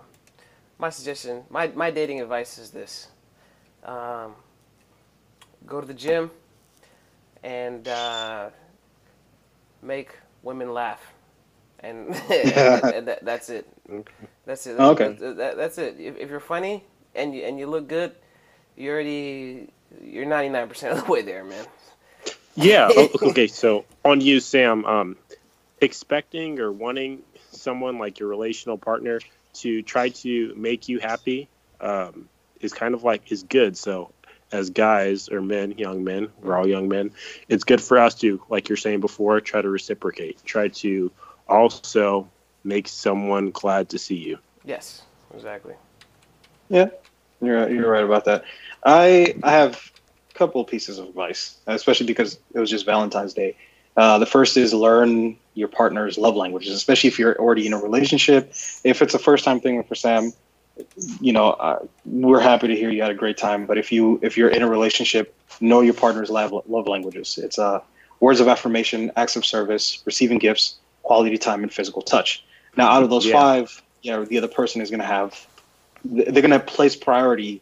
my 0.79 0.89
suggestion, 0.89 1.43
my, 1.49 1.67
my 1.69 1.91
dating 1.91 2.21
advice 2.21 2.57
is 2.59 2.71
this: 2.71 3.09
um, 3.83 4.35
go 5.65 5.81
to 5.81 5.87
the 5.87 5.93
gym 5.95 6.31
and 7.43 7.87
uh, 7.87 8.51
make 9.83 10.11
women 10.43 10.73
laugh, 10.73 11.14
and, 11.85 12.07
and 12.09 13.07
that, 13.07 13.19
that's 13.23 13.49
it. 13.49 13.67
That's 14.45 14.67
it. 14.67 14.79
Okay. 14.79 15.13
That- 15.13 15.37
that- 15.37 15.57
that's 15.57 15.77
it. 15.77 15.99
If, 15.99 16.17
if 16.17 16.29
you're 16.29 16.39
funny 16.39 16.83
and 17.13 17.33
you 17.35 17.43
and 17.43 17.59
you 17.59 17.67
look 17.67 17.87
good, 17.87 18.13
you 18.75 18.91
already 18.91 19.69
you're 20.01 20.25
99 20.25 20.67
percent 20.67 20.97
of 20.97 21.05
the 21.05 21.11
way 21.11 21.21
there, 21.21 21.43
man. 21.43 21.65
Yeah. 22.55 22.89
okay. 23.21 23.47
So 23.47 23.85
on 24.03 24.21
you, 24.21 24.39
Sam. 24.39 24.85
Um, 24.85 25.17
expecting 25.81 26.59
or 26.59 26.71
wanting 26.71 27.21
someone 27.51 27.99
like 27.99 28.19
your 28.19 28.29
relational 28.29 28.77
partner 28.77 29.19
to 29.53 29.81
try 29.81 30.09
to 30.09 30.53
make 30.55 30.87
you 30.87 30.99
happy 30.99 31.47
um, 31.81 32.27
is 32.61 32.73
kind 32.73 32.93
of 32.93 33.03
like 33.03 33.31
is 33.31 33.43
good. 33.43 33.77
So 33.77 34.11
as 34.51 34.69
guys 34.69 35.27
or 35.29 35.41
men, 35.41 35.77
young 35.77 36.03
men, 36.03 36.29
we're 36.41 36.55
all 36.57 36.67
young 36.67 36.87
men. 36.87 37.11
It's 37.49 37.63
good 37.63 37.81
for 37.81 37.97
us 37.97 38.15
to, 38.15 38.41
like 38.49 38.69
you're 38.69 38.77
saying 38.77 39.01
before, 39.01 39.41
try 39.41 39.61
to 39.61 39.69
reciprocate. 39.69 40.43
Try 40.45 40.69
to 40.69 41.11
also 41.47 42.27
make 42.63 42.87
someone 42.87 43.51
glad 43.51 43.89
to 43.89 43.99
see 43.99 44.15
you. 44.15 44.39
Yes, 44.63 45.03
exactly. 45.33 45.75
Yeah, 46.69 46.89
you're 47.41 47.69
you're 47.69 47.89
right 47.89 48.03
about 48.03 48.25
that. 48.25 48.43
I 48.83 49.35
I 49.43 49.51
have 49.51 49.91
a 50.31 50.37
couple 50.37 50.63
pieces 50.65 50.97
of 50.97 51.07
advice, 51.07 51.57
especially 51.67 52.07
because 52.07 52.39
it 52.53 52.59
was 52.59 52.69
just 52.69 52.85
Valentine's 52.85 53.33
Day. 53.33 53.55
Uh, 53.97 54.17
the 54.19 54.25
first 54.25 54.57
is 54.57 54.73
learn 54.73 55.37
your 55.53 55.69
partner's 55.69 56.17
love 56.17 56.35
languages, 56.35 56.73
especially 56.73 57.07
if 57.07 57.17
you're 57.17 57.37
already 57.39 57.65
in 57.65 57.73
a 57.73 57.77
relationship. 57.77 58.51
If 58.83 59.01
it's 59.01 59.13
a 59.13 59.19
first 59.19 59.45
time 59.45 59.61
thing 59.61 59.83
for 59.83 59.95
Sam, 59.95 60.33
you 61.21 61.31
know, 61.31 61.51
uh, 61.51 61.79
we're 62.05 62.41
happy 62.41 62.67
to 62.67 62.75
hear 62.75 62.89
you 62.89 63.01
had 63.01 63.11
a 63.11 63.15
great 63.15 63.37
time. 63.37 63.65
But 63.65 63.77
if 63.77 63.91
you 63.91 64.19
if 64.21 64.37
you're 64.37 64.49
in 64.49 64.61
a 64.61 64.69
relationship, 64.69 65.33
know 65.61 65.81
your 65.81 65.93
partner's 65.93 66.29
love 66.29 66.53
love 66.67 66.87
languages. 66.87 67.39
It's 67.41 67.57
uh, 67.57 67.81
words 68.19 68.39
of 68.39 68.47
affirmation, 68.47 69.11
acts 69.15 69.35
of 69.35 69.45
service, 69.45 70.01
receiving 70.05 70.39
gifts, 70.39 70.75
quality 71.05 71.37
time, 71.37 71.63
and 71.63 71.71
physical 71.71 72.01
touch. 72.01 72.43
Now, 72.75 72.89
out 72.89 73.03
of 73.03 73.09
those 73.09 73.25
Yeah. 73.25 73.33
five, 73.33 73.81
you 74.01 74.11
know, 74.11 74.25
the 74.25 74.37
other 74.37 74.49
person 74.49 74.81
is 74.81 74.89
going 74.89 74.99
to 74.99 75.05
have 75.05 75.47
they're 76.07 76.41
going 76.41 76.51
to 76.51 76.59
place 76.59 76.95
priority 76.95 77.61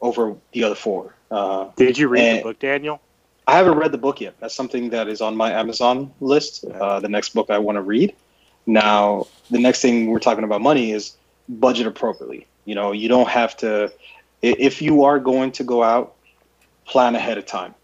over 0.00 0.34
the 0.52 0.64
other 0.64 0.74
four. 0.74 1.14
Uh, 1.30 1.68
Did 1.76 1.96
you 1.96 2.08
read 2.08 2.38
the 2.40 2.42
book, 2.42 2.58
Daniel? 2.58 3.00
I 3.46 3.56
haven't 3.56 3.76
read 3.76 3.92
the 3.92 3.98
book 3.98 4.20
yet. 4.20 4.34
That's 4.40 4.54
something 4.54 4.90
that 4.90 5.06
is 5.06 5.20
on 5.20 5.36
my 5.36 5.52
Amazon 5.52 6.12
list. 6.20 6.64
Uh, 6.64 6.98
the 6.98 7.08
next 7.08 7.34
book 7.34 7.50
I 7.50 7.58
want 7.58 7.76
to 7.76 7.82
read. 7.82 8.14
Now, 8.66 9.26
the 9.50 9.58
next 9.60 9.80
thing 9.80 10.06
we're 10.06 10.18
talking 10.18 10.44
about 10.44 10.60
money 10.60 10.90
is 10.92 11.16
budget 11.48 11.86
appropriately. 11.86 12.46
You 12.64 12.74
know, 12.74 12.92
you 12.92 13.08
don't 13.08 13.28
have 13.28 13.56
to. 13.58 13.92
If 14.42 14.82
you 14.82 15.04
are 15.04 15.18
going 15.18 15.52
to 15.52 15.64
go 15.64 15.82
out, 15.82 16.14
plan 16.86 17.14
ahead 17.14 17.38
of 17.38 17.46
time, 17.46 17.74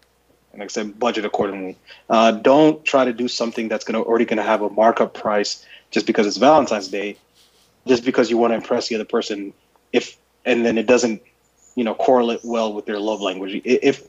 and 0.51 0.59
like 0.59 0.69
I 0.69 0.73
said, 0.73 0.99
budget 0.99 1.25
accordingly. 1.25 1.77
Uh, 2.09 2.31
don't 2.31 2.83
try 2.85 3.05
to 3.05 3.13
do 3.13 3.27
something 3.27 3.67
that's 3.67 3.85
going 3.85 4.01
to 4.01 4.07
already 4.07 4.25
going 4.25 4.37
to 4.37 4.43
have 4.43 4.61
a 4.61 4.69
markup 4.69 5.13
price 5.13 5.65
just 5.91 6.05
because 6.05 6.27
it's 6.27 6.37
Valentine's 6.37 6.87
Day, 6.87 7.17
just 7.87 8.03
because 8.03 8.29
you 8.29 8.37
want 8.37 8.51
to 8.51 8.55
impress 8.55 8.87
the 8.87 8.95
other 8.95 9.05
person. 9.05 9.53
If 9.93 10.17
and 10.45 10.65
then 10.65 10.77
it 10.77 10.87
doesn't, 10.87 11.21
you 11.75 11.83
know, 11.83 11.93
correlate 11.95 12.41
well 12.43 12.73
with 12.73 12.85
their 12.85 12.99
love 12.99 13.21
language. 13.21 13.61
If 13.63 14.07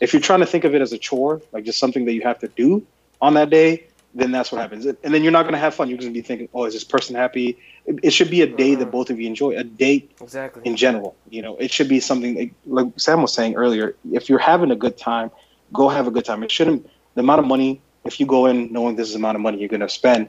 if 0.00 0.12
you're 0.12 0.22
trying 0.22 0.40
to 0.40 0.46
think 0.46 0.64
of 0.64 0.74
it 0.74 0.82
as 0.82 0.92
a 0.92 0.98
chore, 0.98 1.40
like 1.52 1.64
just 1.64 1.78
something 1.78 2.04
that 2.06 2.12
you 2.12 2.22
have 2.22 2.38
to 2.40 2.48
do 2.48 2.86
on 3.20 3.34
that 3.34 3.50
day, 3.50 3.84
then 4.14 4.30
that's 4.30 4.52
what 4.52 4.60
happens. 4.60 4.86
And 4.86 4.96
then 5.02 5.22
you're 5.22 5.32
not 5.32 5.42
going 5.42 5.54
to 5.54 5.58
have 5.58 5.74
fun. 5.74 5.88
You're 5.88 5.98
going 5.98 6.10
to 6.10 6.14
be 6.14 6.22
thinking, 6.22 6.48
oh, 6.54 6.64
is 6.64 6.74
this 6.74 6.84
person 6.84 7.16
happy? 7.16 7.58
It, 7.86 8.12
should 8.12 8.30
be 8.30 8.42
a 8.42 8.46
day 8.46 8.74
that 8.76 8.88
Mhm. 8.88 8.92
both 8.92 9.10
of 9.10 9.20
you 9.20 9.26
enjoy, 9.26 9.56
a 9.56 9.64
date 9.64 10.12
Exactly. 10.20 10.62
in 10.64 10.76
general. 10.76 11.16
You 11.28 11.42
know, 11.42 11.56
it 11.56 11.70
should 11.70 11.88
be 11.88 12.00
something 12.00 12.36
like, 12.36 12.52
like 12.66 12.86
Sam 12.96 13.22
was 13.22 13.32
saying 13.32 13.56
earlier. 13.56 13.96
If 14.12 14.28
you're 14.28 14.38
having 14.38 14.70
a 14.70 14.76
good 14.76 14.96
time, 14.96 15.30
go 15.74 15.88
have 15.90 16.06
a 16.06 16.10
good 16.10 16.24
time. 16.24 16.42
It 16.42 16.50
shouldn't, 16.50 16.88
the 17.14 17.20
amount 17.20 17.40
of 17.40 17.46
money, 17.46 17.82
if 18.04 18.18
you 18.18 18.26
go 18.26 18.46
in 18.46 18.72
knowing 18.72 18.96
this 18.96 19.08
is 19.08 19.14
the 19.14 19.18
amount 19.18 19.36
of 19.36 19.42
money 19.42 19.58
you're 19.58 19.68
going 19.68 19.80
to 19.80 19.88
spend, 19.88 20.28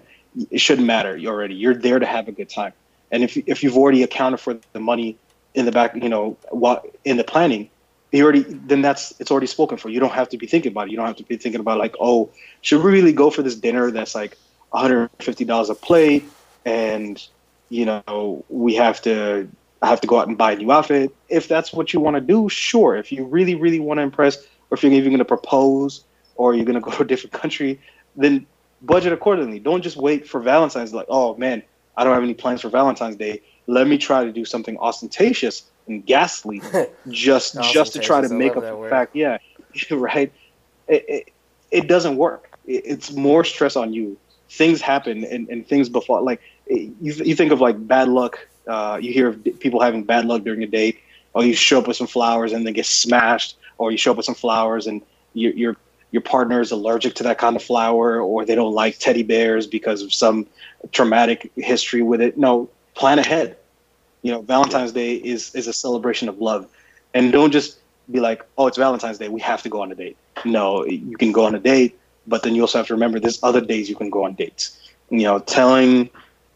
it 0.52 0.60
shouldn't 0.60 0.86
matter 0.86 1.16
you 1.16 1.30
already. 1.30 1.56
You're 1.56 1.76
there 1.76 2.00
to 2.00 2.06
have 2.06 2.28
a 2.28 2.34
good 2.34 2.50
time. 2.50 2.74
And 3.12 3.24
if, 3.24 3.38
if 3.38 3.64
you've 3.64 3.78
already 3.78 4.04
accounted 4.04 4.42
for 4.42 4.58
the 4.74 4.80
money 4.80 5.18
in 5.54 5.66
the 5.66 5.72
back, 5.72 5.96
you 5.96 6.10
know, 6.10 6.38
what 6.50 6.86
in 7.06 7.16
the 7.16 7.24
planning, 7.24 7.70
you 8.12 8.24
already 8.24 8.44
then 8.44 8.82
that's 8.82 9.14
it's 9.20 9.30
already 9.30 9.48
spoken 9.48 9.78
for. 9.78 9.90
You 9.90 10.00
don't 10.00 10.14
have 10.14 10.30
to 10.30 10.38
be 10.38 10.48
thinking 10.48 10.72
about 10.72 10.88
it. 10.88 10.92
You 10.92 10.98
don't 10.98 11.06
have 11.06 11.18
to 11.18 11.24
be 11.24 11.38
thinking 11.38 11.60
about 11.60 11.78
like, 11.78 11.96
oh, 12.00 12.30
should 12.62 12.82
we 12.82 12.92
really 12.92 13.12
go 13.12 13.30
for 13.30 13.42
this 13.42 13.56
dinner 13.56 13.92
that's 13.92 14.16
like 14.16 14.38
$150 14.74 15.70
a 15.70 15.76
plate 15.76 16.24
and 16.66 17.26
you 17.70 17.86
know, 17.86 18.46
we 18.50 18.76
have 18.76 19.02
to 19.02 19.50
I 19.82 19.88
have 19.88 20.02
to 20.02 20.08
go 20.08 20.20
out 20.20 20.28
and 20.28 20.38
buy 20.38 20.54
a 20.54 20.56
new 20.56 20.72
outfit. 20.72 21.14
If 21.30 21.48
that's 21.48 21.74
what 21.74 21.94
you 21.94 22.00
want 22.00 22.16
to 22.16 22.22
do, 22.22 22.50
sure. 22.50 22.96
If 22.96 23.12
you 23.12 23.26
really, 23.26 23.56
really 23.56 23.80
want 23.80 24.00
to 24.00 24.02
impress, 24.02 24.46
or 24.70 24.76
if 24.76 24.84
you're 24.84 24.92
even 24.92 25.12
going 25.12 25.20
to 25.20 25.26
propose, 25.26 26.04
or 26.36 26.54
you're 26.54 26.66
going 26.66 26.76
to 26.82 26.82
go 26.82 26.92
to 26.92 27.04
a 27.04 27.06
different 27.06 27.34
country, 27.34 27.80
then 28.16 28.46
budget 28.82 29.14
accordingly. 29.14 29.60
Don't 29.60 29.82
just 29.82 29.98
wait 29.98 30.28
for 30.28 30.40
Valentine's. 30.40 30.94
Like, 30.94 31.08
oh 31.10 31.36
man, 31.38 31.64
I 31.98 32.04
don't 32.04 32.14
have 32.14 32.24
any 32.24 32.34
plans 32.34 32.62
for 32.62 32.70
Valentine's 32.70 33.16
Day. 33.16 33.42
Let 33.68 33.88
me 33.88 33.98
try 33.98 34.24
to 34.24 34.32
do 34.32 34.46
something 34.46 34.78
ostentatious 34.78 35.64
and 35.88 36.06
ghastly, 36.06 36.62
just 37.10 37.62
just 37.62 37.94
to 37.94 38.00
try 38.00 38.22
to 38.22 38.30
make 38.30 38.56
up 38.56 38.64
for 38.64 38.84
the 38.84 38.90
fact. 38.90 39.16
Yeah, 39.16 39.38
right. 39.92 40.32
It, 40.88 41.06
it, 41.08 41.34
it 41.72 41.88
doesn't 41.88 42.18
work. 42.18 42.58
It, 42.66 42.84
it's 42.86 43.12
more 43.12 43.44
stress 43.44 43.76
on 43.76 43.94
you. 43.94 44.18
Things 44.50 44.82
happen 44.82 45.24
and, 45.24 45.50
and 45.50 45.68
things 45.68 45.90
befall. 45.90 46.24
Like 46.24 46.42
you, 46.68 46.96
you 47.02 47.36
think 47.36 47.52
of 47.52 47.62
like 47.62 47.88
bad 47.88 48.08
luck. 48.08 48.48
Uh, 48.68 48.98
you 49.02 49.14
hear 49.14 49.30
of 49.30 49.44
people 49.60 49.82
having 49.82 50.04
bad 50.04 50.26
luck 50.26 50.44
during 50.44 50.64
a 50.64 50.68
date, 50.68 51.00
or 51.34 51.44
you 51.44 51.54
show 51.54 51.80
up 51.80 51.88
with 51.88 51.98
some 51.98 52.08
flowers 52.08 52.52
and 52.52 52.66
then 52.66 52.74
get 52.74 52.86
smashed, 52.86 53.58
or 53.78 53.92
you 53.92 53.98
show 53.98 54.12
up 54.12 54.18
with 54.18 54.26
some 54.26 54.36
flowers 54.36 54.88
and 54.88 55.02
you, 55.34 55.52
your 55.52 55.76
your 56.12 56.22
partner 56.22 56.62
is 56.62 56.72
allergic 56.72 57.16
to 57.16 57.24
that 57.24 57.38
kind 57.38 57.56
of 57.56 57.64
flower, 57.64 58.22
or 58.22 58.46
they 58.46 58.56
don't 58.56 58.74
like 58.74 58.98
teddy 59.00 59.24
bears 59.24 59.68
because 59.68 60.02
of 60.02 60.14
some 60.14 60.48
traumatic 60.92 61.52
history 61.58 62.02
with 62.02 62.22
it. 62.22 62.38
No, 62.38 62.70
plan 62.94 63.20
ahead. 63.20 63.58
You 64.22 64.32
know, 64.32 64.42
Valentine's 64.42 64.92
Day 64.92 65.16
is 65.16 65.54
is 65.56 65.68
a 65.68 65.74
celebration 65.74 66.30
of 66.30 66.40
love, 66.40 66.68
and 67.14 67.32
don't 67.32 67.52
just 67.52 67.80
be 68.12 68.20
like, 68.20 68.46
oh, 68.58 68.68
it's 68.68 68.78
Valentine's 68.78 69.18
Day, 69.18 69.30
we 69.30 69.42
have 69.42 69.62
to 69.64 69.70
go 69.70 69.82
on 69.82 69.92
a 69.92 69.96
date. 69.96 70.18
No, 70.44 70.86
you 70.86 71.18
can 71.18 71.32
go 71.32 71.46
on 71.46 71.56
a 71.56 71.60
date, 71.60 71.98
but 72.28 72.44
then 72.44 72.56
you 72.56 72.62
also 72.62 72.78
have 72.78 72.88
to 72.88 72.94
remember 72.94 73.20
there's 73.20 73.42
other 73.44 73.62
days 73.62 73.90
you 73.90 73.96
can 73.96 74.10
go 74.10 74.26
on 74.26 74.36
dates. 74.36 74.80
You 75.10 75.24
know, 75.24 75.40
telling 75.40 76.10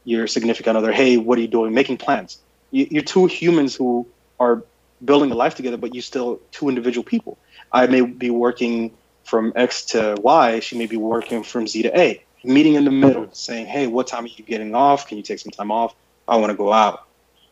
your 0.06 0.28
significant 0.28 0.78
other, 0.78 0.91
hey, 0.91 1.18
what 1.18 1.38
are 1.38 1.41
you 1.41 1.48
doing? 1.48 1.74
Making 1.74 1.98
plans. 1.98 2.40
You're 2.72 3.04
two 3.04 3.26
humans 3.26 3.76
who 3.76 4.08
are 4.40 4.64
building 5.04 5.32
a 5.32 5.36
life 5.36 5.56
together, 5.56 5.78
but 5.78 5.96
you 5.96 6.02
still 6.02 6.40
two 6.52 6.70
individual 6.70 7.04
people. 7.04 7.38
I 7.72 7.88
may 7.88 8.02
be 8.02 8.30
working 8.30 8.92
from 9.24 9.54
X 9.56 9.86
to 9.88 10.16
Y. 10.22 10.60
She 10.60 10.78
may 10.78 10.88
be 10.88 10.98
working 10.98 11.44
from 11.44 11.68
Z 11.68 11.84
to 11.84 12.00
A. 12.00 12.24
Meeting 12.44 12.76
in 12.76 12.86
the 12.86 12.92
middle, 12.92 13.30
saying, 13.34 13.66
hey, 13.66 13.88
what 13.88 14.08
time 14.08 14.24
are 14.24 14.28
you 14.28 14.46
getting 14.46 14.74
off? 14.74 15.08
Can 15.08 15.18
you 15.18 15.24
take 15.24 15.40
some 15.40 15.52
time 15.52 15.72
off? 15.72 15.94
I 16.26 16.38
want 16.38 16.52
to 16.52 16.58
go 16.58 16.72
out. 16.72 17.06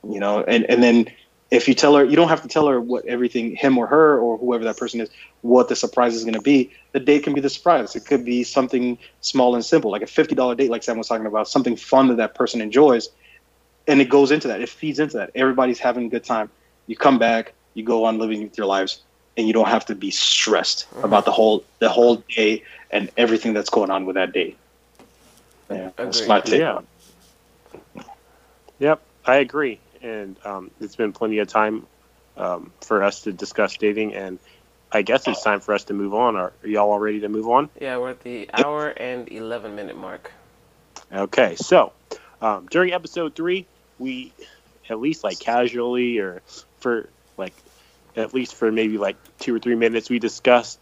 You 0.08 0.22
know, 0.22 0.44
and 0.44 0.64
and 0.70 0.82
then 0.82 1.08
if 1.50 1.68
you 1.68 1.74
tell 1.74 1.96
her, 1.96 2.04
you 2.04 2.16
don't 2.16 2.28
have 2.28 2.42
to 2.42 2.48
tell 2.48 2.68
her 2.68 2.80
what 2.80 3.06
everything, 3.06 3.56
him 3.56 3.78
or 3.78 3.88
her 3.88 4.20
or 4.20 4.38
whoever 4.38 4.64
that 4.66 4.78
person 4.78 5.00
is, 5.00 5.10
what 5.42 5.70
the 5.70 5.76
surprise 5.76 6.16
is 6.16 6.24
going 6.24 6.34
to 6.34 6.42
be. 6.42 6.72
The 6.92 7.00
date 7.00 7.24
can 7.24 7.34
be 7.34 7.42
the 7.42 7.50
surprise. 7.50 7.96
It 7.96 8.06
could 8.06 8.26
be 8.26 8.44
something 8.44 8.98
small 9.22 9.56
and 9.56 9.64
simple, 9.64 9.90
like 9.90 10.02
a 10.02 10.06
$50 10.06 10.58
date, 10.58 10.70
like 10.70 10.84
Sam 10.84 10.98
was 10.98 11.08
talking 11.08 11.26
about, 11.26 11.48
something 11.48 11.76
fun 11.78 12.10
that 12.10 12.18
that 12.18 12.36
person 12.36 12.60
enjoys. 12.60 13.10
And 13.88 14.02
it 14.02 14.10
goes 14.10 14.32
into 14.32 14.50
that. 14.50 14.62
It 14.62 14.68
feeds 14.68 15.00
into 15.00 15.18
that. 15.18 15.32
Everybody's 15.36 15.80
having 15.80 16.08
a 16.08 16.10
good 16.10 16.26
time. 16.26 16.50
You 16.88 16.96
come 16.96 17.20
back, 17.20 17.54
you 17.74 17.84
go 17.84 18.06
on 18.06 18.18
living 18.18 18.44
with 18.44 18.58
your 18.58 18.68
lives, 18.68 19.02
and 19.38 19.46
you 19.46 19.54
don't 19.54 19.68
have 19.68 19.86
to 19.88 19.96
be 19.96 20.12
stressed 20.12 20.90
mm-hmm. 20.90 21.04
about 21.04 21.26
the 21.26 21.32
whole 21.32 21.64
the 21.80 21.90
whole 21.90 22.18
day 22.36 22.64
and 22.90 23.10
everything 23.18 23.54
that's 23.54 23.70
going 23.70 23.92
on 23.92 24.06
with 24.06 24.16
that 24.16 24.34
day. 24.34 24.56
Yeah, 25.70 25.92
that's 25.96 26.28
my 26.28 26.42
take. 26.42 26.62
Yeah. 26.62 26.80
Yep, 28.80 29.02
I 29.26 29.38
agree 29.38 29.80
and 30.02 30.38
um, 30.46 30.72
it's 30.80 30.96
been 30.96 31.14
plenty 31.14 31.40
of 31.40 31.48
time 31.48 31.86
um, 32.38 32.72
for 32.82 33.04
us 33.04 33.22
to 33.22 33.34
discuss 33.34 33.78
dating. 33.78 34.14
And 34.16 34.40
I 34.92 35.02
guess 35.02 35.28
it's 35.28 35.44
time 35.44 35.60
for 35.60 35.74
us 35.74 35.86
to 35.86 35.94
move 35.94 36.14
on. 36.14 36.36
Are, 36.36 36.54
are 36.64 36.68
y'all 36.68 36.92
all 36.92 37.00
ready 37.00 37.20
to 37.22 37.30
move 37.30 37.48
on? 37.48 37.70
Yeah, 37.80 37.98
we're 37.98 38.12
at 38.12 38.22
the 38.22 38.50
hour 38.54 38.90
and 38.90 39.30
eleven 39.32 39.76
minute 39.76 39.98
mark. 39.98 40.32
Okay, 41.12 41.56
so 41.56 41.94
um, 42.42 42.68
during 42.70 42.94
episode 42.94 43.36
three, 43.36 43.66
we 44.00 44.34
at 44.90 45.00
least 45.00 45.24
like 45.24 45.40
casually 45.40 46.20
or 46.20 46.42
for 46.80 47.10
like 47.38 47.54
at 48.16 48.34
least 48.34 48.56
for 48.56 48.72
maybe 48.72 48.98
like 48.98 49.16
two 49.40 49.56
or 49.56 49.60
three 49.60 49.76
minutes, 49.76 50.10
we 50.10 50.20
discussed 50.20 50.80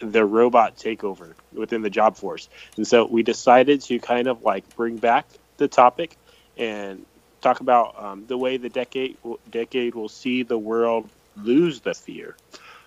the 0.00 0.24
robot 0.24 0.76
takeover 0.76 1.34
within 1.52 1.82
the 1.82 1.90
job 1.90 2.16
force. 2.16 2.48
And 2.76 2.86
so 2.86 3.06
we 3.06 3.22
decided 3.22 3.80
to 3.82 3.98
kind 3.98 4.26
of 4.26 4.42
like 4.42 4.76
bring 4.76 4.96
back 4.96 5.26
the 5.56 5.68
topic 5.68 6.16
and 6.56 7.06
talk 7.40 7.60
about 7.60 8.02
um, 8.02 8.26
the 8.26 8.36
way 8.36 8.56
the 8.56 8.68
decade 8.68 9.16
decade 9.50 9.94
will 9.94 10.08
see 10.08 10.42
the 10.42 10.58
world 10.58 11.08
lose 11.36 11.80
the 11.80 11.94
fear 11.94 12.36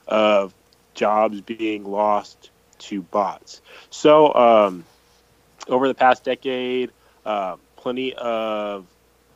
of 0.07 0.53
jobs 0.93 1.41
being 1.41 1.85
lost 1.85 2.49
to 2.79 3.01
bots. 3.01 3.61
So 3.89 4.33
um, 4.33 4.85
over 5.67 5.87
the 5.87 5.93
past 5.93 6.23
decade, 6.23 6.91
uh, 7.25 7.57
plenty 7.75 8.13
of 8.13 8.85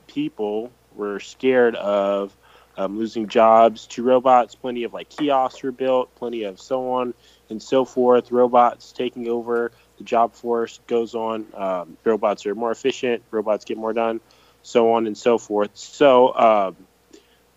people 0.07 0.71
were 0.95 1.19
scared 1.19 1.75
of 1.75 2.35
um, 2.77 2.97
losing 2.97 3.27
jobs 3.27 3.87
to 3.87 4.03
robots. 4.03 4.55
Plenty 4.55 4.83
of 4.83 4.93
like 4.93 5.09
kiosks 5.09 5.63
were 5.63 5.71
built, 5.71 6.13
plenty 6.15 6.43
of 6.43 6.59
so 6.59 6.91
on 6.93 7.13
and 7.49 7.61
so 7.61 7.85
forth. 7.85 8.31
Robots 8.31 8.91
taking 8.91 9.27
over 9.27 9.71
the 9.97 10.03
job 10.03 10.33
force 10.33 10.79
goes 10.87 11.15
on. 11.15 11.45
Um, 11.53 11.97
robots 12.03 12.45
are 12.45 12.55
more 12.55 12.71
efficient. 12.71 13.23
Robots 13.31 13.65
get 13.65 13.77
more 13.77 13.93
done 13.93 14.21
so 14.63 14.93
on 14.93 15.07
and 15.07 15.17
so 15.17 15.37
forth. 15.37 15.71
So 15.73 16.33
um, 16.35 16.75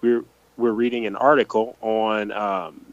we're 0.01 0.25
we're 0.57 0.73
reading 0.73 1.07
an 1.07 1.17
article 1.17 1.77
on 1.81 2.31
um, 2.33 2.87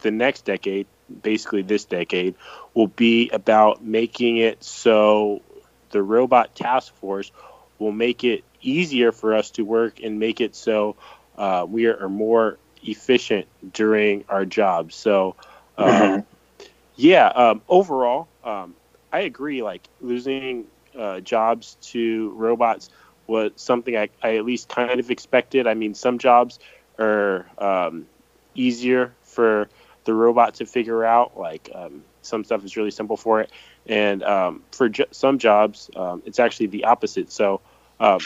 the 0.00 0.10
next 0.10 0.44
decade, 0.44 0.86
basically 1.22 1.62
this 1.62 1.84
decade, 1.84 2.34
will 2.74 2.88
be 2.88 3.30
about 3.30 3.84
making 3.84 4.38
it 4.38 4.62
so 4.64 5.42
the 5.90 6.02
robot 6.02 6.54
task 6.54 6.92
force 6.96 7.30
will 7.78 7.92
make 7.92 8.24
it 8.24 8.42
easier 8.60 9.12
for 9.12 9.34
us 9.34 9.50
to 9.52 9.62
work 9.62 10.00
and 10.02 10.18
make 10.18 10.40
it 10.40 10.56
so 10.56 10.96
uh, 11.36 11.66
we 11.68 11.86
are 11.86 12.08
more 12.08 12.58
efficient 12.82 13.46
during 13.72 14.24
our 14.28 14.44
jobs. 14.44 14.94
So, 14.94 15.36
um, 15.78 15.88
mm-hmm. 15.88 16.64
yeah, 16.96 17.26
um, 17.28 17.62
overall, 17.68 18.28
um, 18.44 18.74
I 19.12 19.20
agree. 19.20 19.62
Like 19.62 19.88
losing 20.00 20.66
uh, 20.98 21.20
jobs 21.20 21.76
to 21.80 22.30
robots 22.30 22.90
was 23.26 23.52
something 23.56 23.96
I, 23.96 24.08
I 24.22 24.36
at 24.36 24.44
least 24.44 24.68
kind 24.68 25.00
of 25.00 25.10
expected. 25.10 25.66
I 25.66 25.74
mean, 25.74 25.94
some 25.94 26.18
jobs 26.18 26.58
are 26.98 27.46
um, 27.58 28.06
easier 28.54 29.12
for 29.22 29.68
the 30.04 30.14
robot 30.14 30.54
to 30.54 30.66
figure 30.66 31.04
out. 31.04 31.38
Like 31.38 31.70
um, 31.74 32.04
some 32.22 32.44
stuff 32.44 32.64
is 32.64 32.76
really 32.76 32.90
simple 32.90 33.16
for 33.16 33.40
it, 33.40 33.50
and 33.86 34.22
um, 34.22 34.62
for 34.70 34.88
jo- 34.88 35.06
some 35.10 35.38
jobs, 35.38 35.90
um, 35.96 36.22
it's 36.24 36.38
actually 36.38 36.66
the 36.66 36.84
opposite. 36.84 37.30
So, 37.32 37.60
um, 38.00 38.20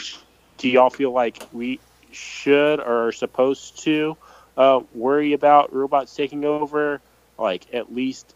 do 0.57 0.69
y'all 0.69 0.89
feel 0.89 1.11
like 1.11 1.47
we 1.51 1.79
should 2.11 2.79
or 2.79 3.07
are 3.07 3.11
supposed 3.11 3.83
to 3.83 4.17
uh, 4.57 4.81
worry 4.93 5.33
about 5.33 5.73
robots 5.73 6.15
taking 6.15 6.45
over, 6.45 7.01
like 7.37 7.73
at 7.73 7.93
least 7.93 8.35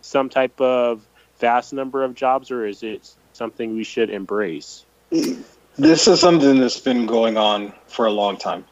some 0.00 0.28
type 0.28 0.60
of 0.60 1.06
vast 1.38 1.72
number 1.72 2.04
of 2.04 2.14
jobs, 2.14 2.50
or 2.50 2.66
is 2.66 2.82
it 2.82 3.10
something 3.32 3.76
we 3.76 3.84
should 3.84 4.10
embrace? 4.10 4.84
This 5.10 6.08
is 6.08 6.20
something 6.20 6.58
that's 6.58 6.80
been 6.80 7.06
going 7.06 7.36
on 7.36 7.72
for 7.86 8.06
a 8.06 8.10
long 8.10 8.36
time. 8.36 8.64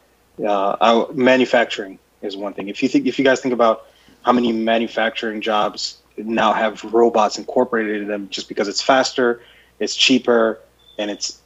Uh, 0.44 1.06
manufacturing 1.12 1.98
is 2.22 2.36
one 2.36 2.54
thing. 2.54 2.68
If 2.68 2.82
you 2.82 2.88
think, 2.88 3.06
if 3.06 3.18
you 3.18 3.24
guys 3.24 3.40
think 3.40 3.52
about 3.52 3.86
how 4.22 4.32
many 4.32 4.52
manufacturing 4.52 5.40
jobs 5.40 5.98
now 6.16 6.52
have 6.52 6.82
robots 6.84 7.38
incorporated 7.38 8.02
in 8.02 8.08
them, 8.08 8.28
just 8.30 8.48
because 8.48 8.68
it's 8.68 8.80
faster, 8.80 9.42
it's 9.78 9.94
cheaper, 9.94 10.60
and 10.98 11.10
it's 11.10 11.40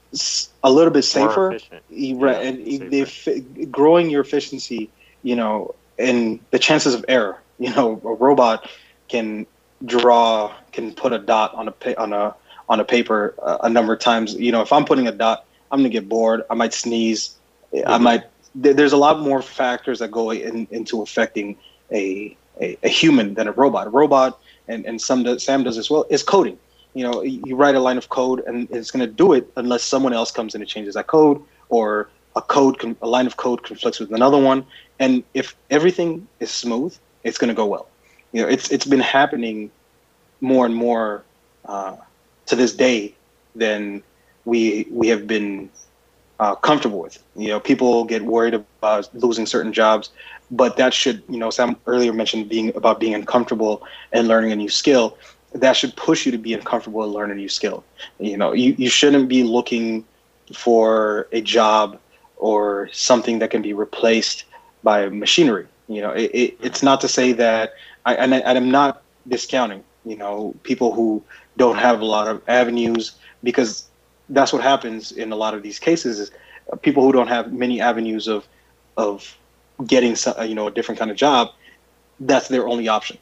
a 0.62 0.70
little 0.70 0.92
bit 0.92 1.02
safer. 1.02 1.58
Yeah, 1.88 2.30
and 2.32 2.92
safer. 2.92 3.40
growing 3.70 4.10
your 4.10 4.22
efficiency, 4.22 4.90
you 5.22 5.36
know, 5.36 5.74
and 5.98 6.40
the 6.50 6.58
chances 6.58 6.94
of 6.94 7.04
error. 7.08 7.38
You 7.60 7.74
know, 7.74 8.00
a 8.04 8.14
robot 8.14 8.70
can 9.08 9.44
draw, 9.84 10.54
can 10.70 10.94
put 10.94 11.12
a 11.12 11.18
dot 11.18 11.54
on 11.54 11.66
a 11.66 12.00
on 12.00 12.12
a 12.12 12.36
on 12.68 12.78
a 12.78 12.84
paper 12.84 13.34
a, 13.42 13.58
a 13.64 13.68
number 13.68 13.94
of 13.94 13.98
times. 13.98 14.32
You 14.34 14.52
know, 14.52 14.62
if 14.62 14.72
I'm 14.72 14.84
putting 14.84 15.08
a 15.08 15.10
dot 15.10 15.44
I'm 15.70 15.80
gonna 15.80 15.88
get 15.88 16.08
bored. 16.08 16.42
I 16.50 16.54
might 16.54 16.72
sneeze. 16.72 17.34
Mm-hmm. 17.72 17.88
I 17.88 17.98
might. 17.98 18.24
There's 18.54 18.92
a 18.92 18.96
lot 18.96 19.20
more 19.20 19.42
factors 19.42 19.98
that 19.98 20.10
go 20.10 20.30
in, 20.30 20.66
into 20.70 21.02
affecting 21.02 21.56
a, 21.92 22.36
a, 22.60 22.76
a 22.82 22.88
human 22.88 23.34
than 23.34 23.46
a 23.46 23.52
robot. 23.52 23.86
A 23.86 23.90
robot, 23.90 24.40
and 24.66 24.84
and 24.86 25.00
some 25.00 25.22
does, 25.22 25.44
Sam 25.44 25.64
does 25.64 25.78
as 25.78 25.90
well, 25.90 26.06
is 26.10 26.22
coding. 26.22 26.58
You 26.94 27.04
know, 27.04 27.22
you 27.22 27.56
write 27.56 27.74
a 27.74 27.80
line 27.80 27.98
of 27.98 28.08
code, 28.08 28.42
and 28.46 28.68
it's 28.70 28.90
gonna 28.90 29.06
do 29.06 29.32
it 29.32 29.50
unless 29.56 29.84
someone 29.84 30.12
else 30.12 30.30
comes 30.30 30.54
in 30.54 30.60
and 30.62 30.68
changes 30.68 30.94
that 30.94 31.06
code, 31.06 31.40
or 31.68 32.10
a 32.36 32.42
code, 32.42 32.76
a 33.02 33.06
line 33.06 33.26
of 33.26 33.36
code 33.36 33.62
conflicts 33.62 33.98
with 34.00 34.12
another 34.12 34.38
one. 34.38 34.64
And 34.98 35.24
if 35.34 35.54
everything 35.70 36.28
is 36.40 36.50
smooth, 36.50 36.96
it's 37.24 37.38
gonna 37.38 37.54
go 37.54 37.66
well. 37.66 37.88
You 38.32 38.42
know, 38.42 38.48
it's 38.48 38.70
it's 38.70 38.86
been 38.86 39.00
happening 39.00 39.70
more 40.40 40.66
and 40.66 40.74
more 40.74 41.24
uh, 41.66 41.96
to 42.46 42.56
this 42.56 42.74
day 42.74 43.16
than 43.54 44.02
we 44.44 44.86
we 44.90 45.08
have 45.08 45.26
been 45.26 45.70
uh, 46.40 46.54
comfortable 46.56 47.00
with. 47.00 47.22
You 47.36 47.48
know, 47.48 47.60
people 47.60 48.04
get 48.04 48.24
worried 48.24 48.54
about 48.54 48.90
losing 48.96 49.26
certain 49.46 49.52
jobs, 49.72 49.90
but 50.32 50.76
that 50.76 50.76
should, 50.78 51.06
you 51.14 51.24
know, 51.38 51.50
Sam 51.50 51.76
earlier 51.86 52.12
mentioned 52.12 52.48
being 52.48 52.72
about 52.74 52.98
being 53.00 53.14
uncomfortable 53.14 53.82
and 54.12 54.28
learning 54.28 54.52
a 54.52 54.56
new 54.56 54.68
skill. 54.68 55.16
That 55.52 55.72
should 55.76 55.96
push 55.96 56.26
you 56.26 56.32
to 56.32 56.38
be 56.38 56.52
uncomfortable 56.52 57.02
and 57.04 57.12
learn 57.12 57.30
a 57.30 57.34
new 57.34 57.48
skill. 57.48 57.84
You 58.18 58.36
know, 58.36 58.52
you, 58.52 58.74
you 58.78 58.90
shouldn't 58.90 59.28
be 59.28 59.42
looking 59.44 60.04
for 60.54 61.28
a 61.32 61.40
job 61.40 61.98
or 62.36 62.88
something 62.92 63.38
that 63.40 63.50
can 63.50 63.62
be 63.62 63.72
replaced 63.72 64.44
by 64.82 65.08
machinery. 65.08 65.66
You 65.88 66.02
know, 66.02 66.10
it, 66.10 66.30
it, 66.34 66.58
it's 66.60 66.82
not 66.82 67.00
to 67.00 67.08
say 67.08 67.32
that 67.32 67.72
I 68.04 68.14
and, 68.14 68.34
I, 68.34 68.38
and 68.38 68.58
I'm 68.58 68.70
not 68.70 69.02
discounting. 69.26 69.82
You 70.04 70.16
know, 70.16 70.54
people 70.62 70.92
who 70.92 71.22
don't 71.56 71.76
have 71.76 72.00
a 72.00 72.04
lot 72.04 72.28
of 72.28 72.42
avenues 72.48 73.12
because 73.42 73.88
that's 74.28 74.52
what 74.52 74.62
happens 74.62 75.12
in 75.12 75.32
a 75.32 75.36
lot 75.36 75.54
of 75.54 75.62
these 75.62 75.78
cases 75.78 76.20
is 76.20 76.30
uh, 76.72 76.76
people 76.76 77.02
who 77.02 77.12
don't 77.12 77.28
have 77.28 77.52
many 77.52 77.80
avenues 77.80 78.28
of 78.28 78.46
of 78.96 79.36
getting 79.86 80.16
some, 80.16 80.34
you 80.46 80.54
know 80.54 80.66
a 80.66 80.70
different 80.70 80.98
kind 80.98 81.10
of 81.10 81.16
job 81.16 81.52
that's 82.20 82.48
their 82.48 82.66
only 82.66 82.88
option 82.88 83.16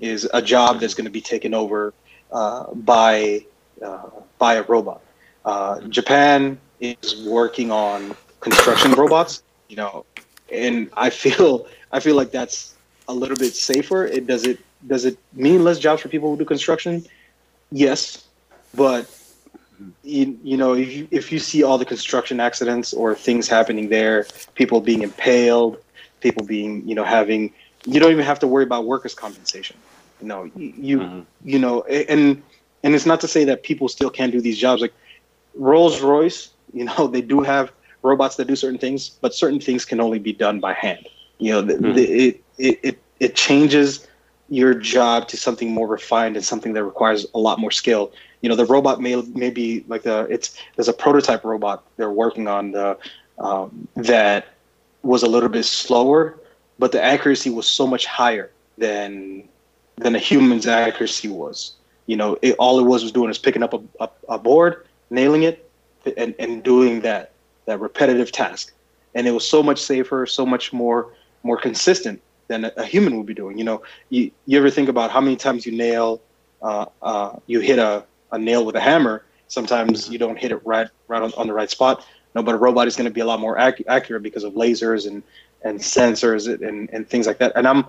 is 0.00 0.28
a 0.32 0.42
job 0.42 0.80
that's 0.80 0.94
going 0.94 1.04
to 1.04 1.10
be 1.10 1.20
taken 1.20 1.54
over 1.54 1.92
uh, 2.32 2.72
by 2.74 3.44
uh, 3.82 4.10
by 4.38 4.54
a 4.54 4.62
robot. 4.62 5.00
Uh, 5.44 5.80
japan 5.88 6.58
is 6.80 7.24
working 7.26 7.70
on 7.70 8.14
construction 8.40 8.92
robots 8.92 9.42
you 9.68 9.76
know 9.76 10.04
and 10.52 10.90
i 10.96 11.08
feel 11.10 11.66
i 11.92 11.98
feel 12.00 12.14
like 12.16 12.30
that's 12.30 12.74
a 13.08 13.14
little 13.14 13.38
bit 13.38 13.54
safer. 13.54 14.04
It 14.04 14.26
does 14.26 14.44
it 14.44 14.58
does 14.86 15.06
it 15.06 15.18
mean 15.32 15.64
less 15.64 15.78
jobs 15.78 16.02
for 16.02 16.08
people 16.08 16.30
who 16.30 16.36
do 16.36 16.44
construction? 16.44 17.04
Yes 17.70 18.28
but 18.74 19.10
you, 20.02 20.38
you 20.42 20.56
know 20.56 20.74
if 20.74 20.92
you, 20.92 21.08
if 21.10 21.32
you 21.32 21.38
see 21.38 21.62
all 21.62 21.78
the 21.78 21.84
construction 21.84 22.40
accidents 22.40 22.92
or 22.92 23.14
things 23.14 23.48
happening 23.48 23.88
there 23.88 24.26
people 24.54 24.80
being 24.80 25.02
impaled 25.02 25.78
people 26.20 26.44
being 26.44 26.86
you 26.86 26.94
know 26.94 27.04
having 27.04 27.52
you 27.88 28.00
don't 28.00 28.12
even 28.12 28.24
have 28.24 28.38
to 28.38 28.46
worry 28.46 28.64
about 28.64 28.84
workers 28.84 29.14
compensation 29.14 29.76
know 30.20 30.44
you 30.56 30.72
you, 30.76 30.98
mm-hmm. 30.98 31.20
you 31.44 31.58
know 31.58 31.82
and 31.82 32.42
and 32.82 32.94
it's 32.94 33.06
not 33.06 33.20
to 33.20 33.28
say 33.28 33.44
that 33.44 33.62
people 33.62 33.88
still 33.88 34.10
can't 34.10 34.32
do 34.32 34.40
these 34.40 34.58
jobs 34.58 34.82
like 34.82 34.94
rolls 35.54 36.00
royce 36.00 36.50
you 36.72 36.84
know 36.84 37.06
they 37.14 37.20
do 37.20 37.40
have 37.42 37.72
robots 38.02 38.36
that 38.36 38.46
do 38.46 38.56
certain 38.56 38.78
things 38.78 39.08
but 39.08 39.34
certain 39.34 39.60
things 39.60 39.84
can 39.84 40.00
only 40.00 40.18
be 40.18 40.32
done 40.32 40.60
by 40.60 40.72
hand 40.72 41.08
you 41.38 41.52
know 41.52 41.62
mm-hmm. 41.62 41.92
the, 41.92 42.02
it, 42.02 42.44
it 42.58 42.80
it 42.82 42.98
it 43.20 43.34
changes 43.34 44.06
your 44.50 44.72
job 44.74 45.28
to 45.28 45.36
something 45.36 45.72
more 45.72 45.86
refined 45.86 46.34
and 46.34 46.44
something 46.44 46.72
that 46.72 46.82
requires 46.82 47.26
a 47.34 47.38
lot 47.38 47.58
more 47.58 47.70
skill 47.70 48.12
you 48.40 48.48
know 48.48 48.56
the 48.56 48.64
robot 48.66 49.00
may 49.00 49.16
may 49.34 49.50
be 49.50 49.84
like 49.88 50.02
the 50.02 50.26
it's 50.30 50.56
there's 50.76 50.88
a 50.88 50.92
prototype 50.92 51.44
robot 51.44 51.84
they're 51.96 52.10
working 52.10 52.48
on 52.48 52.72
the 52.72 52.96
um, 53.38 53.86
that 53.96 54.48
was 55.02 55.22
a 55.22 55.26
little 55.26 55.48
bit 55.48 55.64
slower, 55.64 56.38
but 56.78 56.92
the 56.92 57.02
accuracy 57.02 57.50
was 57.50 57.66
so 57.66 57.86
much 57.86 58.06
higher 58.06 58.50
than 58.76 59.48
than 59.96 60.14
a 60.14 60.18
human's 60.18 60.66
accuracy 60.66 61.28
was. 61.28 61.72
You 62.06 62.16
know, 62.16 62.38
it, 62.40 62.54
all 62.58 62.78
it 62.78 62.84
was 62.84 63.02
was 63.02 63.12
doing 63.12 63.30
is 63.30 63.38
picking 63.38 63.62
up 63.62 63.74
a, 63.74 63.80
a, 64.00 64.08
a 64.30 64.38
board, 64.38 64.86
nailing 65.10 65.42
it, 65.42 65.68
and, 66.16 66.34
and 66.38 66.62
doing 66.62 67.00
that 67.02 67.32
that 67.66 67.80
repetitive 67.80 68.32
task. 68.32 68.72
And 69.14 69.26
it 69.26 69.32
was 69.32 69.46
so 69.46 69.62
much 69.62 69.80
safer, 69.82 70.26
so 70.26 70.46
much 70.46 70.72
more 70.72 71.12
more 71.42 71.58
consistent 71.58 72.20
than 72.48 72.64
a, 72.64 72.72
a 72.78 72.84
human 72.84 73.16
would 73.16 73.26
be 73.26 73.34
doing. 73.34 73.58
You 73.58 73.64
know, 73.64 73.82
you, 74.08 74.30
you 74.46 74.58
ever 74.58 74.70
think 74.70 74.88
about 74.88 75.10
how 75.10 75.20
many 75.20 75.36
times 75.36 75.66
you 75.66 75.72
nail, 75.72 76.20
uh, 76.62 76.86
uh, 77.02 77.36
you 77.46 77.60
hit 77.60 77.78
a, 77.78 78.04
a 78.32 78.38
nail 78.38 78.64
with 78.64 78.74
a 78.74 78.80
hammer. 78.80 79.24
Sometimes 79.48 80.04
mm-hmm. 80.04 80.12
you 80.12 80.18
don't 80.18 80.38
hit 80.38 80.50
it 80.52 80.60
right 80.66 80.88
right 81.08 81.22
on, 81.22 81.32
on 81.36 81.46
the 81.46 81.52
right 81.52 81.70
spot. 81.70 82.04
No, 82.34 82.42
but 82.42 82.54
a 82.54 82.58
robot 82.58 82.86
is 82.86 82.96
going 82.96 83.06
to 83.06 83.12
be 83.12 83.20
a 83.20 83.26
lot 83.26 83.40
more 83.40 83.58
ac- 83.58 83.84
accurate 83.88 84.22
because 84.22 84.44
of 84.44 84.52
lasers 84.54 85.06
and 85.06 85.22
and 85.62 85.78
sensors 85.78 86.52
and, 86.52 86.88
and 86.90 87.08
things 87.08 87.26
like 87.26 87.38
that. 87.38 87.52
And 87.56 87.66
I'm 87.66 87.86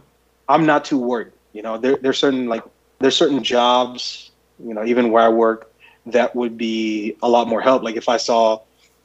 I'm 0.48 0.66
not 0.66 0.86
too 0.86 0.98
worried. 0.98 1.32
You 1.54 1.62
know, 1.62 1.78
there 1.78 1.98
there's 1.98 2.18
certain 2.18 2.48
like 2.48 2.64
there's 3.00 3.16
certain 3.16 3.44
jobs, 3.44 4.32
you 4.64 4.74
know, 4.74 4.84
even 4.86 5.12
where 5.12 5.24
I 5.24 5.30
work, 5.30 5.72
that 6.08 6.36
would 6.36 6.58
be 6.58 7.16
a 7.22 7.30
lot 7.30 7.48
more 7.48 7.62
help. 7.62 7.84
Like 7.84 7.96
if 7.96 8.10
I 8.10 8.18
saw 8.18 8.62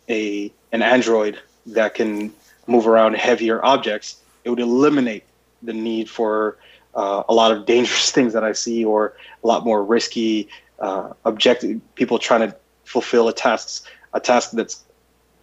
a 0.09 0.53
an 0.73 0.83
android 0.83 1.39
that 1.67 1.95
can 1.95 2.33
move 2.67 2.87
around 2.87 3.17
heavier 3.17 3.65
objects, 3.65 4.17
it 4.45 4.51
would 4.51 4.61
eliminate 4.61 5.25
the 5.63 5.73
need 5.73 6.09
for 6.09 6.59
uh, 6.95 7.23
a 7.29 7.35
lot 7.35 7.53
of 7.53 7.67
dangerous 7.75 8.11
things 8.11 8.33
that 8.33 8.45
I 8.45 8.53
see 8.53 8.85
or 8.85 9.15
a 9.43 9.47
lot 9.47 9.65
more 9.65 9.85
risky 9.85 10.49
uh, 10.81 11.13
objective 11.25 11.81
people 11.95 12.19
trying 12.19 12.51
to 12.51 12.57
fulfill 12.85 13.29
a 13.29 13.33
task 13.33 13.87
a 14.13 14.21
task 14.21 14.51
that's 14.53 14.85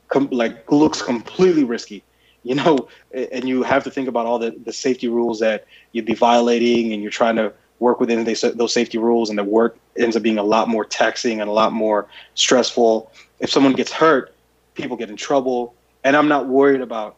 com- 0.10 0.30
like 0.32 0.72
looks 0.72 1.02
completely 1.02 1.64
risky 1.64 2.04
you 2.44 2.56
know 2.56 2.88
and 3.14 3.48
you 3.48 3.64
have 3.64 3.84
to 3.84 3.92
think 3.92 4.08
about 4.08 4.26
all 4.26 4.40
the, 4.40 4.52
the 4.66 4.74
safety 4.74 5.08
rules 5.08 5.40
that 5.40 5.66
you'd 5.92 6.06
be 6.06 6.16
violating 6.16 6.94
and 6.94 7.02
you're 7.02 7.12
trying 7.12 7.36
to 7.36 7.54
work 7.80 8.00
within 8.00 8.24
those 8.24 8.74
safety 8.74 8.98
rules 8.98 9.30
and 9.30 9.40
the 9.40 9.44
work 9.44 9.78
ends 9.98 10.16
up 10.16 10.24
being 10.24 10.38
a 10.38 10.44
lot 10.44 10.70
more 10.70 10.86
taxing 10.86 11.42
and 11.42 11.50
a 11.50 11.54
lot 11.54 11.74
more 11.74 12.08
stressful. 12.36 13.12
If 13.40 13.50
someone 13.50 13.74
gets 13.74 13.92
hurt 13.92 14.36
people 14.76 14.98
get 14.98 15.10
in 15.10 15.16
trouble. 15.16 15.74
And 16.04 16.16
i'm 16.16 16.28
not 16.28 16.48
worried 16.48 16.82
about 16.82 17.18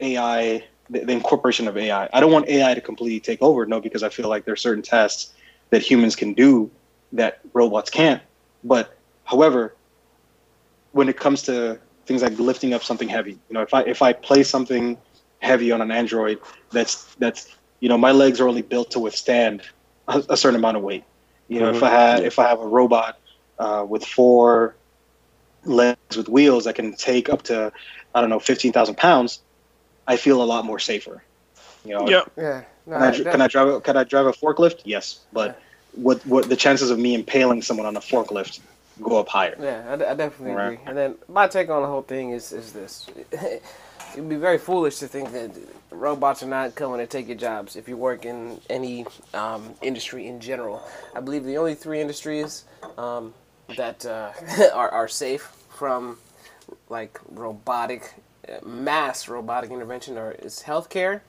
ai 0.00 0.64
the, 0.90 1.00
the 1.00 1.12
incorporation 1.12 1.68
of 1.68 1.76
ai 1.76 2.08
i. 2.12 2.20
Don't 2.20 2.32
want 2.32 2.48
ai 2.48 2.74
to 2.74 2.80
completely 2.80 3.20
take 3.20 3.42
over 3.42 3.64
no 3.66 3.80
because 3.80 4.02
i 4.02 4.08
feel 4.08 4.28
like 4.28 4.44
there 4.44 4.54
are 4.54 4.64
certain 4.68 4.82
tasks 4.82 5.32
that 5.70 5.82
humans 5.82 6.16
can 6.16 6.34
do 6.34 6.70
that 7.12 7.40
robots 7.52 7.90
can't. 7.90 8.22
But 8.64 8.96
however 9.24 9.74
when 10.92 11.08
it 11.08 11.16
comes 11.16 11.42
to 11.42 11.78
things 12.06 12.22
like 12.22 12.38
lifting 12.38 12.74
up 12.74 12.82
something 12.82 13.08
heavy. 13.08 13.32
You 13.32 13.54
know, 13.54 13.62
if 13.62 13.74
I 13.74 13.82
if 13.82 14.02
I 14.02 14.12
place 14.12 14.48
something 14.48 14.96
heavy 15.40 15.72
on 15.72 15.80
an 15.80 15.90
Android, 15.90 16.38
that's 16.70 17.14
that's 17.16 17.54
you 17.80 17.88
know 17.88 17.98
my 17.98 18.12
legs 18.12 18.40
are 18.40 18.48
only 18.48 18.62
built 18.62 18.90
to 18.92 19.00
withstand 19.00 19.62
a, 20.08 20.22
a 20.30 20.36
certain 20.36 20.56
amount 20.56 20.76
of 20.76 20.82
weight. 20.82 21.04
You 21.48 21.60
know, 21.60 21.66
mm-hmm. 21.66 21.76
if 21.76 21.82
I 21.82 21.90
had 21.90 22.24
if 22.24 22.38
I 22.38 22.48
have 22.48 22.60
a 22.60 22.66
robot 22.66 23.18
uh, 23.58 23.84
with 23.88 24.04
four 24.04 24.74
legs 25.64 26.16
with 26.16 26.28
wheels 26.28 26.64
that 26.64 26.74
can 26.74 26.94
take 26.94 27.28
up 27.28 27.42
to 27.42 27.72
I 28.14 28.20
don't 28.20 28.30
know 28.30 28.40
fifteen 28.40 28.72
thousand 28.72 28.96
pounds, 28.96 29.40
I 30.06 30.16
feel 30.16 30.42
a 30.42 30.44
lot 30.44 30.64
more 30.64 30.78
safer. 30.78 31.22
You 31.84 31.98
know, 31.98 32.08
yep. 32.08 32.30
yeah. 32.36 32.62
No, 32.86 32.98
can, 32.98 33.02
I, 33.02 33.30
can 33.32 33.40
I 33.40 33.48
drive 33.48 33.68
a, 33.68 33.80
can 33.80 33.96
I 33.96 34.04
drive 34.04 34.26
a 34.26 34.32
forklift? 34.32 34.82
Yes, 34.84 35.20
but 35.32 35.50
yeah. 35.50 36.02
what 36.02 36.26
what 36.26 36.48
the 36.48 36.56
chances 36.56 36.90
of 36.90 36.98
me 36.98 37.14
impaling 37.14 37.62
someone 37.62 37.86
on 37.86 37.96
a 37.96 38.00
forklift 38.00 38.60
go 39.00 39.18
up 39.20 39.28
higher. 39.28 39.56
Yeah, 39.60 39.84
I, 39.88 39.92
I 39.94 40.14
definitely 40.14 40.52
right. 40.52 40.72
agree. 40.72 40.80
And 40.86 40.96
then 40.96 41.14
my 41.28 41.48
take 41.48 41.70
on 41.70 41.82
the 41.82 41.88
whole 41.88 42.02
thing 42.02 42.30
is 42.30 42.52
is 42.52 42.72
this: 42.72 43.06
it'd 44.12 44.28
be 44.28 44.36
very 44.36 44.58
foolish 44.58 44.98
to 44.98 45.08
think 45.08 45.32
that 45.32 45.50
robots 45.90 46.42
are 46.42 46.48
not 46.48 46.74
coming 46.74 46.98
to 46.98 47.06
take 47.06 47.28
your 47.28 47.36
jobs 47.36 47.76
if 47.76 47.88
you 47.88 47.96
work 47.96 48.24
in 48.24 48.60
any 48.68 49.06
um, 49.34 49.74
industry 49.82 50.26
in 50.26 50.40
general. 50.40 50.82
I 51.14 51.20
believe 51.20 51.44
the 51.44 51.58
only 51.58 51.74
three 51.74 52.00
industries 52.00 52.64
um, 52.98 53.34
that 53.76 54.04
uh, 54.04 54.32
are 54.74 54.90
are 54.90 55.08
safe 55.08 55.42
from 55.70 56.18
like 56.88 57.18
robotic 57.28 58.14
mass 58.64 59.28
robotic 59.28 59.70
intervention 59.70 60.18
are 60.18 60.32
is 60.32 60.64
healthcare 60.66 61.20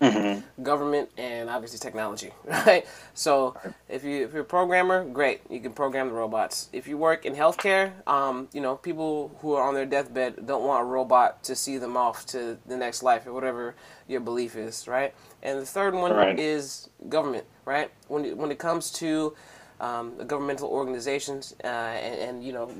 mm-hmm. 0.00 0.62
government, 0.62 1.10
and 1.16 1.50
obviously 1.50 1.78
technology, 1.78 2.32
right? 2.44 2.86
So 3.14 3.56
if 3.88 4.04
you 4.04 4.24
if 4.24 4.32
you're 4.32 4.42
a 4.42 4.44
programmer, 4.44 5.04
great, 5.04 5.42
you 5.50 5.60
can 5.60 5.72
program 5.72 6.08
the 6.08 6.14
robots. 6.14 6.68
If 6.72 6.88
you 6.88 6.96
work 6.98 7.26
in 7.26 7.34
healthcare, 7.34 7.92
um, 8.08 8.48
you 8.52 8.60
know 8.60 8.76
people 8.76 9.36
who 9.40 9.54
are 9.54 9.66
on 9.66 9.74
their 9.74 9.86
deathbed 9.86 10.46
don't 10.46 10.64
want 10.64 10.82
a 10.82 10.84
robot 10.84 11.42
to 11.44 11.56
see 11.56 11.78
them 11.78 11.96
off 11.96 12.26
to 12.26 12.58
the 12.66 12.76
next 12.76 13.02
life 13.02 13.26
or 13.26 13.32
whatever 13.32 13.74
your 14.08 14.20
belief 14.20 14.56
is, 14.56 14.88
right? 14.88 15.14
And 15.42 15.58
the 15.60 15.66
third 15.66 15.94
one 15.94 16.12
right. 16.12 16.38
is 16.38 16.88
government, 17.08 17.44
right? 17.64 17.90
When 18.08 18.24
it, 18.24 18.36
when 18.36 18.50
it 18.50 18.58
comes 18.58 18.90
to 18.92 19.34
um, 19.80 20.26
governmental 20.26 20.68
organizations 20.68 21.54
uh, 21.64 21.66
and, 21.66 22.20
and 22.20 22.44
you 22.44 22.52
know 22.52 22.70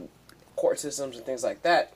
court 0.57 0.79
systems 0.79 1.17
and 1.17 1.25
things 1.25 1.43
like 1.43 1.63
that 1.63 1.95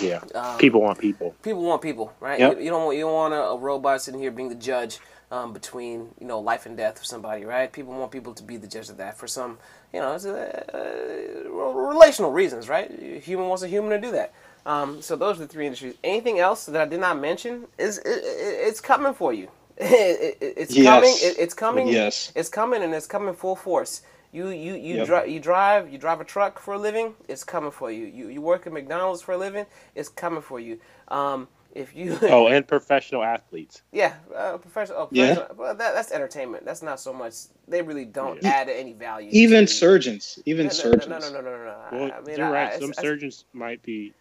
yeah, 0.00 0.20
um, 0.34 0.58
people 0.58 0.80
want 0.80 0.98
people. 0.98 1.34
People 1.42 1.62
want 1.62 1.82
people, 1.82 2.12
right? 2.20 2.38
Yep. 2.38 2.58
You, 2.58 2.64
you, 2.64 2.70
don't 2.70 2.84
want 2.84 2.96
you 2.96 3.04
don't 3.04 3.14
want 3.14 3.34
a, 3.34 3.42
a, 3.42 3.58
robot 3.58 4.02
sitting 4.02 4.20
here 4.20 4.30
being 4.30 4.48
the 4.48 4.54
judge 4.54 4.98
um, 5.30 5.52
between 5.52 6.08
you 6.20 6.26
know 6.26 6.40
life 6.40 6.66
and 6.66 6.76
death 6.76 6.98
of 6.98 7.06
somebody, 7.06 7.44
right? 7.44 7.72
People 7.72 7.94
want 7.94 8.10
people 8.12 8.34
to 8.34 8.42
be 8.42 8.56
the 8.56 8.66
judge 8.66 8.88
of 8.88 8.98
that 8.98 9.16
for 9.16 9.26
some 9.26 9.58
you 9.92 10.00
know 10.00 10.12
a, 10.12 11.48
relational 11.48 12.30
reasons, 12.30 12.68
right? 12.68 12.90
A 12.90 13.20
human 13.20 13.48
wants 13.48 13.62
a 13.62 13.68
human 13.68 13.90
to 13.90 14.00
do 14.00 14.12
that. 14.12 14.32
Um, 14.66 15.00
so 15.00 15.16
those 15.16 15.36
are 15.36 15.40
the 15.40 15.48
three 15.48 15.66
industries. 15.66 15.94
Anything 16.04 16.38
else 16.38 16.66
that 16.66 16.80
I 16.80 16.84
did 16.84 17.00
not 17.00 17.18
mention 17.18 17.66
is 17.78 17.98
it, 17.98 18.08
it, 18.08 18.68
it's 18.68 18.80
coming 18.80 19.14
for 19.14 19.32
you. 19.32 19.48
it's 19.78 20.76
yes. 20.76 20.86
coming. 20.86 21.14
it's 21.20 21.54
coming. 21.54 21.88
Yes. 21.88 22.32
It's 22.36 22.50
coming, 22.50 22.82
and 22.82 22.92
it's 22.94 23.06
coming 23.06 23.34
full 23.34 23.56
force. 23.56 24.02
You 24.32 24.48
you 24.50 24.74
you 24.74 24.96
yep. 24.96 25.06
drive 25.06 25.28
you 25.28 25.40
drive 25.40 25.92
you 25.92 25.98
drive 25.98 26.20
a 26.20 26.24
truck 26.24 26.60
for 26.60 26.74
a 26.74 26.78
living. 26.78 27.14
It's 27.28 27.42
coming 27.42 27.70
for 27.70 27.90
you. 27.90 28.06
You 28.06 28.28
you 28.28 28.40
work 28.40 28.66
at 28.66 28.72
McDonald's 28.72 29.22
for 29.22 29.32
a 29.32 29.36
living. 29.36 29.66
It's 29.94 30.08
coming 30.08 30.40
for 30.40 30.60
you. 30.60 30.78
Um, 31.08 31.48
if 31.74 31.94
you 31.94 32.18
oh, 32.22 32.48
and 32.48 32.66
professional 32.66 33.22
athletes. 33.22 33.82
Yeah, 33.92 34.14
uh, 34.34 34.58
professional. 34.58 34.98
Oh, 34.98 35.06
professional. 35.06 35.46
Yeah. 35.48 35.54
Well, 35.56 35.74
that, 35.74 35.94
that's 35.94 36.12
entertainment. 36.12 36.64
That's 36.64 36.82
not 36.82 37.00
so 37.00 37.12
much. 37.12 37.34
They 37.68 37.82
really 37.82 38.04
don't 38.04 38.42
yeah. 38.42 38.50
add 38.50 38.68
any 38.68 38.92
value. 38.92 39.28
Even 39.32 39.66
surgeons. 39.66 40.38
Even 40.46 40.66
no, 40.66 40.72
surgeons. 40.72 41.08
No, 41.08 41.18
no, 41.18 41.30
no, 41.30 41.40
no, 41.40 41.56
no, 41.56 41.64
no. 41.64 41.76
Well, 41.92 42.12
I 42.12 42.20
mean, 42.20 42.36
you're 42.36 42.46
I, 42.46 42.50
right. 42.50 42.72
I, 42.74 42.78
Some 42.80 42.92
I, 42.98 43.02
surgeons 43.02 43.44
might 43.52 43.82
be 43.82 44.12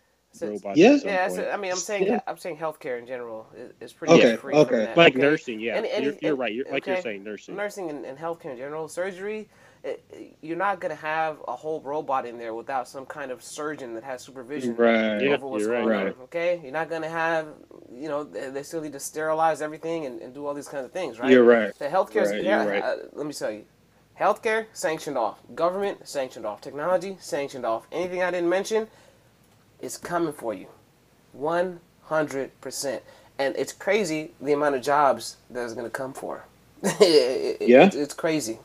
robots. 0.41 0.77
Yeah, 0.77 0.97
yeah. 1.03 1.51
I 1.53 1.57
mean, 1.57 1.71
I'm 1.71 1.77
saying 1.77 2.07
yeah. 2.07 2.19
I'm 2.27 2.37
saying 2.37 2.57
healthcare 2.57 2.99
in 2.99 3.07
general 3.07 3.47
is, 3.55 3.71
is 3.79 3.93
pretty 3.93 4.13
okay. 4.13 4.35
free. 4.35 4.53
Okay. 4.53 4.93
Like 4.95 5.13
okay. 5.13 5.21
nursing, 5.21 5.59
yeah. 5.59 5.77
And, 5.77 5.85
and, 5.85 6.05
you're, 6.05 6.15
you're, 6.21 6.35
right. 6.35 6.53
You're, 6.53 6.65
like 6.65 6.83
okay. 6.83 6.93
you're 6.93 7.01
saying, 7.01 7.23
nursing. 7.23 7.55
Nursing 7.55 7.89
and, 7.89 8.05
and 8.05 8.17
healthcare 8.17 8.51
in 8.51 8.57
general, 8.57 8.87
surgery 8.87 9.49
it, 9.83 10.03
you're 10.41 10.57
not 10.57 10.79
going 10.81 10.95
to 10.95 11.01
have 11.01 11.37
a 11.47 11.55
whole 11.55 11.79
robot 11.81 12.25
in 12.25 12.37
there 12.37 12.53
without 12.53 12.87
some 12.87 13.05
kind 13.05 13.31
of 13.31 13.41
surgeon 13.43 13.93
that 13.95 14.03
has 14.03 14.21
supervision 14.21 14.75
Right. 14.75 15.21
Yeah, 15.21 15.35
over 15.35 15.47
what's 15.47 15.63
you're 15.63 15.73
right. 15.73 15.83
going 15.83 15.89
Right. 15.89 16.07
on. 16.15 16.21
Okay, 16.23 16.59
you're 16.63 16.71
not 16.73 16.89
going 16.89 17.01
to 17.03 17.09
have, 17.09 17.47
you 17.93 18.09
know, 18.09 18.23
they, 18.23 18.49
they 18.49 18.63
still 18.63 18.81
need 18.81 18.93
to 18.93 18.99
sterilize 18.99 19.61
everything 19.61 20.05
and, 20.05 20.21
and 20.21 20.33
do 20.33 20.45
all 20.45 20.53
these 20.53 20.67
kinds 20.67 20.85
of 20.85 20.91
things, 20.91 21.19
right? 21.19 21.31
You're 21.31 21.43
right. 21.43 21.73
The 21.79 21.87
healthcare, 21.87 22.29
Right, 22.29 22.43
yeah, 22.43 22.65
right. 22.65 22.83
uh, 22.83 22.95
let 23.13 23.25
me 23.25 23.33
tell 23.33 23.51
you, 23.51 23.63
healthcare 24.19 24.65
sanctioned 24.73 25.17
off, 25.17 25.39
government 25.55 26.07
sanctioned 26.07 26.45
off, 26.45 26.59
technology 26.61 27.17
sanctioned 27.21 27.65
off. 27.65 27.87
Anything 27.91 28.21
I 28.21 28.31
didn't 28.31 28.49
mention 28.49 28.87
is 29.81 29.97
coming 29.97 30.33
for 30.33 30.53
you, 30.53 30.67
one 31.31 31.79
hundred 32.03 32.59
percent. 32.61 33.01
And 33.37 33.55
it's 33.55 33.71
crazy 33.71 34.31
the 34.41 34.51
amount 34.51 34.75
of 34.75 34.81
jobs 34.81 35.37
that 35.49 35.63
is 35.63 35.73
going 35.73 35.85
to 35.85 35.89
come 35.91 36.13
for. 36.13 36.43
It- 36.83 37.61
it- 37.61 37.69
Yeah? 37.69 37.85
it's, 37.85 37.95
it's 37.95 38.13
crazy. 38.13 38.59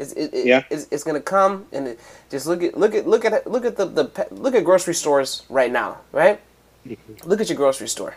It's, 0.00 0.12
it, 0.14 0.34
it, 0.34 0.46
Yeah. 0.46 0.64
it's, 0.70 0.88
it's 0.90 1.04
going 1.04 1.16
to 1.16 1.22
come 1.22 1.66
and 1.72 1.88
it, 1.88 2.00
just 2.30 2.46
look 2.46 2.62
at 2.62 2.76
look 2.76 2.94
at 2.94 3.06
look 3.06 3.24
at 3.26 3.46
look 3.46 3.64
at 3.66 3.76
the, 3.76 3.86
the 3.86 4.04
look 4.32 4.54
at 4.54 4.64
grocery 4.64 4.94
stores 4.94 5.44
right 5.50 5.72
now, 5.72 5.98
right? 6.12 6.40
Mm-hmm. 6.86 7.28
look 7.28 7.40
at 7.42 7.48
your 7.50 7.56
grocery 7.58 7.88
store. 7.88 8.14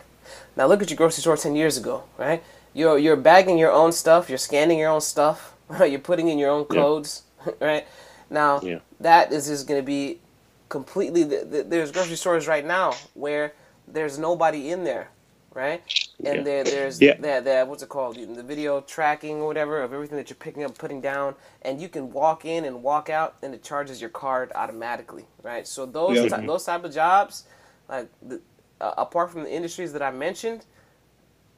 Now 0.56 0.66
look 0.66 0.82
at 0.82 0.90
your 0.90 0.96
grocery 0.96 1.20
store 1.20 1.36
ten 1.36 1.54
years 1.54 1.76
ago, 1.76 2.04
right? 2.18 2.42
You're 2.72 2.98
you're 2.98 3.16
bagging 3.16 3.58
your 3.58 3.72
own 3.72 3.92
stuff, 3.92 4.28
you're 4.30 4.38
scanning 4.38 4.78
your 4.78 4.90
own 4.90 5.02
stuff, 5.02 5.54
you're 5.80 6.00
putting 6.10 6.28
in 6.28 6.38
your 6.38 6.50
own 6.50 6.66
Yeah. 6.70 6.80
codes, 6.80 7.22
right? 7.60 7.86
Now 8.30 8.60
Yeah. 8.62 8.80
that 9.00 9.32
is 9.32 9.46
just 9.48 9.68
going 9.68 9.80
to 9.80 9.86
be 9.86 10.20
completely. 10.70 11.24
th- 11.26 11.50
th- 11.50 11.66
There's 11.68 11.92
grocery 11.92 12.16
stores 12.16 12.48
right 12.48 12.64
now 12.66 12.94
where 13.14 13.52
there's 13.86 14.18
nobody 14.18 14.70
in 14.70 14.84
there, 14.84 15.08
right? 15.52 15.82
And 16.22 16.38
Yeah. 16.38 16.46
there 16.46 16.64
there's 16.64 17.00
Yeah. 17.00 17.14
that 17.18 17.44
that 17.44 17.68
what's 17.68 17.82
it 17.82 17.88
called 17.88 18.16
the 18.16 18.42
video 18.42 18.80
tracking 18.82 19.38
or 19.42 19.46
whatever 19.48 19.82
of 19.82 19.92
everything 19.92 20.18
that 20.18 20.30
you're 20.30 20.36
picking 20.36 20.64
up, 20.64 20.78
putting 20.78 21.00
down, 21.00 21.34
and 21.62 21.80
you 21.80 21.88
can 21.88 22.12
walk 22.12 22.44
in 22.44 22.64
and 22.64 22.82
walk 22.82 23.10
out, 23.10 23.36
and 23.42 23.54
it 23.54 23.62
charges 23.62 24.00
your 24.00 24.10
card 24.10 24.52
automatically, 24.54 25.26
right? 25.42 25.66
So 25.66 25.86
those 25.86 26.24
Yeah. 26.24 26.26
ty- 26.26 26.42
those 26.42 26.64
type 26.64 26.84
of 26.84 26.92
jobs, 26.94 27.44
like 27.88 28.08
the, 28.22 28.40
uh, 28.80 28.94
apart 28.98 29.30
from 29.32 29.44
the 29.44 29.50
industries 29.52 29.92
that 29.94 30.02
I 30.02 30.10
mentioned, 30.12 30.66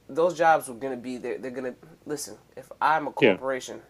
those 0.08 0.36
jobs 0.36 0.68
are 0.68 0.74
gonna 0.74 0.96
be 0.96 1.18
they're, 1.18 1.38
they're 1.38 1.50
gonna 1.52 1.76
listen. 2.06 2.38
If 2.56 2.70
I'm 2.80 3.06
a 3.08 3.12
corporation, 3.12 3.82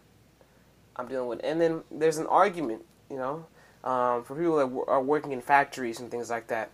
I'm 0.96 1.08
dealing 1.08 1.28
with, 1.28 1.40
and 1.44 1.60
then 1.60 1.82
there's 1.90 2.18
an 2.18 2.26
argument, 2.28 2.84
you 3.10 3.16
know, 3.18 3.46
um, 3.84 4.24
for 4.24 4.36
people 4.36 4.56
that 4.56 4.64
w- 4.64 4.84
are 4.86 5.02
working 5.02 5.32
in 5.32 5.42
factories 5.42 6.00
and 6.00 6.10
things 6.10 6.30
like 6.30 6.48
that. 6.48 6.70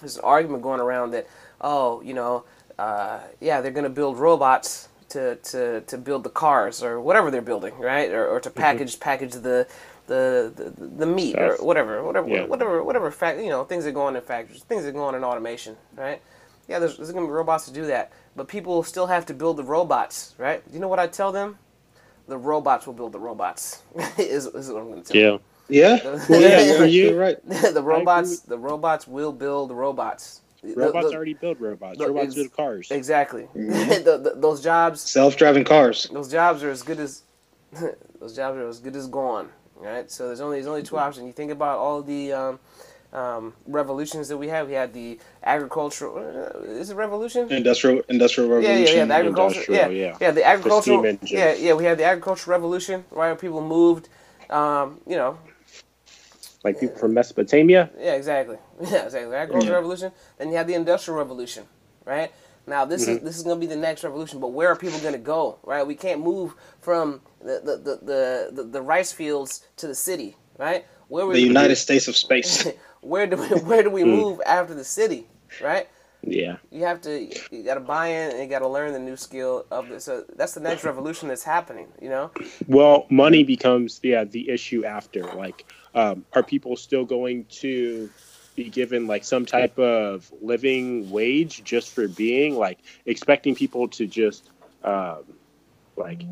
There's 0.00 0.16
an 0.18 0.24
argument 0.24 0.62
going 0.62 0.80
around 0.80 1.12
that, 1.12 1.26
oh, 1.60 2.00
you 2.02 2.14
know, 2.14 2.44
uh, 2.78 3.20
yeah, 3.40 3.60
they're 3.62 3.72
gonna 3.72 3.90
build 3.90 4.18
robots 4.18 4.88
to, 5.10 5.36
to, 5.36 5.82
to 5.82 5.98
build 5.98 6.24
the 6.24 6.30
cars 6.30 6.82
or 6.82 7.00
whatever 7.00 7.30
they're 7.30 7.42
building, 7.42 7.78
right? 7.78 8.10
Or, 8.12 8.28
or 8.28 8.40
to 8.40 8.50
package 8.50 9.00
package 9.00 9.34
the 9.34 9.68
the, 10.08 10.52
the, 10.56 10.86
the 10.86 11.06
meat 11.06 11.36
or 11.38 11.56
whatever, 11.58 12.02
whatever, 12.04 12.28
Yeah. 12.28 12.44
whatever, 12.46 12.84
whatever. 12.84 13.10
Fact, 13.10 13.40
you 13.40 13.50
know, 13.50 13.64
things 13.64 13.84
that 13.84 13.92
go 13.92 14.02
on 14.02 14.16
in 14.16 14.22
factories, 14.22 14.62
things 14.64 14.84
that 14.84 14.92
go 14.94 15.04
on 15.04 15.14
in 15.16 15.24
automation, 15.24 15.76
right? 15.96 16.22
Yeah, 16.68 16.78
there's, 16.80 16.96
there's 16.98 17.12
gonna 17.12 17.26
be 17.26 17.32
robots 17.32 17.66
to 17.66 17.72
do 17.72 17.86
that, 17.86 18.12
but 18.36 18.48
people 18.48 18.82
still 18.84 19.08
have 19.08 19.26
to 19.26 19.34
build 19.34 19.58
the 19.58 19.64
robots, 19.64 20.34
right? 20.38 20.62
You 20.72 20.80
know 20.80 20.88
what 20.88 20.98
I 21.00 21.08
tell 21.08 21.32
them? 21.32 21.58
The 22.28 22.38
robots 22.38 22.86
will 22.86 22.94
build 22.94 23.12
the 23.12 23.20
robots. 23.20 23.82
is, 24.18 24.46
is 24.46 24.70
what 24.70 24.82
I'm 24.82 24.90
gonna 24.90 25.02
tell 25.02 25.20
them. 25.20 25.28
Yeah. 25.28 25.38
Yeah. 25.68 25.98
Yeah, 26.28 26.60
yeah, 26.60 26.60
you're 26.60 26.86
you're, 27.00 27.16
right. 27.16 27.38
the 27.48 27.82
robots, 27.82 28.40
the 28.40 28.58
robots 28.58 29.06
will 29.08 29.32
build 29.32 29.70
the 29.70 29.76
robots. 30.62 31.04
The- 31.06 31.10
the- 31.10 31.16
already 31.16 31.34
build 31.34 31.60
robots. 31.60 31.98
the- 31.98 32.06
robots 32.08 32.34
build 32.34 32.52
cars. 32.52 32.90
exactly. 32.90 33.42
Mm-hmm. 33.54 34.04
the, 34.04 34.18
the, 34.18 34.32
those 34.36 34.62
jobs, 34.62 35.00
Self-driving 35.00 35.64
cars. 35.64 36.08
those 36.12 36.30
jobs 36.30 36.62
are 36.62 36.70
as 36.70 36.82
good 36.82 36.98
as 37.00 37.22
those 38.20 38.34
jobs 38.36 38.56
are 38.58 38.68
as 38.68 38.78
good 38.80 38.96
as 38.96 39.06
gone. 39.06 39.48
Right. 39.76 40.10
So 40.10 40.26
there's 40.26 40.40
only 40.40 40.56
there's 40.56 40.66
only 40.66 40.82
two 40.82 40.98
options. 40.98 41.26
You 41.26 41.32
think 41.32 41.52
about 41.52 41.78
all 41.78 42.02
the 42.02 42.32
um, 42.32 42.58
um, 43.12 43.54
revolutions 43.66 44.26
that 44.28 44.36
we 44.36 44.48
had. 44.48 44.66
We 44.66 44.72
had 44.72 44.92
the 44.92 45.20
agricultural. 45.44 46.16
Uh, 46.18 46.58
is 46.64 46.90
it 46.90 46.96
revolution? 46.96 47.50
Industrial 47.52 48.02
Industrial 48.08 48.50
Revolution. 48.50 48.86
yeah, 48.86 48.96
yeah. 48.96 49.04
The 49.04 49.14
agriculture. 49.14 49.60
Yeah, 49.68 49.86
Industrial, 49.86 49.92
yeah, 49.92 50.16
yeah. 50.20 50.30
The 50.32 50.44
agricultural. 50.44 51.06
engines. 51.06 51.30
Yeah, 51.30 51.54
yeah. 51.54 51.74
We 51.74 51.84
had 51.84 51.96
the 51.98 52.04
agricultural 52.04 52.50
revolution, 52.56 53.04
right? 53.12 53.28
Where 53.28 53.36
people 53.36 53.60
moved. 53.64 54.08
Um, 54.50 55.00
you 55.06 55.14
know, 55.14 55.38
Like 56.64 56.80
people 56.80 56.98
from 56.98 57.14
Mesopotamia. 57.14 57.90
Yeah, 57.98 58.14
exactly. 58.14 58.58
Yeah, 58.82 59.04
exactly. 59.04 59.34
Agricultural 59.36 59.74
Yeah. 59.74 59.76
revolution. 59.76 60.12
Then 60.38 60.50
you 60.50 60.56
have 60.56 60.66
the 60.68 60.74
industrial 60.74 61.18
revolution, 61.18 61.66
right? 62.06 62.32
Now 62.66 62.84
this 62.84 63.02
Mm-hmm. 63.02 63.10
is 63.18 63.20
this 63.20 63.36
is 63.38 63.44
gonna 63.44 63.60
be 63.60 63.66
the 63.66 63.76
next 63.76 64.04
revolution, 64.04 64.40
but 64.40 64.48
where 64.48 64.68
are 64.70 64.76
people 64.76 64.98
gonna 65.00 65.18
go, 65.18 65.58
right? 65.64 65.86
We 65.86 65.96
can't 65.96 66.20
move 66.22 66.54
from 66.80 67.22
the 67.40 67.60
the, 67.64 67.76
the, 67.78 67.96
the, 68.02 68.50
the, 68.52 68.64
the 68.70 68.82
rice 68.82 69.12
fields 69.12 69.66
to 69.78 69.88
the 69.88 69.94
city, 69.96 70.36
right? 70.58 70.86
Where 71.08 71.26
we, 71.26 71.34
The 71.34 71.42
United 71.42 71.76
States 71.76 72.08
of 72.08 72.16
Space. 72.16 72.66
where 73.02 73.26
do 73.26 73.36
we 73.36 73.48
where 73.70 73.82
do 73.82 73.90
we 73.90 74.04
Hmm. 74.04 74.10
move 74.10 74.40
after 74.46 74.74
the 74.74 74.84
city, 74.84 75.26
right? 75.60 75.88
Yeah. 76.22 76.56
You 76.70 76.84
have 76.84 77.00
to 77.02 77.30
you 77.50 77.62
got 77.62 77.74
to 77.74 77.80
buy 77.80 78.08
in 78.08 78.30
and 78.32 78.40
you 78.40 78.46
got 78.46 78.60
to 78.60 78.68
learn 78.68 78.92
the 78.92 78.98
new 78.98 79.16
skill 79.16 79.66
of 79.70 79.88
this. 79.88 80.04
So 80.04 80.24
that's 80.36 80.54
the 80.54 80.60
next 80.60 80.84
revolution 80.84 81.28
that's 81.28 81.44
happening, 81.44 81.88
you 82.00 82.08
know. 82.08 82.30
Well, 82.66 83.06
money 83.08 83.44
becomes 83.44 84.00
yeah 84.02 84.24
the 84.24 84.50
issue 84.50 84.84
after. 84.84 85.22
Like, 85.22 85.70
um, 85.94 86.24
are 86.32 86.42
people 86.42 86.76
still 86.76 87.04
going 87.04 87.46
to 87.60 88.10
be 88.56 88.68
given 88.68 89.06
like 89.06 89.24
some 89.24 89.46
type 89.46 89.78
of 89.78 90.32
living 90.42 91.08
wage 91.10 91.62
just 91.62 91.94
for 91.94 92.08
being 92.08 92.56
like 92.56 92.78
expecting 93.06 93.54
people 93.54 93.86
to 93.86 94.06
just 94.06 94.50
um, 94.82 95.22
like 95.98 96.24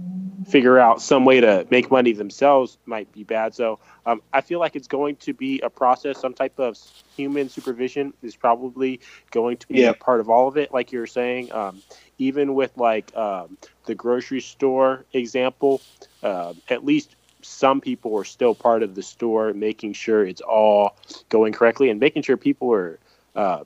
figure 0.46 0.78
out 0.78 1.02
some 1.02 1.24
way 1.24 1.40
to 1.40 1.66
make 1.70 1.90
money 1.90 2.12
themselves 2.12 2.78
might 2.86 3.10
be 3.12 3.24
bad. 3.24 3.54
So 3.54 3.80
um, 4.06 4.22
I 4.32 4.40
feel 4.40 4.60
like 4.60 4.76
it's 4.76 4.86
going 4.86 5.16
to 5.16 5.34
be 5.34 5.60
a 5.60 5.70
process. 5.70 6.20
Some 6.20 6.34
type 6.34 6.58
of 6.58 6.78
human 7.16 7.48
supervision 7.48 8.12
is 8.22 8.36
probably 8.36 9.00
going 9.32 9.56
to 9.58 9.68
be 9.68 9.80
Yeah. 9.80 9.90
a 9.90 9.94
part 9.94 10.20
of 10.20 10.30
all 10.30 10.46
of 10.46 10.56
it. 10.56 10.72
Like 10.72 10.92
you're 10.92 11.06
saying, 11.06 11.52
um, 11.52 11.82
even 12.18 12.54
with 12.54 12.76
like 12.76 13.14
um, 13.16 13.58
the 13.86 13.94
grocery 13.94 14.40
store 14.40 15.04
example, 15.12 15.82
uh, 16.22 16.54
at 16.68 16.84
least 16.84 17.16
some 17.42 17.80
people 17.80 18.16
are 18.16 18.24
still 18.24 18.54
part 18.54 18.82
of 18.82 18.94
the 18.94 19.02
store, 19.02 19.52
making 19.52 19.94
sure 19.94 20.24
it's 20.24 20.40
all 20.40 20.96
going 21.28 21.52
correctly 21.52 21.90
and 21.90 21.98
making 22.00 22.22
sure 22.22 22.36
people 22.36 22.72
are 22.72 22.98
uh, 23.34 23.64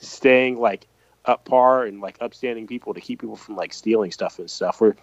staying 0.00 0.58
like 0.58 0.86
up 1.26 1.44
par 1.44 1.84
and 1.84 2.00
like 2.00 2.16
upstanding 2.20 2.66
people 2.66 2.94
to 2.94 3.00
keep 3.00 3.20
people 3.20 3.36
from 3.36 3.56
like 3.56 3.72
stealing 3.72 4.10
stuff 4.10 4.38
and 4.38 4.50
stuff. 4.50 4.80
We're 4.80 4.94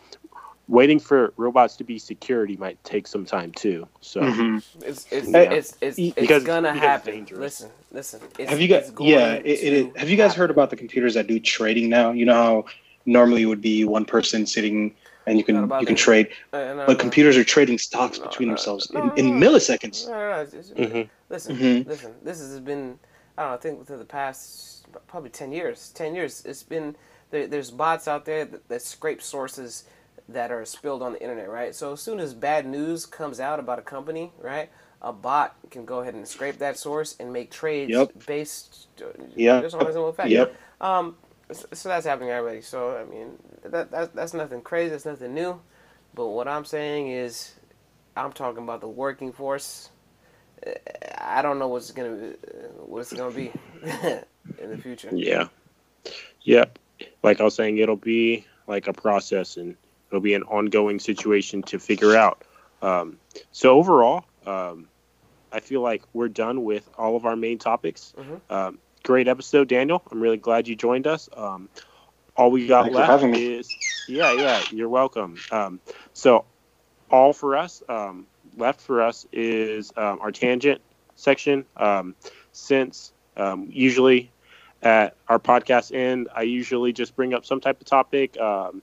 waiting 0.68 0.99
for 0.99 1.34
robots 1.38 1.76
to 1.77 1.84
be 1.84 1.98
security 1.98 2.57
might 2.57 2.81
take 2.84 3.07
some 3.07 3.26
time 3.26 3.52
too. 3.53 3.88
So 4.02 4.22
Mhm. 4.22 4.64
It's 4.84 5.07
it's 5.11 5.27
Yeah. 5.30 5.39
it's 5.41 5.77
it's, 5.81 5.98
it's 5.98 6.15
because- 6.15 6.44
gonna 6.44 6.73
because 6.73 6.88
happen. 6.88 7.14
dangerous. 7.14 7.39
Listen, 7.39 7.69
listen. 7.91 8.22
It's, 8.38 8.49
Have 8.49 8.60
you 8.61 8.68
guys? 8.68 8.81
it's 8.84 8.91
going 8.91 9.10
Yeah, 9.10 9.34
it, 9.34 9.45
it, 9.45 9.94
to 9.94 9.99
have 9.99 10.10
you 10.10 10.18
guys 10.18 10.31
happen. 10.31 10.39
heard 10.41 10.52
about 10.52 10.69
the 10.69 10.76
computers 10.76 11.14
that 11.14 11.27
do 11.27 11.39
trading 11.39 11.89
now? 11.89 12.11
You 12.11 12.26
know 12.26 12.34
how 12.34 12.65
normally 13.06 13.44
it 13.44 13.45
would 13.45 13.61
be 13.61 13.85
one 13.85 14.03
person 14.06 14.45
sitting 14.45 14.94
and 15.26 15.38
you 15.38 15.44
can 15.44 15.56
you 15.56 15.68
can 15.68 15.85
that. 15.85 15.98
trade, 15.98 16.27
Uh, 16.53 16.57
no, 16.73 16.84
but 16.85 16.94
no. 16.94 16.95
computers 16.95 17.38
are 17.38 17.44
trading 17.44 17.77
stocks 17.77 18.18
No, 18.19 18.26
between 18.26 18.48
no, 18.49 18.53
themselves 18.56 18.91
no, 18.94 19.02
in, 19.02 19.07
no, 19.07 19.14
in 19.15 19.39
milliseconds. 19.39 20.06
No, 20.07 20.14
no, 20.14 20.30
no, 20.35 20.41
it's- 20.41 20.69
it's- 20.72 20.89
Mhm. 20.91 21.10
Listen, 21.30 21.57
Mhm. 21.57 21.85
listen. 21.88 22.14
This 22.23 22.39
has 22.39 22.60
been, 22.61 22.98
I 23.38 23.41
don't 23.44 23.52
know. 23.52 23.56
I 23.56 23.57
think 23.57 23.80
within 23.80 23.99
the 23.99 24.06
past 24.06 24.85
probably 25.07 25.30
ten 25.30 25.52
years. 25.52 25.91
Ten 25.94 26.15
years. 26.15 26.44
It's 26.45 26.64
been 26.64 26.95
there, 27.31 27.45
there's 27.48 27.72
bots 27.72 28.07
out 28.07 28.23
there 28.23 28.45
that, 28.45 28.68
that 28.69 28.81
scrape 28.81 29.22
sources 29.22 29.84
that 30.29 30.51
are 30.51 30.65
spilled 30.65 31.01
on 31.03 31.13
the 31.13 31.21
internet, 31.21 31.49
right? 31.49 31.75
So 31.75 31.93
as 31.93 32.01
soon 32.01 32.19
as 32.19 32.33
bad 32.33 32.65
news 32.67 33.05
comes 33.05 33.39
out 33.39 33.59
about 33.59 33.79
a 33.79 33.83
company, 33.83 34.33
right, 34.41 34.69
a 35.01 35.13
bot 35.13 35.55
can 35.71 35.85
go 35.85 35.99
ahead 36.01 36.15
and 36.15 36.27
scrape 36.27 36.59
that 36.59 36.77
source 36.77 37.15
and 37.19 37.33
make 37.33 37.51
trades 37.51 37.91
Yep. 37.91 38.11
based 38.25 38.87
Yep. 39.35 39.63
just 39.63 39.75
on 39.75 40.13
fact. 40.13 40.29
Yep. 40.31 40.55
Um, 40.81 41.17
so 41.73 41.89
that's 41.89 42.05
happening 42.05 42.31
already. 42.31 42.61
So 42.61 42.97
I 42.97 43.05
mean, 43.05 43.37
that, 43.63 43.91
that 43.91 44.15
that's 44.15 44.33
nothing 44.33 44.61
crazy. 44.61 44.91
That's 44.91 45.05
nothing 45.05 45.33
new. 45.33 45.61
But 46.13 46.27
what 46.29 46.47
I'm 46.47 46.65
saying 46.65 47.09
is, 47.09 47.55
I'm 48.15 48.33
talking 48.33 48.63
about 48.63 48.81
the 48.81 48.89
working 48.89 49.33
force. 49.33 49.91
Uh, 50.65 50.71
I 51.17 51.41
don't 51.41 51.59
know 51.59 51.69
what's 51.69 51.91
gonna 51.91 52.15
be, 52.15 52.35
what 52.85 53.01
it's 53.01 53.13
gonna 53.13 53.31
be 53.35 53.53
in 53.83 54.69
the 54.71 54.77
future. 54.77 55.15
yeah, 55.17 55.47
yep. 56.41 56.79
Like 57.23 57.41
I 57.41 57.43
was 57.45 57.55
saying, 57.55 57.77
it'll 57.79 57.95
be 57.97 58.45
like 58.67 58.87
a 58.87 58.93
process 58.93 59.57
and 59.57 59.75
it'll 60.09 60.21
be 60.21 60.34
an 60.34 60.43
ongoing 60.43 60.99
situation 60.99 61.63
to 61.63 61.79
figure 61.79 62.15
out. 62.15 62.43
Um, 62.81 63.17
so 63.51 63.77
overall, 63.77 64.25
um, 64.45 64.88
I 65.51 65.59
feel 65.59 65.81
like 65.81 66.03
we're 66.13 66.29
done 66.29 66.63
with 66.63 66.88
all 66.97 67.15
of 67.15 67.25
our 67.25 67.35
main 67.35 67.57
topics. 67.57 68.13
Mhm. 68.17 68.41
Um, 68.49 68.79
great 69.03 69.27
episode, 69.27 69.67
Daniel. 69.67 70.01
I'm 70.11 70.21
really 70.21 70.38
glad 70.38 70.67
you 70.67 70.75
joined 70.75 71.07
us. 71.07 71.29
Um, 71.35 71.69
all 72.35 72.51
we 72.51 72.67
got 72.67 72.84
Thanks 72.84 72.97
for 72.97 73.07
left 73.07 73.23
me. 73.23 73.55
is 73.55 73.77
yeah, 74.07 74.31
yeah. 74.31 74.61
You're 74.71 74.89
welcome. 74.89 75.39
Um, 75.51 75.79
so 76.13 76.45
all 77.09 77.34
for 77.34 77.55
us 77.55 77.81
um, 77.89 78.27
left 78.57 78.81
for 78.81 79.01
us 79.01 79.25
is 79.31 79.91
um, 79.97 80.19
our 80.21 80.31
tangent 80.31 80.81
section. 81.15 81.65
Um, 81.75 82.15
since 82.51 83.11
um, 83.35 83.69
usually 83.71 84.31
at 84.81 85.15
our 85.27 85.39
podcast 85.39 85.93
end, 85.95 86.29
I 86.35 86.43
usually 86.43 86.93
just 86.93 87.15
bring 87.15 87.34
up 87.34 87.45
some 87.45 87.59
type 87.59 87.81
of 87.81 87.88
topic, 87.88 88.38
um, 88.39 88.81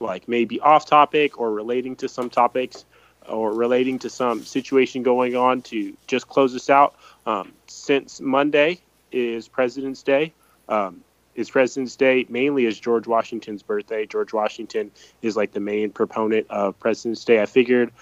like 0.00 0.28
maybe 0.28 0.60
off 0.60 0.86
topic 0.86 1.40
or 1.40 1.52
relating 1.52 1.96
to 1.96 2.08
some 2.08 2.30
topics. 2.30 2.84
or 3.26 3.54
relating 3.54 3.98
to 4.00 4.10
some 4.10 4.44
situation 4.44 5.02
going 5.02 5.34
on 5.34 5.62
to 5.62 5.96
just 6.06 6.28
close 6.28 6.54
us 6.54 6.68
out. 6.68 6.94
Um, 7.24 7.52
since 7.66 8.20
Monday 8.20 8.80
is 9.12 9.48
President's 9.48 10.02
Day, 10.02 10.34
um, 10.68 11.02
is 11.34 11.48
President's 11.50 11.96
Day 11.96 12.26
mainly 12.28 12.66
is 12.66 12.78
George 12.78 13.06
Washington's 13.06 13.62
birthday. 13.62 14.04
George 14.06 14.32
Washington 14.32 14.90
is 15.22 15.36
like 15.36 15.52
the 15.52 15.60
main 15.60 15.90
proponent 15.90 16.46
of 16.50 16.78
President's 16.78 17.24
Day. 17.24 17.40
I 17.40 17.46
figured 17.46 17.92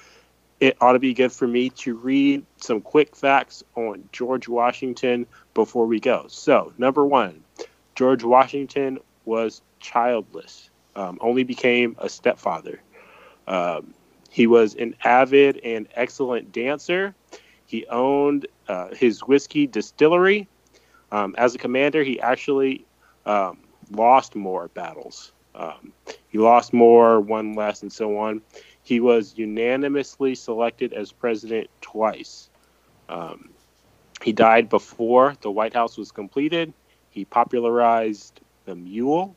it 0.60 0.76
ought 0.80 0.92
to 0.92 0.98
be 0.98 1.14
good 1.14 1.32
for 1.32 1.46
me 1.46 1.70
to 1.70 1.94
read 1.94 2.44
some 2.56 2.80
quick 2.80 3.16
facts 3.16 3.64
on 3.74 4.08
George 4.12 4.48
Washington 4.48 5.26
before 5.54 5.86
we 5.86 6.00
go. 6.00 6.26
So, 6.28 6.72
number 6.78 7.06
one, 7.06 7.42
George 7.94 8.24
Washington 8.24 8.98
was 9.24 9.62
childless, 9.80 10.70
um, 10.96 11.18
only 11.20 11.44
became 11.44 11.96
a 11.98 12.08
stepfather. 12.08 12.80
Um, 13.46 13.94
he 14.30 14.46
was 14.46 14.74
an 14.76 14.94
avid 15.04 15.60
and 15.62 15.88
excellent 15.94 16.52
dancer. 16.52 17.14
He 17.66 17.86
owned 17.86 18.46
uh, 18.68 18.94
his 18.94 19.20
whiskey 19.20 19.66
distillery. 19.66 20.48
Um, 21.10 21.34
as 21.36 21.54
a 21.54 21.58
commander, 21.58 22.02
he 22.02 22.20
actually 22.20 22.86
um, 23.26 23.58
lost 23.90 24.34
more 24.34 24.68
battles. 24.68 25.32
Um, 25.54 25.92
he 26.28 26.38
lost 26.38 26.72
more, 26.72 27.20
won 27.20 27.54
less, 27.54 27.82
and 27.82 27.92
so 27.92 28.16
on. 28.18 28.40
He 28.82 29.00
was 29.00 29.34
unanimously 29.36 30.34
selected 30.34 30.92
as 30.92 31.12
president 31.12 31.68
twice. 31.80 32.48
Um, 33.08 33.50
he 34.22 34.32
died 34.32 34.68
before 34.68 35.34
the 35.42 35.50
White 35.50 35.74
House 35.74 35.98
was 35.98 36.10
completed. 36.10 36.72
He 37.10 37.24
popularized 37.24 38.40
the 38.64 38.74
mule 38.74 39.36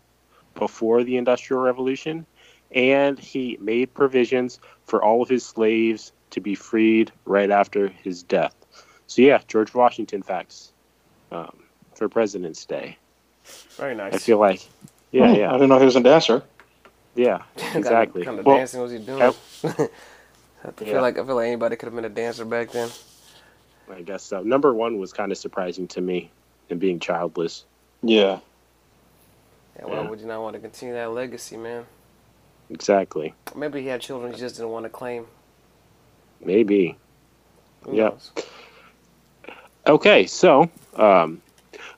before 0.56 1.04
the 1.04 1.18
Industrial 1.18 1.62
Revolution, 1.62 2.26
and 2.72 3.20
he 3.20 3.58
made 3.62 3.94
provisions 3.94 4.60
for 4.86 5.04
all 5.04 5.22
of 5.22 5.30
his 5.30 5.46
slaves 5.46 6.12
to 6.32 6.42
be 6.42 6.56
freed 6.56 7.12
right 7.26 7.52
after 7.52 7.88
his 7.88 8.24
death. 8.24 8.56
So, 9.08 9.22
yeah, 9.22 9.40
George 9.48 9.74
Washington 9.74 10.24
facts 10.24 10.72
um, 11.32 11.56
for 11.96 12.10
President's 12.10 12.66
Day. 12.66 12.98
Very 13.78 13.96
nice. 13.96 14.14
I 14.16 14.18
feel 14.18 14.40
like, 14.40 14.68
yeah, 15.12 15.30
Hmm, 15.32 15.36
yeah, 15.40 15.50
I 15.50 15.54
didn't 15.54 15.70
know 15.70 15.80
he 15.80 15.86
was 15.86 15.96
a 15.96 16.02
dancer. 16.02 16.42
yeah, 17.16 17.44
exactly. 17.76 18.26
Kind 18.26 18.40
of 18.40 18.46
Well, 18.46 18.58
dancing 18.58 18.82
was 18.82 18.92
he 18.92 18.98
doing? 19.00 19.20
yep. 19.20 19.36
I 19.64 20.72
feel 20.72 20.88
Yeah. 20.88 21.02
like 21.02 21.20
I 21.20 21.24
feel 21.26 21.36
like 21.36 21.46
anybody 21.48 21.76
could 21.76 21.86
have 21.86 21.96
been 21.96 22.06
a 22.06 22.10
dancer 22.10 22.44
back 22.44 22.72
then. 22.72 22.90
I 23.96 24.02
guess 24.02 24.24
so. 24.24 24.42
Number 24.42 24.74
one 24.74 24.98
was 24.98 25.14
kind 25.14 25.32
of 25.32 25.38
surprising 25.38 25.88
to 25.90 26.02
me, 26.02 26.32
and 26.72 26.80
being 26.80 27.00
childless. 27.00 27.66
Yeah. 28.02 28.40
Yeah, 29.78 29.86
why 29.86 29.96
Yeah. 29.96 30.10
would 30.10 30.20
you 30.20 30.28
not 30.28 30.42
want 30.42 30.54
to 30.56 30.60
continue 30.60 30.94
that 30.96 31.12
legacy, 31.12 31.58
man? 31.58 31.86
Exactly. 32.70 33.34
Maybe 33.56 33.82
he 33.82 33.88
had 33.88 34.02
children 34.02 34.34
he 34.34 34.40
just 34.40 34.56
didn't 34.56 34.72
want 34.72 34.86
to 34.86 34.90
claim. 34.90 35.28
Maybe. 36.42 36.98
Who 37.84 37.96
Yeah. 37.96 38.10
knows? 38.10 38.32
Okay, 39.88 40.26
so 40.26 40.70
um, 40.96 41.42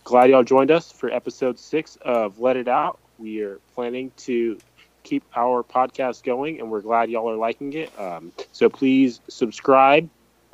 glad 0.03 0.29
y'all 0.29 0.43
joined 0.43 0.71
us 0.71 0.91
for 0.91 1.09
episode 1.09 1.57
six 1.57 1.97
of 2.01 2.39
Let 2.39 2.57
It 2.57 2.67
Out. 2.67 2.99
We 3.17 3.41
are 3.41 3.59
planning 3.73 4.11
to 4.17 4.59
keep 5.03 5.23
our 5.35 5.63
podcast 5.63 6.23
going, 6.23 6.59
and 6.59 6.69
we're 6.69 6.81
glad 6.81 7.09
y'all 7.09 7.29
are 7.29 7.37
liking 7.37 7.71
it. 7.73 7.97
Um, 7.97 8.33
so 8.51 8.69
please 8.69 9.21
subscribe 9.29 10.09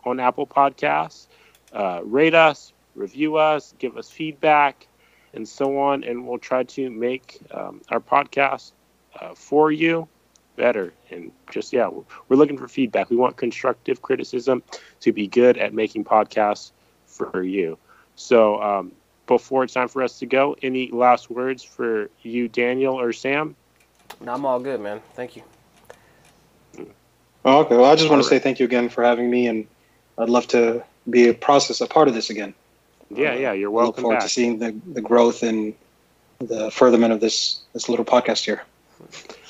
on 0.06 0.20
Apple 0.20 0.46
Podcasts, 0.46 1.28
uh, 1.74 2.02
rate 2.04 2.36
us, 2.36 2.74
review 2.94 3.38
us, 3.38 3.74
give 3.80 3.98
us 3.98 4.12
feedback, 4.12 4.88
and 5.34 5.48
so 5.48 5.80
on. 5.80 6.04
And 6.04 6.28
we'll 6.28 6.38
try 6.40 6.64
to 6.64 6.90
make 6.90 7.40
um, 7.52 7.82
our 7.90 8.00
podcast 8.00 8.72
uh, 9.20 9.34
for 9.36 9.72
you 9.72 10.08
better. 10.56 10.94
And 11.10 11.32
just, 11.52 11.74
yeah, 11.74 11.88
we're- 11.88 12.06
we're 12.30 12.38
looking 12.38 12.58
for 12.58 12.68
feedback. 12.68 13.10
We 13.10 13.16
want 13.16 13.38
constructive 13.38 14.02
criticism 14.02 14.62
to 15.02 15.12
be 15.12 15.28
good 15.28 15.58
at 15.58 15.74
making 15.74 16.04
podcasts 16.06 16.72
for 17.08 17.44
you. 17.44 17.78
So, 18.16 18.62
um, 18.62 18.92
before 19.26 19.64
it's 19.64 19.74
time 19.74 19.88
for 19.88 20.04
us 20.04 20.20
to 20.20 20.26
go, 20.26 20.56
any 20.62 20.92
last 20.92 21.30
words 21.32 21.64
for 21.64 22.10
you, 22.22 22.48
Daniel 22.50 23.00
or 23.00 23.14
Sam? 23.14 23.56
No, 24.22 24.34
I'm 24.34 24.46
all 24.46 24.60
good, 24.60 24.82
man. 24.82 25.02
Thank 25.16 25.36
you. 25.38 25.44
Oh, 27.46 27.60
okay. 27.62 27.76
Well, 27.76 27.86
I 27.92 27.96
just 27.96 28.10
want 28.10 28.22
to 28.22 28.28
say 28.28 28.40
thank 28.40 28.60
you 28.60 28.66
again 28.66 28.90
for 28.90 29.04
having 29.04 29.30
me, 29.30 29.48
and 29.48 29.68
I'd 30.18 30.30
love 30.30 30.48
to 30.50 30.84
be 31.10 31.28
a 31.30 31.34
process, 31.34 31.82
a 31.82 31.88
part 31.88 32.08
of 32.08 32.14
this 32.14 32.30
again. 32.30 32.54
Yeah, 33.10 33.36
yeah, 33.36 33.54
you're 33.54 33.72
welcome. 33.72 33.88
look 33.88 34.02
forward 34.02 34.16
back. 34.16 34.24
to 34.24 34.30
seeing 34.30 34.60
the, 34.60 34.76
the 34.94 35.02
growth 35.02 35.44
and 35.44 35.74
the 36.40 36.72
furtherment 36.72 37.14
of 37.14 37.20
this 37.20 37.62
this 37.74 37.90
little 37.90 38.06
podcast 38.06 38.44
here. 38.46 38.64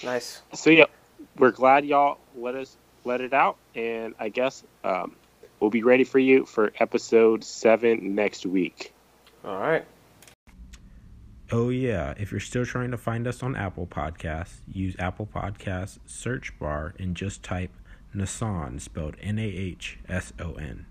Nice. 0.04 0.42
So 0.54 0.70
yeah, 0.70 0.86
we're 1.38 1.52
glad 1.52 1.86
y'all 1.86 2.18
let 2.36 2.56
us 2.56 2.78
let 3.06 3.22
it 3.22 3.34
out, 3.34 3.58
and 3.76 4.14
I 4.20 4.30
guess 4.30 4.64
um, 4.84 5.16
we'll 5.60 5.70
be 5.70 5.84
ready 5.84 6.04
for 6.04 6.20
you 6.20 6.46
for 6.46 6.72
episode 6.80 7.44
seven 7.44 8.16
next 8.16 8.46
week. 8.46 8.94
All 9.44 9.60
right. 9.60 9.86
Oh, 11.52 11.70
yeah. 11.70 12.14
If 12.18 12.32
you're 12.32 12.40
still 12.40 12.66
trying 12.66 12.92
to 12.92 12.98
find 12.98 13.28
us 13.28 13.44
on 13.44 13.56
Apple 13.56 13.86
Podcasts, 13.86 14.62
use 14.72 14.96
Apple 14.98 15.28
Podcasts 15.28 16.00
search 16.06 16.58
bar 16.58 16.96
and 16.98 17.16
just 17.16 17.44
type 17.44 17.72
Nahson, 18.16 18.82
spelled 18.82 19.16
N 19.22 19.38
A 19.38 19.46
H 19.46 20.00
S 20.08 20.34
O 20.40 20.54
N. 20.54 20.86